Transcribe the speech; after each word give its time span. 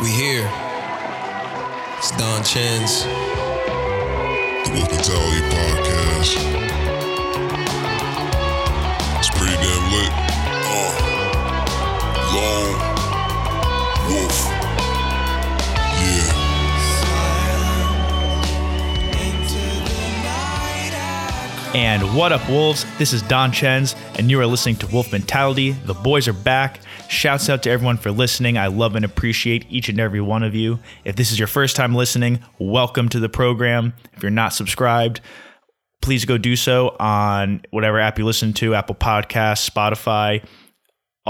We 0.00 0.08
here. 0.08 0.50
It's 1.98 2.10
Don 2.12 2.42
Chen's. 2.42 3.04
The 4.64 4.70
Wolf 4.72 4.90
Mentality 4.90 5.42
Podcast. 5.54 6.49
And 21.72 22.16
what 22.16 22.32
up, 22.32 22.48
Wolves? 22.48 22.84
This 22.98 23.12
is 23.12 23.22
Don 23.22 23.52
Chenz, 23.52 23.94
and 24.18 24.28
you 24.28 24.40
are 24.40 24.46
listening 24.46 24.74
to 24.76 24.88
Wolf 24.88 25.12
Mentality. 25.12 25.70
The 25.70 25.94
boys 25.94 26.26
are 26.26 26.32
back. 26.32 26.80
Shouts 27.08 27.48
out 27.48 27.62
to 27.62 27.70
everyone 27.70 27.96
for 27.96 28.10
listening. 28.10 28.58
I 28.58 28.66
love 28.66 28.96
and 28.96 29.04
appreciate 29.04 29.66
each 29.70 29.88
and 29.88 30.00
every 30.00 30.20
one 30.20 30.42
of 30.42 30.52
you. 30.52 30.80
If 31.04 31.14
this 31.14 31.30
is 31.30 31.38
your 31.38 31.46
first 31.46 31.76
time 31.76 31.94
listening, 31.94 32.40
welcome 32.58 33.08
to 33.10 33.20
the 33.20 33.28
program. 33.28 33.94
If 34.14 34.22
you're 34.24 34.30
not 34.30 34.52
subscribed, 34.52 35.20
please 36.02 36.24
go 36.24 36.38
do 36.38 36.56
so 36.56 36.96
on 36.98 37.62
whatever 37.70 38.00
app 38.00 38.18
you 38.18 38.24
listen 38.24 38.52
to 38.54 38.74
Apple 38.74 38.96
Podcasts, 38.96 39.70
Spotify. 39.70 40.44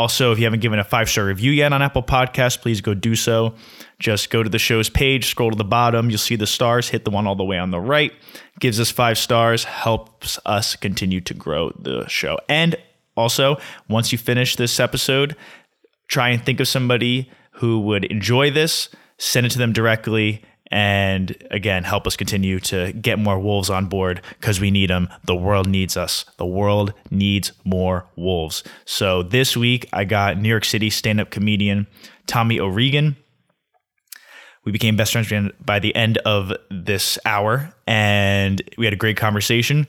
Also, 0.01 0.33
if 0.33 0.39
you 0.39 0.45
haven't 0.45 0.61
given 0.61 0.79
a 0.79 0.85
five 0.85 1.11
star 1.11 1.27
review 1.27 1.53
yet 1.53 1.75
on 1.75 1.83
Apple 1.83 2.03
Podcasts, 2.03 2.59
please 2.59 2.81
go 2.81 2.95
do 2.95 3.15
so. 3.15 3.55
Just 3.99 4.31
go 4.31 4.43
to 4.43 4.49
the 4.49 4.59
show's 4.59 4.89
page, 4.89 5.27
scroll 5.27 5.51
to 5.51 5.59
the 5.59 5.63
bottom, 5.63 6.09
you'll 6.09 6.19
see 6.19 6.37
the 6.37 6.47
stars, 6.47 6.89
hit 6.89 7.05
the 7.05 7.11
one 7.11 7.27
all 7.27 7.37
the 7.37 7.45
way 7.45 7.59
on 7.59 7.71
the 7.71 7.79
right. 7.79 8.11
Gives 8.61 8.81
us 8.81 8.91
five 8.91 9.19
stars, 9.19 9.65
helps 9.65 10.39
us 10.47 10.75
continue 10.75 11.21
to 11.21 11.35
grow 11.35 11.73
the 11.79 12.09
show. 12.09 12.39
And 12.49 12.77
also, 13.15 13.59
once 13.91 14.11
you 14.11 14.17
finish 14.17 14.57
this 14.57 14.81
episode, 14.81 15.37
try 16.09 16.31
and 16.31 16.43
think 16.43 16.61
of 16.61 16.69
somebody 16.69 17.31
who 17.57 17.81
would 17.81 18.07
enjoy 18.07 18.51
this, 18.51 18.89
send 19.19 19.45
it 19.45 19.51
to 19.51 19.59
them 19.59 19.75
directly, 19.75 20.43
and 20.71 21.37
again, 21.51 21.83
help 21.83 22.07
us 22.07 22.17
continue 22.17 22.61
to 22.61 22.93
get 22.93 23.19
more 23.19 23.39
wolves 23.39 23.71
on 23.71 23.87
board 23.87 24.23
because 24.39 24.61
we 24.61 24.71
need 24.71 24.91
them. 24.91 25.09
The 25.25 25.35
world 25.35 25.69
needs 25.69 25.97
us. 25.97 26.25
The 26.37 26.47
world 26.47 26.95
needs 27.11 27.53
more 27.65 28.07
wolves. 28.17 28.63
So 28.85 29.23
this 29.23 29.57
week, 29.57 29.89
I 29.93 30.05
got 30.05 30.39
New 30.39 30.49
York 30.49 30.65
City 30.65 30.89
stand 30.89 31.21
up 31.21 31.31
comedian 31.31 31.89
Tommy 32.27 32.61
O'Regan. 32.61 33.17
We 34.65 34.73
became 34.73 34.95
best 34.95 35.13
friends 35.13 35.53
by 35.65 35.79
the 35.79 35.95
end 35.97 36.19
of 36.19 36.53
this 36.71 37.19
hour, 37.25 37.75
and 37.87 38.63
we 38.79 38.85
had 38.85 38.93
a 38.93 38.97
great 38.97 39.17
conversation. 39.17 39.89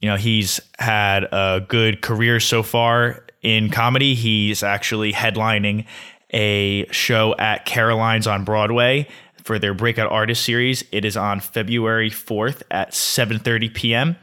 You 0.00 0.08
know, 0.08 0.16
he's 0.16 0.60
had 0.78 1.24
a 1.24 1.64
good 1.66 2.02
career 2.02 2.40
so 2.40 2.62
far 2.62 3.26
in 3.42 3.68
comedy. 3.70 4.14
He's 4.14 4.62
actually 4.62 5.12
headlining 5.12 5.86
a 6.32 6.86
show 6.90 7.34
at 7.38 7.66
Caroline's 7.66 8.26
on 8.26 8.44
Broadway 8.44 9.08
for 9.46 9.60
their 9.60 9.74
breakout 9.74 10.10
artist 10.10 10.44
series. 10.44 10.84
It 10.90 11.04
is 11.04 11.16
on 11.16 11.38
February 11.38 12.10
4th 12.10 12.62
at 12.70 12.90
7:30 12.90 13.72
p.m. 13.72 14.16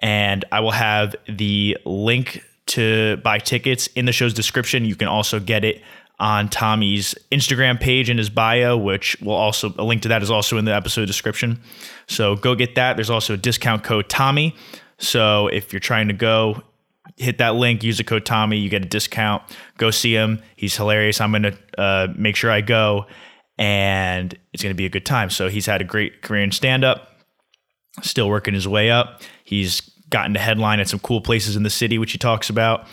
and 0.00 0.44
I 0.50 0.60
will 0.60 0.72
have 0.72 1.14
the 1.28 1.78
link 1.84 2.42
to 2.66 3.16
buy 3.18 3.38
tickets 3.38 3.86
in 3.94 4.04
the 4.04 4.12
show's 4.12 4.34
description. 4.34 4.84
You 4.84 4.96
can 4.96 5.08
also 5.08 5.38
get 5.38 5.64
it 5.64 5.80
on 6.18 6.48
Tommy's 6.48 7.14
Instagram 7.30 7.80
page 7.80 8.10
in 8.10 8.18
his 8.18 8.28
bio, 8.28 8.76
which 8.76 9.16
will 9.20 9.34
also 9.34 9.72
a 9.78 9.84
link 9.84 10.02
to 10.02 10.08
that 10.08 10.22
is 10.22 10.30
also 10.30 10.58
in 10.58 10.64
the 10.64 10.74
episode 10.74 11.06
description. 11.06 11.60
So 12.08 12.34
go 12.34 12.56
get 12.56 12.74
that. 12.74 12.96
There's 12.96 13.10
also 13.10 13.34
a 13.34 13.36
discount 13.36 13.84
code 13.84 14.08
Tommy. 14.08 14.56
So 14.98 15.46
if 15.46 15.72
you're 15.72 15.78
trying 15.78 16.08
to 16.08 16.14
go, 16.14 16.64
hit 17.16 17.38
that 17.38 17.54
link, 17.54 17.84
use 17.84 17.98
the 17.98 18.04
code 18.04 18.26
Tommy, 18.26 18.58
you 18.58 18.68
get 18.68 18.84
a 18.84 18.88
discount. 18.88 19.44
Go 19.76 19.92
see 19.92 20.12
him. 20.12 20.42
He's 20.56 20.76
hilarious. 20.76 21.20
I'm 21.20 21.30
gonna 21.30 21.56
uh, 21.78 22.08
make 22.16 22.34
sure 22.34 22.50
I 22.50 22.60
go, 22.60 23.06
and 23.58 24.38
it's 24.52 24.62
gonna 24.62 24.74
be 24.74 24.86
a 24.86 24.90
good 24.90 25.04
time. 25.04 25.30
So 25.30 25.48
he's 25.48 25.66
had 25.66 25.80
a 25.80 25.84
great 25.84 26.22
career 26.22 26.42
in 26.42 26.52
stand 26.52 26.84
up, 26.84 27.12
still 28.02 28.28
working 28.28 28.54
his 28.54 28.68
way 28.68 28.90
up. 28.90 29.22
He's 29.44 29.80
gotten 30.10 30.34
to 30.34 30.40
headline 30.40 30.80
at 30.80 30.88
some 30.88 31.00
cool 31.00 31.20
places 31.20 31.56
in 31.56 31.62
the 31.64 31.70
city, 31.70 31.98
which 31.98 32.12
he 32.12 32.18
talks 32.18 32.48
about. 32.48 32.86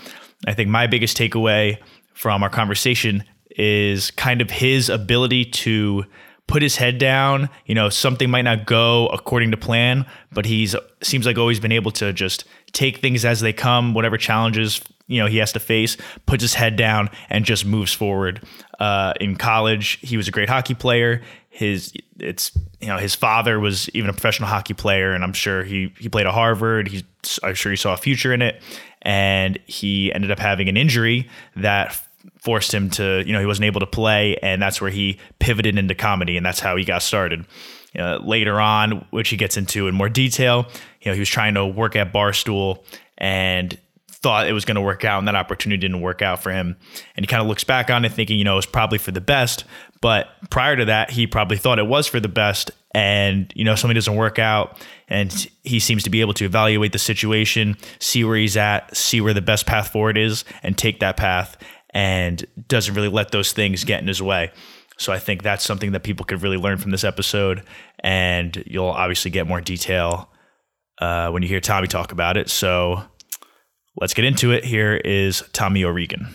I 0.48 0.54
think 0.54 0.70
my 0.70 0.88
biggest 0.88 1.18
takeaway 1.18 1.78
from 2.14 2.44
our 2.44 2.50
conversation 2.50 3.24
is 3.52 4.12
kind 4.12 4.42
of 4.42 4.50
his 4.50 4.90
ability 4.90 5.46
to 5.46 6.04
put 6.48 6.62
his 6.62 6.76
head 6.76 6.98
down. 6.98 7.50
You 7.66 7.76
know, 7.76 7.90
something 7.90 8.30
might 8.30 8.44
not 8.44 8.66
go 8.66 9.08
according 9.08 9.52
to 9.52 9.58
plan, 9.58 10.06
but 10.32 10.46
he's 10.46 10.76
seems 11.02 11.26
like 11.26 11.38
always 11.38 11.60
been 11.60 11.72
able 11.72 11.92
to 11.92 12.12
just 12.12 12.46
take 12.74 12.98
things 12.98 13.24
as 13.24 13.40
they 13.40 13.54
come, 13.54 13.94
whatever 13.94 14.18
challenges 14.18 14.82
you 15.08 15.20
know 15.20 15.28
he 15.28 15.38
has 15.38 15.52
to 15.54 15.60
face, 15.60 15.98
puts 16.26 16.42
his 16.42 16.54
head 16.54 16.76
down 16.76 17.10
and 17.30 17.46
just 17.46 17.66
moves 17.66 17.94
forward. 17.94 18.44
Uh, 18.80 19.14
in 19.20 19.36
college, 19.36 20.00
he 20.02 20.18
was 20.18 20.28
a 20.28 20.32
great 20.32 20.50
hockey 20.50 20.74
player. 20.74 21.22
His 21.50 21.94
it's 22.20 22.52
you 22.80 22.88
know 22.88 22.98
his 22.98 23.16
father 23.16 23.60
was 23.60 23.90
even 23.90 24.10
a 24.10 24.14
professional 24.14 24.50
hockey 24.50 24.74
player, 24.74 25.14
and 25.14 25.24
I'm 25.24 25.34
sure 25.34 25.64
he 25.64 25.94
he 26.00 26.10
played 26.10 26.28
at 26.28 26.34
Harvard. 26.34 26.88
He's 26.88 27.04
I'm 27.44 27.56
sure 27.56 27.72
he 27.72 27.78
saw 27.78 27.94
a 27.94 27.98
future 27.98 28.34
in 28.34 28.42
it, 28.42 28.62
and 29.02 29.60
he 29.66 30.12
ended 30.14 30.32
up 30.32 30.40
having 30.40 30.70
an 30.70 30.78
injury 30.78 31.30
that 31.56 32.02
forced 32.40 32.74
him 32.74 32.90
to, 32.92 33.24
you 33.26 33.34
know, 33.34 33.40
he 33.40 33.46
wasn't 33.46 33.66
able 33.66 33.80
to 33.80 33.88
play, 33.88 34.38
and 34.38 34.62
that's 34.62 34.82
where 34.82 34.90
he 34.90 35.20
pivoted 35.40 35.78
into 35.78 35.96
comedy, 35.96 36.38
and 36.38 36.46
that's 36.46 36.60
how 36.60 36.76
he 36.76 36.84
got 36.84 37.02
started. 37.02 37.46
Uh, 37.98 38.18
later 38.18 38.60
on, 38.60 39.06
which 39.12 39.30
he 39.30 39.38
gets 39.38 39.56
into 39.56 39.88
in 39.88 39.96
more 39.96 40.10
detail, 40.10 40.68
you 41.02 41.10
know, 41.10 41.14
he 41.14 41.20
was 41.20 41.30
trying 41.30 41.54
to 41.54 41.66
work 41.66 41.96
at 41.96 42.12
Barstool 42.12 42.84
and 43.18 43.80
thought 44.26 44.48
it 44.48 44.54
was 44.54 44.66
going 44.66 44.74
to 44.74 44.82
work 44.82 45.06
out, 45.06 45.20
and 45.20 45.28
that 45.28 45.36
opportunity 45.36 45.80
didn't 45.80 46.02
work 46.02 46.24
out 46.24 46.42
for 46.42 46.52
him. 46.52 46.76
And 47.16 47.24
he 47.24 47.28
kind 47.28 47.44
of 47.44 47.48
looks 47.48 47.64
back 47.64 47.92
on 47.92 48.06
it 48.06 48.12
thinking, 48.12 48.40
you 48.40 48.44
know, 48.44 48.54
it 48.54 48.56
was 48.56 48.66
probably 48.66 48.98
for 48.98 49.12
the 49.12 49.22
best. 49.22 49.66
But 50.02 50.30
prior 50.50 50.76
to 50.76 50.86
that, 50.86 51.12
he 51.12 51.28
probably 51.28 51.58
thought 51.58 51.78
it 51.78 51.86
was 51.86 52.08
for 52.08 52.20
the 52.20 52.28
best. 52.28 52.72
And, 52.96 53.54
you 53.56 53.64
know, 53.64 53.76
something 53.76 53.94
doesn't 53.94 54.16
work 54.16 54.40
out. 54.40 54.84
And 55.08 55.32
he 55.62 55.80
seems 55.80 56.02
to 56.06 56.10
be 56.10 56.22
able 56.22 56.34
to 56.34 56.46
evaluate 56.46 56.92
the 56.92 56.98
situation, 56.98 57.78
see 58.00 58.24
where 58.24 58.36
he's 58.36 58.58
at, 58.58 58.98
see 58.98 59.22
where 59.22 59.36
the 59.36 59.44
best 59.44 59.68
path 59.68 59.90
forward 59.90 60.18
is, 60.18 60.44
and 60.64 60.76
take 60.76 61.02
that 61.02 61.18
path 61.18 61.56
and 61.92 62.44
doesn't 62.68 62.96
really 62.96 63.10
let 63.10 63.30
those 63.30 63.52
things 63.54 63.84
get 63.84 64.02
in 64.02 64.08
his 64.08 64.24
way. 64.24 64.52
So 64.98 65.14
I 65.14 65.20
think 65.20 65.44
that's 65.44 65.64
something 65.64 65.92
that 65.92 66.02
people 66.02 66.26
could 66.26 66.42
really 66.42 66.58
learn 66.58 66.80
from 66.80 66.90
this 66.90 67.04
episode, 67.04 67.62
and 68.00 68.64
you'll 68.66 68.86
obviously 68.86 69.30
get 69.30 69.46
more 69.46 69.62
detail 69.62 70.32
uh, 71.00 71.30
when 71.30 71.44
you 71.44 71.48
hear 71.48 71.60
Tommy 71.62 71.88
talk 71.88 72.12
about 72.12 72.38
it. 72.38 72.50
So 72.50 73.04
let's 73.96 74.14
get 74.14 74.26
into 74.26 74.52
it. 74.52 74.64
Here 74.64 74.96
is 74.96 75.44
Tommy 75.54 75.84
O'Regan. 75.84 76.28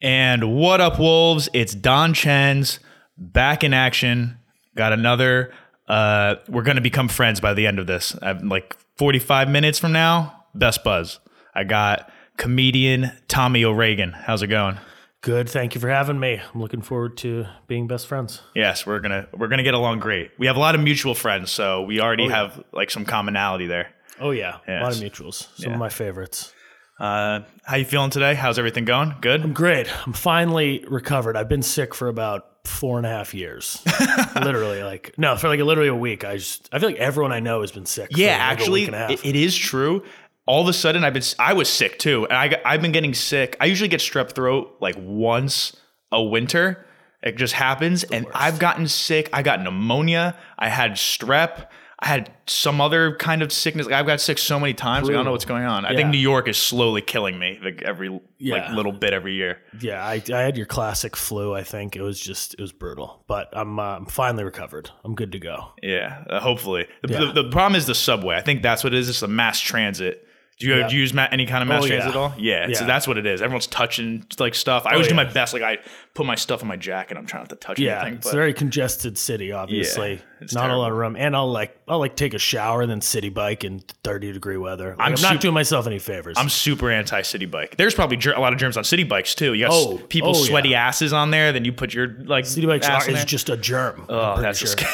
And 0.00 0.54
what 0.54 0.80
up, 0.80 0.98
Wolves? 0.98 1.48
It's 1.52 1.74
Don 1.74 2.14
Chen's 2.14 2.78
back 3.16 3.64
in 3.64 3.74
action. 3.74 4.38
Got 4.76 4.92
another 4.92 5.52
uh, 5.88 6.36
we're 6.48 6.62
going 6.62 6.76
to 6.76 6.82
become 6.82 7.08
friends 7.08 7.40
by 7.40 7.54
the 7.54 7.66
end 7.66 7.78
of 7.78 7.86
this. 7.86 8.16
I'm 8.20 8.48
like 8.48 8.76
45 8.96 9.48
minutes 9.48 9.78
from 9.78 9.92
now, 9.92 10.44
best 10.54 10.84
buzz. 10.84 11.18
I 11.54 11.64
got 11.64 12.12
comedian 12.36 13.10
Tommy 13.26 13.64
O'Regan. 13.64 14.12
How's 14.12 14.42
it 14.42 14.48
going? 14.48 14.78
Good. 15.20 15.48
Thank 15.48 15.74
you 15.74 15.80
for 15.80 15.88
having 15.88 16.20
me. 16.20 16.40
I'm 16.54 16.60
looking 16.60 16.80
forward 16.80 17.16
to 17.18 17.46
being 17.66 17.88
best 17.88 18.06
friends. 18.06 18.40
Yes, 18.54 18.86
we're 18.86 19.00
gonna 19.00 19.26
we're 19.36 19.48
gonna 19.48 19.64
get 19.64 19.74
along 19.74 19.98
great. 19.98 20.30
We 20.38 20.46
have 20.46 20.56
a 20.56 20.60
lot 20.60 20.74
of 20.76 20.80
mutual 20.80 21.14
friends, 21.14 21.50
so 21.50 21.82
we 21.82 22.00
already 22.00 22.24
oh, 22.24 22.28
yeah. 22.28 22.36
have 22.36 22.64
like 22.72 22.90
some 22.90 23.04
commonality 23.04 23.66
there. 23.66 23.88
Oh 24.20 24.30
yeah, 24.30 24.58
yes. 24.68 24.80
a 24.80 24.84
lot 24.84 24.92
of 24.92 24.98
mutuals. 24.98 25.48
Some 25.56 25.70
yeah. 25.70 25.72
of 25.72 25.78
my 25.78 25.88
favorites. 25.88 26.52
Uh, 27.00 27.40
how 27.64 27.76
you 27.76 27.84
feeling 27.84 28.10
today? 28.10 28.34
How's 28.34 28.58
everything 28.58 28.84
going? 28.84 29.14
Good. 29.20 29.42
I'm 29.42 29.52
great. 29.52 29.88
I'm 30.06 30.12
finally 30.12 30.84
recovered. 30.88 31.36
I've 31.36 31.48
been 31.48 31.62
sick 31.62 31.94
for 31.94 32.08
about 32.08 32.66
four 32.66 32.98
and 32.98 33.06
a 33.06 33.10
half 33.10 33.34
years. 33.34 33.84
literally, 34.36 34.82
like 34.82 35.14
no, 35.16 35.36
for 35.36 35.48
like 35.48 35.60
literally 35.60 35.88
a 35.88 35.94
week. 35.94 36.24
I 36.24 36.36
just 36.36 36.68
I 36.72 36.78
feel 36.78 36.90
like 36.90 36.98
everyone 36.98 37.32
I 37.32 37.40
know 37.40 37.60
has 37.60 37.72
been 37.72 37.86
sick. 37.86 38.10
Yeah, 38.12 38.32
like 38.32 38.40
actually, 38.40 38.84
it, 38.84 39.24
it 39.24 39.36
is 39.36 39.56
true. 39.56 40.04
All 40.48 40.62
of 40.62 40.68
a 40.68 40.72
sudden, 40.72 41.04
I've 41.04 41.12
been 41.12 41.22
I 41.38 41.52
was 41.52 41.68
sick 41.68 41.98
too, 41.98 42.26
and 42.26 42.36
I 42.36 42.60
I've 42.64 42.82
been 42.82 42.92
getting 42.92 43.14
sick. 43.14 43.56
I 43.60 43.66
usually 43.66 43.88
get 43.88 44.00
strep 44.00 44.32
throat 44.32 44.76
like 44.80 44.96
once 44.98 45.76
a 46.10 46.22
winter. 46.22 46.86
It 47.22 47.36
just 47.36 47.54
happens, 47.54 48.04
and. 48.04 48.26
I've 48.32 48.58
gotten 48.58 48.88
sick. 48.88 49.28
I 49.32 49.42
got 49.42 49.62
pneumonia. 49.62 50.36
I 50.58 50.68
had 50.68 50.92
strep. 50.92 51.68
I 52.00 52.06
had 52.06 52.30
some 52.46 52.80
other 52.80 53.16
kind 53.16 53.42
of 53.42 53.52
sickness. 53.52 53.86
Like 53.86 53.96
I've 53.96 54.06
got 54.06 54.20
sick 54.20 54.38
so 54.38 54.60
many 54.60 54.72
times. 54.72 55.08
Like, 55.08 55.14
I 55.14 55.16
don't 55.16 55.24
know 55.24 55.32
what's 55.32 55.44
going 55.44 55.64
on. 55.64 55.84
I 55.84 55.96
think 55.96 56.10
New 56.10 56.18
York 56.18 56.46
is 56.46 56.56
slowly 56.56 57.02
killing 57.02 57.36
me, 57.40 57.58
like 57.60 57.82
every 57.82 58.20
yeah. 58.38 58.54
like 58.54 58.70
little 58.70 58.92
bit 58.92 59.12
every 59.12 59.34
year. 59.34 59.58
Yeah, 59.80 60.04
I, 60.04 60.22
I 60.32 60.40
had 60.42 60.56
your 60.56 60.66
classic 60.66 61.16
flu. 61.16 61.54
I 61.54 61.64
think 61.64 61.96
it 61.96 62.02
was 62.02 62.20
just 62.20 62.54
it 62.54 62.60
was 62.60 62.70
brutal, 62.70 63.24
but 63.26 63.48
I'm 63.52 63.80
uh, 63.80 63.96
I'm 63.96 64.06
finally 64.06 64.44
recovered. 64.44 64.90
I'm 65.02 65.16
good 65.16 65.32
to 65.32 65.40
go. 65.40 65.72
Yeah, 65.82 66.22
uh, 66.30 66.38
hopefully. 66.38 66.86
The, 67.02 67.12
yeah. 67.12 67.18
the, 67.18 67.42
the, 67.42 67.50
problem 67.50 67.74
is 67.74 67.86
the 67.86 67.96
subway. 67.96 68.36
I 68.36 68.42
think 68.42 68.62
that's 68.62 68.84
what 68.84 68.94
it 68.94 68.98
is. 68.98 69.08
It's 69.08 69.20
the 69.20 69.26
mass 69.26 69.58
transit. 69.58 70.27
Do 70.58 70.66
you, 70.66 70.74
Yeah. 70.76 70.88
do 70.88 70.94
you 70.96 71.02
use 71.02 71.14
ma- 71.14 71.28
any 71.30 71.46
kind 71.46 71.62
of 71.62 71.68
mass 71.68 71.84
Oh, 71.84 71.86
yeah. 71.86 72.08
at 72.08 72.16
all? 72.16 72.34
Yeah, 72.36 72.72
so 72.72 72.84
that's 72.84 73.06
what 73.06 73.16
it 73.16 73.26
is. 73.26 73.40
Everyone's 73.40 73.68
touching 73.68 74.26
like 74.40 74.54
stuff. 74.56 74.86
I 74.86 74.92
always 74.92 75.06
do 75.06 75.12
oh, 75.14 75.16
my 75.16 75.24
best. 75.24 75.54
Like 75.54 75.62
I 75.62 75.78
put 76.14 76.26
my 76.26 76.34
stuff 76.34 76.62
in 76.62 76.68
my 76.68 76.76
jacket. 76.76 77.16
I'm 77.16 77.26
trying 77.26 77.42
not 77.42 77.50
to 77.50 77.56
touch 77.56 77.78
Yeah, 77.78 78.00
anything. 78.00 78.14
it's 78.18 78.26
But 78.26 78.32
a 78.34 78.36
very 78.36 78.52
congested 78.54 79.16
city. 79.16 79.52
Obviously, 79.52 80.20
it's 80.40 80.52
not 80.54 80.70
a 80.70 80.76
lot 80.76 80.90
of 80.90 80.96
room. 80.98 81.14
And 81.16 81.36
I'll 81.36 81.50
like 81.50 81.78
I'll 81.86 81.98
like 82.00 82.16
take 82.16 82.34
a 82.34 82.38
shower 82.38 82.82
and 82.82 82.90
then 82.90 83.00
Citi 83.00 83.32
Bike 83.32 83.64
in 83.64 83.80
thirty 84.02 84.32
degree 84.32 84.56
weather. 84.56 84.90
Like, 84.90 84.98
I'm 85.00 85.12
I'm, 85.12 85.16
sup- 85.16 85.32
not 85.34 85.40
doing 85.40 85.54
myself 85.54 85.86
any 85.86 85.98
favors. 85.98 86.36
I'm 86.38 86.48
super 86.48 86.90
anti 86.90 87.20
Citi 87.22 87.50
Bike. 87.50 87.76
There's 87.76 87.94
probably 87.94 88.16
ger- 88.16 88.34
a 88.34 88.40
lot 88.40 88.52
of 88.52 88.58
germs 88.58 88.76
on 88.76 88.84
Citi 88.84 89.08
Bikes 89.08 89.34
too. 89.34 89.54
You 89.54 89.66
got 89.66 89.72
s- 89.74 89.84
Oh, 89.88 89.98
people's 90.08 90.40
oh, 90.40 90.44
sweaty 90.44 90.70
yeah. 90.70 90.86
asses 90.86 91.12
on 91.12 91.30
there. 91.30 91.52
Then 91.52 91.64
you 91.64 91.72
put 91.72 91.94
your 91.94 92.08
like 92.24 92.44
Citi 92.44 92.66
Bikes 92.66 92.86
ass 92.88 93.08
are, 93.08 93.12
is 93.12 93.24
just 93.24 93.48
a 93.48 93.56
germ. 93.56 94.04
Oh, 94.08 94.40
that's 94.40 94.58
sure. 94.58 94.74
just 94.74 94.78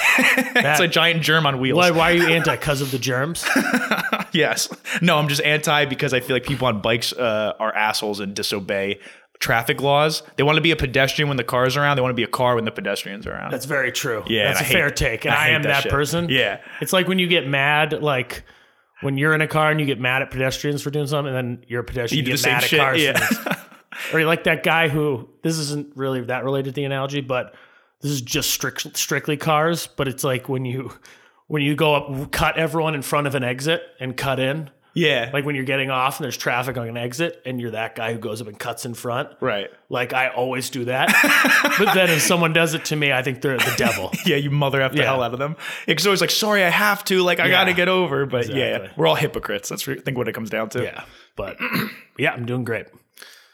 it's 0.56 0.80
a 0.80 0.88
giant 0.88 1.22
germ 1.22 1.46
on 1.46 1.58
wheels. 1.60 1.76
Why, 1.78 1.90
why 1.90 2.12
are 2.12 2.14
you 2.14 2.26
anti? 2.34 2.54
Because 2.56 2.80
of 2.80 2.90
the 2.90 2.98
germs? 2.98 3.44
Yes. 4.32 4.68
No, 5.00 5.16
I'm 5.18 5.28
just 5.28 5.40
anti 5.42 5.84
because 5.84 6.12
I 6.12 6.18
feel 6.18 6.34
like 6.34 6.42
people 6.44 6.66
on 6.66 6.80
bikes 6.80 7.12
uh, 7.12 7.52
are 7.60 7.72
assholes 7.72 8.18
and 8.18 8.34
disobey 8.34 8.98
traffic 9.40 9.80
laws. 9.82 10.22
They 10.36 10.42
want 10.42 10.56
to 10.56 10.62
be 10.62 10.70
a 10.70 10.76
pedestrian 10.76 11.28
when 11.28 11.36
the 11.36 11.44
car's 11.44 11.76
are 11.76 11.80
around. 11.82 11.96
They 11.96 12.02
want 12.02 12.12
to 12.12 12.16
be 12.16 12.22
a 12.22 12.28
car 12.28 12.54
when 12.54 12.64
the 12.64 12.70
pedestrians 12.70 13.26
are 13.26 13.32
around. 13.32 13.50
That's 13.52 13.66
very 13.66 13.92
true. 13.92 14.22
Yeah, 14.26 14.48
that's 14.48 14.60
a 14.62 14.64
fair 14.64 14.86
hate- 14.86 14.96
take, 14.96 15.24
and 15.24 15.34
I 15.34 15.46
I, 15.46 15.48
am 15.50 15.62
that 15.64 15.84
that, 15.84 15.90
person. 15.90 16.28
Yeah. 16.30 16.60
it's 16.80 16.92
like 16.92 17.08
when 17.08 17.18
you 17.18 17.26
get 17.26 17.46
mad, 17.46 18.02
like 18.02 18.44
when 19.02 19.18
you're 19.18 19.34
in 19.34 19.40
a 19.42 19.48
car 19.48 19.70
and 19.70 19.78
you 19.80 19.86
get 19.86 20.00
mad 20.00 20.22
at 20.22 20.30
pedestrians 20.30 20.80
for 20.82 20.90
doing 20.90 21.06
something, 21.06 21.34
and 21.34 21.58
then 21.58 21.64
you're 21.68 21.80
a 21.80 21.84
pedestrian, 21.84 22.24
You 22.24 22.30
you, 22.32 22.36
get 22.36 22.42
the 22.42 22.48
mad 22.50 22.62
same 22.64 22.80
at 22.80 22.84
cars. 22.84 23.00
shit, 23.00 23.18
for 23.18 23.44
this. 23.44 23.58
or 24.14 24.18
you're 24.20 24.28
like 24.28 24.44
that 24.44 24.62
guy 24.62 24.88
who 24.88 25.28
this 25.42 25.58
isn't 25.58 25.94
really 25.96 26.20
that 26.22 26.44
related 26.44 26.70
to 26.70 26.72
the 26.72 26.84
analogy, 26.84 27.20
but 27.20 27.54
this 28.00 28.10
is 28.12 28.22
just 28.22 28.50
strict, 28.50 28.96
strictly 28.96 29.36
cars. 29.36 29.86
But 29.88 30.08
it's 30.08 30.24
like 30.24 30.48
when 30.48 30.64
you 30.64 30.92
when 31.48 31.60
you 31.62 31.74
go 31.74 31.94
up, 31.94 32.30
cut 32.32 32.56
everyone 32.56 32.94
in 32.94 33.02
front 33.02 33.26
of 33.26 33.34
an 33.34 33.44
exit 33.44 33.82
and 34.00 34.16
cut 34.16 34.38
in. 34.40 34.70
Yeah. 34.94 35.30
Like 35.32 35.44
when 35.44 35.54
you're 35.56 35.64
getting 35.64 35.90
off 35.90 36.18
and 36.18 36.24
there's 36.24 36.36
traffic 36.36 36.76
on 36.76 36.88
an 36.88 36.96
exit, 36.96 37.42
and 37.44 37.60
you're 37.60 37.72
that 37.72 37.94
guy 37.96 38.12
who 38.12 38.18
goes 38.18 38.40
up 38.40 38.46
and 38.48 38.58
cuts 38.58 38.86
in 38.86 38.94
front. 38.94 39.28
right. 39.40 39.68
Like 39.88 40.12
I 40.12 40.28
always 40.28 40.70
do 40.70 40.84
that. 40.86 41.08
but 41.78 41.94
then 41.94 42.10
if 42.10 42.22
someone 42.22 42.52
does 42.52 42.74
it 42.74 42.84
to 42.86 42.96
me, 42.96 43.12
I 43.12 43.22
think 43.22 43.42
they're 43.42 43.58
the 43.58 43.74
devil. 43.76 44.10
Yeah, 44.26 44.36
you 44.36 44.50
mother 44.50 44.80
f 44.80 44.92
the 44.92 44.98
Yeah. 44.98 45.04
hell 45.04 45.22
out 45.22 45.32
of 45.34 45.38
them. 45.38 45.56
It's 45.86 46.06
always 46.06 46.20
like, 46.20 46.30
sorry, 46.30 46.64
I 46.64 46.70
have 46.70 47.04
to. 47.04 47.22
Like, 47.22 47.40
I 47.40 47.48
got 47.50 47.64
to 47.64 47.74
get 47.74 47.88
over. 47.88 48.24
But 48.26 48.48
yeah, 48.48 48.88
we're 48.96 49.06
all 49.06 49.14
hypocrites. 49.16 49.68
That's 49.68 49.86
I 49.88 49.96
think 49.96 50.16
what 50.16 50.28
it 50.28 50.32
comes 50.32 50.48
down 50.50 50.68
to. 50.70 50.82
Yeah. 50.82 51.04
But 51.36 51.58
yeah, 52.18 52.32
I'm 52.32 52.46
doing 52.46 52.64
great. 52.64 52.86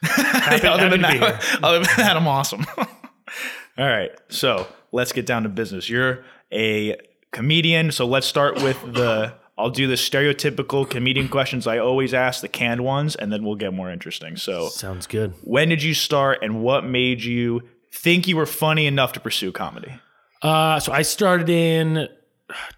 other, 0.19 0.89
than 0.89 1.01
happy 1.01 1.19
to 1.19 1.25
be 1.25 1.27
that, 1.27 1.59
other 1.63 1.79
than 1.81 1.97
that, 1.97 2.17
I'm 2.17 2.27
awesome. 2.29 2.65
all 2.79 2.87
right. 3.89 4.11
So 4.29 4.67
let's 4.93 5.13
get 5.13 5.27
down 5.27 5.43
to 5.43 5.49
business. 5.49 5.89
You're 5.91 6.25
a 6.53 6.97
comedian. 7.33 7.91
So 7.93 8.07
let's 8.07 8.27
start 8.27 8.63
with 8.63 8.81
the. 8.95 9.35
I'll 9.61 9.71
do 9.71 9.87
the 9.87 9.95
stereotypical 9.95 10.89
comedian 10.89 11.29
questions 11.29 11.67
I 11.67 11.79
always 11.79 12.13
ask, 12.15 12.41
the 12.41 12.49
canned 12.49 12.83
ones, 12.85 13.15
and 13.17 13.33
then 13.33 13.45
we'll 13.45 13.57
get 13.57 13.73
more 13.73 13.91
interesting. 13.91 14.37
So, 14.37 14.69
Sounds 14.69 15.07
good. 15.07 15.35
when 15.43 15.69
did 15.69 15.83
you 15.83 15.95
start, 15.95 16.39
and 16.43 16.63
what 16.63 16.85
made 16.85 17.23
you 17.23 17.63
think 17.93 18.27
you 18.29 18.37
were 18.37 18.47
funny 18.47 18.87
enough 18.87 19.13
to 19.15 19.21
pursue 19.21 19.53
comedy? 19.53 19.93
Uh, 20.43 20.81
so 20.81 20.93
I 20.93 21.03
started 21.03 21.49
in 21.49 22.09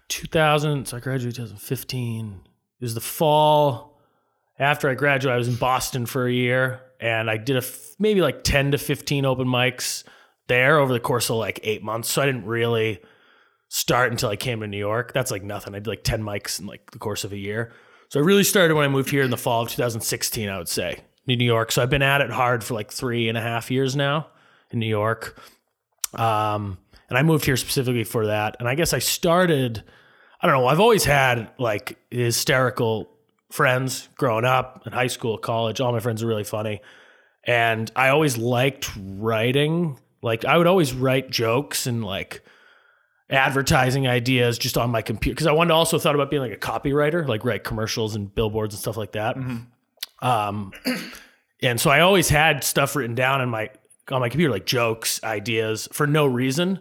2000. 0.09 0.87
So 0.87 0.97
I 0.97 0.99
graduated 0.99 1.35
2015. 1.35 2.41
It 2.79 2.83
was 2.83 2.93
the 2.95 3.01
fall 3.01 3.99
after 4.59 4.89
I 4.89 4.93
graduated. 4.95 5.33
I 5.35 5.37
was 5.37 5.47
in 5.47 5.55
Boston 5.55 6.05
for 6.05 6.27
a 6.27 6.31
year, 6.31 6.81
and 6.99 7.29
I 7.29 7.37
did 7.37 7.55
a 7.55 7.59
f- 7.59 7.95
maybe 7.99 8.21
like 8.21 8.43
10 8.43 8.71
to 8.71 8.77
15 8.77 9.25
open 9.25 9.47
mics 9.47 10.03
there 10.47 10.77
over 10.77 10.91
the 10.91 10.99
course 10.99 11.29
of 11.29 11.37
like 11.37 11.59
eight 11.63 11.83
months. 11.83 12.09
So 12.09 12.21
I 12.21 12.25
didn't 12.25 12.45
really 12.45 12.99
start 13.73 14.11
until 14.11 14.29
I 14.29 14.35
came 14.35 14.59
to 14.61 14.67
New 14.67 14.77
York. 14.77 15.13
That's 15.13 15.31
like 15.31 15.41
nothing. 15.41 15.73
I 15.73 15.79
did 15.79 15.87
like 15.87 16.03
10 16.03 16.21
mics 16.21 16.59
in 16.59 16.67
like 16.67 16.91
the 16.91 16.99
course 16.99 17.23
of 17.23 17.33
a 17.33 17.37
year. 17.37 17.73
So 18.09 18.19
I 18.19 18.23
really 18.23 18.43
started 18.43 18.75
when 18.75 18.85
I 18.85 18.87
moved 18.87 19.09
here 19.09 19.23
in 19.23 19.31
the 19.31 19.37
fall 19.37 19.63
of 19.63 19.69
2016, 19.69 20.47
I 20.47 20.59
would 20.59 20.69
say, 20.69 20.99
in 21.25 21.39
New 21.39 21.43
York. 21.43 21.71
So 21.71 21.81
I've 21.81 21.89
been 21.89 22.03
at 22.03 22.21
it 22.21 22.29
hard 22.29 22.63
for 22.63 22.75
like 22.75 22.91
three 22.91 23.29
and 23.29 23.37
a 23.37 23.41
half 23.41 23.71
years 23.71 23.95
now 23.95 24.27
in 24.69 24.77
New 24.77 24.85
York. 24.85 25.41
Um, 26.13 26.77
and 27.09 27.17
I 27.17 27.23
moved 27.23 27.45
here 27.45 27.57
specifically 27.57 28.03
for 28.03 28.27
that. 28.27 28.57
And 28.59 28.69
I 28.69 28.75
guess 28.75 28.93
I 28.93 28.99
started, 28.99 29.83
I 30.39 30.45
don't 30.45 30.55
know, 30.55 30.67
I've 30.67 30.79
always 30.79 31.03
had 31.03 31.49
like 31.57 31.97
hysterical 32.11 33.09
friends 33.49 34.07
growing 34.17 34.45
up 34.45 34.83
in 34.85 34.93
high 34.93 35.07
school, 35.07 35.39
college. 35.39 35.81
All 35.81 35.91
my 35.91 35.99
friends 35.99 36.21
are 36.21 36.27
really 36.27 36.43
funny. 36.43 36.79
And 37.43 37.91
I 37.95 38.09
always 38.09 38.37
liked 38.37 38.91
writing. 38.95 39.97
Like 40.21 40.45
I 40.45 40.59
would 40.59 40.67
always 40.67 40.93
write 40.93 41.31
jokes 41.31 41.87
and 41.87 42.05
like 42.05 42.43
advertising 43.29 44.07
ideas 44.07 44.57
just 44.57 44.77
on 44.77 44.91
my 44.91 45.01
computer 45.01 45.35
because 45.35 45.47
I 45.47 45.51
wanted 45.53 45.69
to 45.69 45.75
also 45.75 45.97
thought 45.97 46.15
about 46.15 46.29
being 46.29 46.41
like 46.41 46.51
a 46.51 46.57
copywriter, 46.57 47.27
like 47.27 47.45
write 47.45 47.63
commercials 47.63 48.15
and 48.15 48.33
billboards 48.33 48.73
and 48.73 48.81
stuff 48.81 48.97
like 48.97 49.13
that. 49.13 49.37
Um, 50.21 50.71
and 51.61 51.79
so 51.79 51.89
I 51.89 52.01
always 52.01 52.29
had 52.29 52.63
stuff 52.63 52.95
written 52.95 53.15
down 53.15 53.41
in 53.41 53.49
my 53.49 53.69
on 54.11 54.19
my 54.19 54.29
computer, 54.29 54.51
like 54.51 54.65
jokes, 54.65 55.23
ideas 55.23 55.87
for 55.91 56.05
no 56.05 56.25
reason. 56.25 56.79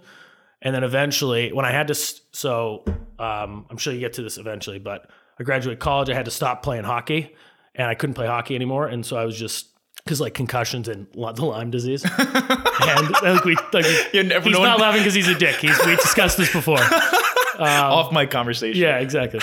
And 0.60 0.74
then 0.74 0.84
eventually, 0.84 1.52
when 1.52 1.64
I 1.64 1.72
had 1.72 1.88
to, 1.88 1.94
so 1.94 2.84
um, 3.18 3.66
I'm 3.68 3.76
sure 3.76 3.92
you 3.92 4.00
get 4.00 4.12
to 4.14 4.22
this 4.22 4.38
eventually, 4.38 4.78
but 4.78 5.10
I 5.38 5.42
graduated 5.42 5.80
college, 5.80 6.08
I 6.08 6.14
had 6.14 6.26
to 6.26 6.30
stop 6.30 6.62
playing 6.62 6.84
hockey, 6.84 7.34
and 7.74 7.88
I 7.88 7.94
couldn't 7.94 8.14
play 8.14 8.26
hockey 8.26 8.54
anymore, 8.54 8.86
and 8.86 9.04
so 9.04 9.16
I 9.16 9.24
was 9.24 9.36
just 9.36 9.71
because 10.04 10.20
like 10.20 10.34
concussions 10.34 10.88
and 10.88 11.06
the 11.12 11.18
Lyme 11.44 11.70
disease, 11.70 12.04
and 12.18 13.10
like 13.22 13.44
we, 13.44 13.54
like 13.72 13.84
we- 13.84 14.06
You 14.12 14.22
never 14.24 14.48
he's 14.48 14.56
know 14.58 14.64
not 14.64 14.80
laughing 14.80 15.00
because 15.00 15.14
he's 15.14 15.28
a 15.28 15.34
dick. 15.38 15.56
He's 15.56 15.78
we 15.86 15.96
discussed 15.96 16.36
this 16.38 16.52
before. 16.52 16.78
Off 17.58 18.12
my 18.12 18.26
conversation. 18.26 18.80
Yeah, 18.80 18.98
exactly. 18.98 19.40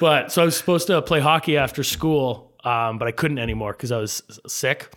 but 0.00 0.32
so 0.32 0.42
I 0.42 0.44
was 0.44 0.56
supposed 0.56 0.86
to 0.88 1.00
play 1.02 1.20
hockey 1.20 1.56
after 1.56 1.84
school, 1.84 2.52
um, 2.64 2.98
but 2.98 3.06
I 3.06 3.12
couldn't 3.12 3.38
anymore 3.38 3.72
because 3.72 3.92
I 3.92 3.98
was 3.98 4.22
sick. 4.46 4.92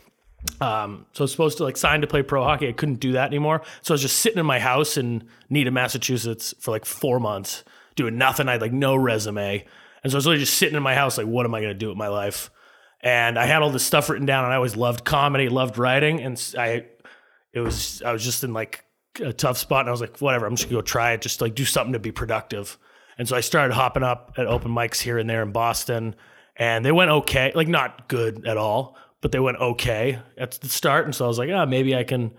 Um, 0.60 1.06
so 1.14 1.22
I 1.22 1.26
was 1.26 1.32
supposed 1.32 1.58
to 1.60 1.64
like 1.64 1.78
sign 1.78 2.02
to 2.02 2.08
play 2.08 2.22
pro 2.24 2.44
hockey. 2.44 2.68
I 2.68 2.72
couldn't 2.72 2.96
do 3.00 3.14
that 3.14 3.28
anymore. 3.28 3.62
So 3.82 3.94
I 3.94 3.96
was 3.96 4.02
just 4.02 4.18
sitting 4.20 4.40
in 4.40 4.46
my 4.46 4.60
house 4.60 4.98
in 4.98 5.24
Needham, 5.50 5.74
Massachusetts 5.76 6.54
for 6.60 6.72
like 6.72 6.86
four 6.86 7.20
months, 7.20 7.64
doing 7.96 8.18
nothing. 8.18 8.50
I 8.50 8.54
had 8.54 8.62
like 8.62 8.74
no 8.74 8.96
resume. 8.96 9.64
And 10.04 10.12
so 10.12 10.16
I 10.16 10.18
was 10.18 10.26
really 10.26 10.40
just 10.40 10.58
sitting 10.58 10.76
in 10.76 10.84
my 10.84 10.96
house, 10.96 11.18
like, 11.18 11.28
what 11.28 11.46
am 11.46 11.54
I 11.56 11.62
going 11.62 11.72
to 11.74 11.78
do 11.80 11.88
with 11.88 11.98
my 11.98 12.10
life? 12.10 12.50
And 13.04 13.38
I 13.38 13.46
had 13.46 13.62
all 13.62 13.70
this 13.70 13.86
stuff 13.86 14.10
written 14.10 14.26
down 14.26 14.46
and 14.46 14.54
I 14.54 14.56
always 14.56 14.78
loved 14.78 15.04
comedy, 15.04 15.50
loved 15.50 15.78
writing. 15.78 16.22
And 16.22 16.42
I, 16.58 16.86
it 17.52 17.60
was, 17.60 18.02
I 18.02 18.14
was 18.14 18.24
just 18.24 18.46
in 18.46 18.54
like 18.54 18.86
a 19.20 19.34
tough 19.34 19.58
spot 19.58 19.82
and 19.82 19.90
I 19.90 19.92
was 19.92 20.00
like, 20.02 20.18
whatever, 20.20 20.46
I'm 20.46 20.56
just 20.56 20.70
gonna 20.70 20.80
go 20.80 20.82
try 20.82 21.12
it, 21.12 21.22
just 21.22 21.42
like 21.42 21.54
do 21.54 21.66
something 21.66 21.94
to 21.94 22.00
be 22.00 22.14
productive. 22.14 22.78
And 23.18 23.28
so 23.28 23.36
I 23.36 23.42
started 23.42 23.74
hopping 23.74 24.04
up 24.04 24.34
at 24.38 24.48
open 24.48 24.72
mics 24.72 25.02
here 25.02 25.18
and 25.18 25.30
there 25.30 25.44
in 25.44 25.52
Boston 25.52 26.16
and 26.56 26.86
they 26.86 26.92
went 26.92 27.12
okay, 27.12 27.52
like 27.54 27.68
not 27.68 28.08
good 28.08 28.48
at 28.48 28.58
all, 28.58 28.98
but 29.22 29.32
they 29.34 29.40
went 29.40 29.58
okay 29.58 30.20
at 30.38 30.52
the 30.52 30.70
start. 30.70 31.06
And 31.06 31.14
so 31.14 31.26
I 31.26 31.28
was 31.28 31.38
like, 31.38 31.50
ah, 31.54 31.66
maybe 31.66 31.96
I 31.96 32.06
can 32.06 32.32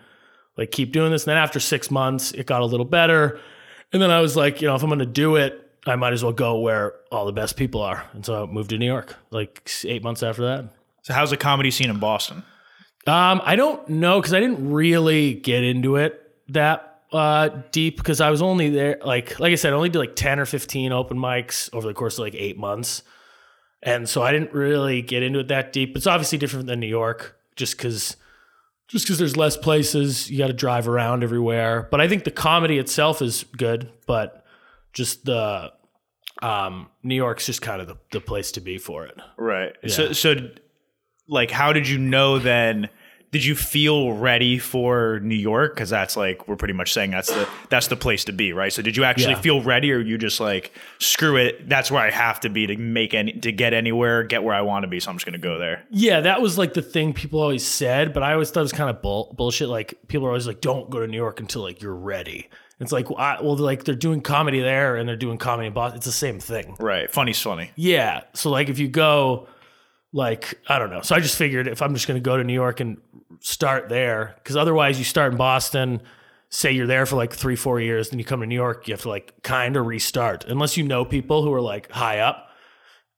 like 0.56 0.70
keep 0.70 0.92
doing 0.92 1.10
this. 1.10 1.24
And 1.24 1.32
then 1.32 1.36
after 1.36 1.60
six 1.60 1.90
months, 1.90 2.32
it 2.32 2.46
got 2.46 2.62
a 2.62 2.66
little 2.66 2.86
better. 2.86 3.38
And 3.92 4.00
then 4.00 4.10
I 4.10 4.20
was 4.20 4.34
like, 4.34 4.62
you 4.62 4.68
know, 4.68 4.74
if 4.74 4.82
I'm 4.82 4.88
gonna 4.88 5.04
do 5.04 5.36
it, 5.36 5.63
I 5.86 5.96
might 5.96 6.12
as 6.12 6.22
well 6.22 6.32
go 6.32 6.58
where 6.58 6.94
all 7.12 7.26
the 7.26 7.32
best 7.32 7.56
people 7.56 7.82
are. 7.82 8.04
And 8.12 8.24
so 8.24 8.44
I 8.44 8.46
moved 8.46 8.70
to 8.70 8.78
New 8.78 8.86
York 8.86 9.16
like 9.30 9.70
eight 9.84 10.02
months 10.02 10.22
after 10.22 10.42
that. 10.42 10.72
So 11.02 11.12
how's 11.12 11.30
the 11.30 11.36
comedy 11.36 11.70
scene 11.70 11.90
in 11.90 11.98
Boston? 11.98 12.42
Um, 13.06 13.42
I 13.44 13.56
don't 13.56 13.86
know 13.88 14.18
because 14.20 14.32
I 14.32 14.40
didn't 14.40 14.70
really 14.70 15.34
get 15.34 15.62
into 15.62 15.96
it 15.96 16.20
that 16.48 17.02
uh, 17.12 17.50
deep 17.70 17.96
because 17.98 18.20
I 18.20 18.30
was 18.30 18.40
only 18.40 18.70
there 18.70 18.98
like 19.04 19.38
like 19.38 19.52
I 19.52 19.56
said, 19.56 19.72
I 19.72 19.76
only 19.76 19.90
did 19.90 19.98
like 19.98 20.16
ten 20.16 20.40
or 20.40 20.46
fifteen 20.46 20.90
open 20.90 21.18
mics 21.18 21.72
over 21.74 21.86
the 21.86 21.94
course 21.94 22.14
of 22.14 22.20
like 22.20 22.34
eight 22.34 22.58
months, 22.58 23.02
and 23.82 24.08
so 24.08 24.22
I 24.22 24.32
didn't 24.32 24.54
really 24.54 25.02
get 25.02 25.22
into 25.22 25.38
it 25.40 25.48
that 25.48 25.72
deep. 25.72 25.96
It's 25.96 26.06
obviously 26.06 26.38
different 26.38 26.66
than 26.66 26.80
New 26.80 26.86
York, 26.86 27.38
just 27.56 27.76
because 27.76 28.16
just 28.88 29.04
because 29.04 29.18
there's 29.18 29.36
less 29.36 29.56
places, 29.56 30.30
you 30.30 30.38
got 30.38 30.48
to 30.48 30.52
drive 30.54 30.88
around 30.88 31.22
everywhere. 31.22 31.86
But 31.90 32.00
I 32.00 32.08
think 32.08 32.24
the 32.24 32.30
comedy 32.30 32.78
itself 32.78 33.20
is 33.22 33.44
good, 33.56 33.90
but 34.06 34.43
just 34.94 35.24
the 35.24 35.72
um, 36.42 36.88
New 37.02 37.14
York's 37.14 37.46
just 37.46 37.62
kind 37.62 37.80
of 37.80 37.86
the, 37.88 37.96
the 38.12 38.20
place 38.20 38.52
to 38.52 38.60
be 38.60 38.78
for 38.78 39.06
it. 39.06 39.16
Right. 39.38 39.74
So, 39.86 40.12
so, 40.12 40.34
like, 41.28 41.50
how 41.50 41.72
did 41.72 41.88
you 41.88 41.98
know 41.98 42.38
then? 42.38 42.88
Did 43.30 43.44
you 43.44 43.56
feel 43.56 44.12
ready 44.12 44.60
for 44.60 45.18
New 45.20 45.34
York? 45.34 45.74
Because 45.74 45.90
that's 45.90 46.16
like 46.16 46.46
we're 46.46 46.54
pretty 46.54 46.74
much 46.74 46.92
saying 46.92 47.10
that's 47.10 47.30
the 47.34 47.48
that's 47.68 47.88
the 47.88 47.96
place 47.96 48.24
to 48.26 48.32
be, 48.32 48.52
right? 48.52 48.72
So, 48.72 48.80
did 48.80 48.96
you 48.96 49.02
actually 49.02 49.32
Yeah. 49.32 49.40
feel 49.40 49.60
ready, 49.60 49.90
or 49.90 49.98
you 49.98 50.18
just 50.18 50.38
like 50.38 50.70
screw 51.00 51.34
it? 51.36 51.68
That's 51.68 51.90
where 51.90 52.00
I 52.00 52.10
have 52.10 52.38
to 52.40 52.48
be 52.48 52.68
to 52.68 52.76
make 52.76 53.12
any 53.12 53.32
to 53.32 53.50
get 53.50 53.74
anywhere, 53.74 54.22
get 54.22 54.44
where 54.44 54.54
I 54.54 54.60
want 54.60 54.84
to 54.84 54.86
be. 54.86 55.00
So 55.00 55.10
I'm 55.10 55.16
just 55.16 55.26
gonna 55.26 55.38
go 55.38 55.58
there. 55.58 55.82
Yeah, 55.90 56.20
that 56.20 56.42
was 56.42 56.58
like 56.58 56.74
the 56.74 56.82
thing 56.82 57.12
people 57.12 57.40
always 57.40 57.66
said, 57.66 58.12
but 58.14 58.22
I 58.22 58.34
always 58.34 58.50
thought 58.52 58.60
it 58.60 58.64
was 58.64 58.72
kind 58.72 58.88
of 58.90 59.02
bull- 59.02 59.34
bullshit. 59.36 59.68
Like 59.68 59.94
people 60.06 60.26
are 60.28 60.30
always 60.30 60.46
like, 60.46 60.60
"Don't 60.60 60.88
go 60.88 61.00
to 61.00 61.06
New 61.08 61.16
York 61.16 61.40
until 61.40 61.62
like 61.62 61.82
you're 61.82 61.92
ready." 61.96 62.48
It's 62.80 62.92
like, 62.92 63.08
well, 63.10 63.18
I, 63.18 63.40
well, 63.40 63.56
like 63.56 63.84
they're 63.84 63.94
doing 63.94 64.20
comedy 64.20 64.60
there 64.60 64.96
and 64.96 65.08
they're 65.08 65.16
doing 65.16 65.38
comedy 65.38 65.68
in 65.68 65.72
Boston. 65.74 65.96
It's 65.96 66.06
the 66.06 66.12
same 66.12 66.40
thing. 66.40 66.76
Right. 66.78 67.10
Funny's 67.10 67.40
funny. 67.40 67.70
Yeah. 67.76 68.22
So 68.34 68.50
like 68.50 68.68
if 68.68 68.78
you 68.78 68.88
go, 68.88 69.48
like 70.12 70.60
I 70.68 70.78
don't 70.78 70.90
know. 70.90 71.02
So 71.02 71.14
I 71.14 71.20
just 71.20 71.36
figured 71.36 71.66
if 71.68 71.82
I'm 71.82 71.94
just 71.94 72.06
going 72.06 72.20
to 72.20 72.24
go 72.24 72.36
to 72.36 72.44
New 72.44 72.54
York 72.54 72.80
and 72.80 72.98
start 73.40 73.88
there, 73.88 74.34
because 74.36 74.56
otherwise 74.56 74.98
you 74.98 75.04
start 75.04 75.32
in 75.32 75.38
Boston. 75.38 76.00
Say 76.50 76.70
you're 76.70 76.86
there 76.86 77.04
for 77.04 77.16
like 77.16 77.32
three, 77.32 77.56
four 77.56 77.80
years, 77.80 78.10
then 78.10 78.20
you 78.20 78.24
come 78.24 78.38
to 78.38 78.46
New 78.46 78.54
York, 78.54 78.86
you 78.86 78.94
have 78.94 79.00
to 79.00 79.08
like 79.08 79.42
kind 79.42 79.76
of 79.76 79.86
restart, 79.86 80.44
unless 80.44 80.76
you 80.76 80.84
know 80.84 81.04
people 81.04 81.42
who 81.42 81.52
are 81.52 81.60
like 81.60 81.90
high 81.90 82.20
up. 82.20 82.48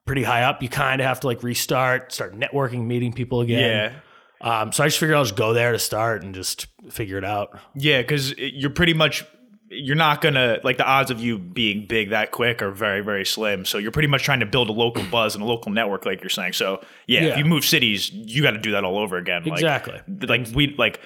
pretty 0.07 0.23
high 0.23 0.45
up, 0.45 0.63
you 0.63 0.69
kind 0.69 1.01
of 1.01 1.07
have 1.07 1.21
to 1.21 1.27
like 1.27 1.43
restart, 1.43 2.13
start 2.13 2.39
networking, 2.39 2.87
meeting 2.87 3.13
people 3.13 3.41
again. 3.41 3.93
Yeah. 3.93 3.99
Um, 4.41 4.73
so 4.73 4.85
I 4.85 4.87
just 4.87 4.99
figured 4.99 5.17
I'll 5.17 5.25
just 5.25 5.37
go 5.37 5.53
there 5.53 5.73
to 5.73 5.79
start 5.79 6.23
and 6.23 6.35
just 6.35 6.69
figure 6.91 7.19
it 7.19 7.25
out. 7.25 7.59
Yeah, 7.75 8.03
because 8.03 8.37
you're 8.39 8.71
pretty 8.71 8.95
much 8.95 9.25
you're 9.69 9.97
not 9.97 10.21
gonna 10.21 10.59
like 10.63 10.77
the 10.77 10.87
odds 10.87 11.11
of 11.11 11.21
you 11.21 11.39
being 11.39 11.87
big 11.87 12.11
that 12.11 12.31
quick 12.31 12.63
are 12.63 12.71
very 12.71 13.01
very 13.01 13.25
slim. 13.25 13.65
So 13.65 13.79
you're 13.79 13.91
pretty 13.91 14.09
much 14.09 14.23
trying 14.23 14.41
to 14.41 14.47
build 14.47 14.69
a 14.69 14.73
local 14.73 15.05
buzz 15.11 15.35
and 15.35 15.43
a 15.43 15.47
local 15.47 15.73
network, 15.73 16.07
like 16.07 16.21
you're 16.21 16.31
saying. 16.31 16.53
So 16.53 16.85
yeah, 17.07 17.23
if 17.23 17.39
you 17.39 17.45
move 17.45 17.65
cities, 17.65 18.11
you 18.13 18.43
got 18.43 18.53
to 18.53 18.59
do 18.59 18.73
that 18.73 18.85
all 18.85 18.99
over 18.99 19.17
again. 19.17 19.43
Like, 19.45 19.53
Exactly. 19.53 20.01
Like 20.27 20.49
we 20.55 20.75
like. 20.77 21.01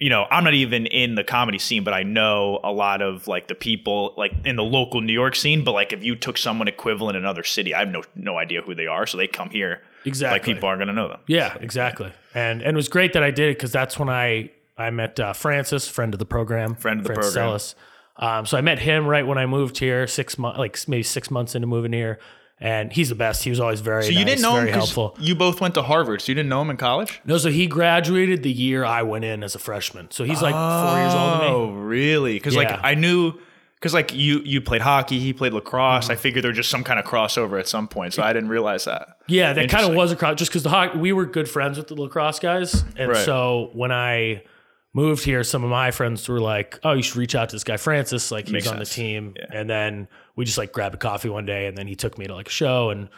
You 0.00 0.10
know, 0.10 0.26
I'm 0.32 0.42
not 0.42 0.54
even 0.54 0.86
in 0.86 1.14
the 1.14 1.22
comedy 1.22 1.60
scene, 1.60 1.84
but 1.84 1.94
I 1.94 2.02
know 2.02 2.58
a 2.64 2.72
lot 2.72 3.02
of 3.02 3.28
like 3.28 3.46
the 3.46 3.54
people 3.54 4.14
like 4.16 4.32
in 4.44 4.56
the 4.56 4.64
local 4.64 5.00
New 5.00 5.12
York 5.12 5.36
scene. 5.36 5.62
But 5.62 5.72
like, 5.72 5.92
if 5.92 6.02
you 6.02 6.16
took 6.16 6.38
someone 6.38 6.66
equivalent 6.66 7.16
in 7.16 7.22
another 7.22 7.44
city, 7.44 7.72
I 7.72 7.78
have 7.80 7.88
no 7.88 8.02
no 8.16 8.36
idea 8.36 8.62
who 8.62 8.74
they 8.74 8.88
are, 8.88 9.06
so 9.06 9.16
they 9.16 9.28
come 9.28 9.50
here. 9.50 9.80
Exactly. 10.04 10.34
Like 10.34 10.44
people 10.44 10.68
aren't 10.68 10.80
gonna 10.80 10.92
know 10.92 11.06
them. 11.06 11.20
Yeah, 11.28 11.56
exactly. 11.60 12.12
And 12.34 12.62
and 12.62 12.72
it 12.72 12.74
was 12.74 12.88
great 12.88 13.12
that 13.12 13.22
I 13.22 13.30
did 13.30 13.50
it 13.50 13.58
because 13.58 13.70
that's 13.70 13.96
when 13.96 14.08
I 14.08 14.50
I 14.76 14.90
met 14.90 15.18
uh, 15.20 15.32
Francis, 15.32 15.86
friend 15.88 16.14
of 16.14 16.18
the 16.18 16.24
program, 16.26 16.74
Friend 16.74 17.00
of 17.00 17.06
the 17.06 17.12
Francis 17.14 17.32
program. 17.34 17.48
Ellis. 17.50 17.74
Um, 18.16 18.46
so 18.46 18.56
I 18.58 18.60
met 18.60 18.78
him 18.78 19.06
right 19.06 19.26
when 19.26 19.38
I 19.38 19.46
moved 19.46 19.78
here, 19.78 20.06
six 20.06 20.38
months, 20.38 20.58
like 20.58 20.78
maybe 20.88 21.02
six 21.02 21.30
months 21.30 21.54
into 21.54 21.66
moving 21.66 21.92
here, 21.92 22.18
and 22.60 22.92
he's 22.92 23.08
the 23.08 23.14
best. 23.14 23.42
He 23.42 23.50
was 23.50 23.58
always 23.58 23.80
very 23.80 24.02
So 24.04 24.10
nice, 24.10 24.18
you 24.18 24.24
didn't 24.24 24.42
know 24.42 24.56
him 24.56 24.64
very 24.66 24.72
'cause 24.72 24.94
helpful. 24.94 25.16
you 25.18 25.34
both 25.34 25.60
went 25.60 25.74
to 25.74 25.82
Harvard, 25.82 26.20
so 26.20 26.30
you 26.30 26.34
didn't 26.36 26.48
know 26.50 26.60
him 26.62 26.70
in 26.70 26.76
college. 26.76 27.20
No, 27.24 27.38
so 27.38 27.50
he 27.50 27.66
graduated 27.66 28.42
the 28.42 28.52
year 28.52 28.84
I 28.84 29.02
went 29.02 29.24
in 29.24 29.42
as 29.42 29.54
a 29.54 29.58
freshman. 29.58 30.10
So 30.10 30.24
he's 30.24 30.42
like 30.42 30.54
four 30.54 30.98
years 30.98 31.14
older 31.14 31.30
than 31.38 31.40
me. 31.40 31.46
Oh, 31.54 31.70
really? 31.72 32.34
Because 32.34 32.54
like 32.54 32.70
I 32.84 32.94
knew, 32.94 33.32
because 33.76 33.94
like 33.94 34.14
you 34.14 34.40
you 34.44 34.60
played 34.60 34.82
hockey, 34.82 35.18
he 35.18 35.32
played 35.32 35.54
lacrosse. 35.54 36.04
Mm-hmm. 36.04 36.12
I 36.12 36.16
figured 36.16 36.44
there 36.44 36.50
was 36.50 36.56
just 36.58 36.70
some 36.70 36.84
kind 36.84 37.00
of 37.00 37.06
crossover 37.06 37.58
at 37.58 37.66
some 37.66 37.88
point, 37.88 38.12
so 38.14 38.22
I 38.22 38.32
didn't 38.34 38.50
realize 38.50 38.84
that. 38.84 39.16
Yeah, 39.26 39.54
that 39.54 39.70
kind 39.70 39.86
of 39.88 39.94
was 39.94 40.12
a 40.12 40.16
cross 40.16 40.36
just 40.36 40.50
because 40.50 40.62
the 40.64 40.70
hockey, 40.70 40.98
we 40.98 41.12
were 41.12 41.24
good 41.26 41.48
friends 41.48 41.78
with 41.78 41.88
the 41.88 41.94
lacrosse 41.94 42.38
guys, 42.38 42.84
and 42.96 43.10
Right. 43.10 43.24
so 43.24 43.70
when 43.72 43.90
I 43.90 44.42
moved 44.94 45.24
here, 45.24 45.42
some 45.44 45.64
of 45.64 45.70
my 45.70 45.90
friends 45.90 46.28
were 46.28 46.40
like, 46.40 46.78
"Oh, 46.82 46.92
you 46.92 47.02
should 47.02 47.16
reach 47.16 47.34
out 47.34 47.48
to 47.50 47.56
this 47.56 47.64
guy 47.64 47.76
Francis. 47.76 48.30
Like 48.30 48.46
he's 48.46 48.52
Makes 48.52 48.68
on 48.68 48.78
the 48.78 48.84
team." 48.84 49.34
Yeah. 49.36 49.46
And 49.52 49.70
then 49.70 50.08
we 50.36 50.44
just 50.44 50.58
like 50.58 50.72
grabbed 50.72 50.94
a 50.94 50.98
coffee 50.98 51.28
one 51.28 51.46
day, 51.46 51.66
and 51.66 51.76
then 51.76 51.86
he 51.86 51.94
took 51.94 52.18
me 52.18 52.26
to 52.26 52.34
like 52.34 52.48
a 52.48 52.52
show, 52.52 52.90
and 52.90 53.08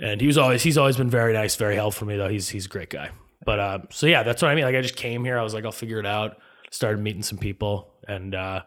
and 0.00 0.20
he 0.20 0.26
was 0.26 0.38
always 0.38 0.62
he's 0.62 0.78
always 0.78 0.96
been 0.96 1.10
very 1.10 1.32
nice, 1.32 1.56
very 1.56 1.74
helpful 1.74 2.00
for 2.00 2.04
me 2.06 2.16
though. 2.16 2.28
He's 2.28 2.48
he's 2.48 2.66
a 2.66 2.68
great 2.68 2.90
guy. 2.90 3.10
But 3.44 3.60
um, 3.60 3.88
so 3.90 4.06
yeah, 4.06 4.22
that's 4.22 4.42
what 4.42 4.50
I 4.50 4.54
mean. 4.54 4.64
Like 4.64 4.74
I 4.74 4.80
just 4.80 4.96
came 4.96 5.24
here, 5.24 5.38
I 5.38 5.42
was 5.42 5.54
like, 5.54 5.64
I'll 5.64 5.72
figure 5.72 5.98
it 5.98 6.06
out. 6.06 6.38
Started 6.70 7.00
meeting 7.00 7.22
some 7.22 7.38
people, 7.38 7.94
and 8.06 8.34
uh, 8.34 8.62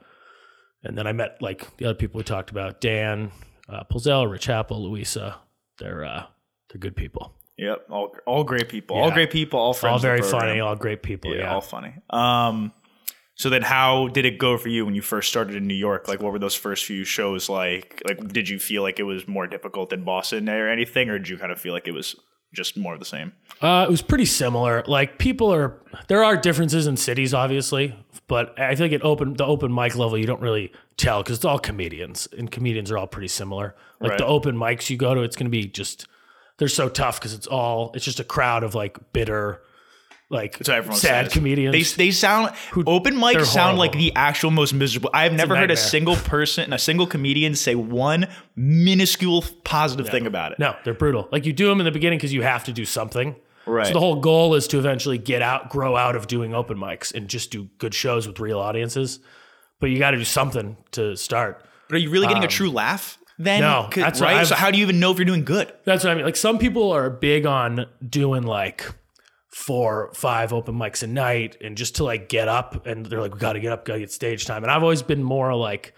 and 0.84 0.98
then 0.98 1.08
I 1.08 1.14
met 1.14 1.42
like 1.42 1.78
the 1.78 1.86
other 1.86 1.96
people 1.96 2.18
we 2.18 2.24
talked 2.24 2.50
about, 2.50 2.82
Dan, 2.82 3.32
uh, 3.70 3.84
Pulzel, 3.92 4.30
Rich 4.30 4.50
Apple, 4.50 4.84
Louisa. 4.84 5.38
They're 5.78 6.04
uh, 6.04 6.26
they're 6.70 6.80
good 6.80 6.96
people. 6.96 7.36
Yep, 7.58 7.88
all 7.90 8.16
all 8.26 8.44
great 8.44 8.70
people, 8.70 8.98
all 8.98 9.12
great 9.12 9.30
people, 9.32 9.60
all 9.60 9.74
friends. 9.74 9.94
all 9.94 10.00
very 10.00 10.22
funny, 10.22 10.60
all 10.60 10.76
great 10.76 11.04
people. 11.04 11.32
Yeah, 11.34 11.42
Yeah. 11.42 11.54
all 11.54 11.62
funny. 11.62 11.94
Um, 12.10 12.72
so 13.36 13.50
then, 13.50 13.62
how 13.64 14.08
did 14.08 14.26
it 14.26 14.38
go 14.38 14.58
for 14.58 14.70
you 14.70 14.86
when 14.86 14.94
you 14.96 15.02
first 15.02 15.30
started 15.30 15.56
in 15.56 15.68
New 15.68 15.74
York? 15.76 16.08
Like, 16.08 16.22
what 16.22 16.32
were 16.32 16.40
those 16.40 16.56
first 16.56 16.86
few 16.86 17.04
shows 17.04 17.50
like? 17.50 18.02
Like, 18.08 18.28
did 18.32 18.48
you 18.50 18.60
feel 18.60 18.82
like 18.84 19.00
it 19.00 19.04
was 19.04 19.28
more 19.28 19.48
difficult 19.48 19.90
than 19.90 20.04
Boston 20.04 20.48
or 20.50 20.70
anything, 20.70 21.10
or 21.10 21.18
did 21.18 21.28
you 21.30 21.38
kind 21.38 21.52
of 21.52 21.60
feel 21.60 21.74
like 21.74 21.88
it 21.88 21.94
was 21.94 22.16
just 22.54 22.78
more 22.78 22.94
of 22.94 23.00
the 23.00 23.06
same? 23.06 23.32
Uh, 23.62 23.86
it 23.88 23.92
was 23.92 24.02
pretty 24.02 24.26
similar. 24.26 24.84
Like 24.88 25.18
people 25.18 25.54
are, 25.54 25.80
there 26.08 26.24
are 26.24 26.36
differences 26.38 26.86
in 26.88 26.98
cities, 26.98 27.34
obviously, 27.34 27.96
but 28.28 28.60
I 28.60 28.76
feel 28.76 28.86
like 28.86 28.94
at 28.94 29.04
open 29.04 29.34
the 29.36 29.46
open 29.46 29.74
mic 29.74 29.96
level, 29.96 30.18
you 30.18 30.26
don't 30.26 30.42
really 30.42 30.72
tell 30.98 31.24
because 31.24 31.38
it's 31.38 31.46
all 31.46 31.60
comedians, 31.60 32.28
and 32.38 32.50
comedians 32.52 32.92
are 32.92 32.98
all 32.98 33.08
pretty 33.08 33.28
similar. 33.30 33.76
Like 34.00 34.12
Right. 34.12 34.18
the 34.20 34.26
open 34.26 34.56
mics 34.56 34.90
you 34.90 34.98
go 34.98 35.14
to, 35.16 35.22
it's 35.22 35.36
going 35.36 35.46
to 35.48 35.52
be 35.52 35.66
just 35.68 36.08
they're 36.62 36.68
so 36.68 36.90
tough 36.90 37.20
because 37.20 37.34
it's 37.34 37.48
all 37.48 37.92
it's 37.96 38.06
just 38.06 38.20
a 38.20 38.24
crowd 38.24 38.64
of 38.64 38.76
like 38.76 39.12
bitter, 39.14 39.64
like 40.30 40.60
That's 40.60 40.70
what 40.70 40.78
everyone 40.78 41.00
sad 41.00 41.26
says. 41.26 41.34
comedians. 41.34 41.96
They, 41.96 42.06
they 42.06 42.12
sound 42.12 42.54
open 42.86 43.16
mics 43.16 43.46
sound 43.46 43.80
like 43.80 43.94
the 43.94 44.16
actual 44.16 44.52
most 44.52 44.72
miserable. 44.72 45.10
I've 45.12 45.34
never 45.34 45.56
heard 45.56 45.72
a 45.72 45.76
single 45.76 46.16
person, 46.16 46.72
a 46.72 46.78
single 46.78 47.08
comedian 47.08 47.56
say 47.56 47.74
one 47.74 48.28
minuscule 48.56 49.44
positive 49.64 50.10
thing 50.10 50.28
about 50.28 50.52
it. 50.52 50.60
No, 50.60 50.76
they're 50.84 50.94
brutal. 50.94 51.28
Like 51.32 51.48
you 51.48 51.52
do 51.52 51.68
them 51.68 51.80
in 51.82 51.86
the 51.86 51.92
beginning 51.92 52.20
because 52.20 52.32
you 52.32 52.44
have 52.44 52.64
to 52.66 52.72
do 52.72 52.86
something. 52.86 53.36
Right. 53.66 53.88
So 53.88 53.94
the 53.94 54.00
whole 54.00 54.18
goal 54.18 54.54
is 54.54 54.68
to 54.68 54.78
eventually 54.78 55.18
get 55.18 55.42
out, 55.42 55.72
grow 55.72 55.96
out 55.96 56.16
of 56.16 56.28
doing 56.28 56.54
open 56.54 56.78
mics 56.78 57.12
and 57.12 57.28
just 57.28 57.50
do 57.50 57.70
good 57.80 57.96
shows 57.96 58.28
with 58.28 58.40
real 58.40 58.60
audiences. 58.60 59.20
But 59.80 59.90
you 59.90 59.98
got 59.98 60.12
to 60.12 60.18
do 60.18 60.26
something 60.26 60.78
to 60.92 61.16
start. 61.16 61.66
But 61.90 61.96
are 61.96 62.00
you 62.00 62.12
really 62.12 62.28
getting 62.28 62.44
a 62.44 62.46
um, 62.46 62.52
true 62.52 62.70
laugh 62.70 63.18
then? 63.44 63.62
No, 63.62 63.88
'Cause- 63.92 64.04
that's 64.04 64.22
right. 64.22 64.46
So 64.48 64.56
how 64.56 64.72
do 64.72 64.78
you 64.78 64.84
even 64.84 65.00
know 65.00 65.12
if 65.12 65.18
you're 65.18 65.26
doing 65.26 65.46
good? 65.46 65.72
That's 65.86 66.04
what 66.04 66.12
I 66.12 66.16
mean. 66.16 66.26
Like 66.26 66.36
some 66.36 66.58
people 66.58 66.92
are 66.92 67.10
big 67.10 67.46
on 67.46 67.86
doing 68.08 68.44
like 68.44 68.86
four, 69.50 70.12
five 70.14 70.54
open 70.54 70.76
mics 70.76 71.04
a 71.04 71.08
night 71.08 71.58
and 71.62 71.76
just 71.78 71.96
to 71.98 72.04
like 72.04 72.30
get 72.30 72.48
up 72.48 72.86
and 72.86 73.06
they're 73.06 73.22
like, 73.22 73.34
we 73.34 73.40
got 73.40 73.54
to 73.54 73.60
get 73.60 73.72
up, 73.72 73.86
got 73.86 73.94
to 73.96 74.00
get 74.00 74.12
stage 74.12 74.46
time. 74.46 74.64
And 74.64 74.72
I've 74.72 74.84
always 74.84 75.02
been 75.02 75.24
more 75.24 75.54
like, 75.56 75.94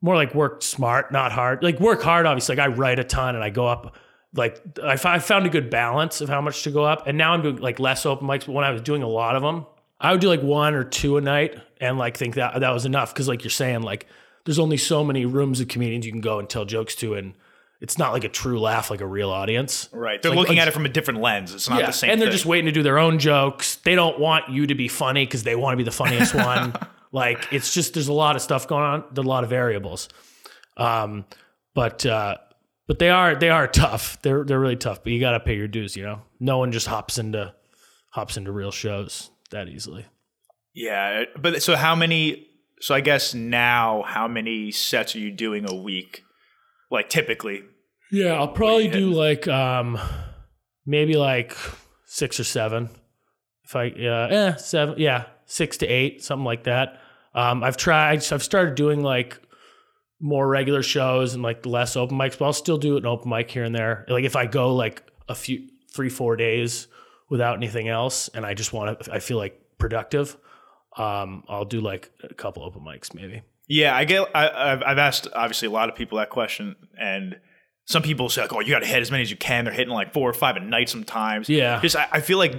more 0.00 0.16
like 0.16 0.34
work 0.34 0.62
smart, 0.62 1.12
not 1.12 1.32
hard. 1.32 1.62
Like 1.62 1.80
work 1.80 2.02
hard, 2.02 2.26
obviously. 2.26 2.56
Like 2.56 2.68
I 2.70 2.72
write 2.72 2.98
a 2.98 3.04
ton 3.04 3.34
and 3.34 3.44
I 3.44 3.50
go 3.50 3.66
up. 3.66 3.96
Like 4.36 4.60
I 4.82 4.92
I 5.04 5.18
found 5.18 5.46
a 5.46 5.48
good 5.48 5.70
balance 5.70 6.20
of 6.20 6.28
how 6.28 6.40
much 6.40 6.62
to 6.64 6.70
go 6.70 6.84
up. 6.84 7.06
And 7.06 7.16
now 7.16 7.32
I'm 7.32 7.42
doing 7.42 7.56
like 7.56 7.78
less 7.78 8.04
open 8.04 8.26
mics. 8.26 8.46
But 8.46 8.52
when 8.52 8.64
I 8.64 8.70
was 8.70 8.80
doing 8.82 9.02
a 9.02 9.08
lot 9.08 9.36
of 9.36 9.42
them, 9.42 9.66
I 10.00 10.10
would 10.12 10.20
do 10.20 10.28
like 10.28 10.42
one 10.42 10.74
or 10.74 10.82
two 10.84 11.16
a 11.16 11.20
night 11.20 11.56
and 11.80 11.98
like 11.98 12.16
think 12.16 12.34
that 12.34 12.58
that 12.60 12.70
was 12.70 12.84
enough. 12.84 13.14
Cause 13.14 13.28
like 13.28 13.44
you're 13.44 13.50
saying, 13.50 13.82
like 13.82 14.06
there's 14.44 14.58
only 14.58 14.76
so 14.76 15.02
many 15.04 15.24
rooms 15.26 15.60
of 15.60 15.68
comedians 15.68 16.04
you 16.06 16.12
can 16.12 16.20
go 16.20 16.38
and 16.38 16.48
tell 16.48 16.64
jokes 16.64 16.94
to. 16.96 17.14
And 17.14 17.34
it's 17.80 17.98
not 17.98 18.12
like 18.12 18.24
a 18.24 18.28
true 18.28 18.60
laugh, 18.60 18.90
like 18.90 19.00
a 19.00 19.06
real 19.06 19.30
audience. 19.30 19.88
Right. 19.92 20.20
They're 20.22 20.30
Like- 20.30 20.38
looking 20.40 20.58
at 20.58 20.68
it 20.68 20.72
from 20.72 20.84
a 20.86 20.88
different 20.88 21.20
lens. 21.20 21.54
It's 21.54 21.68
not 21.68 21.80
Yeah, 21.80 21.86
the 21.86 21.92
same 21.92 22.10
and 22.10 22.20
they're 22.20 22.28
thing. 22.28 22.32
just 22.32 22.46
waiting 22.46 22.66
to 22.66 22.72
do 22.72 22.82
their 22.82 22.98
own 22.98 23.18
jokes. 23.18 23.76
They 23.76 23.94
don't 23.94 24.18
want 24.18 24.48
you 24.50 24.66
to 24.66 24.74
be 24.74 24.88
funny 24.88 25.24
because 25.26 25.42
they 25.42 25.56
want 25.56 25.72
to 25.74 25.76
be 25.78 25.82
the 25.84 25.90
funniest 25.90 26.34
one. 26.34 26.74
Like 27.12 27.52
it's 27.52 27.72
just 27.72 27.94
there's 27.94 28.08
a 28.08 28.12
lot 28.12 28.36
of 28.36 28.42
stuff 28.42 28.66
going 28.68 28.82
on. 28.84 29.04
There's 29.12 29.24
a 29.26 29.28
lot 29.28 29.44
of 29.44 29.50
variables. 29.50 30.08
Um, 30.76 31.24
but 31.74 32.04
uh, 32.04 32.36
but 32.86 32.98
they 32.98 33.10
are 33.10 33.34
they 33.34 33.48
are 33.50 33.66
tough. 33.66 34.20
They're 34.22 34.44
they're 34.44 34.60
really 34.60 34.76
tough. 34.76 35.02
But 35.02 35.12
you 35.12 35.20
got 35.20 35.32
to 35.32 35.40
pay 35.40 35.56
your 35.56 35.68
dues. 35.68 35.96
You 35.96 36.04
know, 36.04 36.22
no 36.40 36.58
one 36.58 36.72
just 36.72 36.86
hops 36.86 37.18
into 37.18 37.54
hops 38.10 38.36
into 38.36 38.52
real 38.52 38.70
shows 38.72 39.30
that 39.50 39.68
easily. 39.68 40.04
Yeah, 40.74 41.24
but 41.40 41.62
so 41.62 41.76
how 41.76 41.94
many? 41.94 42.48
So 42.84 42.94
I 42.94 43.00
guess 43.00 43.32
now, 43.32 44.02
how 44.02 44.28
many 44.28 44.70
sets 44.70 45.16
are 45.16 45.18
you 45.18 45.30
doing 45.30 45.64
a 45.66 45.74
week? 45.74 46.22
Like 46.90 47.08
typically, 47.08 47.62
Yeah, 48.12 48.34
I'll 48.34 48.48
probably 48.48 48.88
do 48.88 49.10
like 49.10 49.48
um 49.48 49.98
maybe 50.84 51.16
like 51.16 51.56
six 52.04 52.38
or 52.38 52.44
seven. 52.44 52.90
If 53.64 53.74
I 53.74 53.84
yeah, 53.84 54.26
eh, 54.26 54.54
seven, 54.56 54.96
yeah, 54.98 55.24
six 55.46 55.78
to 55.78 55.86
eight, 55.86 56.22
something 56.22 56.44
like 56.44 56.64
that. 56.64 57.00
Um, 57.34 57.64
I've 57.64 57.78
tried. 57.78 58.22
I've 58.30 58.42
started 58.42 58.74
doing 58.74 59.02
like 59.02 59.40
more 60.20 60.46
regular 60.46 60.82
shows 60.82 61.32
and 61.32 61.42
like 61.42 61.64
less 61.64 61.96
open 61.96 62.18
mics, 62.18 62.36
but 62.38 62.44
I'll 62.44 62.52
still 62.52 62.76
do 62.76 62.98
an 62.98 63.06
open 63.06 63.30
mic 63.30 63.50
here 63.50 63.64
and 63.64 63.74
there. 63.74 64.04
Like 64.10 64.24
if 64.24 64.36
I 64.36 64.44
go 64.44 64.74
like 64.74 65.02
a 65.26 65.34
few 65.34 65.70
three 65.90 66.10
four 66.10 66.36
days 66.36 66.88
without 67.30 67.56
anything 67.56 67.88
else, 67.88 68.28
and 68.34 68.44
I 68.44 68.52
just 68.52 68.74
want 68.74 69.00
to, 69.00 69.10
I 69.10 69.20
feel 69.20 69.38
like 69.38 69.58
productive. 69.78 70.36
Um, 70.96 71.44
I'll 71.48 71.64
do 71.64 71.80
like 71.80 72.10
a 72.22 72.34
couple 72.34 72.62
open 72.62 72.82
mics 72.82 73.14
maybe. 73.14 73.42
yeah. 73.68 73.96
I 73.96 74.04
get. 74.04 74.28
I, 74.34 74.48
I've, 74.72 74.82
I've 74.82 74.98
asked 74.98 75.26
obviously 75.34 75.66
a 75.68 75.70
lot 75.70 75.88
of 75.88 75.94
people 75.96 76.18
that 76.18 76.30
question, 76.30 76.76
and 76.98 77.38
some 77.86 78.02
people 78.02 78.28
say 78.28 78.42
like, 78.42 78.52
"Oh, 78.52 78.60
you 78.60 78.70
got 78.70 78.80
to 78.80 78.86
hit 78.86 79.00
as 79.02 79.10
many 79.10 79.22
as 79.22 79.30
you 79.30 79.36
can." 79.36 79.64
They're 79.64 79.74
hitting 79.74 79.92
like 79.92 80.12
four 80.12 80.28
or 80.28 80.32
five 80.34 80.56
a 80.56 80.60
night 80.60 80.88
sometimes. 80.88 81.48
Yeah. 81.48 81.80
just 81.80 81.96
I, 81.96 82.08
I 82.12 82.20
feel 82.20 82.38
like 82.38 82.54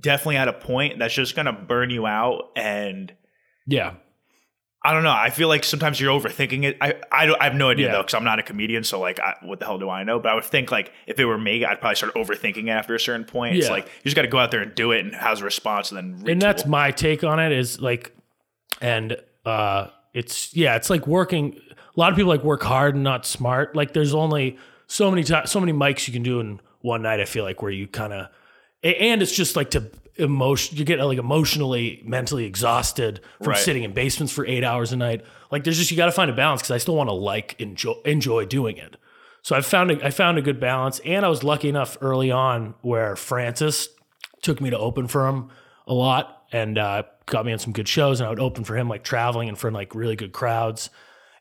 definitely 0.00 0.36
at 0.36 0.48
a 0.48 0.52
point 0.52 0.98
that's 0.98 1.14
just 1.14 1.36
gonna 1.36 1.52
burn 1.52 1.90
you 1.90 2.06
out 2.06 2.50
and. 2.56 3.12
Yeah, 3.66 3.94
I 4.86 4.92
don't 4.92 5.02
know. 5.02 5.10
I 5.10 5.30
feel 5.30 5.48
like 5.48 5.64
sometimes 5.64 5.98
you're 5.98 6.12
overthinking 6.12 6.64
it. 6.64 6.76
I 6.80 6.94
I, 7.10 7.24
don't, 7.24 7.40
I 7.40 7.44
have 7.44 7.54
no 7.54 7.70
idea 7.70 7.86
Yeah. 7.86 7.92
though, 7.92 8.02
because 8.02 8.12
I'm 8.14 8.22
not 8.24 8.38
a 8.38 8.42
comedian. 8.42 8.84
So 8.84 9.00
like, 9.00 9.18
I, 9.18 9.34
what 9.42 9.58
the 9.58 9.64
hell 9.64 9.78
do 9.78 9.88
I 9.88 10.04
know? 10.04 10.20
But 10.20 10.32
I 10.32 10.34
would 10.34 10.44
think 10.44 10.70
like 10.70 10.92
if 11.06 11.18
it 11.18 11.24
were 11.24 11.38
me, 11.38 11.64
I'd 11.64 11.80
probably 11.80 11.96
start 11.96 12.14
overthinking 12.14 12.64
it 12.66 12.70
after 12.70 12.94
a 12.94 13.00
certain 13.00 13.24
point. 13.24 13.56
It's 13.56 13.70
like 13.70 13.86
you 13.86 14.02
just 14.04 14.14
got 14.16 14.22
to 14.22 14.28
go 14.28 14.38
out 14.38 14.50
there 14.50 14.60
and 14.60 14.74
do 14.74 14.92
it, 14.92 15.00
and 15.04 15.14
how's 15.14 15.38
the 15.38 15.46
response, 15.46 15.90
and 15.90 16.20
then 16.20 16.30
and 16.30 16.42
that's 16.42 16.66
my 16.66 16.90
take 16.90 17.24
on 17.24 17.40
it 17.40 17.50
is 17.50 17.80
like 17.80 18.12
and 18.82 19.16
uh 19.46 19.88
it's 20.12 20.54
yeah 20.54 20.76
it's 20.76 20.90
like 20.90 21.06
working 21.06 21.58
a 21.70 22.00
lot 22.00 22.10
of 22.12 22.16
people 22.16 22.28
like 22.30 22.42
work 22.44 22.62
hard 22.62 22.94
and 22.94 23.04
not 23.04 23.24
smart 23.24 23.74
like 23.76 23.92
there's 23.92 24.12
only 24.14 24.56
so 24.86 25.10
many 25.10 25.22
times 25.22 25.50
so 25.50 25.60
many 25.60 25.72
mics 25.72 26.06
you 26.08 26.12
can 26.12 26.22
do 26.22 26.40
in 26.40 26.60
one 26.80 27.02
night 27.02 27.20
i 27.20 27.24
feel 27.24 27.44
like 27.44 27.62
where 27.62 27.70
you 27.70 27.86
kind 27.86 28.12
of 28.12 28.26
and 28.82 29.22
it's 29.22 29.34
just 29.34 29.54
like 29.54 29.70
to 29.70 29.88
emotion 30.16 30.76
you 30.76 30.84
get 30.84 31.00
like 31.00 31.18
emotionally 31.18 32.00
mentally 32.04 32.44
exhausted 32.44 33.20
from 33.38 33.48
Right. 33.48 33.58
sitting 33.58 33.82
in 33.82 33.92
basements 33.92 34.32
for 34.32 34.46
eight 34.46 34.62
hours 34.62 34.92
a 34.92 34.96
night 34.96 35.24
like 35.50 35.64
there's 35.64 35.76
just 35.76 35.90
you 35.90 35.96
got 35.96 36.06
to 36.06 36.12
find 36.12 36.30
a 36.30 36.34
balance 36.34 36.60
because 36.62 36.70
i 36.70 36.78
still 36.78 36.94
want 36.94 37.08
to 37.08 37.12
like 37.14 37.56
enjoy 37.60 37.94
enjoy 38.04 38.44
doing 38.44 38.76
it 38.76 38.96
so 39.42 39.56
i 39.56 39.60
found 39.60 39.90
a, 39.90 40.06
i 40.06 40.10
found 40.10 40.38
a 40.38 40.42
good 40.42 40.60
balance 40.60 41.00
and 41.04 41.26
i 41.26 41.28
was 41.28 41.42
lucky 41.42 41.68
enough 41.68 41.98
early 42.00 42.30
on 42.30 42.74
where 42.82 43.16
francis 43.16 43.88
took 44.42 44.60
me 44.60 44.70
to 44.70 44.78
open 44.78 45.08
for 45.08 45.26
him 45.26 45.48
a 45.86 45.94
lot 45.94 46.44
and 46.52 46.78
uh, 46.78 47.02
got 47.26 47.44
me 47.44 47.52
on 47.52 47.58
some 47.58 47.72
good 47.72 47.88
shows 47.88 48.20
and 48.20 48.26
i 48.26 48.30
would 48.30 48.38
open 48.38 48.62
for 48.62 48.76
him 48.76 48.88
like 48.88 49.02
traveling 49.02 49.48
and 49.48 49.58
for 49.58 49.70
like 49.72 49.94
really 49.94 50.16
good 50.16 50.32
crowds 50.32 50.90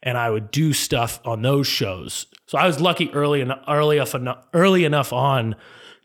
and 0.06 0.18
I 0.18 0.30
would 0.30 0.52
do 0.52 0.74
stuff 0.74 1.22
on 1.24 1.44
those 1.44 1.66
shows. 1.66 2.26
So 2.48 2.58
I 2.58 2.68
was 2.68 2.82
lucky 2.82 3.10
early 3.14 3.40
and 3.40 3.54
early 3.70 4.00
enough 4.00 4.46
early 4.54 4.84
enough 4.84 5.14
on 5.14 5.56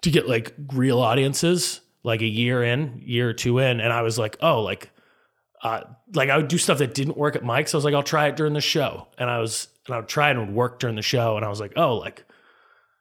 to 0.02 0.10
get 0.12 0.28
like 0.28 0.54
real 0.72 1.00
audiences, 1.00 1.80
like 2.02 2.22
a 2.22 2.26
year 2.26 2.62
in, 2.62 3.02
year 3.04 3.28
or 3.28 3.32
two 3.32 3.58
in, 3.58 3.80
and 3.80 3.92
I 3.92 4.02
was 4.02 4.18
like, 4.18 4.36
oh, 4.40 4.62
like, 4.62 4.90
uh, 5.62 5.82
like 6.14 6.30
I 6.30 6.36
would 6.36 6.48
do 6.48 6.58
stuff 6.58 6.78
that 6.78 6.94
didn't 6.94 7.16
work 7.16 7.36
at 7.36 7.42
mics. 7.42 7.74
I 7.74 7.76
was 7.76 7.84
like, 7.84 7.94
I'll 7.94 8.02
try 8.02 8.28
it 8.28 8.36
during 8.36 8.52
the 8.52 8.60
show, 8.60 9.08
and 9.18 9.28
I 9.28 9.38
was 9.40 9.68
and 9.86 9.94
I 9.94 9.98
would 9.98 10.08
try 10.08 10.28
it 10.28 10.32
and 10.32 10.40
it 10.40 10.46
would 10.46 10.54
work 10.54 10.78
during 10.78 10.96
the 10.96 11.02
show, 11.02 11.36
and 11.36 11.44
I 11.44 11.48
was 11.48 11.60
like, 11.60 11.72
oh, 11.76 11.96
like, 11.96 12.24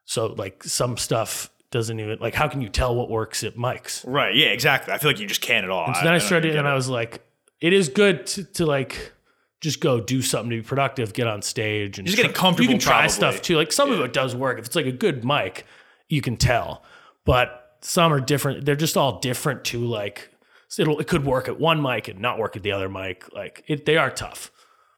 so 0.04 0.26
like 0.26 0.64
some 0.64 0.96
stuff 0.96 1.50
doesn't 1.70 2.00
even 2.00 2.18
like 2.18 2.34
how 2.34 2.48
can 2.48 2.62
you 2.62 2.68
tell 2.68 2.94
what 2.94 3.10
works 3.10 3.44
at 3.44 3.56
mics? 3.56 4.02
Right. 4.06 4.34
Yeah. 4.34 4.46
Exactly. 4.46 4.92
I 4.92 4.98
feel 4.98 5.10
like 5.10 5.20
you 5.20 5.26
just 5.26 5.42
can't 5.42 5.64
at 5.64 5.70
all. 5.70 5.86
And 5.86 5.96
so 5.96 6.00
then 6.02 6.14
I, 6.14 6.18
don't 6.18 6.26
started, 6.26 6.56
and. 6.56 6.66
I 6.66 6.74
was 6.74 6.88
like, 6.88 7.22
it 7.60 7.72
is 7.72 7.88
good 7.88 8.26
to, 8.28 8.44
to 8.44 8.66
like 8.66 9.12
just 9.60 9.80
go 9.80 10.00
do 10.00 10.22
something 10.22 10.50
to 10.50 10.56
be 10.56 10.62
productive, 10.62 11.12
get 11.12 11.26
on 11.26 11.42
stage, 11.42 11.98
and 11.98 12.06
Just 12.06 12.16
getting 12.16 12.32
comfortable, 12.32 12.64
You 12.64 12.70
can 12.70 12.78
try 12.78 12.92
probably. 12.92 13.10
stuff 13.10 13.42
too. 13.42 13.56
Like 13.56 13.72
some 13.72 13.90
of 13.90 14.00
it 14.00 14.12
does 14.12 14.34
work. 14.34 14.58
If 14.58 14.66
it's 14.66 14.76
like 14.76 14.86
a 14.86 14.92
good 14.92 15.24
mic, 15.24 15.66
you 16.08 16.22
can 16.22 16.36
tell. 16.36 16.84
But 17.24 17.67
some 17.80 18.12
are 18.12 18.20
different. 18.20 18.64
They're 18.64 18.76
just 18.76 18.96
all 18.96 19.20
different 19.20 19.64
to 19.66 19.84
Like 19.84 20.30
it'll 20.76 20.98
it 20.98 21.08
could 21.08 21.24
work 21.24 21.48
at 21.48 21.58
one 21.58 21.80
mic 21.80 22.08
and 22.08 22.20
not 22.20 22.38
work 22.38 22.56
at 22.56 22.62
the 22.62 22.72
other 22.72 22.88
mic. 22.88 23.32
Like 23.32 23.64
it, 23.66 23.86
they 23.86 23.96
are 23.96 24.10
tough. 24.10 24.50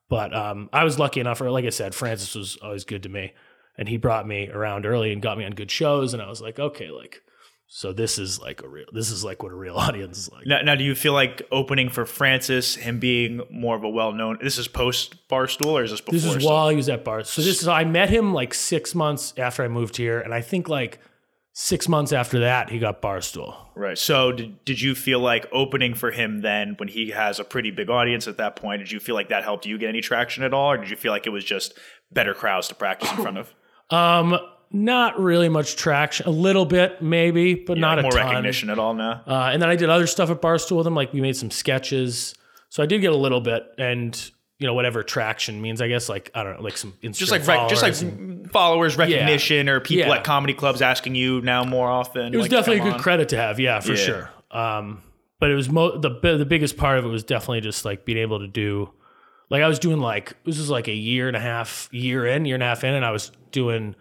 But 0.09 0.35
um, 0.35 0.69
I 0.73 0.83
was 0.83 0.99
lucky 0.99 1.21
enough, 1.21 1.41
or 1.41 1.51
like 1.51 1.65
I 1.65 1.71
said, 1.71 1.95
Francis 1.95 2.35
was 2.35 2.57
always 2.57 2.85
good 2.85 3.05
to 3.05 3.09
me, 3.09 3.33
and 3.79 3.89
he 3.89 3.97
brought 3.97 4.27
me 4.27 4.49
around 4.49 4.85
early 4.85 5.13
and 5.13 5.23
got 5.23 5.39
me 5.39 5.45
on 5.45 5.53
good 5.53 5.71
shows, 5.71 6.13
and 6.15 6.23
I 6.23 6.29
was 6.29 6.41
like, 6.41 6.59
okay, 6.59 6.91
like. 6.91 7.23
So 7.73 7.93
this 7.93 8.19
is 8.19 8.41
like 8.41 8.65
a 8.65 8.69
real. 8.69 8.87
This 8.93 9.13
is 9.13 9.23
like 9.23 9.45
what 9.45 9.53
a 9.53 9.55
real 9.55 9.77
audience 9.77 10.19
is 10.19 10.33
like. 10.33 10.45
Now, 10.45 10.61
now, 10.63 10.75
do 10.75 10.83
you 10.83 10.97
feel 10.97 11.13
like 11.13 11.47
opening 11.53 11.89
for 11.89 12.05
Francis, 12.05 12.75
him 12.75 12.99
being 12.99 13.43
more 13.49 13.77
of 13.77 13.85
a 13.85 13.89
well-known? 13.89 14.39
This 14.43 14.59
is 14.59 14.67
post 14.67 15.29
Barstool, 15.29 15.75
or 15.75 15.85
is 15.85 15.93
this 15.93 16.01
before? 16.01 16.15
This 16.15 16.25
is 16.25 16.33
still? 16.33 16.51
while 16.51 16.69
he 16.69 16.75
was 16.75 16.89
at 16.89 17.05
bars. 17.05 17.31
So 17.31 17.43
this 17.43 17.63
is 17.63 17.69
I 17.69 17.85
met 17.85 18.11
him 18.11 18.35
like 18.35 18.55
six 18.55 18.93
months 18.93 19.35
after 19.37 19.63
I 19.63 19.69
moved 19.69 19.97
here, 19.97 20.19
and 20.19 20.35
I 20.35 20.41
think 20.41 20.69
like 20.69 20.99
six 21.53 21.89
months 21.89 22.13
after 22.13 22.41
that 22.41 22.71
he 22.71 22.79
got 22.79 23.03
Barstool. 23.03 23.55
Right. 23.75 23.99
So, 23.99 24.33
did, 24.33 24.65
did 24.65 24.81
you 24.81 24.95
feel 24.95 25.21
like 25.21 25.47
opening 25.53 25.95
for 25.95 26.11
him 26.11 26.43
then, 26.43 26.75
when 26.79 26.89
he 26.89 27.11
has 27.11 27.39
a 27.41 27.45
pretty 27.45 27.71
big 27.71 27.89
audience 27.91 28.29
at 28.29 28.37
that 28.39 28.57
point? 28.57 28.81
Did 28.81 28.93
you 28.93 29.01
feel 29.01 29.15
like 29.15 29.29
that 29.31 29.43
helped 29.45 29.67
you 29.67 29.79
get 29.79 29.89
any 29.89 30.01
traction 30.01 30.43
at 30.45 30.53
all, 30.55 30.73
or 30.73 30.77
did 30.77 30.91
you 30.91 30.97
feel 30.97 31.13
like 31.13 31.27
it 31.27 31.31
was 31.31 31.45
just 31.45 31.75
better 32.13 32.35
crowds 32.35 32.69
to 32.69 32.75
practice 32.75 33.11
in 33.11 33.17
front 33.17 33.39
of? 33.39 33.53
Um, 33.91 34.39
not 34.71 35.19
really 35.19 35.49
much 35.49 35.75
traction. 35.75 36.25
A 36.29 36.31
little 36.31 36.65
bit 36.65 37.03
maybe, 37.03 37.55
but 37.57 37.77
Yeah, 37.77 37.81
not 37.81 37.97
like 37.97 37.99
a 37.99 38.03
more 38.03 38.11
ton. 38.13 38.27
recognition 38.29 38.71
at 38.71 38.79
all 38.79 38.95
now. 38.95 39.21
Uh, 39.27 39.51
and 39.53 39.61
then 39.61 39.69
I 39.69 39.75
did 39.75 39.91
other 39.91 40.07
stuff 40.07 40.31
at 40.31 40.41
Barstool 40.41 40.77
with 40.77 40.87
him, 40.87 40.95
like 40.95 41.13
we 41.13 41.21
made 41.21 41.35
some 41.35 41.51
sketches. 41.51 42.35
So 42.69 42.81
I 42.85 42.87
did 42.87 43.01
get 43.01 43.13
a 43.13 43.17
little 43.17 43.41
bit, 43.41 43.65
and 43.79 44.31
you 44.61 44.67
know 44.69 44.75
whatever 44.75 45.03
traction 45.03 45.61
means, 45.61 45.81
I 45.81 45.89
guess. 45.89 46.09
Like 46.09 46.31
I 46.35 46.45
don't 46.45 46.59
know, 46.59 46.63
like 46.63 46.77
some 46.77 46.93
just 47.03 47.33
like 47.33 47.45
rec- 47.49 47.69
just 47.69 47.83
like 47.83 47.95
followers 47.95 48.03
and- 48.03 48.51
followers 48.53 48.97
recognition 48.97 49.69
or 49.69 49.81
people 49.81 50.07
Yeah. 50.09 50.19
at 50.19 50.25
comedy 50.25 50.55
clubs 50.55 50.81
asking 50.83 51.17
you 51.17 51.41
now 51.41 51.65
more 51.65 51.89
often. 51.89 52.33
It 52.33 52.37
was 52.37 52.45
like, 52.45 52.51
definitely 52.53 52.81
a 52.81 52.85
good 52.85 52.93
on. 52.95 53.01
credit 53.01 53.31
to 53.31 53.37
have, 53.37 53.59
yeah, 53.59 53.81
for 53.81 53.95
Yeah. 53.95 53.97
sure. 53.97 54.31
Um, 54.53 55.03
but 55.41 55.51
it 55.51 55.55
was 55.55 55.69
mo- 55.69 55.99
the 55.99 56.11
the 56.37 56.45
biggest 56.47 56.77
part 56.77 56.99
of 56.99 57.05
it 57.05 57.09
was 57.09 57.25
definitely 57.25 57.63
just 57.63 57.85
like 57.85 58.05
being 58.05 58.19
able 58.19 58.39
to 58.41 58.47
do, 58.47 58.91
like 59.49 59.63
I 59.63 59.67
was 59.69 59.79
doing 59.79 59.99
like 59.99 60.37
this 60.45 60.59
was 60.59 60.69
like 60.71 60.87
a 60.89 60.95
year 60.95 61.27
and 61.27 61.37
a 61.37 61.41
half, 61.41 61.89
year 61.91 62.27
in, 62.27 62.45
year 62.45 62.55
and 62.57 62.63
a 62.63 62.67
half 62.67 62.85
in, 62.85 62.93
and 62.95 63.05
I 63.05 63.11
was 63.11 63.33
doing 63.51 63.97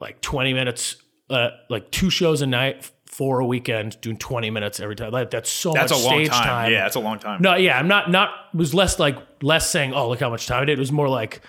like 0.00 0.20
twenty 0.20 0.52
minutes, 0.54 0.96
uh, 1.30 1.48
like 1.68 1.90
two 1.90 2.10
shows 2.10 2.40
a 2.42 2.46
night 2.46 2.90
for 3.14 3.38
a 3.38 3.46
weekend, 3.46 3.96
doing 4.00 4.16
twenty 4.16 4.50
minutes 4.50 4.80
every 4.80 4.96
time. 4.96 5.12
Like 5.12 5.30
that's 5.30 5.48
so 5.48 5.72
That's 5.72 5.92
a 5.92 5.94
much 5.94 6.04
long 6.04 6.14
stage 6.14 6.30
time. 6.30 6.42
time. 6.42 6.72
Yeah, 6.72 6.82
that's 6.82 6.96
a 6.96 7.00
long 7.00 7.20
time. 7.20 7.40
No, 7.40 7.54
yeah, 7.54 7.78
I'm 7.78 7.86
not 7.86 8.10
not 8.10 8.30
it 8.52 8.56
was 8.56 8.74
less 8.74 8.98
like 8.98 9.16
less 9.40 9.70
saying, 9.70 9.94
oh, 9.94 10.08
look 10.08 10.18
how 10.18 10.30
much 10.30 10.48
time 10.48 10.62
I 10.62 10.64
did. 10.64 10.78
It 10.78 10.80
was 10.80 10.90
more 10.90 11.08
like 11.08 11.40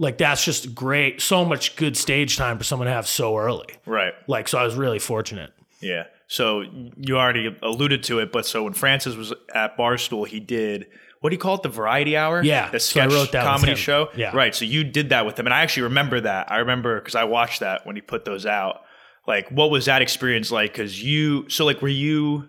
like 0.00 0.18
that's 0.18 0.44
just 0.44 0.74
great, 0.74 1.22
so 1.22 1.44
much 1.44 1.76
good 1.76 1.96
stage 1.96 2.36
time 2.36 2.58
for 2.58 2.64
someone 2.64 2.86
to 2.86 2.92
have 2.92 3.06
so 3.06 3.36
early. 3.38 3.68
Right. 3.86 4.14
Like 4.26 4.48
so, 4.48 4.58
I 4.58 4.64
was 4.64 4.74
really 4.74 4.98
fortunate. 4.98 5.52
Yeah. 5.80 6.06
So 6.26 6.64
you 6.96 7.16
already 7.18 7.56
alluded 7.62 8.02
to 8.04 8.18
it, 8.18 8.32
but 8.32 8.44
so 8.44 8.64
when 8.64 8.72
Francis 8.72 9.14
was 9.14 9.32
at 9.54 9.78
Barstool, 9.78 10.26
he 10.26 10.40
did 10.40 10.88
what 11.20 11.30
do 11.30 11.34
you 11.34 11.38
call 11.38 11.54
it? 11.54 11.62
The 11.62 11.68
Variety 11.68 12.16
Hour. 12.16 12.42
Yeah, 12.42 12.68
The 12.68 12.80
so 12.80 12.90
sketch 12.90 13.12
wrote 13.12 13.30
that 13.30 13.44
comedy 13.44 13.76
show. 13.76 14.08
Yeah. 14.16 14.34
Right. 14.34 14.52
So 14.56 14.64
you 14.64 14.82
did 14.82 15.10
that 15.10 15.24
with 15.24 15.38
him, 15.38 15.46
and 15.46 15.54
I 15.54 15.60
actually 15.60 15.84
remember 15.84 16.20
that. 16.22 16.50
I 16.50 16.58
remember 16.58 16.98
because 16.98 17.14
I 17.14 17.22
watched 17.22 17.60
that 17.60 17.86
when 17.86 17.94
he 17.94 18.02
put 18.02 18.24
those 18.24 18.44
out. 18.44 18.82
Like, 19.26 19.48
what 19.50 19.70
was 19.70 19.86
that 19.86 20.02
experience 20.02 20.50
like? 20.50 20.72
Because 20.72 21.02
you, 21.02 21.48
so 21.48 21.64
like, 21.64 21.80
were 21.82 21.88
you? 21.88 22.48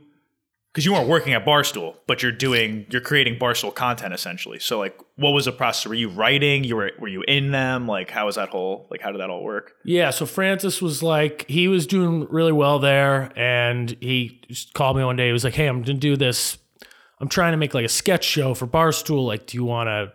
Because 0.71 0.87
you 0.87 0.93
weren't 0.93 1.07
working 1.07 1.33
at 1.33 1.45
Barstool, 1.45 1.97
but 2.07 2.23
you're 2.23 2.31
doing, 2.31 2.87
you're 2.89 2.99
creating 2.99 3.37
Barstool 3.37 3.75
content 3.75 4.11
essentially. 4.11 4.57
So 4.57 4.79
like, 4.79 4.99
what 5.17 5.29
was 5.29 5.45
the 5.45 5.51
process? 5.51 5.85
Were 5.85 5.93
you 5.93 6.09
writing? 6.09 6.63
You 6.63 6.75
were, 6.77 6.91
were 6.97 7.07
you 7.07 7.21
in 7.27 7.51
them? 7.51 7.87
Like, 7.87 8.09
how 8.09 8.25
was 8.25 8.37
that 8.37 8.49
whole, 8.49 8.87
like, 8.89 8.99
how 8.99 9.11
did 9.11 9.21
that 9.21 9.29
all 9.29 9.43
work? 9.43 9.73
Yeah, 9.85 10.09
so 10.09 10.25
Francis 10.25 10.81
was 10.81 11.03
like, 11.03 11.45
he 11.47 11.67
was 11.67 11.85
doing 11.85 12.25
really 12.27 12.51
well 12.51 12.79
there, 12.79 13.31
and 13.35 13.95
he 14.01 14.41
called 14.73 14.97
me 14.97 15.03
one 15.03 15.15
day. 15.15 15.27
He 15.27 15.31
was 15.31 15.43
like, 15.43 15.53
"Hey, 15.53 15.67
I'm 15.67 15.83
gonna 15.83 15.99
do 15.99 16.17
this. 16.17 16.57
I'm 17.19 17.29
trying 17.29 17.53
to 17.53 17.57
make 17.57 17.75
like 17.75 17.85
a 17.85 17.89
sketch 17.89 18.23
show 18.23 18.55
for 18.55 18.65
Barstool. 18.65 19.27
Like, 19.27 19.45
do 19.45 19.55
you 19.57 19.63
want 19.63 19.89
to 19.89 20.11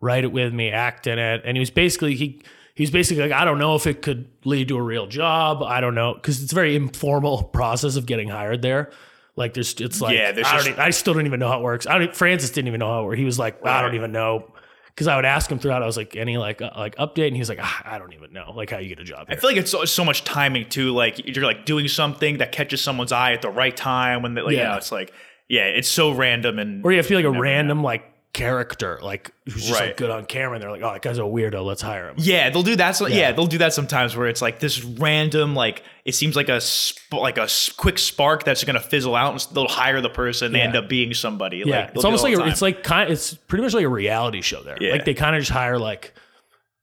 write 0.00 0.22
it 0.22 0.30
with 0.30 0.54
me, 0.54 0.70
act 0.70 1.08
in 1.08 1.18
it?" 1.18 1.42
And 1.44 1.56
he 1.56 1.60
was 1.60 1.70
basically 1.70 2.14
he 2.14 2.42
he 2.76 2.82
was 2.84 2.90
basically 2.92 3.24
like, 3.24 3.32
"I 3.32 3.44
don't 3.44 3.58
know 3.58 3.74
if 3.74 3.88
it 3.88 4.00
could 4.02 4.28
lead 4.44 4.68
to 4.68 4.76
a 4.76 4.82
real 4.82 5.08
job. 5.08 5.62
I 5.64 5.80
don't 5.80 5.96
know 5.96 6.14
because 6.14 6.40
it's 6.42 6.52
a 6.52 6.54
very 6.54 6.76
informal 6.76 7.42
process 7.58 7.96
of 7.96 8.06
getting 8.06 8.28
hired 8.28 8.62
there." 8.62 8.90
Like 9.34 9.52
there's, 9.52 9.74
it's 9.80 10.00
like 10.00 10.14
Yeah, 10.14 10.32
there's 10.32 10.46
I, 10.46 10.60
just- 10.62 10.78
I 10.78 10.90
still 10.90 11.12
don't 11.14 11.26
even 11.26 11.40
know 11.40 11.48
how 11.48 11.58
it 11.58 11.62
works. 11.62 11.86
I 11.86 11.98
don't. 11.98 12.14
Francis 12.16 12.50
didn't 12.50 12.68
even 12.68 12.78
know 12.80 12.88
how 12.88 13.02
it 13.02 13.04
worked. 13.06 13.18
He 13.18 13.24
was 13.26 13.38
like, 13.38 13.66
I 13.66 13.82
don't 13.82 13.94
even 13.94 14.10
know, 14.12 14.50
because 14.86 15.08
I 15.08 15.16
would 15.16 15.26
ask 15.26 15.50
him 15.52 15.58
throughout. 15.58 15.82
I 15.82 15.86
was 15.86 15.98
like, 15.98 16.16
any 16.16 16.38
like 16.38 16.62
uh, 16.62 16.70
like 16.74 16.96
update, 16.96 17.26
and 17.26 17.36
he 17.36 17.40
was 17.40 17.50
like, 17.50 17.58
ah, 17.60 17.82
I 17.84 17.98
don't 17.98 18.14
even 18.14 18.32
know, 18.32 18.52
like 18.56 18.70
how 18.70 18.78
you 18.78 18.88
get 18.88 18.98
a 18.98 19.04
job. 19.04 19.26
I 19.28 19.36
feel 19.36 19.50
like 19.50 19.58
it's 19.58 19.70
so, 19.70 19.84
so 19.84 20.06
much 20.06 20.24
timing 20.24 20.70
too. 20.70 20.90
Like 20.92 21.20
you're 21.36 21.44
like 21.44 21.66
doing 21.66 21.86
something 21.88 22.38
that 22.38 22.50
catches 22.52 22.80
someone's 22.80 23.12
eye 23.12 23.32
at 23.32 23.42
the 23.42 23.50
right 23.50 23.76
time 23.76 24.22
when 24.22 24.32
they 24.34 24.40
like, 24.40 24.54
Yeah. 24.54 24.62
you 24.62 24.68
know, 24.70 24.76
it's 24.78 24.90
like, 24.90 25.12
yeah, 25.48 25.64
it's 25.64 25.88
so 25.88 26.12
random 26.12 26.58
and 26.58 26.82
Or 26.82 26.90
you 26.92 26.96
have 26.96 27.06
to 27.06 27.10
be 27.16 27.22
like 27.22 27.36
a 27.36 27.38
random 27.38 27.82
like 27.82 28.04
character, 28.36 28.98
like 29.02 29.32
who's 29.46 29.66
just 29.66 29.72
Right. 29.80 29.86
like 29.88 29.96
good 29.96 30.10
on 30.10 30.26
camera, 30.26 30.54
and 30.54 30.62
they're 30.62 30.70
like, 30.70 30.82
oh, 30.82 30.92
that 30.92 31.00
guy's 31.02 31.16
a 31.18 31.22
weirdo. 31.22 31.64
Let's 31.64 31.80
hire 31.80 32.08
him. 32.10 32.16
yeah, 32.18 32.50
they'll 32.50 32.62
do 32.62 32.76
that. 32.76 32.92
So, 32.94 33.06
yeah. 33.06 33.16
Yeah. 33.16 33.32
they'll 33.32 33.46
do 33.46 33.58
that 33.58 33.72
sometimes 33.72 34.14
where 34.14 34.28
it's 34.28 34.42
like 34.42 34.60
this 34.60 34.84
random, 34.84 35.54
like 35.54 35.82
it 36.04 36.14
seems 36.14 36.36
like 36.36 36.48
a 36.50 36.60
sp- 36.60 37.14
like 37.14 37.38
a 37.38 37.48
quick 37.78 37.98
spark 37.98 38.44
that's 38.44 38.62
gonna 38.62 38.78
fizzle 38.80 39.16
out, 39.16 39.32
and 39.32 39.54
they'll 39.54 39.68
hire 39.68 40.00
the 40.02 40.10
person. 40.10 40.52
They 40.52 40.58
Yeah. 40.58 40.64
end 40.66 40.76
up 40.76 40.88
being 40.88 41.14
somebody. 41.14 41.62
Yeah, 41.64 41.80
like, 41.86 41.90
it's 41.94 42.04
almost 42.04 42.22
like 42.22 42.36
a, 42.36 42.46
it's 42.46 42.60
like 42.62 42.82
kind. 42.82 43.10
It's 43.10 43.32
pretty 43.34 43.64
much 43.64 43.72
like 43.74 43.84
a 43.84 43.88
reality 43.88 44.42
show 44.42 44.62
there. 44.62 44.76
Yeah. 44.80 44.92
Like 44.92 45.06
they 45.06 45.14
kind 45.14 45.34
of 45.34 45.40
just 45.40 45.52
hire 45.52 45.78
like, 45.78 46.12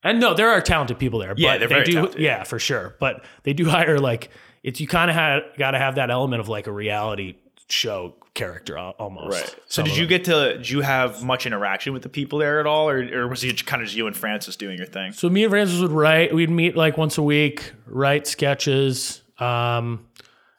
and 0.03 0.19
no, 0.19 0.33
there 0.33 0.49
are 0.49 0.59
talented 0.61 0.97
people 0.97 1.19
there. 1.19 1.33
Yeah, 1.37 1.53
but 1.53 1.59
they're 1.59 1.67
they 1.69 1.73
very 1.75 1.85
do. 1.85 1.91
talented. 1.93 2.19
Yeah, 2.21 2.43
for 2.43 2.57
sure. 2.59 2.95
But 2.99 3.23
they 3.43 3.53
do 3.53 3.69
hire 3.69 3.99
like 3.99 4.29
it's 4.63 4.81
you 4.81 4.87
kind 4.87 5.11
of 5.11 5.15
had 5.15 5.41
got 5.57 5.71
to 5.71 5.77
have 5.77 5.95
that 5.95 6.09
element 6.09 6.39
of 6.41 6.49
like 6.49 6.65
a 6.67 6.71
reality 6.71 7.35
show 7.69 8.15
character 8.33 8.77
almost. 8.77 9.33
right. 9.33 9.55
So 9.67 9.83
did 9.83 9.95
you 9.95 10.07
get 10.07 10.25
to? 10.25 10.55
Did 10.57 10.69
you 10.69 10.81
have 10.81 11.23
much 11.23 11.45
interaction 11.45 11.93
with 11.93 12.01
the 12.01 12.09
people 12.09 12.39
there 12.39 12.59
at 12.59 12.65
all, 12.65 12.89
or, 12.89 13.03
or 13.13 13.27
was 13.27 13.43
it 13.43 13.65
kind 13.65 13.81
of 13.81 13.87
just 13.87 13.97
you 13.97 14.07
and 14.07 14.15
Francis 14.15 14.55
doing 14.55 14.77
your 14.77 14.87
thing? 14.87 15.11
So 15.13 15.29
me 15.29 15.43
and 15.43 15.51
Francis 15.51 15.79
would 15.79 15.91
write. 15.91 16.33
We'd 16.33 16.49
meet 16.49 16.75
like 16.75 16.97
once 16.97 17.17
a 17.17 17.23
week, 17.23 17.73
write 17.85 18.27
sketches, 18.27 19.21
um, 19.39 20.07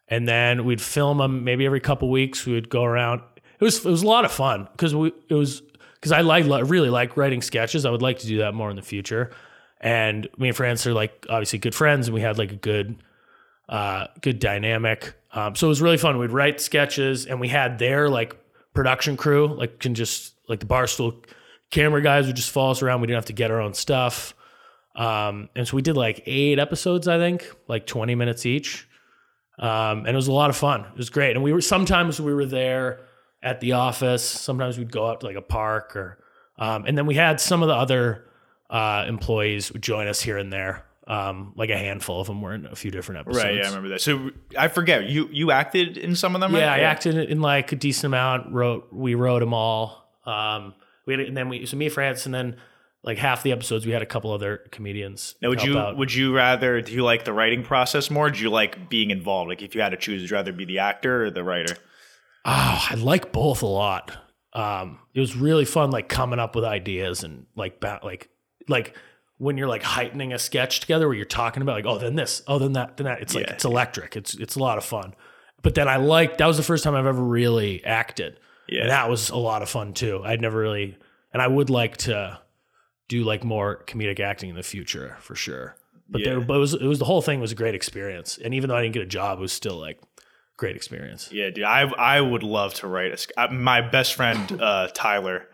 and 0.08 0.28
then 0.28 0.64
we'd 0.64 0.80
film 0.80 1.18
them. 1.18 1.44
Maybe 1.44 1.66
every 1.66 1.80
couple 1.80 2.10
weeks, 2.10 2.46
we 2.46 2.52
would 2.52 2.68
go 2.68 2.84
around. 2.84 3.22
It 3.58 3.64
was 3.64 3.84
it 3.84 3.90
was 3.90 4.02
a 4.02 4.06
lot 4.06 4.24
of 4.24 4.32
fun 4.32 4.68
because 4.72 4.94
we 4.94 5.12
it 5.28 5.34
was 5.34 5.62
because 5.94 6.12
I 6.12 6.20
like 6.20 6.44
li- 6.44 6.62
really 6.62 6.90
like 6.90 7.16
writing 7.16 7.42
sketches. 7.42 7.84
I 7.84 7.90
would 7.90 8.02
like 8.02 8.18
to 8.20 8.26
do 8.26 8.38
that 8.38 8.54
more 8.54 8.70
in 8.70 8.76
the 8.76 8.82
future. 8.82 9.30
And 9.80 10.28
me 10.38 10.48
and 10.48 10.56
Francis 10.56 10.87
are 10.87 10.94
like 10.94 11.26
obviously 11.28 11.58
good 11.58 11.74
friends, 11.74 12.06
and 12.08 12.14
we 12.14 12.20
had 12.20 12.38
like 12.38 12.52
a 12.52 12.56
good 12.56 12.96
uh, 13.68 14.06
good 14.20 14.38
dynamic. 14.38 15.14
Um, 15.34 15.54
so 15.54 15.66
it 15.66 15.68
was 15.68 15.82
really 15.82 15.98
fun. 15.98 16.16
We'd 16.18 16.30
write 16.30 16.60
sketches, 16.60 17.26
and 17.26 17.40
we 17.40 17.48
had 17.48 17.78
their 17.78 18.08
like 18.08 18.36
production 18.72 19.16
crew, 19.16 19.48
like 19.48 19.80
can 19.80 19.94
just 19.94 20.34
like 20.48 20.60
the 20.60 20.66
barstool 20.66 21.24
camera 21.70 22.00
guys 22.00 22.26
would 22.26 22.36
just 22.36 22.50
follow 22.50 22.70
us 22.70 22.82
around. 22.82 23.00
We 23.00 23.08
didn't 23.08 23.18
have 23.18 23.26
to 23.26 23.32
get 23.32 23.50
our 23.50 23.60
own 23.60 23.74
stuff. 23.74 24.34
Um, 24.94 25.48
and 25.56 25.66
so 25.66 25.74
we 25.74 25.82
did 25.82 25.96
like 25.96 26.22
eight 26.26 26.58
episodes, 26.58 27.08
I 27.08 27.18
think, 27.18 27.50
like 27.66 27.86
20 27.86 28.14
minutes 28.14 28.46
each. 28.46 28.88
Um, 29.58 30.00
and 30.00 30.08
it 30.08 30.14
was 30.14 30.28
a 30.28 30.32
lot 30.32 30.50
of 30.50 30.56
fun. 30.56 30.82
It 30.82 30.96
was 30.96 31.10
great. 31.10 31.34
And 31.34 31.42
we 31.42 31.52
were 31.52 31.60
sometimes 31.60 32.20
we 32.20 32.32
were 32.32 32.46
there 32.46 33.00
at 33.42 33.60
the 33.60 33.72
office. 33.72 34.22
Sometimes 34.22 34.78
we'd 34.78 34.92
go 34.92 35.06
out 35.08 35.20
to 35.20 35.26
like 35.26 35.36
a 35.36 35.42
park 35.42 35.96
or, 35.96 36.18
um, 36.58 36.84
and 36.86 36.96
then 36.96 37.06
we 37.06 37.14
had 37.14 37.40
some 37.40 37.62
of 37.62 37.68
the 37.68 37.74
other 37.74 38.24
uh, 38.70 39.04
employees 39.08 39.70
join 39.80 40.06
us 40.06 40.20
here 40.20 40.38
and 40.38 40.52
there. 40.52 40.84
Um, 41.06 41.52
like 41.54 41.68
a 41.68 41.76
handful 41.76 42.20
of 42.20 42.26
them 42.28 42.40
were 42.40 42.54
in 42.54 42.64
a 42.64 42.74
few 42.74 42.90
different 42.90 43.20
episodes. 43.20 43.44
Right. 43.44 43.56
Yeah, 43.56 43.64
I 43.64 43.68
remember 43.68 43.90
that. 43.90 44.00
So 44.00 44.30
I 44.58 44.68
forget 44.68 45.04
you 45.04 45.28
you 45.30 45.50
acted 45.50 45.98
in 45.98 46.16
some 46.16 46.34
of 46.34 46.40
them. 46.40 46.54
Yeah, 46.54 46.66
right? 46.66 46.80
I 46.80 46.84
acted 46.84 47.16
in 47.16 47.40
like 47.40 47.72
a 47.72 47.76
decent 47.76 48.06
amount. 48.06 48.52
Wrote 48.52 48.88
we 48.90 49.14
wrote 49.14 49.40
them 49.40 49.52
all. 49.52 50.10
Um, 50.24 50.74
we 51.06 51.12
had, 51.12 51.20
and 51.20 51.36
then 51.36 51.50
we 51.50 51.66
so 51.66 51.76
me, 51.76 51.90
France, 51.90 52.24
and 52.24 52.34
then 52.34 52.56
like 53.02 53.18
half 53.18 53.42
the 53.42 53.52
episodes 53.52 53.84
we 53.84 53.92
had 53.92 54.00
a 54.00 54.06
couple 54.06 54.32
other 54.32 54.62
comedians. 54.70 55.34
Now, 55.42 55.50
would 55.50 55.62
you 55.62 55.78
out. 55.78 55.98
would 55.98 56.12
you 56.12 56.34
rather 56.34 56.80
do 56.80 56.92
you 56.92 57.04
like 57.04 57.24
the 57.24 57.34
writing 57.34 57.62
process 57.62 58.10
more? 58.10 58.30
Do 58.30 58.40
you 58.40 58.50
like 58.50 58.88
being 58.88 59.10
involved? 59.10 59.50
Like 59.50 59.62
if 59.62 59.74
you 59.74 59.82
had 59.82 59.90
to 59.90 59.98
choose, 59.98 60.22
would 60.22 60.30
you 60.30 60.36
rather 60.36 60.52
be 60.52 60.64
the 60.64 60.78
actor 60.78 61.26
or 61.26 61.30
the 61.30 61.44
writer? 61.44 61.76
Oh, 62.46 62.86
I 62.90 62.94
like 62.94 63.30
both 63.30 63.62
a 63.62 63.66
lot. 63.66 64.16
Um, 64.54 65.00
it 65.12 65.20
was 65.20 65.36
really 65.36 65.64
fun, 65.64 65.90
like 65.90 66.08
coming 66.08 66.38
up 66.38 66.56
with 66.56 66.64
ideas 66.64 67.24
and 67.24 67.46
like 67.56 67.80
ba- 67.80 68.00
like 68.02 68.30
like 68.68 68.96
when 69.44 69.57
you're 69.59 69.68
like 69.68 69.83
heightening 69.83 70.33
a 70.33 70.38
sketch 70.38 70.80
together 70.80 71.07
where 71.07 71.16
you're 71.16 71.24
talking 71.42 71.62
about 71.62 71.74
like, 71.76 71.87
oh, 71.87 71.98
then 71.98 72.14
this, 72.16 72.42
oh, 72.48 72.59
then 72.59 72.72
that, 72.72 72.96
then 72.96 73.04
that. 73.04 73.20
It's 73.22 73.35
like 73.35 73.46
Yeah. 73.46 73.52
it's 73.54 73.64
electric. 73.64 74.16
It's 74.16 74.35
it's 74.35 74.57
a 74.57 74.59
lot 74.59 74.78
of 74.78 74.85
fun. 74.85 75.14
But 75.62 75.74
then 75.74 75.87
I 75.88 75.96
like 75.96 76.38
that 76.38 76.46
was 76.46 76.57
the 76.57 76.62
first 76.62 76.83
time 76.85 76.94
I've 76.94 77.07
ever 77.07 77.22
really 77.22 77.85
acted. 77.85 78.40
Yeah. 78.68 78.83
And 78.83 78.90
that 78.90 79.09
was 79.11 79.30
a 79.30 79.37
lot 79.37 79.62
of 79.62 79.68
fun 79.68 79.92
too. 79.92 80.22
I'd 80.24 80.40
never 80.40 80.59
really 80.59 80.96
and 81.33 81.42
I 81.42 81.48
would 81.48 81.70
like 81.70 81.96
to 82.09 82.38
do 83.09 83.24
like 83.24 83.44
more 83.44 83.85
comedic 83.87 84.18
acting 84.20 84.48
in 84.50 84.57
the 84.57 84.62
future 84.62 85.16
for 85.20 85.35
sure. 85.35 85.76
But 86.09 86.20
Yeah. 86.20 86.24
there 86.30 86.40
but 86.40 86.54
it 86.57 86.61
was 86.61 86.74
it 86.74 86.83
was 86.87 86.98
the 86.98 87.04
whole 87.04 87.22
thing 87.22 87.40
was 87.40 87.52
a 87.52 87.54
great 87.62 87.74
experience. 87.74 88.38
And 88.42 88.54
even 88.54 88.68
though 88.68 88.76
I 88.76 88.83
didn't 88.83 88.94
get 88.94 89.02
a 89.02 89.07
job, 89.20 89.38
it 89.38 89.42
was 89.42 89.52
still 89.52 89.78
like 89.78 90.00
great 90.57 90.76
experience. 90.76 91.30
Yeah, 91.33 91.50
dude, 91.50 91.64
I 91.64 91.83
I 91.98 92.20
would 92.20 92.42
love 92.42 92.72
to 92.80 92.87
write 92.87 93.12
a. 93.12 93.40
uh, 93.42 93.48
My 93.52 93.80
best 93.83 94.14
friend 94.14 94.40
uh, 94.61 94.88
Tyler, 94.94 95.48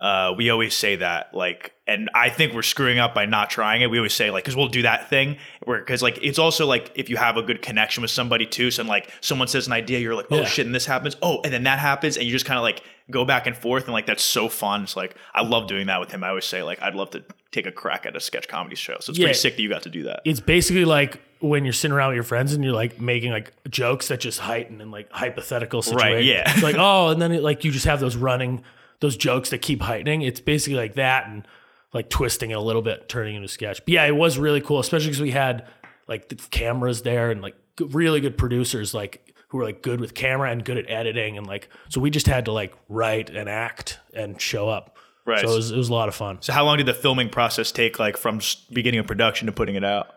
uh, 0.00 0.34
we 0.36 0.50
always 0.50 0.74
say 0.74 0.96
that 0.96 1.32
like, 1.34 1.72
and 1.86 2.10
I 2.14 2.28
think 2.28 2.52
we're 2.52 2.62
screwing 2.62 2.98
up 2.98 3.14
by 3.14 3.26
not 3.26 3.48
trying 3.50 3.80
it. 3.82 3.90
We 3.90 3.98
always 3.98 4.12
say 4.14 4.30
like, 4.30 4.44
because 4.44 4.56
we'll 4.56 4.68
do 4.68 4.82
that 4.82 5.08
thing 5.08 5.36
where 5.64 5.78
because 5.78 6.02
like 6.02 6.18
it's 6.22 6.38
also 6.38 6.66
like 6.66 6.90
if 6.94 7.08
you 7.08 7.16
have 7.16 7.36
a 7.36 7.42
good 7.42 7.62
connection 7.62 8.02
with 8.02 8.10
somebody 8.10 8.44
too. 8.46 8.70
So 8.70 8.82
like 8.84 9.10
someone 9.20 9.48
says 9.48 9.66
an 9.66 9.72
idea, 9.72 10.00
you're 10.00 10.14
like, 10.14 10.26
oh 10.30 10.38
Yeah. 10.38 10.44
shit, 10.46 10.66
and 10.66 10.74
this 10.74 10.86
happens. 10.86 11.16
Oh, 11.22 11.40
and 11.44 11.52
then 11.52 11.62
that 11.64 11.78
happens, 11.78 12.16
and 12.16 12.26
you 12.26 12.32
just 12.32 12.44
kind 12.46 12.58
of 12.58 12.62
like 12.62 12.82
go 13.10 13.24
back 13.24 13.46
and 13.46 13.56
forth, 13.56 13.84
and 13.84 13.92
like 13.92 14.06
that's 14.06 14.22
so 14.22 14.48
fun. 14.48 14.82
It's 14.82 14.96
like 14.96 15.14
I 15.32 15.42
love 15.42 15.68
doing 15.68 15.86
that 15.86 16.00
with 16.00 16.10
him. 16.10 16.24
I 16.24 16.28
always 16.30 16.44
say 16.44 16.62
like 16.62 16.82
I'd 16.82 16.94
love 16.94 17.10
to 17.10 17.24
take 17.52 17.66
a 17.66 17.72
crack 17.72 18.04
at 18.04 18.16
a 18.16 18.20
sketch 18.20 18.48
comedy 18.48 18.76
show. 18.76 18.96
So 19.00 19.10
it's 19.10 19.18
Yeah. 19.18 19.26
pretty 19.26 19.38
sick 19.38 19.56
that 19.56 19.62
you 19.62 19.68
got 19.68 19.82
to 19.84 19.90
do 19.90 20.02
that. 20.04 20.20
It's 20.24 20.40
basically 20.40 20.84
like 20.84 21.20
when 21.40 21.64
you're 21.64 21.72
sitting 21.74 21.94
around 21.94 22.08
with 22.08 22.16
your 22.16 22.24
friends 22.24 22.52
and 22.52 22.64
you're 22.64 22.72
like 22.72 23.00
making 23.00 23.30
like 23.30 23.52
jokes 23.70 24.08
that 24.08 24.18
just 24.20 24.40
heighten 24.40 24.80
and 24.80 24.90
like 24.90 25.10
hypothetical 25.12 25.82
situations. 25.82 26.14
Right, 26.14 26.24
yeah. 26.24 26.50
It's 26.52 26.62
like, 26.62 26.76
oh, 26.78 27.08
and 27.10 27.20
then 27.22 27.30
it, 27.32 27.42
like 27.42 27.64
you 27.64 27.70
just 27.70 27.84
have 27.84 28.00
those 28.00 28.16
running, 28.16 28.64
those 29.04 29.18
jokes 29.18 29.50
that 29.50 29.60
keep 29.60 29.82
heightening. 29.82 30.22
It's 30.22 30.40
basically 30.40 30.78
like 30.78 30.94
that 30.94 31.28
and 31.28 31.46
like 31.92 32.08
twisting 32.08 32.52
it 32.52 32.54
a 32.54 32.60
little 32.60 32.80
bit, 32.80 33.06
turning 33.06 33.36
into 33.36 33.44
a 33.44 33.48
sketch. 33.48 33.80
But 33.84 33.90
yeah, 33.90 34.06
it 34.06 34.16
was 34.16 34.38
really 34.38 34.62
cool, 34.62 34.80
especially 34.80 35.08
because 35.08 35.20
we 35.20 35.30
had 35.30 35.66
like 36.08 36.30
the 36.30 36.36
cameras 36.36 37.02
there 37.02 37.30
and 37.30 37.42
like 37.42 37.54
really 37.78 38.22
good 38.22 38.38
producers, 38.38 38.94
like 38.94 39.34
who 39.48 39.58
were 39.58 39.64
like 39.64 39.82
good 39.82 40.00
with 40.00 40.14
camera 40.14 40.50
and 40.50 40.64
good 40.64 40.78
at 40.78 40.88
editing. 40.88 41.36
And 41.36 41.46
like, 41.46 41.68
so 41.90 42.00
we 42.00 42.08
just 42.08 42.26
had 42.26 42.46
to 42.46 42.52
like 42.52 42.74
write 42.88 43.28
and 43.28 43.46
act 43.46 43.98
and 44.14 44.40
show 44.40 44.70
up. 44.70 44.96
Right. 45.26 45.40
So 45.40 45.52
it 45.52 45.56
was, 45.56 45.70
it 45.70 45.76
was 45.76 45.90
a 45.90 45.92
lot 45.92 46.08
of 46.08 46.14
fun. 46.14 46.38
So 46.40 46.54
how 46.54 46.64
long 46.64 46.78
did 46.78 46.86
the 46.86 46.94
filming 46.94 47.28
process 47.28 47.70
take, 47.72 47.98
like 47.98 48.16
from 48.16 48.40
beginning 48.72 49.00
of 49.00 49.06
production 49.06 49.46
to 49.46 49.52
putting 49.52 49.74
it 49.74 49.84
out? 49.84 50.08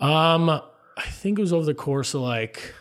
Um, 0.00 0.50
I 0.50 1.02
think 1.10 1.38
it 1.38 1.42
was 1.42 1.52
over 1.52 1.64
the 1.64 1.74
course 1.74 2.12
of 2.14 2.22
like 2.22 2.74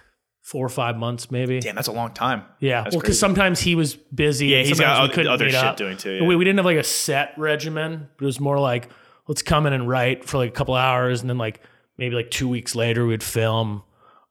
four 0.52 0.66
or 0.66 0.70
five 0.70 0.98
months, 0.98 1.32
maybe. 1.32 1.62
Damn, 1.62 1.76
that's 1.76 1.88
a 1.88 1.94
long 1.94 2.14
time. 2.14 2.44
Yeah, 2.60 2.84
That's 2.84 2.94
well, 2.94 3.00
because 3.02 3.18
sometimes 3.18 3.62
he 3.62 3.74
was 3.76 3.96
busy. 3.96 4.48
Yeah, 4.48 4.64
he's 4.64 4.78
got 4.78 5.10
other- 5.10 5.30
other 5.30 5.46
shit 5.50 5.56
up. 5.56 5.78
doing 5.78 5.96
too, 5.96 6.12
yeah. 6.12 6.24
We, 6.28 6.36
we 6.36 6.44
didn't 6.44 6.58
have 6.58 6.66
like 6.66 6.76
a 6.76 6.84
set 6.84 7.34
regimen. 7.38 8.10
But 8.18 8.24
it 8.24 8.26
was 8.26 8.42
more 8.42 8.60
like 8.60 8.90
let's 9.28 9.42
come 9.42 9.66
in 9.66 9.72
and 9.72 9.88
write 9.88 10.26
for 10.26 10.38
like 10.38 10.50
a 10.50 10.54
couple 10.54 10.76
hours, 10.76 11.22
and 11.22 11.30
then 11.30 11.38
like 11.38 11.62
maybe 11.98 12.16
like 12.16 12.32
two 12.32 12.50
weeks 12.50 12.76
later 12.76 13.06
we'd 13.06 13.24
film. 13.24 13.84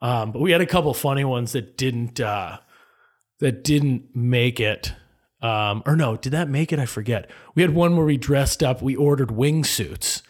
Um, 0.03 0.33
but 0.33 0.41
we 0.43 0.51
had 0.53 0.61
a 0.61 0.67
couple 0.67 0.93
funny 0.93 1.25
ones 1.25 1.53
that 1.53 1.79
didn't 1.79 2.21
uh, 2.21 2.59
that 3.39 3.65
didn't 3.65 4.15
make 4.15 4.61
it. 4.61 4.93
Um, 5.41 5.83
or 5.87 5.97
no, 5.97 6.17
did 6.19 6.33
that 6.33 6.51
make 6.51 6.71
it? 6.71 6.79
I 6.79 6.85
forget. 6.85 7.31
We 7.55 7.63
had 7.63 7.75
one 7.75 7.97
where 7.97 8.05
we 8.05 8.19
dressed 8.19 8.63
up. 8.63 8.83
We 8.83 8.95
ordered 8.95 9.29
wingsuits, 9.31 10.21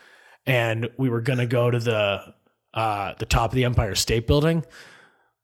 and 0.46 0.88
we 0.98 1.08
were 1.10 1.20
gonna 1.20 1.46
go 1.46 1.68
to 1.68 1.80
the 1.80 2.32
uh, 2.74 3.14
the 3.18 3.26
top 3.26 3.50
of 3.50 3.56
the 3.56 3.64
Empire 3.64 3.96
State 3.96 4.28
Building, 4.28 4.64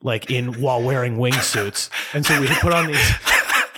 like 0.03 0.31
in 0.31 0.61
while 0.61 0.83
wearing 0.83 1.17
wingsuits. 1.17 1.91
And 2.15 2.25
so 2.25 2.41
we 2.41 2.47
put 2.49 2.73
on 2.73 2.87
these. 2.89 3.13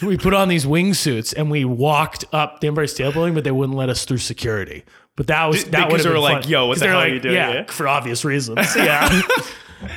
We 0.01 0.17
put 0.17 0.33
on 0.33 0.49
these 0.49 0.65
wingsuits 0.65 1.35
and 1.37 1.51
we 1.51 1.65
walked 1.65 2.25
up 2.33 2.61
the 2.61 2.69
Empire 2.69 2.87
State 2.87 3.13
Building, 3.15 3.35
but 3.35 3.43
they 3.43 3.51
wouldn't 3.51 3.77
let 3.77 3.89
us 3.89 4.05
through 4.05 4.19
security. 4.19 4.85
But 5.17 5.27
that 5.27 5.47
was 5.47 5.65
that 5.65 5.89
because 5.89 6.05
have 6.05 6.13
they 6.13 6.17
were 6.17 6.23
like, 6.23 6.43
fun. 6.45 6.51
"Yo, 6.53 6.67
what 6.67 6.79
the 6.79 6.89
are 6.89 6.95
like, 6.95 7.13
you 7.15 7.19
doing 7.19 7.35
Yeah, 7.35 7.53
here?" 7.53 7.67
for 7.69 7.89
obvious 7.89 8.25
reasons. 8.25 8.61
Yeah, 8.77 9.23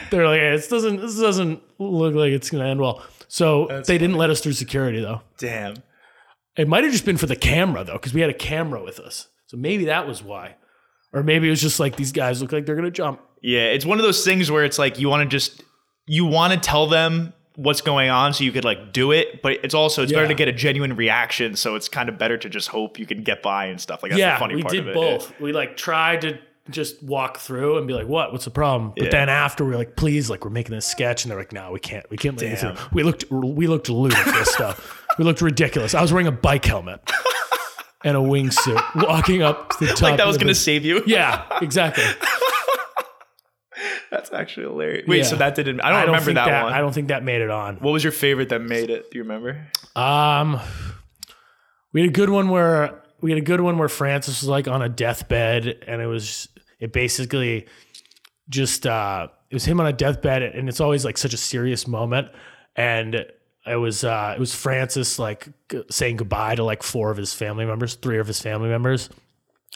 they're 0.10 0.27
like, 0.27 0.41
"This 0.41 0.67
doesn't 0.67 0.99
this 1.01 1.19
doesn't 1.19 1.62
look 1.77 2.15
like 2.15 2.31
it's 2.31 2.49
gonna 2.49 2.65
end 2.67 2.79
well." 2.79 3.03
So 3.27 3.84
they 3.86 3.99
didn't 3.99 4.17
let 4.17 4.31
us 4.31 4.41
through 4.41 4.53
security 4.53 4.99
though. 4.99 5.21
Damn. 5.38 5.75
It 6.57 6.67
might 6.67 6.84
have 6.84 6.91
just 6.91 7.05
been 7.05 7.17
for 7.17 7.27
the 7.27 7.36
camera 7.36 7.84
though, 7.84 7.93
because 7.93 8.13
we 8.13 8.21
had 8.21 8.29
a 8.31 8.34
camera 8.36 8.84
with 8.84 8.99
us. 8.99 9.27
So 9.45 9.57
maybe 9.57 9.86
that 9.86 10.07
was 10.07 10.23
why. 10.23 10.55
Or 11.13 11.21
maybe 11.23 11.47
it 11.47 11.51
was 11.51 11.62
just 11.62 11.79
like 11.79 11.95
these 11.95 12.12
guys 12.12 12.41
look 12.41 12.51
like 12.51 12.65
they're 12.65 12.75
gonna 12.75 12.89
jump. 12.89 13.21
Yeah, 13.43 13.65
it's 13.65 13.86
one 13.86 13.99
of 13.99 14.03
those 14.03 14.25
things 14.25 14.49
where 14.49 14.65
it's 14.65 14.79
like 14.79 14.97
you 14.99 15.10
want 15.10 15.29
to 15.29 15.29
just 15.29 15.63
you 16.12 16.26
want 16.26 16.52
to 16.52 16.60
tell 16.60 16.88
them 16.88 17.32
what's 17.56 17.80
going 17.82 18.10
on 18.10 18.34
so 18.34 18.43
you 18.43 18.52
could 18.52 18.65
like 18.65 18.91
do 18.91 19.12
it, 19.13 19.41
but 19.41 19.54
it's 19.63 19.74
also 19.74 20.04
it's 20.04 20.12
better 20.12 20.28
to 20.28 20.34
get 20.34 20.47
a 20.50 20.52
genuine 20.52 20.95
reaction. 20.95 21.56
So 21.56 21.76
it's 21.76 21.88
kind 21.88 22.10
of 22.10 22.17
better 22.17 22.38
to 22.38 22.50
just 22.50 22.67
hope 22.67 23.00
you 23.00 23.06
can 23.06 23.24
get 23.24 23.41
by 23.41 23.67
and 23.67 23.80
stuff 23.80 24.04
like 24.04 24.12
that's 24.12 24.19
yeah, 24.19 24.34
the 24.36 24.39
funny 24.39 24.56
we 24.56 24.62
part 24.63 24.74
did 24.74 24.82
of 24.82 24.88
it. 24.89 24.93
both. 24.93 25.39
We 25.39 25.54
like 25.54 25.78
tried 25.78 26.21
to 26.21 26.38
just 26.69 27.02
walk 27.02 27.38
through 27.38 27.78
and 27.78 27.88
be 27.88 27.93
like, 27.93 28.08
"What? 28.08 28.34
What's 28.34 28.45
the 28.45 28.52
problem?" 28.52 28.91
But 28.95 29.06
Yeah. 29.06 29.10
then 29.12 29.30
after 29.30 29.63
we 29.63 29.74
are 29.74 29.78
like, 29.78 29.95
"Please, 29.95 30.30
like 30.30 30.43
we're 30.43 30.52
making 30.52 30.76
this 30.76 30.86
sketch," 30.86 31.24
and 31.24 31.32
they're 31.32 31.39
like, 31.39 31.54
"No, 31.54 31.71
we 31.71 31.80
can't. 31.80 32.06
We 32.10 32.17
can't 32.17 32.39
let 32.41 32.50
you 32.50 32.56
through." 32.58 32.76
We 32.93 33.04
looked 33.04 33.26
we 33.32 33.67
looked 33.67 33.88
ludicrous 33.89 34.52
stuff. 34.54 35.02
We 35.17 35.24
looked 35.24 35.41
ridiculous. 35.41 35.93
I 35.95 36.02
was 36.02 36.12
wearing 36.12 36.28
a 36.28 36.32
bike 36.32 36.65
helmet 36.65 37.00
and 38.04 38.17
a 38.17 38.19
wingsuit, 38.19 38.84
walking 39.08 39.41
up 39.43 39.69
to 39.78 39.86
the 39.86 39.88
top. 39.93 40.02
Like 40.02 40.17
that 40.17 40.28
was 40.28 40.38
going 40.38 40.47
to 40.47 40.52
big- 40.54 40.56
save 40.58 40.84
you. 40.86 41.04
Yeah, 41.06 41.43
exactly. 41.62 42.04
That's 44.12 44.32
actually 44.34 44.67
hilarious. 44.67 45.08
Wait, 45.08 45.17
Yeah. 45.19 45.24
so 45.24 45.36
that 45.38 45.56
didn't 45.56 45.80
I 45.82 45.89
don't, 45.89 46.02
remember 46.08 46.26
think 46.26 46.36
that, 46.36 46.63
one. 46.65 46.74
I 46.74 46.80
don't 46.80 46.93
think 46.93 47.08
that 47.08 47.24
made 47.24 47.41
it 47.41 47.50
on. 47.50 47.78
what 47.78 47.91
was 47.91 48.04
your 48.04 48.12
favorite 48.12 48.50
that 48.50 48.60
made 48.62 48.89
it? 48.89 49.10
Do 49.10 49.17
you 49.17 49.24
remember? 49.24 49.65
Um, 49.95 50.60
we 51.93 52.02
had 52.02 52.10
a 52.10 52.13
good 52.13 52.30
one 52.30 52.50
where 52.50 53.02
we 53.21 53.32
had 53.32 53.38
a 53.38 53.43
good 53.45 53.62
one 53.62 53.78
where 53.78 53.88
Francis 53.89 54.41
was 54.41 54.50
like 54.50 54.67
on 54.67 54.82
a 54.82 54.89
deathbed, 54.89 55.84
and 55.88 56.02
it 56.02 56.08
was 56.08 56.50
it 56.80 56.91
basically 56.93 57.67
just 58.50 58.86
uh 58.86 59.28
it 59.50 59.56
was 59.56 59.63
him 59.65 59.80
on 59.80 59.88
a 59.88 59.93
deathbed, 59.93 60.41
and 60.43 60.67
it's 60.67 60.82
always 60.82 61.06
like 61.06 61.17
such 61.17 61.34
a 61.34 61.38
serious 61.38 61.88
moment, 61.88 62.28
and 62.76 63.15
it 63.65 63.76
was 63.76 64.04
uh 64.04 64.34
it 64.36 64.39
was 64.39 64.54
Francis 64.54 65.19
like 65.19 65.47
g- 65.69 65.84
saying 65.89 66.17
goodbye 66.17 66.56
to 66.56 66.63
like 66.63 66.84
four 66.84 67.12
of 67.12 67.17
his 67.17 67.34
family 67.34 67.65
members, 67.65 67.95
three 67.95 68.17
of 68.19 68.28
his 68.28 68.41
family 68.41 68.67
members, 68.69 69.10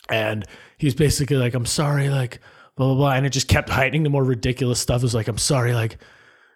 and 0.10 0.43
he's 0.78 0.95
basically 0.95 1.38
like, 1.38 1.54
"I'm 1.54 1.65
sorry," 1.65 2.10
like 2.10 2.39
blah 2.75 2.88
blah 2.88 2.95
blah, 2.95 3.11
and 3.13 3.25
it 3.25 3.29
just 3.29 3.47
kept 3.47 3.69
heightening 3.69 4.03
the 4.03 4.09
more 4.09 4.23
ridiculous 4.23 4.79
stuff. 4.79 5.01
It 5.01 5.03
was 5.03 5.15
like, 5.15 5.27
"I'm 5.27 5.38
sorry," 5.38 5.73
like 5.73 5.97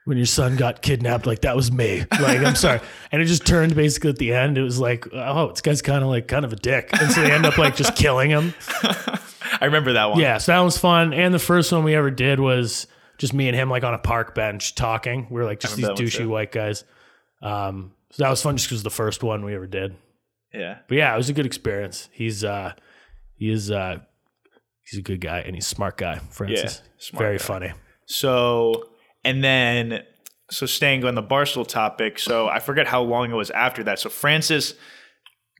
when 0.09 0.17
your 0.17 0.25
son 0.25 0.55
got 0.55 0.81
kidnapped, 0.81 1.27
like 1.27 1.41
that 1.41 1.55
was 1.55 1.71
me. 1.71 2.03
Like, 2.19 2.39
I'm 2.39 2.55
sorry. 2.55 2.79
And 3.11 3.21
it 3.21 3.25
just 3.25 3.45
turned 3.45 3.75
basically 3.75 4.09
at 4.09 4.17
the 4.17 4.33
end. 4.33 4.57
It 4.57 4.63
was 4.63 4.79
like, 4.79 5.07
oh, 5.13 5.49
this 5.49 5.61
guy's 5.61 5.83
kind 5.83 6.03
of 6.03 6.09
like 6.09 6.27
kind 6.27 6.45
of 6.45 6.51
a 6.51 6.55
dick. 6.55 6.89
And 6.99 7.11
so 7.11 7.21
they 7.21 7.31
end 7.31 7.45
up 7.45 7.59
like 7.59 7.75
just 7.75 7.95
killing 7.95 8.29
him. 8.31 8.53
I 8.83 9.65
remember 9.65 9.93
that 9.93 10.09
one. 10.09 10.19
Yeah. 10.19 10.39
So 10.39 10.51
that 10.51 10.59
was 10.61 10.79
fun. 10.79 11.13
And 11.13 11.31
the 11.31 11.39
first 11.39 11.71
one 11.71 11.83
we 11.83 11.93
ever 11.93 12.09
did 12.09 12.39
was 12.39 12.87
just 13.19 13.33
me 13.35 13.47
and 13.49 13.55
him 13.55 13.69
like 13.69 13.83
on 13.83 13.93
a 13.93 13.99
park 13.99 14.33
bench 14.33 14.73
talking. 14.73 15.27
We 15.29 15.39
were 15.41 15.45
like 15.45 15.59
just 15.59 15.75
these 15.75 15.89
douchey 15.89 16.27
white 16.27 16.51
guys. 16.51 16.85
Um, 17.41 17.93
so 18.11 18.23
that 18.23 18.29
was 18.29 18.41
fun 18.41 18.57
just 18.57 18.67
because 18.67 18.81
the 18.81 18.89
first 18.89 19.21
one 19.21 19.45
we 19.45 19.53
ever 19.53 19.67
did. 19.67 19.95
Yeah. 20.53 20.79
But 20.87 20.97
yeah, 20.97 21.13
it 21.13 21.17
was 21.17 21.29
a 21.29 21.33
good 21.33 21.45
experience. 21.45 22.09
He's 22.11 22.43
uh 22.43 22.73
he 23.35 23.51
is 23.51 23.69
uh 23.69 23.99
he's 24.89 24.99
a 24.99 25.03
good 25.03 25.21
guy 25.21 25.39
and 25.39 25.55
he's 25.55 25.65
a 25.65 25.69
smart 25.69 25.97
guy, 25.97 26.19
Francis. 26.31 26.81
smart 26.97 27.23
Very 27.23 27.37
guy. 27.37 27.43
funny. 27.43 27.73
So, 28.05 28.89
and 29.23 29.43
then, 29.43 30.03
so 30.49 30.65
staying 30.65 31.05
on 31.05 31.15
the 31.15 31.23
Barstool 31.23 31.67
topic, 31.67 32.17
so 32.17 32.47
I 32.47 32.59
forget 32.59 32.87
how 32.87 33.01
long 33.01 33.31
it 33.31 33.35
was 33.35 33.51
after 33.51 33.83
that. 33.83 33.99
So 33.99 34.09
Francis 34.09 34.73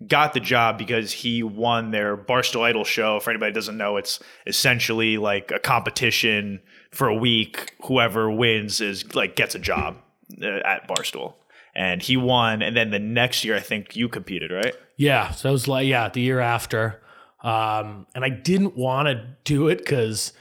got 0.07 0.33
the 0.33 0.39
job 0.39 0.77
because 0.77 1.11
he 1.11 1.43
won 1.43 1.91
their 1.91 2.17
Barstool 2.17 2.61
Idol 2.61 2.83
show. 2.83 3.19
For 3.19 3.29
anybody 3.29 3.51
doesn't 3.51 3.77
know, 3.77 3.97
it's 3.97 4.19
essentially 4.47 5.17
like 5.17 5.51
a 5.51 5.59
competition 5.59 6.61
for 6.91 7.07
a 7.07 7.15
week. 7.15 7.75
Whoever 7.83 8.31
wins 8.31 8.81
is 8.81 9.13
like 9.13 9.35
gets 9.35 9.55
a 9.55 9.59
job 9.59 9.97
uh, 10.41 10.47
at 10.65 10.87
Barstool. 10.87 11.35
And 11.75 12.01
he 12.01 12.17
won, 12.17 12.61
and 12.61 12.75
then 12.75 12.89
the 12.89 12.99
next 12.99 13.45
year, 13.45 13.55
I 13.55 13.59
think 13.59 13.95
you 13.95 14.09
competed, 14.09 14.51
right? 14.51 14.73
Yeah, 14.97 15.31
so 15.31 15.49
it 15.49 15.51
was 15.51 15.67
like 15.67 15.87
yeah, 15.87 16.09
the 16.09 16.19
year 16.19 16.39
after, 16.39 16.99
um, 17.41 18.07
and 18.13 18.23
I 18.25 18.29
didn't 18.29 18.75
want 18.75 19.07
to 19.07 19.35
do 19.43 19.67
it 19.67 19.79
because 19.79 20.33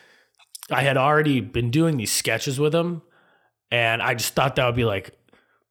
I 0.71 0.83
had 0.83 0.97
already 0.97 1.41
been 1.41 1.71
doing 1.71 1.97
these 1.97 2.11
sketches 2.11 2.59
with 2.59 2.75
him, 2.75 3.03
and 3.71 4.03
I 4.03 4.15
just 4.15 4.35
thought 4.35 4.57
that 4.57 4.67
would 4.67 4.75
be 4.75 4.85
like 4.85 5.13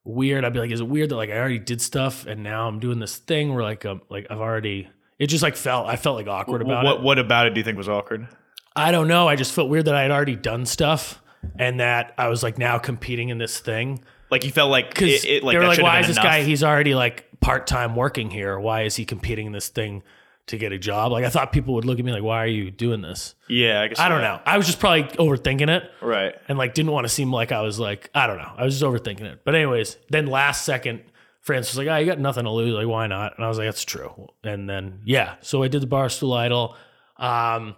weird. 0.03 0.45
I'd 0.45 0.53
be 0.53 0.59
like, 0.59 0.71
is 0.71 0.79
it 0.79 0.87
weird 0.87 1.09
that 1.09 1.15
like 1.15 1.29
I 1.29 1.37
already 1.37 1.59
did 1.59 1.81
stuff 1.81 2.25
and 2.25 2.43
now 2.43 2.67
I'm 2.67 2.79
doing 2.79 2.99
this 2.99 3.17
thing 3.17 3.53
where 3.53 3.63
like 3.63 3.85
um 3.85 4.01
like 4.09 4.27
I've 4.29 4.39
already 4.39 4.87
it 5.19 5.27
just 5.27 5.43
like 5.43 5.55
felt 5.55 5.87
I 5.87 5.97
felt 5.97 6.15
like 6.15 6.27
awkward 6.27 6.61
about 6.61 6.85
what 6.85 6.95
it. 6.97 7.01
What 7.01 7.19
about 7.19 7.47
it 7.47 7.53
do 7.53 7.59
you 7.59 7.63
think 7.63 7.77
was 7.77 7.89
awkward? 7.89 8.27
I 8.75 8.91
don't 8.91 9.07
know. 9.07 9.27
I 9.27 9.35
just 9.35 9.53
felt 9.53 9.69
weird 9.69 9.85
that 9.85 9.95
I 9.95 10.03
had 10.03 10.11
already 10.11 10.35
done 10.35 10.65
stuff 10.65 11.21
and 11.59 11.79
that 11.79 12.13
I 12.17 12.29
was 12.29 12.43
like 12.43 12.57
now 12.57 12.77
competing 12.77 13.29
in 13.29 13.37
this 13.37 13.59
thing. 13.59 14.03
Like 14.29 14.45
you 14.45 14.51
felt 14.51 14.69
like 14.71 14.89
Because 14.89 15.25
it, 15.25 15.29
it, 15.29 15.43
like 15.43 15.55
they 15.55 15.59
were 15.59 15.67
like, 15.67 15.81
why 15.81 15.99
is 15.99 16.07
this 16.07 16.17
enough. 16.17 16.25
guy? 16.25 16.43
He's 16.43 16.63
already 16.63 16.93
like 16.93 17.27
part 17.39 17.65
time 17.65 17.95
working 17.95 18.29
here. 18.29 18.59
Why 18.59 18.83
is 18.83 18.95
he 18.95 19.05
competing 19.05 19.47
in 19.47 19.51
this 19.51 19.69
thing 19.69 20.03
to 20.47 20.57
get 20.57 20.71
a 20.71 20.77
job? 20.77 21.11
Like 21.11 21.23
I 21.25 21.29
thought 21.29 21.51
people 21.51 21.73
would 21.75 21.85
look 21.85 21.99
at 21.99 22.05
me 22.05 22.11
like, 22.11 22.23
why 22.23 22.43
are 22.43 22.47
you 22.47 22.71
doing 22.71 23.01
this? 23.01 23.35
yeah, 23.47 23.81
I 23.81 23.87
guess 23.87 23.99
I 23.99 24.09
don't 24.09 24.21
know. 24.21 24.39
I 24.45 24.57
was 24.57 24.65
just 24.65 24.79
probably 24.79 25.03
overthinking 25.03 25.69
it 25.69 25.89
Right. 26.01 26.35
and 26.47 26.57
like 26.57 26.73
didn't 26.73 26.91
want 26.91 27.05
to 27.05 27.09
seem 27.09 27.31
like 27.31 27.51
I 27.51 27.61
was 27.61 27.79
like 27.79 28.09
I 28.15 28.27
don't 28.27 28.37
know. 28.37 28.51
I 28.57 28.63
was 28.65 28.79
just 28.79 28.83
overthinking 28.83 29.21
it. 29.21 29.41
But 29.45 29.55
anyways, 29.55 29.97
then 30.09 30.27
last 30.27 30.65
second, 30.65 31.03
France 31.41 31.69
was 31.69 31.77
like, 31.77 31.87
"Oh, 31.87 31.95
you 31.97 32.05
got 32.05 32.19
nothing 32.19 32.43
to 32.43 32.51
lose. 32.51 32.73
Like, 32.73 32.87
why 32.87 33.07
not?" 33.07 33.35
And 33.37 33.45
I 33.45 33.47
was 33.47 33.57
like, 33.57 33.67
"That's 33.67 33.85
true." 33.85 34.27
And 34.43 34.69
then 34.69 34.99
yeah, 35.05 35.35
so 35.41 35.63
I 35.63 35.69
did 35.69 35.81
the 35.81 35.87
Barstool 35.87 36.35
Idol. 36.37 36.75
Um, 37.17 37.75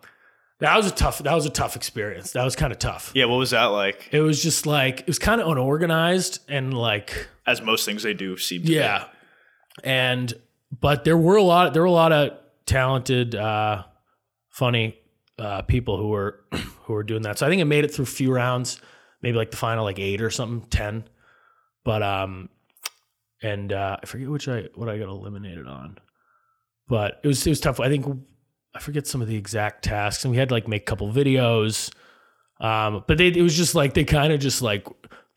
that 0.60 0.76
was 0.76 0.88
a 0.88 0.92
tough. 0.92 1.20
That 1.20 1.34
was 1.36 1.46
a 1.46 1.50
tough 1.52 1.76
experience. 1.76 2.32
That 2.32 2.44
was 2.44 2.56
kind 2.56 2.74
of 2.74 2.80
tough. 2.80 3.12
Yeah, 3.14 3.26
what 3.26 3.38
was 3.38 3.52
that 3.52 3.66
like? 3.66 4.10
It 4.12 4.22
was 4.22 4.42
just 4.42 4.66
like 4.66 5.02
it 5.02 5.08
was 5.08 5.20
kind 5.20 5.40
of 5.40 5.48
unorganized 5.48 6.40
and 6.50 6.74
like 6.74 7.28
As 7.46 7.62
most 7.62 7.86
things 7.86 8.02
they 8.04 8.14
do 8.16 8.38
seem 8.38 8.62
to 8.64 8.68
be. 8.68 8.74
yeah, 8.74 9.06
and 9.84 10.34
but 10.80 11.04
there 11.04 11.18
were 11.18 11.36
a 11.36 11.44
lot. 11.44 11.74
There 11.74 11.82
were 11.82 11.88
a 11.88 11.92
lot 11.92 12.12
of 12.12 12.39
talented, 12.70 13.36
uh, 13.36 13.84
funny 14.50 14.96
uh, 15.38 15.62
people 15.64 15.98
who 15.98 16.10
were 16.10 16.42
who 16.84 16.94
were 16.94 17.04
doing 17.04 17.24
that. 17.24 17.38
So 17.40 17.46
I 17.46 17.50
think 17.50 17.62
it 17.62 17.66
made 17.66 17.84
it 17.86 17.94
through 17.94 18.04
a 18.04 18.08
few 18.08 18.32
rounds, 18.32 18.80
maybe 19.22 19.38
like 19.38 19.52
the 19.52 19.58
final 19.58 19.84
like 19.84 20.00
eight 20.00 20.22
or 20.22 20.30
something, 20.30 20.68
ten. 20.70 21.04
But 21.84 22.04
um, 22.04 22.50
and 23.42 23.72
uh, 23.74 23.98
I 24.02 24.06
forget 24.06 24.30
which 24.30 24.48
I 24.48 24.66
what 24.76 24.90
I 24.90 24.98
got 24.98 25.08
eliminated 25.10 25.66
on, 25.68 25.98
but 26.88 27.20
it 27.24 27.28
was 27.28 27.46
it 27.46 27.50
was 27.50 27.60
tough. 27.60 27.80
I 27.80 27.90
think 27.90 28.06
I 28.76 28.80
forget 28.80 29.08
some 29.08 29.22
of 29.22 29.28
the 29.28 29.36
exact 29.36 29.84
tasks, 29.86 30.24
and 30.24 30.32
we 30.32 30.38
had 30.38 30.50
to 30.50 30.56
like 30.56 30.68
make 30.68 30.84
a 30.84 30.86
couple 30.86 31.12
videos. 31.12 31.92
Um, 32.62 33.04
but 33.08 33.18
they 33.18 33.28
it 33.28 33.42
was 33.42 33.56
just 33.56 33.76
like 33.76 33.94
they 33.94 34.04
kind 34.04 34.34
of 34.34 34.40
just 34.42 34.62
like 34.62 34.86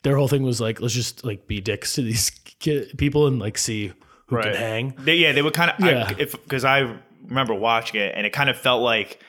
their 0.03 0.17
whole 0.17 0.27
thing 0.29 0.43
was 0.43 0.61
like 0.61 0.81
let's 0.81 0.95
just 0.95 1.25
like 1.25 1.47
be 1.47 1.61
dicks 1.61 1.95
to 1.95 2.03
these 2.03 2.31
ki- 2.59 2.93
people 2.99 3.29
and 3.29 3.39
like 3.39 3.57
see 3.57 3.93
who 4.27 4.37
Right. 4.37 4.47
can 4.47 4.55
hang. 4.57 4.95
They, 4.99 5.17
yeah, 5.17 5.31
they 5.33 5.43
would 5.43 5.55
kind 5.55 5.71
of 5.71 5.79
Yeah. 5.85 6.07
I, 6.09 6.15
because 6.25 6.65
I 6.65 6.97
remember 7.23 7.55
watching 7.55 8.01
it 8.01 8.13
and 8.17 8.27
it 8.27 8.33
kind 8.33 8.51
of 8.51 8.57
felt 8.59 8.83
like 8.83 9.21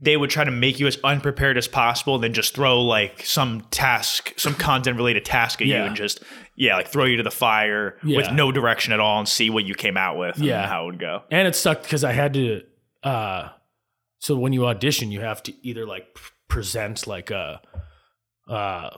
they 0.00 0.16
would 0.16 0.30
try 0.30 0.42
to 0.42 0.50
make 0.50 0.80
you 0.80 0.86
as 0.88 0.98
unprepared 1.04 1.56
as 1.56 1.68
possible, 1.68 2.18
then 2.18 2.32
just 2.32 2.54
throw 2.54 2.80
like 2.82 3.24
some 3.24 3.60
task, 3.70 4.32
some 4.36 4.54
content 4.68 4.96
related 4.96 5.24
task 5.24 5.60
at 5.60 5.68
you, 5.68 5.76
and 5.76 5.94
just 5.94 6.22
yeah, 6.56 6.74
like 6.76 6.88
throw 6.88 7.04
you 7.04 7.16
to 7.18 7.22
the 7.22 7.30
fire 7.30 7.96
with 8.02 8.30
no 8.32 8.50
direction 8.52 8.92
at 8.92 8.98
all, 9.00 9.18
and 9.20 9.28
see 9.28 9.48
what 9.48 9.64
you 9.64 9.74
came 9.74 9.96
out 9.96 10.18
with, 10.18 10.38
Yeah. 10.38 10.62
and 10.62 10.70
how 10.70 10.82
it 10.82 10.86
would 10.86 10.98
go. 10.98 11.22
and 11.30 11.46
it 11.46 11.54
sucked 11.54 11.84
because 11.84 12.02
I 12.04 12.12
had 12.12 12.34
to. 12.34 12.62
uh 13.04 13.50
So 14.18 14.36
when 14.36 14.52
you 14.52 14.66
audition, 14.66 15.12
you 15.12 15.20
have 15.20 15.42
to 15.44 15.52
either 15.66 15.86
like 15.86 16.06
present 16.48 17.06
like 17.06 17.30
a, 17.30 17.60
uh, 18.48 18.90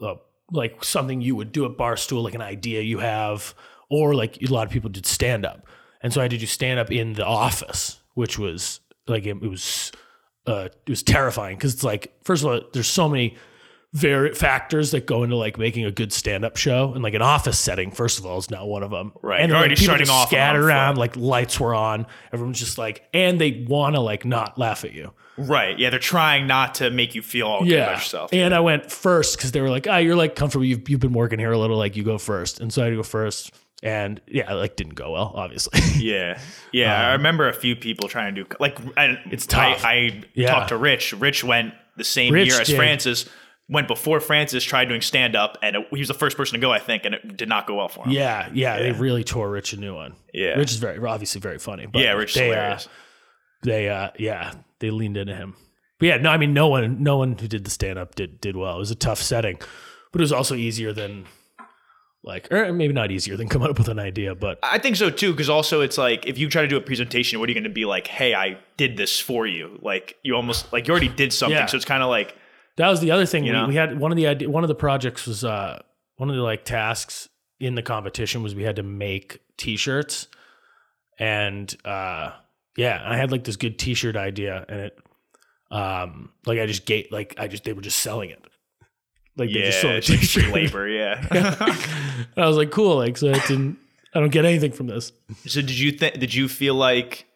a 0.00 0.14
like 0.52 0.84
something 0.84 1.20
you 1.20 1.34
would 1.34 1.50
do 1.52 1.64
at 1.64 1.72
Barstool, 1.76 2.22
like 2.22 2.34
an 2.34 2.40
idea 2.42 2.80
you 2.82 2.98
have, 3.00 3.52
or 3.90 4.14
like 4.14 4.38
a 4.42 4.46
lot 4.52 4.66
of 4.66 4.72
people 4.72 4.90
did 4.90 5.06
stand 5.06 5.44
up, 5.44 5.66
and 6.06 6.12
so 6.14 6.20
I 6.20 6.24
had 6.24 6.30
to 6.30 6.38
do 6.38 6.46
stand 6.46 6.78
up 6.78 6.90
in 6.92 7.14
the 7.14 7.26
office, 7.26 8.00
which 8.14 8.38
was 8.38 8.80
like 9.08 9.26
it, 9.26 9.36
it 9.42 9.48
was 9.50 9.90
uh 10.46 10.68
it 10.86 10.90
was 10.90 11.02
terrifying 11.02 11.56
because 11.56 11.74
it's 11.74 11.84
like 11.84 12.14
first 12.24 12.44
of 12.44 12.50
all, 12.50 12.60
there's 12.72 12.86
so 12.88 13.08
many 13.08 13.36
very 13.92 14.34
factors 14.34 14.90
that 14.90 15.06
go 15.06 15.22
into 15.22 15.36
like 15.36 15.56
making 15.58 15.84
a 15.86 15.90
good 15.90 16.12
stand-up 16.12 16.56
show 16.56 16.92
and 16.92 17.02
like 17.02 17.14
an 17.14 17.22
office 17.22 17.58
setting 17.58 17.90
first 17.90 18.18
of 18.18 18.26
all 18.26 18.36
is 18.36 18.50
not 18.50 18.66
one 18.68 18.82
of 18.82 18.90
them 18.90 19.12
Right. 19.22 19.40
and 19.40 19.48
You're 19.48 19.56
already 19.58 19.74
like, 19.74 19.78
people 19.80 19.96
just 19.96 20.10
off 20.10 20.28
scattered 20.28 20.64
around 20.64 20.98
like 20.98 21.16
lights 21.16 21.58
were 21.58 21.74
on 21.74 22.06
everyone's 22.30 22.58
just 22.58 22.76
like 22.76 23.08
and 23.14 23.40
they 23.40 23.64
want 23.66 23.94
to 23.94 24.00
like 24.00 24.24
not 24.26 24.58
laugh 24.58 24.84
at 24.84 24.92
you 24.92 25.12
Right? 25.38 25.78
Yeah, 25.78 25.90
they're 25.90 25.98
trying 25.98 26.46
not 26.46 26.74
to 26.76 26.90
make 26.90 27.14
you 27.14 27.22
feel 27.22 27.46
all 27.46 27.64
good 27.64 27.72
about 27.78 27.96
yourself. 27.98 28.32
and 28.34 28.54
i 28.54 28.60
went 28.60 28.90
first 28.92 29.36
because 29.38 29.52
they 29.52 29.62
were 29.62 29.70
like 29.70 29.86
ah 29.88 29.96
you're 29.96 30.16
like 30.16 30.34
comfortable 30.34 30.64
you've, 30.66 30.86
you've 30.90 31.00
been 31.00 31.14
working 31.14 31.38
here 31.38 31.52
a 31.52 31.58
little 31.58 31.78
like 31.78 31.96
you 31.96 32.02
go 32.02 32.18
first 32.18 32.60
and 32.60 32.70
so 32.72 32.82
i 32.82 32.86
had 32.86 32.90
to 32.90 32.96
go 32.96 33.02
first 33.02 33.50
and 33.82 34.20
yeah 34.26 34.52
like 34.54 34.74
didn't 34.76 34.94
go 34.94 35.12
well 35.12 35.32
obviously 35.34 35.78
Yeah, 36.02 36.38
yeah. 36.72 37.08
I 37.08 37.12
remember 37.20 37.48
a 37.48 37.52
few 37.52 37.76
people 37.76 38.08
trying 38.08 38.34
to 38.34 38.44
do 38.44 38.48
like. 38.60 38.78
And 38.96 39.18
Um, 39.18 39.32
It's 39.32 39.46
tough. 39.46 39.84
I, 39.84 39.92
I 39.92 40.22
Yeah. 40.34 40.50
talked 40.50 40.68
to 40.68 40.76
Rich. 40.76 41.12
Rich 41.14 41.44
went 41.44 41.74
the 41.96 42.04
same 42.04 42.32
Rich 42.34 42.48
year 42.48 42.60
as 42.60 42.68
did. 42.68 42.76
Francis. 42.76 43.28
Went 43.68 43.88
before 43.88 44.20
Francis 44.20 44.62
tried 44.62 44.84
doing 44.84 45.00
stand 45.00 45.34
up, 45.34 45.58
and 45.60 45.74
it, 45.74 45.86
he 45.90 45.98
was 45.98 46.06
the 46.06 46.14
first 46.14 46.36
person 46.36 46.54
to 46.54 46.60
go, 46.64 46.70
I 46.70 46.78
think, 46.78 47.04
and 47.04 47.16
it 47.16 47.36
did 47.36 47.48
not 47.48 47.66
go 47.66 47.74
well 47.74 47.88
for 47.88 48.04
him. 48.04 48.12
yeah, 48.12 48.48
yeah 48.54 48.78
they 48.78 48.92
really 48.92 49.24
tore 49.24 49.50
rich 49.50 49.72
a 49.72 49.76
new 49.76 49.92
one 49.92 50.14
Yeah. 50.32 50.50
rich 50.56 50.70
is 50.70 50.76
very 50.76 50.98
obviously 51.04 51.40
very 51.40 51.58
funny 51.58 51.86
but 51.86 52.00
yeah. 52.00 52.12
Rich 52.12 52.34
they, 52.34 52.50
uh, 52.50 52.54
hilarious. 52.54 52.88
they 53.64 53.88
uh 53.88 54.10
yeah 54.20 54.52
they 54.78 54.90
leaned 54.90 55.16
into 55.16 55.34
him 55.34 55.56
but 55.98 56.06
yeah 56.06 56.16
no 56.18 56.30
i 56.30 56.36
mean 56.36 56.54
no 56.54 56.68
one 56.68 57.02
no 57.02 57.16
one 57.16 57.36
who 57.36 57.48
did 57.48 57.64
the 57.64 57.70
stand 57.70 57.98
up 57.98 58.14
did 58.14 58.40
did 58.40 58.54
well 58.56 58.76
it 58.76 58.78
was 58.78 58.92
a 58.92 58.94
tough 58.94 59.20
setting 59.20 59.56
but 60.12 60.20
it 60.20 60.22
was 60.22 60.32
also 60.32 60.54
easier 60.54 60.92
than 60.92 61.24
like 62.26 62.50
or 62.52 62.72
maybe 62.72 62.92
not 62.92 63.10
easier 63.10 63.36
than 63.36 63.48
coming 63.48 63.70
up 63.70 63.78
with 63.78 63.88
an 63.88 63.98
idea 63.98 64.34
but 64.34 64.58
I 64.62 64.78
think 64.78 64.96
so 64.96 65.08
too, 65.10 65.30
because 65.32 65.48
also 65.48 65.80
it's 65.80 65.96
like 65.96 66.26
if 66.26 66.36
you 66.38 66.48
try 66.50 66.62
to 66.62 66.68
do 66.68 66.76
a 66.76 66.80
presentation, 66.80 67.38
what 67.38 67.48
are 67.48 67.52
you 67.52 67.54
going 67.54 67.64
to 67.64 67.70
be 67.70 67.84
like? 67.84 68.06
Hey, 68.08 68.34
I 68.34 68.58
did 68.76 68.96
this 68.96 69.18
for 69.20 69.46
you. 69.46 69.78
Like 69.80 70.16
you 70.22 70.34
almost 70.34 70.72
like 70.72 70.86
you 70.88 70.90
already 70.92 71.08
did 71.08 71.32
something, 71.32 71.56
Yeah. 71.56 71.66
so 71.66 71.76
it's 71.76 71.84
kind 71.86 72.02
of 72.02 72.08
like 72.08 72.34
that 72.76 72.88
was 72.88 73.00
the 73.00 73.10
other 73.12 73.24
thing 73.26 73.44
You 73.44 73.52
we, 73.52 73.58
know? 73.58 73.68
we 73.68 73.74
had 73.76 73.98
one 73.98 74.10
of 74.12 74.16
the 74.16 74.26
idea 74.26 74.50
one 74.50 74.64
of 74.64 74.68
the 74.68 74.74
projects 74.74 75.26
was 75.26 75.44
uh 75.44 75.80
one 76.16 76.28
of 76.28 76.36
the 76.36 76.42
like 76.42 76.64
tasks 76.64 77.28
in 77.60 77.74
the 77.74 77.82
competition 77.82 78.42
was 78.42 78.54
we 78.54 78.64
had 78.64 78.76
to 78.76 78.82
make 78.82 79.40
t-shirts 79.56 80.26
and 81.18 81.74
uh 81.84 82.32
yeah 82.76 83.02
and 83.02 83.12
i 83.14 83.16
had 83.16 83.30
like 83.32 83.44
this 83.44 83.56
good 83.56 83.78
t-shirt 83.78 84.16
idea 84.16 84.64
and 84.68 84.80
it 84.80 84.98
um 85.70 86.30
like 86.44 86.58
i 86.58 86.66
just 86.66 86.84
gave 86.86 87.06
like 87.10 87.34
i 87.38 87.46
just 87.48 87.64
they 87.64 87.72
were 87.72 87.80
just 87.80 87.98
selling 88.00 88.28
it 88.30 88.44
like 89.36 89.50
they 89.50 89.60
yeah, 89.60 89.70
just 89.70 89.84
a 89.84 89.96
it's 89.96 90.08
like 90.08 90.18
free 90.18 90.26
t-shirt 90.26 90.52
labor. 90.54 90.88
Yeah. 90.88 91.26
I 92.36 92.46
was 92.46 92.56
like, 92.56 92.70
cool. 92.70 92.96
Like, 92.96 93.16
so 93.16 93.30
I 93.30 93.38
didn't, 93.46 93.78
I 94.14 94.20
don't 94.20 94.30
get 94.30 94.44
anything 94.44 94.72
from 94.72 94.86
this. 94.86 95.12
So 95.46 95.60
did 95.60 95.78
you 95.78 95.92
think? 95.92 96.18
Did 96.18 96.34
you 96.34 96.48
feel 96.48 96.74
like? 96.74 97.26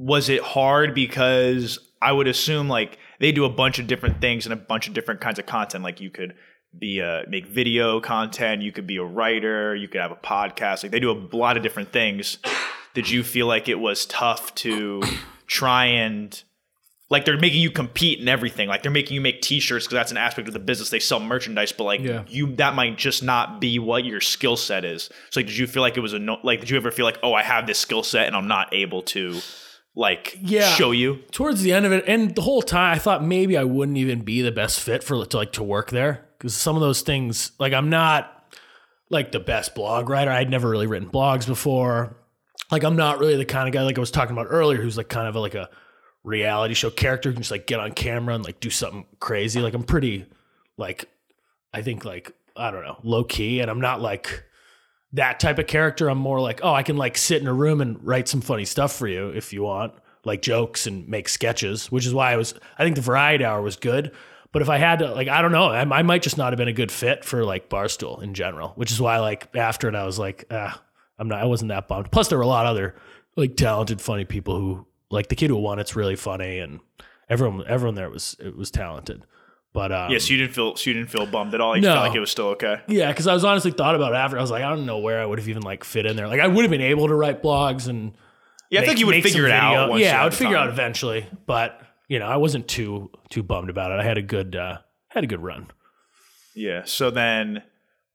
Was 0.00 0.28
it 0.28 0.40
hard 0.42 0.94
because 0.94 1.80
I 2.00 2.12
would 2.12 2.28
assume 2.28 2.68
like 2.68 2.98
they 3.18 3.32
do 3.32 3.44
a 3.44 3.48
bunch 3.48 3.78
of 3.78 3.86
different 3.86 4.20
things 4.20 4.46
and 4.46 4.52
a 4.52 4.56
bunch 4.56 4.88
of 4.88 4.94
different 4.94 5.20
kinds 5.20 5.38
of 5.38 5.46
content. 5.46 5.84
Like 5.84 6.00
you 6.00 6.10
could 6.10 6.34
be 6.78 7.00
a 7.00 7.24
make 7.28 7.46
video 7.46 8.00
content, 8.00 8.62
you 8.62 8.72
could 8.72 8.86
be 8.86 8.98
a 8.98 9.04
writer, 9.04 9.74
you 9.74 9.88
could 9.88 10.00
have 10.00 10.12
a 10.12 10.16
podcast. 10.16 10.82
Like 10.82 10.92
they 10.92 11.00
do 11.00 11.10
a 11.10 11.36
lot 11.36 11.56
of 11.56 11.62
different 11.62 11.92
things. 11.92 12.38
Did 12.94 13.10
you 13.10 13.22
feel 13.22 13.46
like 13.46 13.68
it 13.68 13.78
was 13.78 14.06
tough 14.06 14.54
to 14.56 15.02
try 15.46 15.86
and 15.86 16.40
like 17.10 17.24
they're 17.24 17.38
making 17.38 17.60
you 17.62 17.70
compete 17.70 18.20
in 18.20 18.28
everything. 18.28 18.68
Like 18.68 18.82
they're 18.82 18.92
making 18.92 19.14
you 19.14 19.20
make 19.20 19.40
T-shirts 19.40 19.86
because 19.86 19.94
that's 19.96 20.10
an 20.10 20.18
aspect 20.18 20.46
of 20.48 20.52
the 20.54 20.60
business. 20.60 20.90
They 20.90 20.98
sell 21.00 21.20
merchandise, 21.20 21.72
but 21.72 21.84
like 21.84 22.00
Yeah. 22.02 22.24
you, 22.28 22.54
that 22.56 22.74
might 22.74 22.98
just 22.98 23.22
not 23.22 23.60
be 23.60 23.78
what 23.78 24.04
your 24.04 24.20
skill 24.20 24.56
set 24.56 24.84
is. 24.84 25.04
So 25.30 25.40
like, 25.40 25.46
did 25.46 25.56
you 25.56 25.66
feel 25.66 25.80
like 25.82 25.96
it 25.96 26.00
was 26.00 26.12
a 26.12 26.18
no, 26.18 26.38
like? 26.42 26.60
Did 26.60 26.68
you 26.70 26.76
ever 26.76 26.90
feel 26.90 27.06
like, 27.06 27.18
oh, 27.22 27.32
I 27.32 27.42
have 27.42 27.66
this 27.66 27.78
skill 27.78 28.02
set 28.02 28.26
and 28.26 28.36
I'm 28.36 28.46
not 28.48 28.74
able 28.74 29.02
to 29.02 29.40
like 29.94 30.36
Yeah. 30.42 30.68
show 30.68 30.90
you? 30.90 31.22
Towards 31.30 31.62
the 31.62 31.72
end 31.72 31.86
of 31.86 31.92
it, 31.92 32.04
and 32.06 32.34
the 32.34 32.42
whole 32.42 32.62
time, 32.62 32.94
I 32.94 32.98
thought 32.98 33.24
maybe 33.24 33.56
I 33.56 33.64
wouldn't 33.64 33.96
even 33.96 34.20
be 34.20 34.42
the 34.42 34.52
best 34.52 34.78
fit 34.80 35.02
for 35.02 35.24
to 35.24 35.36
like 35.36 35.52
to 35.52 35.62
work 35.62 35.90
there 35.90 36.26
because 36.38 36.54
some 36.54 36.76
of 36.76 36.82
those 36.82 37.00
things, 37.00 37.52
like 37.58 37.72
I'm 37.72 37.88
not 37.90 38.34
like 39.10 39.32
the 39.32 39.40
best 39.40 39.74
blog 39.74 40.10
writer. 40.10 40.30
I'd 40.30 40.50
never 40.50 40.68
really 40.68 40.86
written 40.86 41.08
blogs 41.08 41.46
before. 41.46 42.16
Like 42.70 42.84
I'm 42.84 42.96
not 42.96 43.18
really 43.18 43.36
the 43.36 43.46
kind 43.46 43.66
of 43.66 43.72
guy 43.72 43.82
like 43.82 43.96
I 43.96 44.00
was 44.00 44.10
talking 44.10 44.32
about 44.36 44.48
earlier, 44.50 44.80
who's 44.80 44.98
like 44.98 45.08
kind 45.08 45.26
of 45.26 45.34
like 45.36 45.54
a 45.54 45.70
reality 46.28 46.74
show 46.74 46.90
character 46.90 47.30
who 47.30 47.34
can 47.34 47.42
just 47.42 47.50
like 47.50 47.66
get 47.66 47.80
on 47.80 47.92
camera 47.92 48.34
and 48.34 48.44
like 48.44 48.60
do 48.60 48.70
something 48.70 49.06
crazy. 49.18 49.60
Like 49.60 49.74
I'm 49.74 49.82
pretty 49.82 50.26
like 50.76 51.08
I 51.72 51.82
think 51.82 52.04
like 52.04 52.32
I 52.56 52.70
don't 52.70 52.84
know 52.84 52.98
low 53.02 53.24
key, 53.24 53.60
and 53.60 53.70
I'm 53.70 53.80
not 53.80 54.00
like 54.00 54.44
that 55.12 55.40
type 55.40 55.58
of 55.58 55.66
character. 55.66 56.08
I'm 56.08 56.18
more 56.18 56.40
like, 56.40 56.60
oh, 56.62 56.72
I 56.72 56.82
can 56.82 56.96
like 56.96 57.16
sit 57.16 57.40
in 57.40 57.48
a 57.48 57.52
room 57.52 57.80
and 57.80 58.04
write 58.04 58.28
some 58.28 58.40
funny 58.40 58.64
stuff 58.64 58.92
for 58.92 59.08
you 59.08 59.28
if 59.30 59.52
you 59.52 59.62
want, 59.62 59.94
like 60.24 60.42
jokes 60.42 60.86
and 60.86 61.08
make 61.08 61.28
sketches, 61.28 61.90
which 61.90 62.06
is 62.06 62.12
why 62.12 62.32
I 62.32 62.36
was, 62.36 62.54
I 62.78 62.84
think 62.84 62.96
the 62.96 63.02
variety 63.02 63.44
hour 63.44 63.62
was 63.62 63.76
good. 63.76 64.12
But 64.52 64.62
if 64.62 64.68
I 64.68 64.78
had 64.78 65.00
to, 65.00 65.12
like, 65.12 65.28
I 65.28 65.42
don't 65.42 65.52
know, 65.52 65.64
I, 65.64 65.80
I 65.80 66.02
might 66.02 66.22
just 66.22 66.38
not 66.38 66.52
have 66.52 66.58
been 66.58 66.68
a 66.68 66.72
good 66.72 66.90
fit 66.90 67.24
for 67.24 67.44
like 67.44 67.68
Barstool 67.68 68.22
in 68.22 68.34
general, 68.34 68.70
which 68.76 68.90
is 68.90 69.00
why, 69.00 69.18
like, 69.18 69.54
after 69.54 69.88
it, 69.88 69.94
I 69.94 70.06
was 70.06 70.18
like, 70.18 70.44
ah, 70.50 70.82
I'm 71.18 71.28
not, 71.28 71.40
I 71.40 71.44
wasn't 71.44 71.68
that 71.68 71.88
bummed. 71.88 72.10
Plus, 72.10 72.28
there 72.28 72.38
were 72.38 72.44
a 72.44 72.48
lot 72.48 72.66
of 72.66 72.70
other 72.70 72.94
like 73.36 73.56
talented, 73.56 74.00
funny 74.00 74.24
people 74.24 74.58
who, 74.58 74.86
like, 75.10 75.28
the 75.28 75.36
kid 75.36 75.50
who 75.50 75.56
won 75.56 75.78
it's 75.78 75.96
really 75.96 76.16
funny, 76.16 76.58
and 76.58 76.80
everyone, 77.28 77.64
everyone 77.66 77.94
there 77.94 78.10
was, 78.10 78.36
it 78.38 78.56
was 78.56 78.70
talented. 78.70 79.24
But 79.74 79.92
um, 79.92 80.10
Yes, 80.10 80.30
you 80.30 80.38
didn't 80.38 80.54
feel 80.54 80.76
so 80.76 80.88
you 80.90 80.94
didn't 80.94 81.10
feel 81.10 81.26
bummed 81.26 81.54
at 81.54 81.60
all. 81.60 81.76
You 81.76 81.82
No. 81.82 81.92
felt 81.92 82.06
like 82.08 82.16
it 82.16 82.20
was 82.20 82.30
still 82.30 82.46
okay. 82.48 82.80
yeah, 82.88 83.08
because 83.08 83.26
I 83.26 83.34
was 83.34 83.44
honestly 83.44 83.70
thought 83.70 83.94
about 83.94 84.12
it 84.12 84.16
after. 84.16 84.38
I 84.38 84.40
was 84.40 84.50
like, 84.50 84.64
I 84.64 84.70
don't 84.70 84.86
know 84.86 84.98
where 84.98 85.20
I 85.20 85.26
would 85.26 85.38
have 85.38 85.48
even 85.48 85.62
like 85.62 85.84
fit 85.84 86.06
in 86.06 86.16
there. 86.16 86.26
Like, 86.26 86.40
I 86.40 86.46
would 86.46 86.62
have 86.62 86.70
been 86.70 86.80
able 86.80 87.06
to 87.08 87.14
write 87.14 87.42
blogs 87.42 87.86
and 87.86 88.14
Yeah, 88.70 88.80
I 88.80 88.86
think 88.86 88.98
you 88.98 89.06
would 89.06 89.22
figure 89.22 89.44
it 89.46 89.50
video. 89.50 89.58
out. 89.60 89.90
Once 89.90 90.02
yeah, 90.02 90.20
I 90.20 90.24
would 90.24 90.32
figure 90.34 90.56
time. 90.56 90.64
out 90.64 90.70
eventually. 90.70 91.26
But 91.46 91.80
you 92.08 92.18
know, 92.18 92.26
I 92.26 92.38
wasn't 92.38 92.66
too 92.66 93.10
too 93.28 93.42
bummed 93.42 93.68
about 93.68 93.92
it. 93.92 94.00
I 94.00 94.04
had 94.04 94.16
a 94.16 94.22
good 94.22 94.56
uh, 94.56 94.78
had 95.08 95.22
a 95.22 95.26
good 95.26 95.42
run. 95.42 95.66
Yeah. 96.54 96.82
So 96.86 97.10
then, 97.10 97.62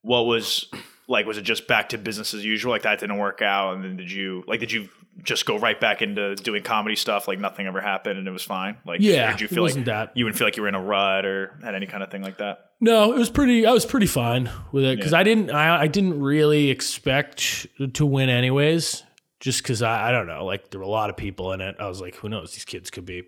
what 0.01 0.23
was 0.25 0.65
like? 1.07 1.25
Was 1.25 1.37
it 1.37 1.43
just 1.43 1.67
back 1.67 1.89
to 1.89 1.97
business 1.97 2.33
as 2.33 2.43
usual? 2.45 2.71
Like 2.71 2.83
that 2.83 2.99
didn't 2.99 3.17
work 3.17 3.41
out, 3.41 3.75
and 3.75 3.83
then 3.83 3.97
did 3.97 4.11
you 4.11 4.43
like? 4.47 4.59
Did 4.59 4.71
you 4.71 4.89
just 5.21 5.45
go 5.45 5.59
right 5.59 5.79
back 5.79 6.01
into 6.01 6.35
doing 6.35 6.63
comedy 6.63 6.95
stuff? 6.95 7.27
Like 7.27 7.39
nothing 7.39 7.67
ever 7.67 7.81
happened, 7.81 8.17
and 8.19 8.27
it 8.27 8.31
was 8.31 8.43
fine. 8.43 8.77
Like 8.85 8.99
Yeah, 9.01 9.31
did 9.31 9.41
you 9.41 9.47
feel 9.47 9.63
like 9.63 9.69
wasn't 9.71 9.85
that. 9.85 10.11
you 10.15 10.25
wouldn't 10.25 10.37
feel 10.37 10.47
like 10.47 10.57
you 10.57 10.63
were 10.63 10.69
in 10.69 10.75
a 10.75 10.81
rut 10.81 11.25
or 11.25 11.57
had 11.63 11.75
any 11.75 11.85
kind 11.85 12.03
of 12.03 12.09
thing 12.11 12.21
like 12.23 12.37
that? 12.39 12.71
No, 12.81 13.13
it 13.13 13.17
was 13.17 13.29
pretty. 13.29 13.65
I 13.65 13.71
was 13.71 13.85
pretty 13.85 14.07
fine 14.07 14.49
with 14.71 14.83
it 14.83 14.97
because 14.97 15.11
Yeah. 15.11 15.19
I 15.19 15.23
didn't. 15.23 15.51
I, 15.51 15.81
I 15.81 15.87
didn't 15.87 16.19
really 16.19 16.69
expect 16.69 17.67
to 17.93 18.05
win 18.05 18.29
anyways. 18.29 19.03
Just 19.39 19.61
because 19.61 19.81
I, 19.81 20.09
I 20.09 20.11
don't 20.13 20.25
know. 20.27 20.45
Like 20.45 20.69
there 20.71 20.79
were 20.79 20.85
a 20.85 20.89
lot 20.89 21.09
of 21.09 21.17
people 21.17 21.51
in 21.51 21.59
it. 21.61 21.75
I 21.79 21.87
was 21.89 21.99
like, 21.99 22.15
who 22.15 22.29
knows? 22.29 22.53
These 22.53 22.63
kids 22.65 22.89
could 22.89 23.05
be 23.05 23.23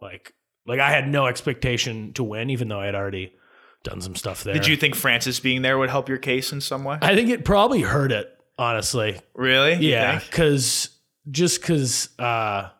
like 0.00 0.34
like 0.66 0.78
I 0.78 0.90
had 0.90 1.08
no 1.08 1.26
expectation 1.26 2.12
to 2.12 2.22
win, 2.22 2.50
even 2.50 2.68
though 2.68 2.80
I 2.80 2.84
had 2.86 2.94
already 2.94 3.32
done 3.82 4.00
some 4.00 4.16
stuff 4.16 4.44
there. 4.44 4.54
Did 4.54 4.66
you 4.66 4.76
think 4.76 4.94
Francis 4.94 5.40
being 5.40 5.62
there 5.62 5.78
would 5.78 5.90
help 5.90 6.08
your 6.08 6.18
case 6.18 6.52
in 6.52 6.60
some 6.60 6.84
way? 6.84 6.98
I 7.00 7.14
think 7.14 7.30
it 7.30 7.44
probably 7.44 7.82
hurt 7.82 8.12
it. 8.12 8.34
Honestly, 8.58 9.20
Really? 9.34 9.74
Yeah, 9.74 10.18
because 10.18 10.90
just 11.30 11.60
because 11.60 12.08
uh, 12.18 12.70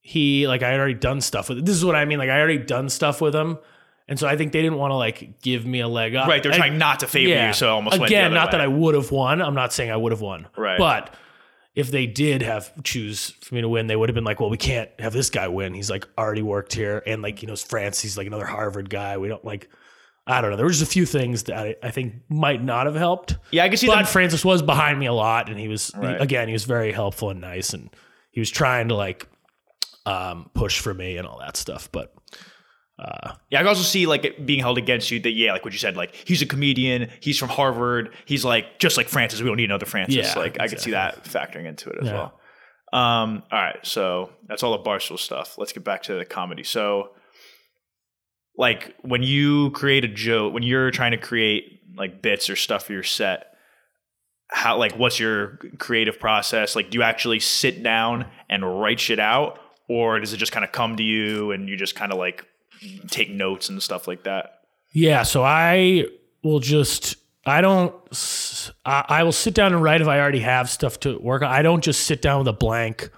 he 0.00 0.46
like 0.46 0.62
I 0.62 0.70
had 0.70 0.78
already 0.78 0.94
done 0.94 1.20
stuff 1.20 1.48
with. 1.48 1.64
This 1.64 1.76
is 1.76 1.84
what 1.84 1.96
I 1.96 2.04
mean. 2.04 2.18
Like 2.18 2.28
I 2.28 2.38
already 2.38 2.58
done 2.58 2.88
stuff 2.90 3.20
with 3.20 3.34
him, 3.34 3.58
and 4.06 4.18
so 4.18 4.28
I 4.28 4.36
think 4.36 4.52
they 4.52 4.62
didn't 4.62 4.78
want 4.78 4.90
to 4.90 4.96
like 4.96 5.40
give 5.40 5.64
me 5.64 5.80
a 5.80 5.88
leg 5.88 6.14
up. 6.14 6.28
Right, 6.28 6.42
they're 6.42 6.52
trying 6.52 6.78
not 6.78 7.00
to 7.00 7.06
favor 7.06 7.46
you, 7.46 7.52
so 7.52 7.68
it 7.68 7.70
almost 7.70 7.96
again, 7.96 8.00
went 8.00 8.10
the 8.10 8.18
other 8.18 8.34
not 8.34 8.50
that. 8.50 8.60
I 8.60 8.66
would 8.66 8.94
have 8.94 9.10
won. 9.10 9.40
I'm 9.40 9.54
not 9.54 9.72
saying 9.72 9.90
I 9.90 9.96
would 9.96 10.12
have 10.12 10.20
won. 10.20 10.46
Right. 10.56 10.78
but 10.78 11.14
if 11.74 11.90
they 11.90 12.06
did 12.06 12.42
have 12.42 12.72
choose 12.84 13.30
for 13.42 13.54
me 13.54 13.62
to 13.62 13.68
win, 13.68 13.86
they 13.86 13.96
would 13.96 14.08
have 14.08 14.14
been 14.14 14.24
like, 14.24 14.40
well, 14.40 14.48
we 14.48 14.56
can't 14.56 14.90
have 14.98 15.12
this 15.12 15.28
guy 15.28 15.48
win. 15.48 15.74
He's 15.74 15.90
like 15.90 16.06
already 16.18 16.42
worked 16.42 16.72
here, 16.72 17.02
and 17.06 17.22
like 17.22 17.42
you 17.42 17.48
know, 17.48 17.56
France. 17.56 18.00
He's 18.00 18.18
like 18.18 18.26
another 18.26 18.46
Harvard 18.46 18.90
guy. 18.90 19.16
We 19.16 19.28
don't 19.28 19.44
like. 19.44 19.70
I 20.26 20.40
don't 20.40 20.50
know. 20.50 20.56
There 20.56 20.66
was 20.66 20.80
just 20.80 20.90
a 20.90 20.92
few 20.92 21.06
things 21.06 21.44
that 21.44 21.56
I, 21.56 21.76
I 21.82 21.90
think 21.90 22.14
might 22.28 22.62
not 22.62 22.86
have 22.86 22.96
helped. 22.96 23.36
Yeah, 23.52 23.64
I 23.64 23.68
can 23.68 23.76
see 23.76 23.86
But 23.86 23.94
that. 23.96 24.08
Francis 24.08 24.44
was 24.44 24.60
behind 24.60 24.98
me 24.98 25.06
a 25.06 25.12
lot, 25.12 25.48
and 25.48 25.58
he 25.58 25.68
was 25.68 25.92
he- 26.00 26.06
again. 26.06 26.48
He 26.48 26.52
was 26.52 26.64
very 26.64 26.92
helpful 26.92 27.30
and 27.30 27.40
nice, 27.40 27.72
and 27.72 27.90
he 28.32 28.40
was 28.40 28.50
trying 28.50 28.88
to 28.88 28.94
like 28.96 29.28
um, 30.04 30.50
push 30.54 30.80
for 30.80 30.92
me 30.92 31.16
and 31.16 31.26
all 31.26 31.38
that 31.38 31.56
stuff. 31.56 31.88
But 31.92 32.12
uh, 32.98 33.34
Yeah, 33.50 33.58
I 33.58 33.62
can 33.62 33.68
also 33.68 33.82
see 33.82 34.06
like 34.06 34.24
it 34.24 34.46
being 34.46 34.60
held 34.60 34.78
against 34.78 35.10
you 35.10 35.20
that 35.20 35.30
yeah, 35.32 35.52
like 35.52 35.64
what 35.64 35.72
you 35.72 35.78
said, 35.78 35.96
like 35.96 36.14
he's 36.14 36.42
a 36.42 36.46
comedian, 36.46 37.10
he's 37.20 37.38
from 37.38 37.48
Harvard, 37.48 38.12
he's 38.24 38.44
like 38.44 38.78
just 38.78 38.96
like 38.96 39.08
Francis. 39.08 39.40
We 39.40 39.46
don't 39.46 39.56
need 39.56 39.64
another 39.64 39.86
Francis. 39.86 40.16
Yeah, 40.16 40.34
like 40.40 40.60
I 40.60 40.66
could 40.68 40.80
see 40.80 40.90
that 40.92 41.24
factoring 41.24 41.66
into 41.66 41.90
it 41.90 41.98
as 42.02 42.10
well. 42.10 42.40
Um, 42.92 43.42
all 43.52 43.58
right, 43.58 43.84
so 43.84 44.30
that's 44.46 44.62
all 44.62 44.72
the 44.72 44.82
Barstool 44.82 45.18
stuff. 45.18 45.58
Let's 45.58 45.72
get 45.72 45.84
back 45.84 46.04
to 46.04 46.14
the 46.14 46.24
comedy. 46.24 46.62
So, 46.62 47.10
like 48.58 48.94
when 49.02 49.22
you 49.22 49.70
create 49.70 50.04
a 50.04 50.08
joke, 50.08 50.54
when 50.54 50.62
you're 50.62 50.90
trying 50.90 51.12
to 51.12 51.18
create 51.18 51.80
like 51.96 52.22
bits 52.22 52.50
or 52.50 52.56
stuff 52.56 52.84
for 52.84 52.92
your 52.92 53.02
set, 53.02 53.56
how 54.48 54.78
like 54.78 54.96
what's 54.96 55.18
your 55.18 55.58
creative 55.78 56.18
process? 56.18 56.76
Like, 56.76 56.90
do 56.90 56.98
you 56.98 57.02
actually 57.02 57.40
sit 57.40 57.82
down 57.82 58.26
and 58.48 58.80
write 58.80 59.00
shit 59.00 59.18
out, 59.18 59.58
or 59.88 60.20
does 60.20 60.32
it 60.32 60.38
just 60.38 60.52
kind 60.52 60.64
of 60.64 60.72
come 60.72 60.96
to 60.96 61.02
you 61.02 61.52
and 61.52 61.68
you 61.68 61.76
just 61.76 61.94
kind 61.94 62.12
of 62.12 62.18
like 62.18 62.46
take 63.10 63.30
notes 63.30 63.68
and 63.68 63.82
stuff 63.82 64.06
like 64.06 64.24
that? 64.24 64.60
Yeah, 64.92 65.24
so 65.24 65.42
I 65.42 66.06
will 66.42 66.60
just 66.60 67.16
I 67.44 67.60
don't 67.60 67.94
I 68.84 69.22
will 69.22 69.32
sit 69.32 69.54
down 69.54 69.72
and 69.72 69.82
write 69.82 70.00
if 70.00 70.08
I 70.08 70.18
already 70.20 70.40
have 70.40 70.70
stuff 70.70 71.00
to 71.00 71.18
work 71.18 71.42
on. 71.42 71.50
I 71.50 71.62
don't 71.62 71.82
just 71.82 72.06
sit 72.06 72.22
down 72.22 72.38
with 72.38 72.48
a 72.48 72.52
blank 72.52 73.10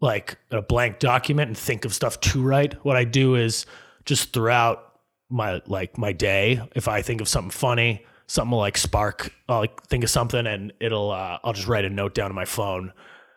like 0.00 0.38
a 0.50 0.62
blank 0.62 1.00
document 1.00 1.48
and 1.48 1.58
think 1.58 1.84
of 1.84 1.92
stuff 1.92 2.20
to 2.20 2.42
write. 2.42 2.74
What 2.84 2.96
I 2.96 3.04
do 3.04 3.34
is 3.34 3.66
just 4.08 4.32
throughout 4.32 4.98
my 5.28 5.60
like 5.66 5.98
my 5.98 6.12
day, 6.12 6.60
if 6.74 6.88
I 6.88 7.02
think 7.02 7.20
of 7.20 7.28
something 7.28 7.50
funny, 7.50 8.04
something 8.26 8.50
will 8.50 8.58
like 8.58 8.78
spark, 8.78 9.32
I'll 9.48 9.60
like 9.60 9.82
think 9.84 10.02
of 10.02 10.10
something 10.10 10.46
and 10.46 10.72
it'll 10.80 11.10
uh, 11.10 11.38
I'll 11.44 11.52
just 11.52 11.68
write 11.68 11.84
a 11.84 11.90
note 11.90 12.14
down 12.14 12.30
on 12.30 12.34
my 12.34 12.46
phone. 12.46 12.92